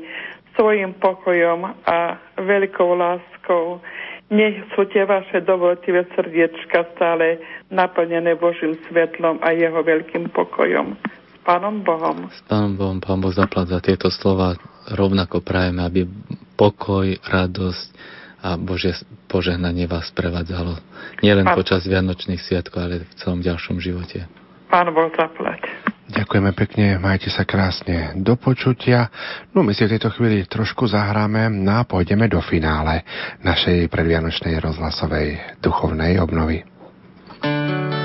svojim 0.60 0.92
pokojom 1.00 1.72
a 1.88 2.20
veľkou 2.36 2.92
láskou. 2.92 3.80
Nech 4.28 4.60
sú 4.76 4.84
tie 4.92 5.08
vaše 5.08 5.40
dobrotivé 5.40 6.04
srdiečka 6.12 6.84
stále 6.94 7.40
naplnené 7.72 8.36
Božím 8.36 8.76
svetlom 8.86 9.40
a 9.40 9.56
jeho 9.56 9.80
veľkým 9.80 10.28
pokojom. 10.28 11.00
S 11.00 11.36
Pánom 11.48 11.80
Bohom. 11.80 12.28
S 12.28 12.44
Pánom 12.44 12.76
Bohom, 12.76 13.00
Pán 13.00 13.24
Boh 13.24 13.32
zaplať 13.32 13.66
za 13.72 13.80
tieto 13.80 14.12
slova. 14.12 14.54
Rovnako 14.92 15.40
prajeme, 15.40 15.80
aby 15.80 16.04
pokoj, 16.54 17.08
radosť 17.24 17.88
a 18.44 18.60
Božie 18.60 18.92
požehnanie 19.32 19.88
vás 19.88 20.12
prevádzalo. 20.12 20.76
Nielen 21.24 21.48
počas 21.56 21.88
Vianočných 21.88 22.40
sviatkov, 22.40 22.84
ale 22.84 23.08
v 23.08 23.14
celom 23.16 23.40
ďalšom 23.40 23.80
živote. 23.80 24.39
Pán 24.70 24.94
Boh 24.94 25.10
zaplať. 25.12 25.66
Ďakujeme 26.10 26.50
pekne, 26.58 26.86
majte 26.98 27.30
sa 27.30 27.46
krásne 27.46 28.18
do 28.18 28.34
počutia. 28.34 29.10
No 29.54 29.62
my 29.62 29.70
si 29.70 29.86
v 29.86 29.94
tejto 29.94 30.10
chvíli 30.10 30.42
trošku 30.46 30.90
zahráme 30.90 31.46
no 31.50 31.82
a 31.82 31.86
pôjdeme 31.86 32.26
do 32.26 32.42
finále 32.42 33.06
našej 33.46 33.86
predvianočnej 33.86 34.58
rozhlasovej 34.58 35.58
duchovnej 35.62 36.18
obnovy. 36.18 36.66
Ani 37.46 37.99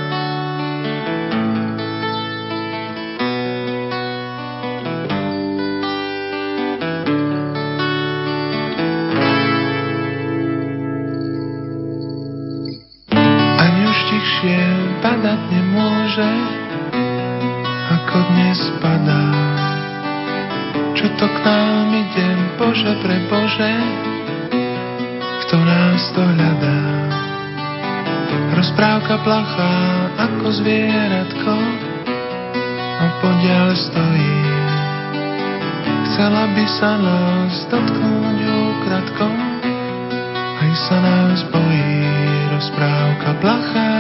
plachá 29.26 29.74
ako 30.22 30.54
zvieratko 30.54 31.56
a 32.78 33.06
podiaľ 33.26 33.74
stojí. 33.74 34.38
Chcela 36.06 36.46
by 36.54 36.66
sa 36.78 36.92
nás 37.02 37.54
dotknúť 37.74 38.40
ukradko, 38.46 39.28
aj 40.62 40.72
sa 40.78 40.98
nás 41.02 41.42
bojí. 41.50 41.98
Rozprávka 42.54 43.30
plachá 43.42 43.94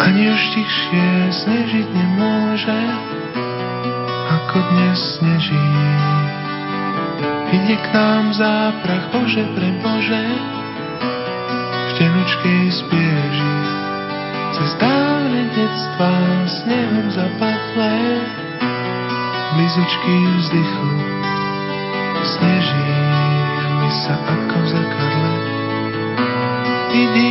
Ani 0.00 0.30
už 0.30 0.42
tichšie 0.54 1.10
snežiť 1.44 1.86
nemôže, 1.90 2.82
ako 4.30 4.56
dnes 4.62 4.98
sneží. 5.18 5.66
Ide 7.50 7.76
k 7.82 7.86
nám 7.98 8.30
záprach, 8.30 9.10
Bože 9.10 9.42
pre 9.58 9.74
Bože, 9.82 10.49
tenučkej 12.20 12.68
spieži. 12.68 13.52
Cez 14.52 14.70
dávne 14.76 15.48
detstva 15.56 16.12
snehom 16.44 17.08
zapadlé, 17.16 17.96
blizučky 19.56 20.16
vzdychu, 20.36 20.90
sneží 22.20 22.92
my 23.72 23.88
sa 24.04 24.14
ako 24.20 24.58
v. 24.68 25.32
Vidíme 26.92 27.29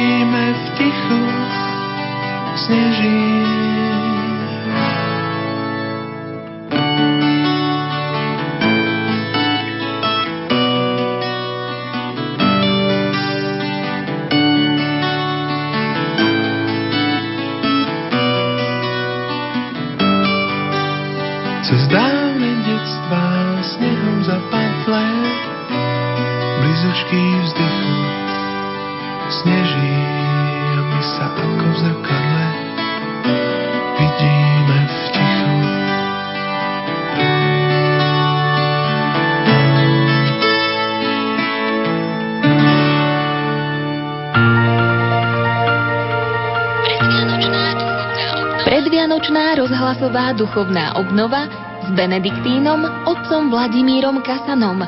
rozhlasová 50.09 50.33
duchovná 50.33 50.97
obnova 50.97 51.45
s 51.85 51.89
Benediktínom 51.93 52.81
otcom 53.05 53.53
Vladimírom 53.53 54.25
Kasanom. 54.25 54.81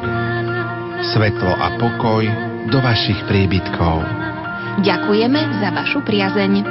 Svetlo 1.13 1.53
a 1.61 1.77
pokoj 1.77 2.25
do 2.73 2.81
vašich 2.81 3.21
príbytkov. 3.29 4.01
Ďakujeme 4.81 5.61
za 5.61 5.69
vašu 5.77 6.01
priazeň. 6.01 6.65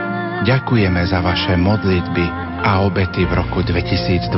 Ďakujeme 0.50 0.98
za 1.06 1.22
vaše 1.22 1.54
modlitby 1.54 2.26
a 2.66 2.82
obety 2.82 3.22
v 3.22 3.38
roku 3.38 3.62
2012. 3.62 4.34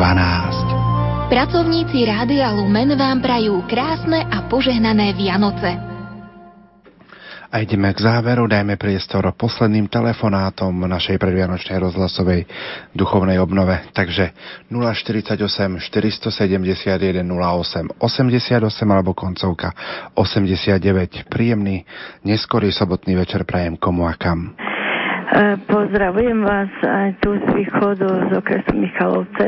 Pracovníci 1.33 2.05
Rádia 2.05 2.53
Lumen 2.53 2.93
vám 2.93 3.25
prajú 3.25 3.65
krásne 3.65 4.29
a 4.29 4.45
požehnané 4.45 5.17
Vianoce. 5.17 5.92
A 7.53 7.61
ideme 7.61 7.93
k 7.93 8.01
záveru, 8.01 8.49
dajme 8.49 8.81
priestor 8.81 9.29
posledným 9.37 9.85
telefonátom 9.85 10.73
našej 10.89 11.21
predvianočnej 11.21 11.85
rozhlasovej 11.85 12.49
duchovnej 12.97 13.37
obnove. 13.45 13.77
Takže 13.93 14.33
048 14.73 15.37
471 15.37 17.21
08 17.21 18.01
88 18.01 18.57
alebo 18.89 19.13
koncovka 19.13 19.77
89. 20.17 21.29
Príjemný, 21.29 21.85
neskorý 22.25 22.73
sobotný 22.73 23.21
večer 23.21 23.45
prajem 23.45 23.77
komu 23.77 24.09
a 24.09 24.17
kam. 24.17 24.57
E, 24.57 25.61
Pozdravujem 25.69 26.41
vás 26.41 26.73
aj 26.81 27.21
tu 27.21 27.37
z 27.37 27.47
východu 27.53 28.33
z 28.33 28.41
okresu 28.41 28.73
Michalovce 28.81 29.45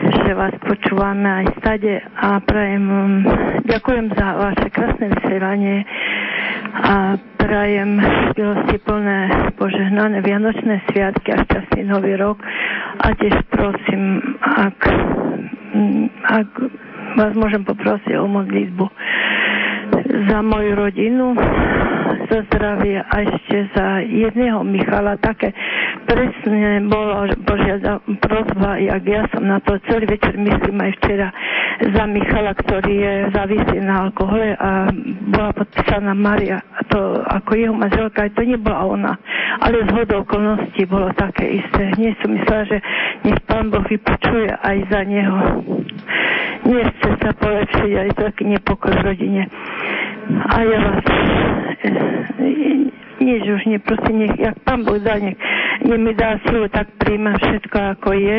že 0.00 0.32
vás 0.38 0.54
počúvame 0.62 1.26
aj 1.26 1.46
stade 1.60 1.98
a 1.98 2.38
prajem, 2.40 2.86
ďakujem 3.66 4.06
za 4.14 4.26
vaše 4.38 4.68
krásne 4.70 5.06
vysielanie 5.18 5.82
a 6.74 7.18
prajem 7.36 7.98
milosti 8.36 8.78
plné 8.82 9.52
požehnané 9.58 10.22
Vianočné 10.22 10.82
sviatky 10.90 11.34
a 11.34 11.42
šťastný 11.44 11.82
Nový 11.86 12.14
rok. 12.16 12.38
A 13.00 13.14
tiež 13.16 13.34
prosím, 13.50 14.22
ak, 14.44 14.78
ak 16.24 16.48
vás 17.18 17.32
môžem 17.34 17.66
poprosiť 17.66 18.14
o 18.18 18.26
modlitbu 18.30 18.86
za 20.30 20.38
moju 20.46 20.72
rodinu, 20.78 21.34
za 22.30 22.46
zdravie 22.46 23.02
a 23.02 23.14
ešte 23.26 23.56
za 23.74 23.98
jedného 24.06 24.62
Michala 24.62 25.18
také 25.18 25.50
presne 26.06 26.78
bolo 26.86 27.26
Božia 27.42 27.76
prozba, 28.22 28.78
jak 28.78 29.02
ja 29.02 29.22
som 29.34 29.42
na 29.44 29.58
to 29.58 29.76
celý 29.90 30.06
večer 30.06 30.38
myslím 30.38 30.78
aj 30.78 30.92
včera 31.02 31.28
za 31.80 32.04
Michala, 32.06 32.52
ktorý 32.54 32.94
je 32.94 33.14
závislý 33.34 33.78
na 33.82 34.08
alkohole 34.08 34.54
a 34.54 34.92
bola 35.32 35.50
podpísaná 35.56 36.12
Maria 36.14 36.62
a 36.62 36.80
to 36.86 37.00
ako 37.26 37.50
jeho 37.58 37.74
manželka, 37.74 38.28
aj 38.28 38.32
to 38.38 38.42
nebola 38.46 38.78
ona, 38.86 39.12
ale 39.64 39.82
z 39.88 39.90
hodou 39.96 40.22
okolností 40.22 40.86
bolo 40.86 41.10
také 41.16 41.58
isté. 41.58 41.90
Nie 41.98 42.14
som 42.22 42.36
myslela, 42.36 42.64
že 42.68 42.78
nech 43.26 43.40
Pán 43.48 43.72
Boh 43.72 43.82
vypočuje 43.82 44.52
aj 44.54 44.76
za 44.92 45.00
neho. 45.08 45.38
Nie 46.68 46.84
chce 46.84 47.10
sa 47.18 47.30
polepšiť, 47.34 47.90
aj 47.96 48.10
taký 48.20 48.44
nepokoj 48.46 48.92
v 48.92 49.02
rodine. 49.02 49.42
A 50.50 50.56
ja 50.62 50.78
vás 50.80 51.04
nič 53.20 53.44
už 53.44 53.62
neprosím, 53.68 54.24
nech, 54.24 54.34
jak 54.34 54.56
pán 54.64 54.82
Boh 54.82 54.96
dá, 54.98 55.20
nech, 55.20 55.36
nech 55.84 56.00
mi 56.00 56.12
dá 56.16 56.40
silu, 56.42 56.66
tak 56.68 56.88
príjmam 56.96 57.36
všetko, 57.36 57.78
ako 57.94 58.10
je. 58.16 58.38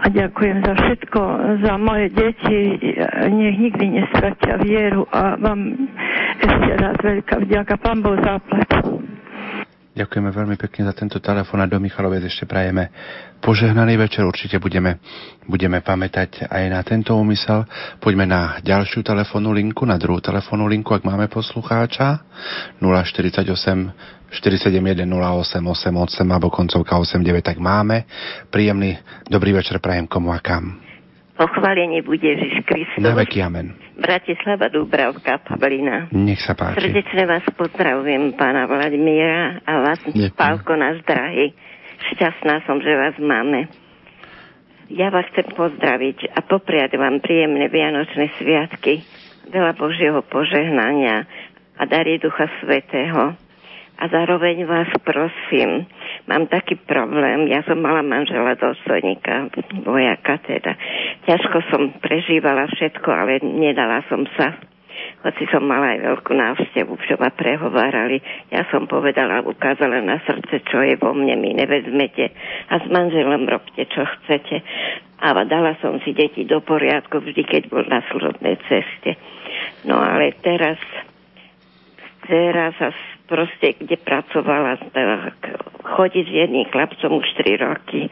A 0.00 0.04
ďakujem 0.06 0.56
za 0.60 0.74
všetko, 0.76 1.20
za 1.64 1.72
moje 1.76 2.06
deti, 2.12 2.58
nech 3.26 3.56
nikdy 3.58 3.84
nestratia 3.96 4.60
vieru 4.60 5.08
a 5.08 5.34
vám 5.36 5.88
ešte 6.38 6.70
raz 6.76 6.96
veľká 7.00 7.36
vďaka, 7.40 7.74
pán 7.80 7.98
Boh 8.00 8.16
zaplať. 8.16 8.68
Ďakujeme 10.00 10.32
veľmi 10.32 10.56
pekne 10.56 10.88
za 10.88 10.96
tento 10.96 11.20
telefón 11.20 11.60
a 11.60 11.68
do 11.68 11.76
Michalovec 11.76 12.24
ešte 12.24 12.48
prajeme 12.48 12.88
požehnaný 13.44 14.00
večer. 14.00 14.24
Určite 14.24 14.56
budeme, 14.56 14.96
budeme 15.44 15.84
pamätať 15.84 16.48
aj 16.48 16.64
na 16.72 16.80
tento 16.80 17.12
úmysel. 17.12 17.68
Poďme 18.00 18.24
na 18.24 18.56
ďalšiu 18.64 19.04
telefónnu 19.04 19.52
linku, 19.52 19.84
na 19.84 20.00
druhú 20.00 20.24
telefónnu 20.24 20.64
linku, 20.72 20.96
ak 20.96 21.04
máme 21.04 21.28
poslucháča. 21.28 22.24
048 22.80 23.44
471 24.32 25.04
0888 25.04 25.92
alebo 26.32 26.48
koncovka 26.48 26.96
89, 26.96 27.44
tak 27.44 27.60
máme. 27.60 28.08
Príjemný 28.48 28.96
dobrý 29.28 29.52
večer 29.52 29.84
prajem 29.84 30.08
komu 30.08 30.32
a 30.32 30.40
kam. 30.40 30.89
Pochválenie 31.40 32.04
bude 32.04 32.20
Ježiš 32.20 32.68
Kristus. 32.68 33.00
Na 33.00 33.16
veky 33.16 33.40
amen. 33.40 33.72
Bratislava 33.96 34.68
Dúbravka, 34.68 35.40
Pavlina. 35.40 36.12
Nech 36.12 36.36
sa 36.44 36.52
páči. 36.52 36.84
Srdečne 36.84 37.24
vás 37.24 37.40
pozdravujem, 37.56 38.36
pána 38.36 38.68
Vladimíra 38.68 39.64
a 39.64 39.72
vás, 39.80 40.04
Ďakujem. 40.04 40.36
Pálko, 40.36 40.76
náš 40.76 41.00
drahý. 41.08 41.56
Šťastná 42.12 42.60
som, 42.68 42.84
že 42.84 42.92
vás 42.92 43.16
máme. 43.16 43.72
Ja 44.92 45.08
vás 45.08 45.24
chcem 45.32 45.48
pozdraviť 45.56 46.28
a 46.28 46.44
popriať 46.44 47.00
vám 47.00 47.24
príjemné 47.24 47.72
Vianočné 47.72 48.36
sviatky, 48.36 49.00
veľa 49.48 49.80
Božieho 49.80 50.20
požehnania 50.20 51.24
a 51.80 51.82
darí 51.88 52.20
Ducha 52.20 52.52
Svetého. 52.60 53.32
A 53.96 54.04
zároveň 54.12 54.68
vás 54.68 54.92
prosím, 55.00 55.88
mám 56.30 56.46
taký 56.46 56.78
problém, 56.78 57.50
ja 57.50 57.66
som 57.66 57.82
mala 57.82 58.06
manžela 58.06 58.54
dôstojníka, 58.54 59.50
vojaka 59.82 60.38
teda. 60.46 60.78
Ťažko 61.26 61.58
som 61.74 61.82
prežívala 61.98 62.70
všetko, 62.70 63.08
ale 63.10 63.42
nedala 63.42 64.06
som 64.06 64.22
sa. 64.38 64.54
Hoci 65.20 65.44
som 65.52 65.66
mala 65.66 65.96
aj 65.96 66.00
veľkú 66.00 66.32
návštevu, 66.32 66.92
čo 67.04 67.18
ma 67.20 67.28
prehovárali, 67.34 68.22
ja 68.48 68.64
som 68.72 68.88
povedala, 68.88 69.44
ukázala 69.44 70.00
na 70.00 70.16
srdce, 70.24 70.64
čo 70.64 70.80
je 70.80 70.96
vo 70.96 71.12
mne, 71.12 71.36
mi 71.40 71.50
nevezmete 71.52 72.32
a 72.70 72.80
s 72.80 72.86
manželom 72.88 73.44
robte, 73.44 73.84
čo 73.90 74.06
chcete. 74.06 74.62
A 75.20 75.36
dala 75.44 75.76
som 75.84 76.00
si 76.00 76.16
deti 76.16 76.48
do 76.48 76.64
poriadku 76.64 77.20
vždy, 77.20 77.42
keď 77.44 77.62
bol 77.68 77.84
na 77.84 78.00
služobnej 78.08 78.56
ceste. 78.64 79.20
No 79.84 80.00
ale 80.00 80.32
teraz, 80.40 80.80
teraz 82.24 82.72
sa 82.80 82.88
proste, 83.30 83.78
kde 83.78 83.94
pracovala, 83.94 84.82
chodí 85.94 86.26
s 86.26 86.32
jedným 86.34 86.66
chlapcom 86.66 87.22
už 87.22 87.28
3 87.38 87.62
roky, 87.62 88.10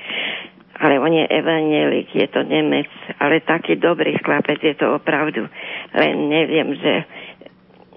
ale 0.78 1.02
on 1.02 1.10
je 1.10 1.26
evanielik, 1.26 2.06
je 2.14 2.30
to 2.30 2.46
Nemec, 2.46 2.86
ale 3.18 3.42
taký 3.42 3.74
dobrý 3.74 4.14
chlapec 4.22 4.62
je 4.62 4.78
to 4.78 4.94
opravdu. 4.94 5.50
Len 5.90 6.14
neviem, 6.30 6.78
že 6.78 7.02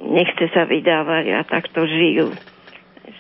nechce 0.01 0.50
sa 0.50 0.66
vydávať 0.66 1.25
a 1.38 1.45
takto 1.45 1.85
žijú. 1.85 2.33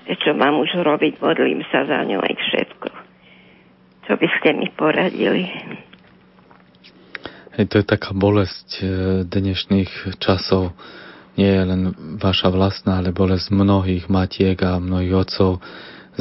Ešte 0.09 0.25
čo 0.25 0.31
mám 0.33 0.57
už 0.57 0.81
robiť, 0.81 1.21
modlím 1.21 1.61
sa 1.69 1.85
za 1.85 2.01
ňu 2.01 2.17
aj 2.25 2.33
všetko. 2.33 2.89
Čo 4.09 4.13
by 4.17 4.27
ste 4.41 4.49
mi 4.57 4.67
poradili? 4.73 5.45
Hej, 7.53 7.65
to 7.69 7.75
je 7.83 7.85
taká 7.85 8.17
bolesť 8.17 8.81
e, 8.81 8.85
dnešných 9.27 10.17
časov. 10.17 10.73
Nie 11.41 11.57
je 11.57 11.63
len 11.65 11.81
vaša 12.21 12.53
vlastná, 12.53 13.01
ale 13.01 13.09
bolesť 13.09 13.49
mnohých 13.49 14.05
matiek 14.13 14.53
a 14.61 14.77
mnohých 14.77 15.25
otcov, 15.25 15.57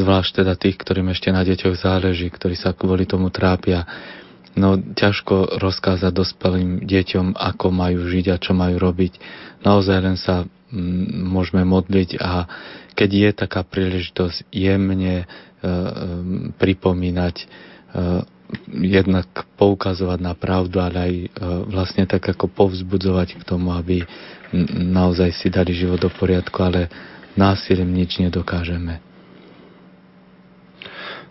zvlášť 0.01 0.41
teda 0.41 0.57
tých, 0.57 0.81
ktorým 0.81 1.13
ešte 1.13 1.29
na 1.29 1.45
deťoch 1.45 1.77
záleží, 1.77 2.33
ktorí 2.33 2.57
sa 2.57 2.73
kvôli 2.73 3.05
tomu 3.05 3.29
trápia. 3.29 3.85
No 4.57 4.81
ťažko 4.81 5.61
rozkázať 5.61 6.11
dospelým 6.11 6.89
deťom, 6.89 7.37
ako 7.37 7.67
majú 7.69 8.09
žiť 8.09 8.27
a 8.33 8.41
čo 8.41 8.57
majú 8.57 8.81
robiť. 8.81 9.13
Naozaj 9.61 9.99
len 10.01 10.17
sa 10.17 10.49
mm, 10.73 11.29
môžeme 11.29 11.69
modliť 11.69 12.17
a 12.17 12.49
keď 12.97 13.11
je 13.13 13.31
taká 13.37 13.61
príležitosť 13.63 14.51
jemne 14.51 15.23
e, 15.23 15.27
e, 15.29 15.73
pripomínať 16.59 17.37
e, 17.37 17.47
jednak 18.83 19.29
poukazovať 19.55 20.19
na 20.19 20.35
pravdu, 20.35 20.83
ale 20.83 20.99
aj 20.99 21.13
e, 21.15 21.27
vlastne 21.71 22.05
tak 22.11 22.27
ako 22.27 22.51
povzbudzovať 22.51 23.39
k 23.39 23.43
tomu, 23.47 23.71
aby 23.75 24.03
naozaj 24.75 25.31
si 25.35 25.49
dali 25.51 25.75
život 25.75 26.03
do 26.03 26.11
poriadku, 26.11 26.59
ale 26.62 26.91
násilím 27.39 27.95
nič 27.95 28.19
nedokážeme. 28.19 28.99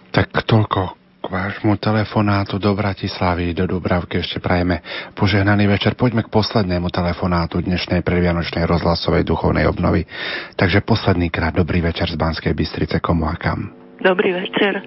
Tak 0.09 0.33
toľko 0.47 0.99
k 1.19 1.25
vášmu 1.27 1.75
telefonátu 1.77 2.57
do 2.57 2.71
Bratislavy, 2.71 3.51
do 3.51 3.67
Dubravky 3.67 4.23
ešte 4.23 4.39
prajeme 4.39 4.79
požehnaný 5.13 5.67
večer. 5.67 5.99
Poďme 5.99 6.23
k 6.23 6.31
poslednému 6.31 6.87
telefonátu 6.89 7.59
dnešnej 7.59 8.01
predvianočnej 8.01 8.63
rozhlasovej 8.63 9.27
duchovnej 9.27 9.67
obnovy. 9.67 10.07
Takže 10.55 10.81
posledný 10.81 11.27
krát 11.27 11.53
dobrý 11.53 11.83
večer 11.83 12.07
z 12.07 12.15
Banskej 12.15 12.55
Bystrice, 12.55 13.03
komu 13.03 13.27
a 13.27 13.35
kam. 13.35 13.69
Dobrý 13.99 14.31
večer. 14.31 14.79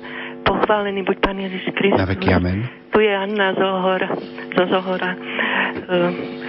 Pochválený 0.42 1.04
buď 1.04 1.16
Pán 1.20 1.38
Ježiš 1.38 1.68
Kristus. 1.76 2.00
Na 2.00 2.08
veky 2.08 2.28
amen. 2.32 2.64
Tu 2.90 2.98
je 3.04 3.12
Anna 3.12 3.52
Zohor, 3.52 4.00
zo 4.56 4.64
Zohora. 4.72 5.12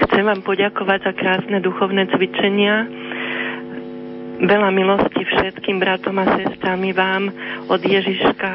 Chcem 0.07 0.23
vám 0.23 0.41
poďakovať 0.43 0.99
za 1.03 1.13
krásne 1.15 1.57
duchovné 1.63 2.07
cvičenia. 2.11 2.87
Veľa 4.43 4.69
milosti 4.75 5.23
všetkým 5.23 5.79
bratom 5.79 6.19
a 6.19 6.25
sestrami 6.35 6.91
vám 6.91 7.31
od 7.71 7.79
Ježiška. 7.79 8.51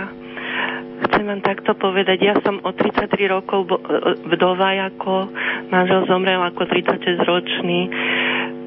Chcem 0.99 1.25
vám 1.31 1.41
takto 1.47 1.79
povedať, 1.79 2.19
ja 2.21 2.35
som 2.43 2.59
od 2.61 2.75
33 2.75 3.31
rokov 3.31 3.71
vdova, 4.27 4.75
ako 4.91 5.31
manžel 5.71 6.05
zomrel 6.11 6.43
ako 6.43 6.67
36 6.67 7.23
ročný. 7.23 7.89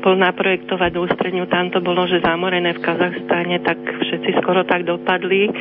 Bol 0.01 0.17
naprojektovať 0.17 0.91
ústredňu, 0.97 1.45
tam 1.51 1.69
to 1.69 1.83
bolo, 1.83 2.07
že 2.09 2.25
zamorené 2.25 2.73
v 2.73 2.81
Kazachstane, 2.81 3.61
tak 3.61 3.77
všetci 3.77 4.41
skoro 4.41 4.65
tak 4.65 4.87
dopadli. 4.87 5.51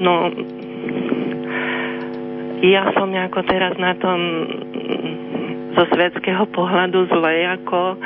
No, 0.00 0.32
ja 2.64 2.88
som 2.96 3.12
nejako 3.12 3.44
teraz 3.44 3.76
na 3.76 3.92
tom 3.98 4.18
zo 5.74 5.84
svetského 5.90 6.46
pohľadu 6.54 7.10
zle, 7.10 7.34
ako 7.60 7.98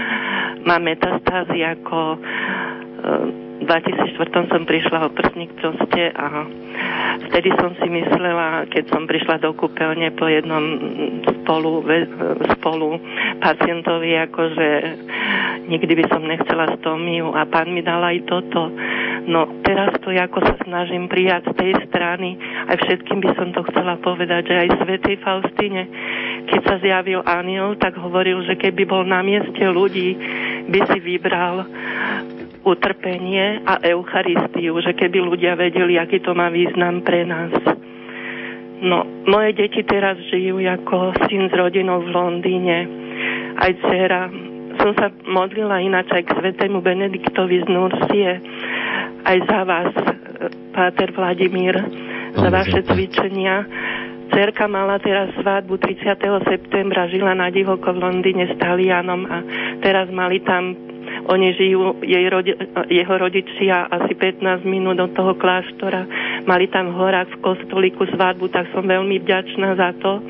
mám 0.64 0.82
metastázy, 0.82 1.64
ako 1.64 2.18
v 3.58 3.64
2004 3.64 4.50
som 4.50 4.62
prišla 4.64 5.06
o 5.06 5.12
prsník 5.12 5.52
proste 5.60 6.10
a 6.16 6.48
vtedy 7.26 7.50
som 7.58 7.74
si 7.78 7.88
myslela, 7.90 8.70
keď 8.70 8.84
som 8.94 9.08
prišla 9.10 9.42
do 9.42 9.50
kúpeľne 9.56 10.14
po 10.14 10.30
jednom 10.30 10.64
spolu, 11.42 11.82
spolu 12.58 12.98
pacientovi, 13.42 14.14
akože 14.30 14.68
nikdy 15.68 15.92
by 15.98 16.04
som 16.08 16.22
nechcela 16.24 16.78
stomiu 16.80 17.34
a 17.34 17.44
pán 17.44 17.74
mi 17.74 17.82
dal 17.82 18.00
aj 18.00 18.24
toto. 18.24 18.70
No 19.28 19.60
teraz 19.60 19.92
to 20.00 20.14
ako 20.14 20.40
sa 20.40 20.54
snažím 20.64 21.06
prijať 21.06 21.52
z 21.52 21.54
tej 21.54 21.72
strany, 21.90 22.40
aj 22.68 22.76
všetkým 22.80 23.20
by 23.20 23.30
som 23.36 23.48
to 23.52 23.60
chcela 23.68 24.00
povedať, 24.00 24.48
že 24.48 24.54
aj 24.56 24.68
svätej 24.80 25.16
Faustine, 25.20 25.82
keď 26.48 26.60
sa 26.64 26.74
zjavil 26.80 27.20
aniel, 27.28 27.76
tak 27.76 28.00
hovoril, 28.00 28.40
že 28.48 28.56
keby 28.56 28.88
bol 28.88 29.04
na 29.04 29.20
mieste 29.20 29.60
ľudí, 29.60 30.16
by 30.68 30.80
si 30.88 30.98
vybral 31.00 31.68
utrpenie 32.68 33.64
a 33.64 33.80
Eucharistiu, 33.86 34.76
že 34.84 34.92
keby 34.92 35.18
ľudia 35.24 35.56
vedeli, 35.56 35.96
aký 35.96 36.20
to 36.20 36.36
má 36.36 36.52
význam 36.52 37.00
pre 37.08 37.24
nás. 37.24 37.56
No, 38.84 39.08
moje 39.24 39.56
deti 39.56 39.80
teraz 39.80 40.20
žijú 40.28 40.60
ako 40.60 41.16
syn 41.24 41.48
s 41.48 41.54
rodinou 41.56 42.04
v 42.04 42.12
Londýne. 42.12 42.84
Aj 43.56 43.72
dcera. 43.72 44.28
Som 44.78 44.92
sa 44.94 45.08
modlila 45.26 45.80
ináč 45.80 46.12
aj 46.12 46.28
k 46.28 46.36
svetému 46.36 46.84
Benediktovi 46.84 47.64
z 47.64 47.66
Nursie. 47.66 48.30
Aj 49.24 49.38
za 49.48 49.60
vás, 49.64 49.90
Páter 50.76 51.10
Vladimír, 51.16 51.74
za 52.36 52.48
vaše 52.52 52.86
cvičenia. 52.86 53.66
Cerka 54.30 54.70
mala 54.70 55.00
teraz 55.02 55.32
svadbu 55.40 55.80
30. 55.80 56.14
septembra, 56.46 57.10
žila 57.10 57.34
na 57.34 57.50
divoko 57.50 57.90
v 57.90 57.98
Londýne 57.98 58.46
s 58.46 58.54
Talianom 58.60 59.26
a 59.26 59.36
teraz 59.82 60.06
mali 60.14 60.38
tam 60.44 60.76
Oni 61.28 61.52
žijú, 61.52 62.00
jej 62.00 62.24
rodi, 62.32 62.56
jeho 62.88 63.14
rodičia 63.18 63.84
asi 63.90 64.16
15 64.16 64.64
minút 64.64 64.96
od 64.96 65.12
toho 65.12 65.36
kláštora. 65.36 66.08
Mali 66.48 66.70
tam 66.72 66.96
v 66.96 67.28
v 67.28 67.34
kostolíku 67.44 68.08
svadbu, 68.08 68.48
tak 68.48 68.70
som 68.72 68.86
veľmi 68.86 69.20
vďačná 69.20 69.76
za 69.76 69.90
to 70.00 70.22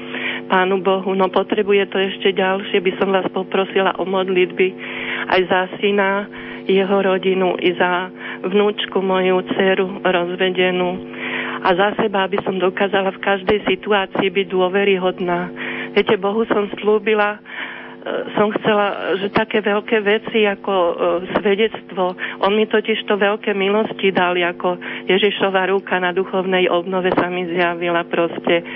Pánu 0.48 0.80
Bohu. 0.80 1.12
No 1.14 1.28
potrebuje 1.28 1.92
to 1.92 1.98
ešte 2.00 2.32
ďalšie, 2.34 2.80
by 2.80 2.92
som 2.96 3.12
vás 3.12 3.28
poprosila 3.30 3.94
o 4.00 4.04
modlitby 4.08 4.68
aj 5.28 5.40
za 5.46 5.60
syna, 5.78 6.26
jeho 6.68 7.00
rodinu 7.00 7.56
i 7.56 7.72
za 7.76 8.12
vnúčku, 8.44 9.00
moju 9.00 9.40
dceru 9.54 10.04
rozvedenú. 10.04 10.90
A 11.64 11.74
za 11.74 11.88
seba, 11.98 12.28
aby 12.28 12.38
som 12.44 12.60
dokázala 12.60 13.10
v 13.16 13.24
každej 13.24 13.58
situácii 13.66 14.28
byť 14.30 14.46
dôveryhodná. 14.52 15.50
Viete, 15.96 16.14
Bohu 16.20 16.46
som 16.46 16.70
slúbila, 16.78 17.40
som 18.36 18.48
chcela, 18.58 19.16
že 19.20 19.28
také 19.34 19.60
veľké 19.60 20.00
veci 20.00 20.44
ako 20.44 20.74
uh, 20.74 20.92
svedectvo, 21.38 22.14
on 22.42 22.52
mi 22.54 22.64
totiž 22.64 23.04
to 23.04 23.16
veľké 23.16 23.52
milosti 23.52 24.10
dal, 24.10 24.36
ako 24.38 24.78
Ježišova 25.06 25.68
ruka 25.68 25.98
na 25.98 26.12
duchovnej 26.12 26.68
obnove 26.68 27.10
sa 27.16 27.26
mi 27.28 27.48
zjavila 27.48 28.04
proste 28.06 28.62
uh, 28.62 28.66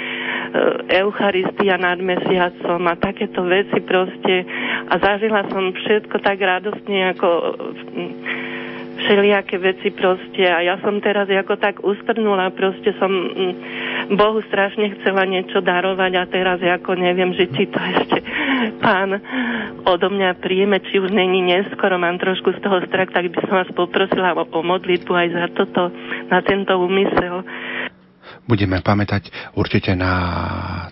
Eucharistia 0.88 1.76
nad 1.76 2.00
mesiacom 2.00 2.80
a 2.88 2.94
takéto 2.96 3.44
veci 3.44 3.78
proste. 3.82 4.44
A 4.88 4.94
zažila 4.98 5.46
som 5.48 5.72
všetko 5.72 6.16
tak 6.20 6.40
radostne 6.40 7.14
ako 7.14 7.28
uh, 7.28 8.52
všelijaké 8.98 9.56
veci 9.58 9.88
proste. 9.92 10.44
A 10.48 10.60
ja 10.60 10.74
som 10.82 11.00
teraz 11.00 11.30
ako 11.30 11.54
tak 11.56 11.80
ustrnula, 11.80 12.52
proste 12.52 12.92
som 13.00 13.08
mm, 13.08 13.54
Bohu 14.16 14.42
strašne 14.48 14.92
chcela 14.98 15.24
niečo 15.24 15.64
darovať 15.64 16.12
a 16.18 16.24
teraz 16.28 16.58
ako 16.60 16.98
neviem, 16.98 17.32
že 17.32 17.48
či 17.52 17.70
to 17.70 17.78
ešte 17.80 18.18
pán 18.82 19.18
odo 19.82 20.08
mňa 20.10 20.38
príjme, 20.38 20.78
či 20.82 21.02
už 21.02 21.10
není 21.10 21.42
neskoro, 21.42 21.98
mám 21.98 22.18
trošku 22.18 22.54
z 22.54 22.60
toho 22.62 22.82
strach, 22.86 23.10
tak 23.10 23.30
by 23.30 23.36
som 23.42 23.54
vás 23.62 23.70
poprosila 23.74 24.34
o, 24.38 24.46
o 24.46 24.60
modlitbu 24.62 25.12
aj 25.14 25.28
za 25.34 25.46
toto, 25.54 25.90
na 26.30 26.38
tento 26.42 26.74
úmysel 26.78 27.42
budeme 28.42 28.82
pamätať 28.82 29.54
určite 29.54 29.94
na 29.94 30.12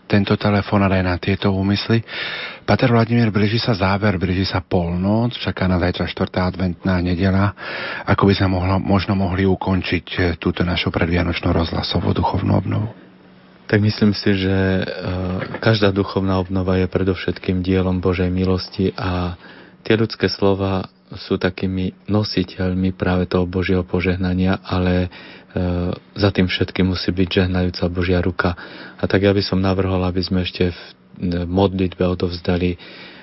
tento 0.06 0.38
telefón 0.38 0.86
aj 0.86 1.02
na 1.02 1.14
tieto 1.18 1.50
úmysly. 1.50 2.02
Pater 2.62 2.94
Vladimír, 2.94 3.34
blíži 3.34 3.58
sa 3.58 3.74
záver, 3.74 4.14
blíži 4.14 4.46
sa 4.46 4.62
polnoc, 4.62 5.34
čaká 5.34 5.66
na 5.66 5.82
zajtra 5.82 6.06
4. 6.06 6.30
adventná 6.38 7.02
nedela. 7.02 7.50
Ako 8.06 8.30
by 8.30 8.34
sme 8.38 8.48
mohlo, 8.54 8.78
možno 8.78 9.18
mohli 9.18 9.42
ukončiť 9.42 10.06
eh, 10.14 10.22
túto 10.38 10.62
našu 10.62 10.94
predvianočnú 10.94 11.50
rozhlasovú 11.50 12.14
duchovnú 12.14 12.54
obnovu? 12.54 12.88
Tak 13.66 13.78
myslím 13.82 14.14
si, 14.14 14.38
že 14.38 14.56
eh, 14.56 14.84
každá 15.58 15.90
duchovná 15.90 16.38
obnova 16.38 16.78
je 16.78 16.86
predovšetkým 16.86 17.66
dielom 17.66 17.98
Božej 17.98 18.30
milosti 18.30 18.94
a 18.94 19.34
tie 19.82 19.98
ľudské 19.98 20.30
slova 20.30 20.86
sú 21.10 21.42
takými 21.42 22.06
nositeľmi 22.06 22.94
práve 22.94 23.26
toho 23.26 23.42
Božieho 23.42 23.82
požehnania, 23.82 24.62
ale 24.62 25.10
E, 25.10 25.39
za 26.14 26.30
tým 26.30 26.46
všetkým 26.46 26.94
musí 26.94 27.10
byť 27.10 27.28
žehnajúca 27.42 27.84
Božia 27.90 28.22
ruka. 28.22 28.54
A 28.98 29.04
tak 29.10 29.26
ja 29.26 29.34
by 29.34 29.42
som 29.42 29.58
navrhol, 29.58 29.98
aby 30.06 30.22
sme 30.22 30.46
ešte 30.46 30.70
v 30.70 30.80
modlitbe 31.46 32.06
odovzdali 32.06 32.78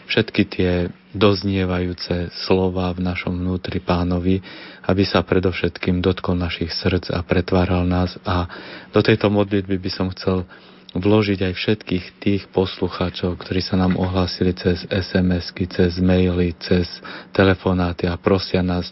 všetky 0.08 0.44
tie 0.48 0.72
doznievajúce 1.12 2.32
slova 2.48 2.92
v 2.96 3.04
našom 3.04 3.36
vnútri 3.36 3.84
pánovi, 3.84 4.40
aby 4.88 5.04
sa 5.04 5.24
predovšetkým 5.24 6.00
dotkol 6.00 6.40
našich 6.40 6.72
srdc 6.72 7.12
a 7.12 7.20
pretváral 7.24 7.84
nás. 7.84 8.16
A 8.24 8.48
do 8.96 9.04
tejto 9.04 9.28
modlitby 9.28 9.76
by 9.80 9.92
som 9.92 10.08
chcel 10.16 10.48
vložiť 10.96 11.52
aj 11.52 11.54
všetkých 11.54 12.06
tých 12.24 12.44
poslucháčov, 12.56 13.36
ktorí 13.36 13.60
sa 13.60 13.76
nám 13.76 14.00
ohlásili 14.00 14.56
cez 14.56 14.88
SMS-ky, 14.88 15.68
cez 15.68 16.00
maily, 16.00 16.56
cez 16.64 16.88
telefonáty 17.36 18.08
a 18.08 18.16
prosia 18.16 18.64
nás 18.64 18.88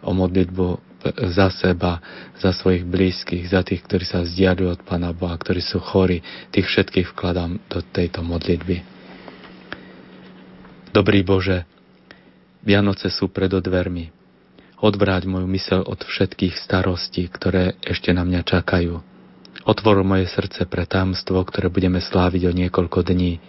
o 0.00 0.14
modlitbu 0.14 0.89
za 1.32 1.48
seba, 1.48 2.00
za 2.36 2.52
svojich 2.52 2.84
blízkych, 2.84 3.48
za 3.48 3.64
tých, 3.64 3.80
ktorí 3.84 4.04
sa 4.04 4.20
vzdialujú 4.20 4.68
od 4.68 4.80
Pána 4.84 5.16
Boha, 5.16 5.36
ktorí 5.36 5.64
sú 5.64 5.80
chorí, 5.80 6.20
tých 6.52 6.68
všetkých 6.68 7.16
vkladám 7.16 7.56
do 7.72 7.80
tejto 7.80 8.20
modlitby. 8.20 8.84
Dobrý 10.90 11.22
Bože, 11.22 11.64
Vianoce 12.60 13.08
sú 13.08 13.32
pred 13.32 13.48
odvermi. 13.48 14.12
Odvráť 14.80 15.28
moju 15.28 15.48
mysel 15.52 15.80
od 15.84 16.00
všetkých 16.04 16.56
starostí, 16.56 17.28
ktoré 17.28 17.76
ešte 17.84 18.12
na 18.12 18.24
mňa 18.24 18.40
čakajú. 18.44 19.00
Otvor 19.68 20.00
moje 20.04 20.28
srdce 20.28 20.64
pre 20.64 20.88
támstvo, 20.88 21.40
ktoré 21.44 21.68
budeme 21.68 22.00
sláviť 22.00 22.48
o 22.48 22.52
niekoľko 22.52 23.04
dní. 23.04 23.40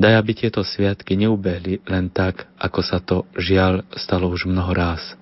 Daj, 0.00 0.14
aby 0.16 0.32
tieto 0.32 0.64
sviatky 0.64 1.14
neubehli 1.14 1.84
len 1.86 2.10
tak, 2.10 2.50
ako 2.58 2.80
sa 2.82 2.98
to 2.98 3.28
žiaľ 3.38 3.86
stalo 3.94 4.26
už 4.32 4.48
mnoho 4.50 4.72
ráz. 4.74 5.19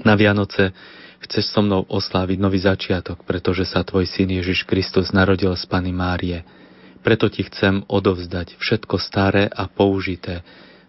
Na 0.00 0.16
Vianoce 0.16 0.72
chceš 1.20 1.52
so 1.52 1.60
mnou 1.60 1.84
osláviť 1.84 2.38
nový 2.40 2.58
začiatok, 2.64 3.22
pretože 3.28 3.68
sa 3.68 3.84
tvoj 3.84 4.08
syn 4.08 4.32
Ježiš 4.32 4.64
Kristus 4.64 5.12
narodil 5.12 5.52
z 5.52 5.64
Pany 5.68 5.92
Márie. 5.92 6.42
Preto 7.04 7.28
ti 7.28 7.44
chcem 7.44 7.84
odovzdať 7.86 8.56
všetko 8.56 8.96
staré 8.96 9.44
a 9.52 9.68
použité, 9.68 10.40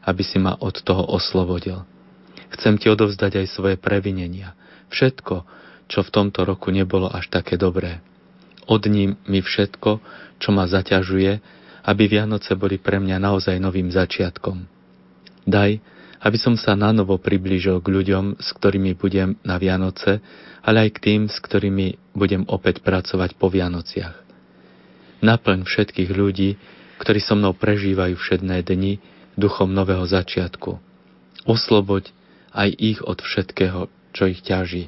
aby 0.08 0.24
si 0.24 0.40
ma 0.40 0.56
od 0.56 0.80
toho 0.80 1.04
oslobodil. 1.10 1.84
Chcem 2.54 2.78
ti 2.78 2.88
odovzdať 2.88 3.44
aj 3.44 3.48
svoje 3.50 3.76
previnenia, 3.82 4.54
všetko, 4.94 5.36
čo 5.90 6.00
v 6.06 6.14
tomto 6.14 6.46
roku 6.46 6.70
nebolo 6.70 7.10
až 7.10 7.28
také 7.34 7.58
dobré. 7.58 8.00
Odním 8.70 9.20
mi 9.28 9.44
všetko, 9.44 10.00
čo 10.40 10.50
ma 10.56 10.70
zaťažuje, 10.70 11.32
aby 11.84 12.04
Vianoce 12.08 12.56
boli 12.56 12.80
pre 12.80 13.02
mňa 13.02 13.20
naozaj 13.20 13.60
novým 13.60 13.92
začiatkom. 13.92 14.64
Daj, 15.44 15.84
aby 16.24 16.38
som 16.40 16.56
sa 16.56 16.72
nanovo 16.74 17.20
priblížil 17.20 17.84
k 17.84 17.88
ľuďom, 17.92 18.40
s 18.40 18.56
ktorými 18.56 18.96
budem 18.96 19.36
na 19.44 19.60
Vianoce, 19.60 20.24
ale 20.64 20.88
aj 20.88 20.90
k 20.96 21.04
tým, 21.04 21.22
s 21.28 21.36
ktorými 21.44 22.16
budem 22.16 22.48
opäť 22.48 22.80
pracovať 22.80 23.36
po 23.36 23.52
Vianociach. 23.52 24.16
Naplň 25.20 25.68
všetkých 25.68 26.12
ľudí, 26.16 26.56
ktorí 27.04 27.20
so 27.20 27.36
mnou 27.36 27.52
prežívajú 27.52 28.16
všedné 28.16 28.64
dni 28.64 29.04
duchom 29.36 29.76
nového 29.76 30.08
začiatku. 30.08 30.80
Osloboď 31.44 32.16
aj 32.56 32.70
ich 32.72 33.00
od 33.04 33.20
všetkého, 33.20 33.92
čo 34.16 34.24
ich 34.32 34.40
ťaží. 34.40 34.88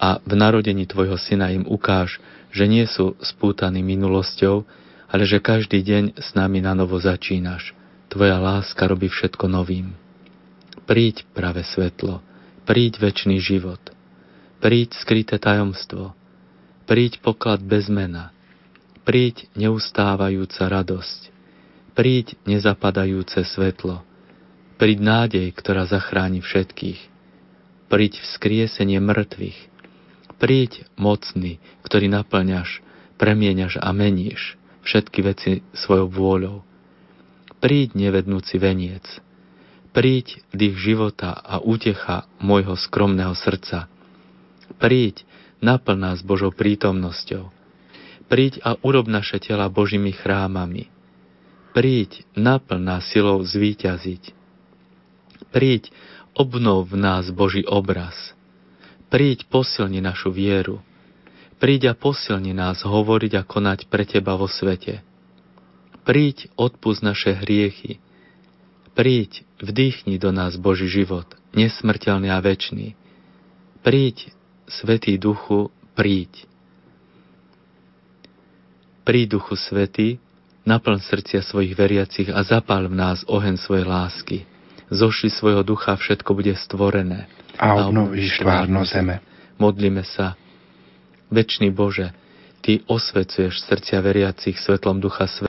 A 0.00 0.20
v 0.20 0.32
narodení 0.36 0.84
tvojho 0.84 1.16
syna 1.16 1.52
im 1.52 1.64
ukáž, 1.64 2.20
že 2.52 2.68
nie 2.68 2.84
sú 2.84 3.16
spútaní 3.20 3.80
minulosťou, 3.80 4.64
ale 5.08 5.24
že 5.24 5.40
každý 5.40 5.80
deň 5.80 6.04
s 6.20 6.36
nami 6.36 6.60
na 6.60 6.76
novo 6.76 7.00
začínaš. 7.00 7.72
Tvoja 8.10 8.40
láska 8.40 8.90
robí 8.90 9.06
všetko 9.06 9.46
novým. 9.46 9.99
Príď 10.90 11.22
práve 11.38 11.62
svetlo, 11.62 12.18
príď 12.66 12.98
väčší 12.98 13.38
život, 13.38 13.78
príď 14.58 14.90
skryté 14.98 15.38
tajomstvo, 15.38 16.18
príď 16.90 17.22
poklad 17.22 17.62
bez 17.62 17.86
mena, 17.86 18.34
príď 19.06 19.46
neustávajúca 19.54 20.66
radosť, 20.66 21.30
príď 21.94 22.34
nezapadajúce 22.42 23.38
svetlo, 23.46 24.02
príď 24.82 24.98
nádej, 24.98 25.46
ktorá 25.54 25.86
zachráni 25.86 26.42
všetkých, 26.42 26.98
príď 27.86 28.18
vzkriesenie 28.26 28.98
mŕtvych, 28.98 29.58
príď 30.42 30.90
mocný, 30.98 31.62
ktorý 31.86 32.10
naplňaš, 32.10 32.82
premieňaš 33.14 33.78
a 33.78 33.94
meníš 33.94 34.58
všetky 34.82 35.22
veci 35.22 35.52
svojou 35.70 36.10
vôľou. 36.10 36.66
Príď 37.62 37.94
nevednúci 37.94 38.58
veniec, 38.58 39.06
Príď 39.90 40.38
dých 40.54 40.78
života 40.78 41.34
a 41.34 41.58
útecha 41.58 42.30
môjho 42.38 42.78
skromného 42.78 43.34
srdca. 43.34 43.90
Príď, 44.78 45.26
naplň 45.58 45.98
nás 45.98 46.18
Božou 46.22 46.54
prítomnosťou. 46.54 47.50
Príď 48.30 48.62
a 48.62 48.78
urob 48.86 49.10
naše 49.10 49.42
tela 49.42 49.66
Božími 49.66 50.14
chrámami. 50.14 50.86
Príď, 51.74 52.22
naplň 52.38 52.78
nás 52.78 53.02
silou 53.10 53.42
zvíťaziť. 53.42 54.30
Príď, 55.50 55.90
obnov 56.38 56.86
v 56.86 56.94
nás 56.94 57.26
Boží 57.34 57.66
obraz. 57.66 58.14
Príď, 59.10 59.50
posilni 59.50 59.98
našu 59.98 60.30
vieru. 60.30 60.78
Príď 61.58 61.90
a 61.90 61.94
posilni 61.98 62.54
nás 62.54 62.86
hovoriť 62.86 63.32
a 63.34 63.42
konať 63.42 63.90
pre 63.90 64.06
Teba 64.06 64.38
vo 64.38 64.46
svete. 64.46 65.02
Príď, 66.06 66.46
odpust 66.54 67.02
naše 67.02 67.34
hriechy 67.34 67.98
Príď, 68.94 69.48
vdýchni 69.60 70.16
do 70.16 70.32
nás 70.32 70.56
Boží 70.56 70.88
život, 70.88 71.28
nesmrteľný 71.52 72.28
a 72.32 72.40
večný. 72.40 72.96
Príď, 73.80 74.32
Svetý 74.68 75.16
Duchu, 75.16 75.72
príď. 75.96 76.48
Príď, 79.04 79.40
Duchu 79.40 79.56
Svetý, 79.56 80.20
naplň 80.68 81.00
srdcia 81.00 81.40
svojich 81.42 81.72
veriacich 81.72 82.28
a 82.28 82.44
zapál 82.44 82.88
v 82.88 82.94
nás 82.96 83.24
oheň 83.24 83.56
svojej 83.56 83.86
lásky. 83.88 84.38
Zošli 84.90 85.30
svojho 85.30 85.62
ducha, 85.62 85.94
všetko 85.94 86.34
bude 86.34 86.52
stvorené. 86.58 87.30
A 87.54 87.78
obnovíš 87.78 88.42
tvárno 88.42 88.82
zeme. 88.82 89.22
Modlíme 89.60 90.02
sa. 90.02 90.34
Večný 91.30 91.70
Bože, 91.70 92.10
Ty 92.60 92.84
osvecuješ 92.84 93.64
srdcia 93.64 94.04
veriacich 94.04 94.60
svetlom 94.60 95.00
Ducha 95.00 95.24
Svetého 95.24 95.38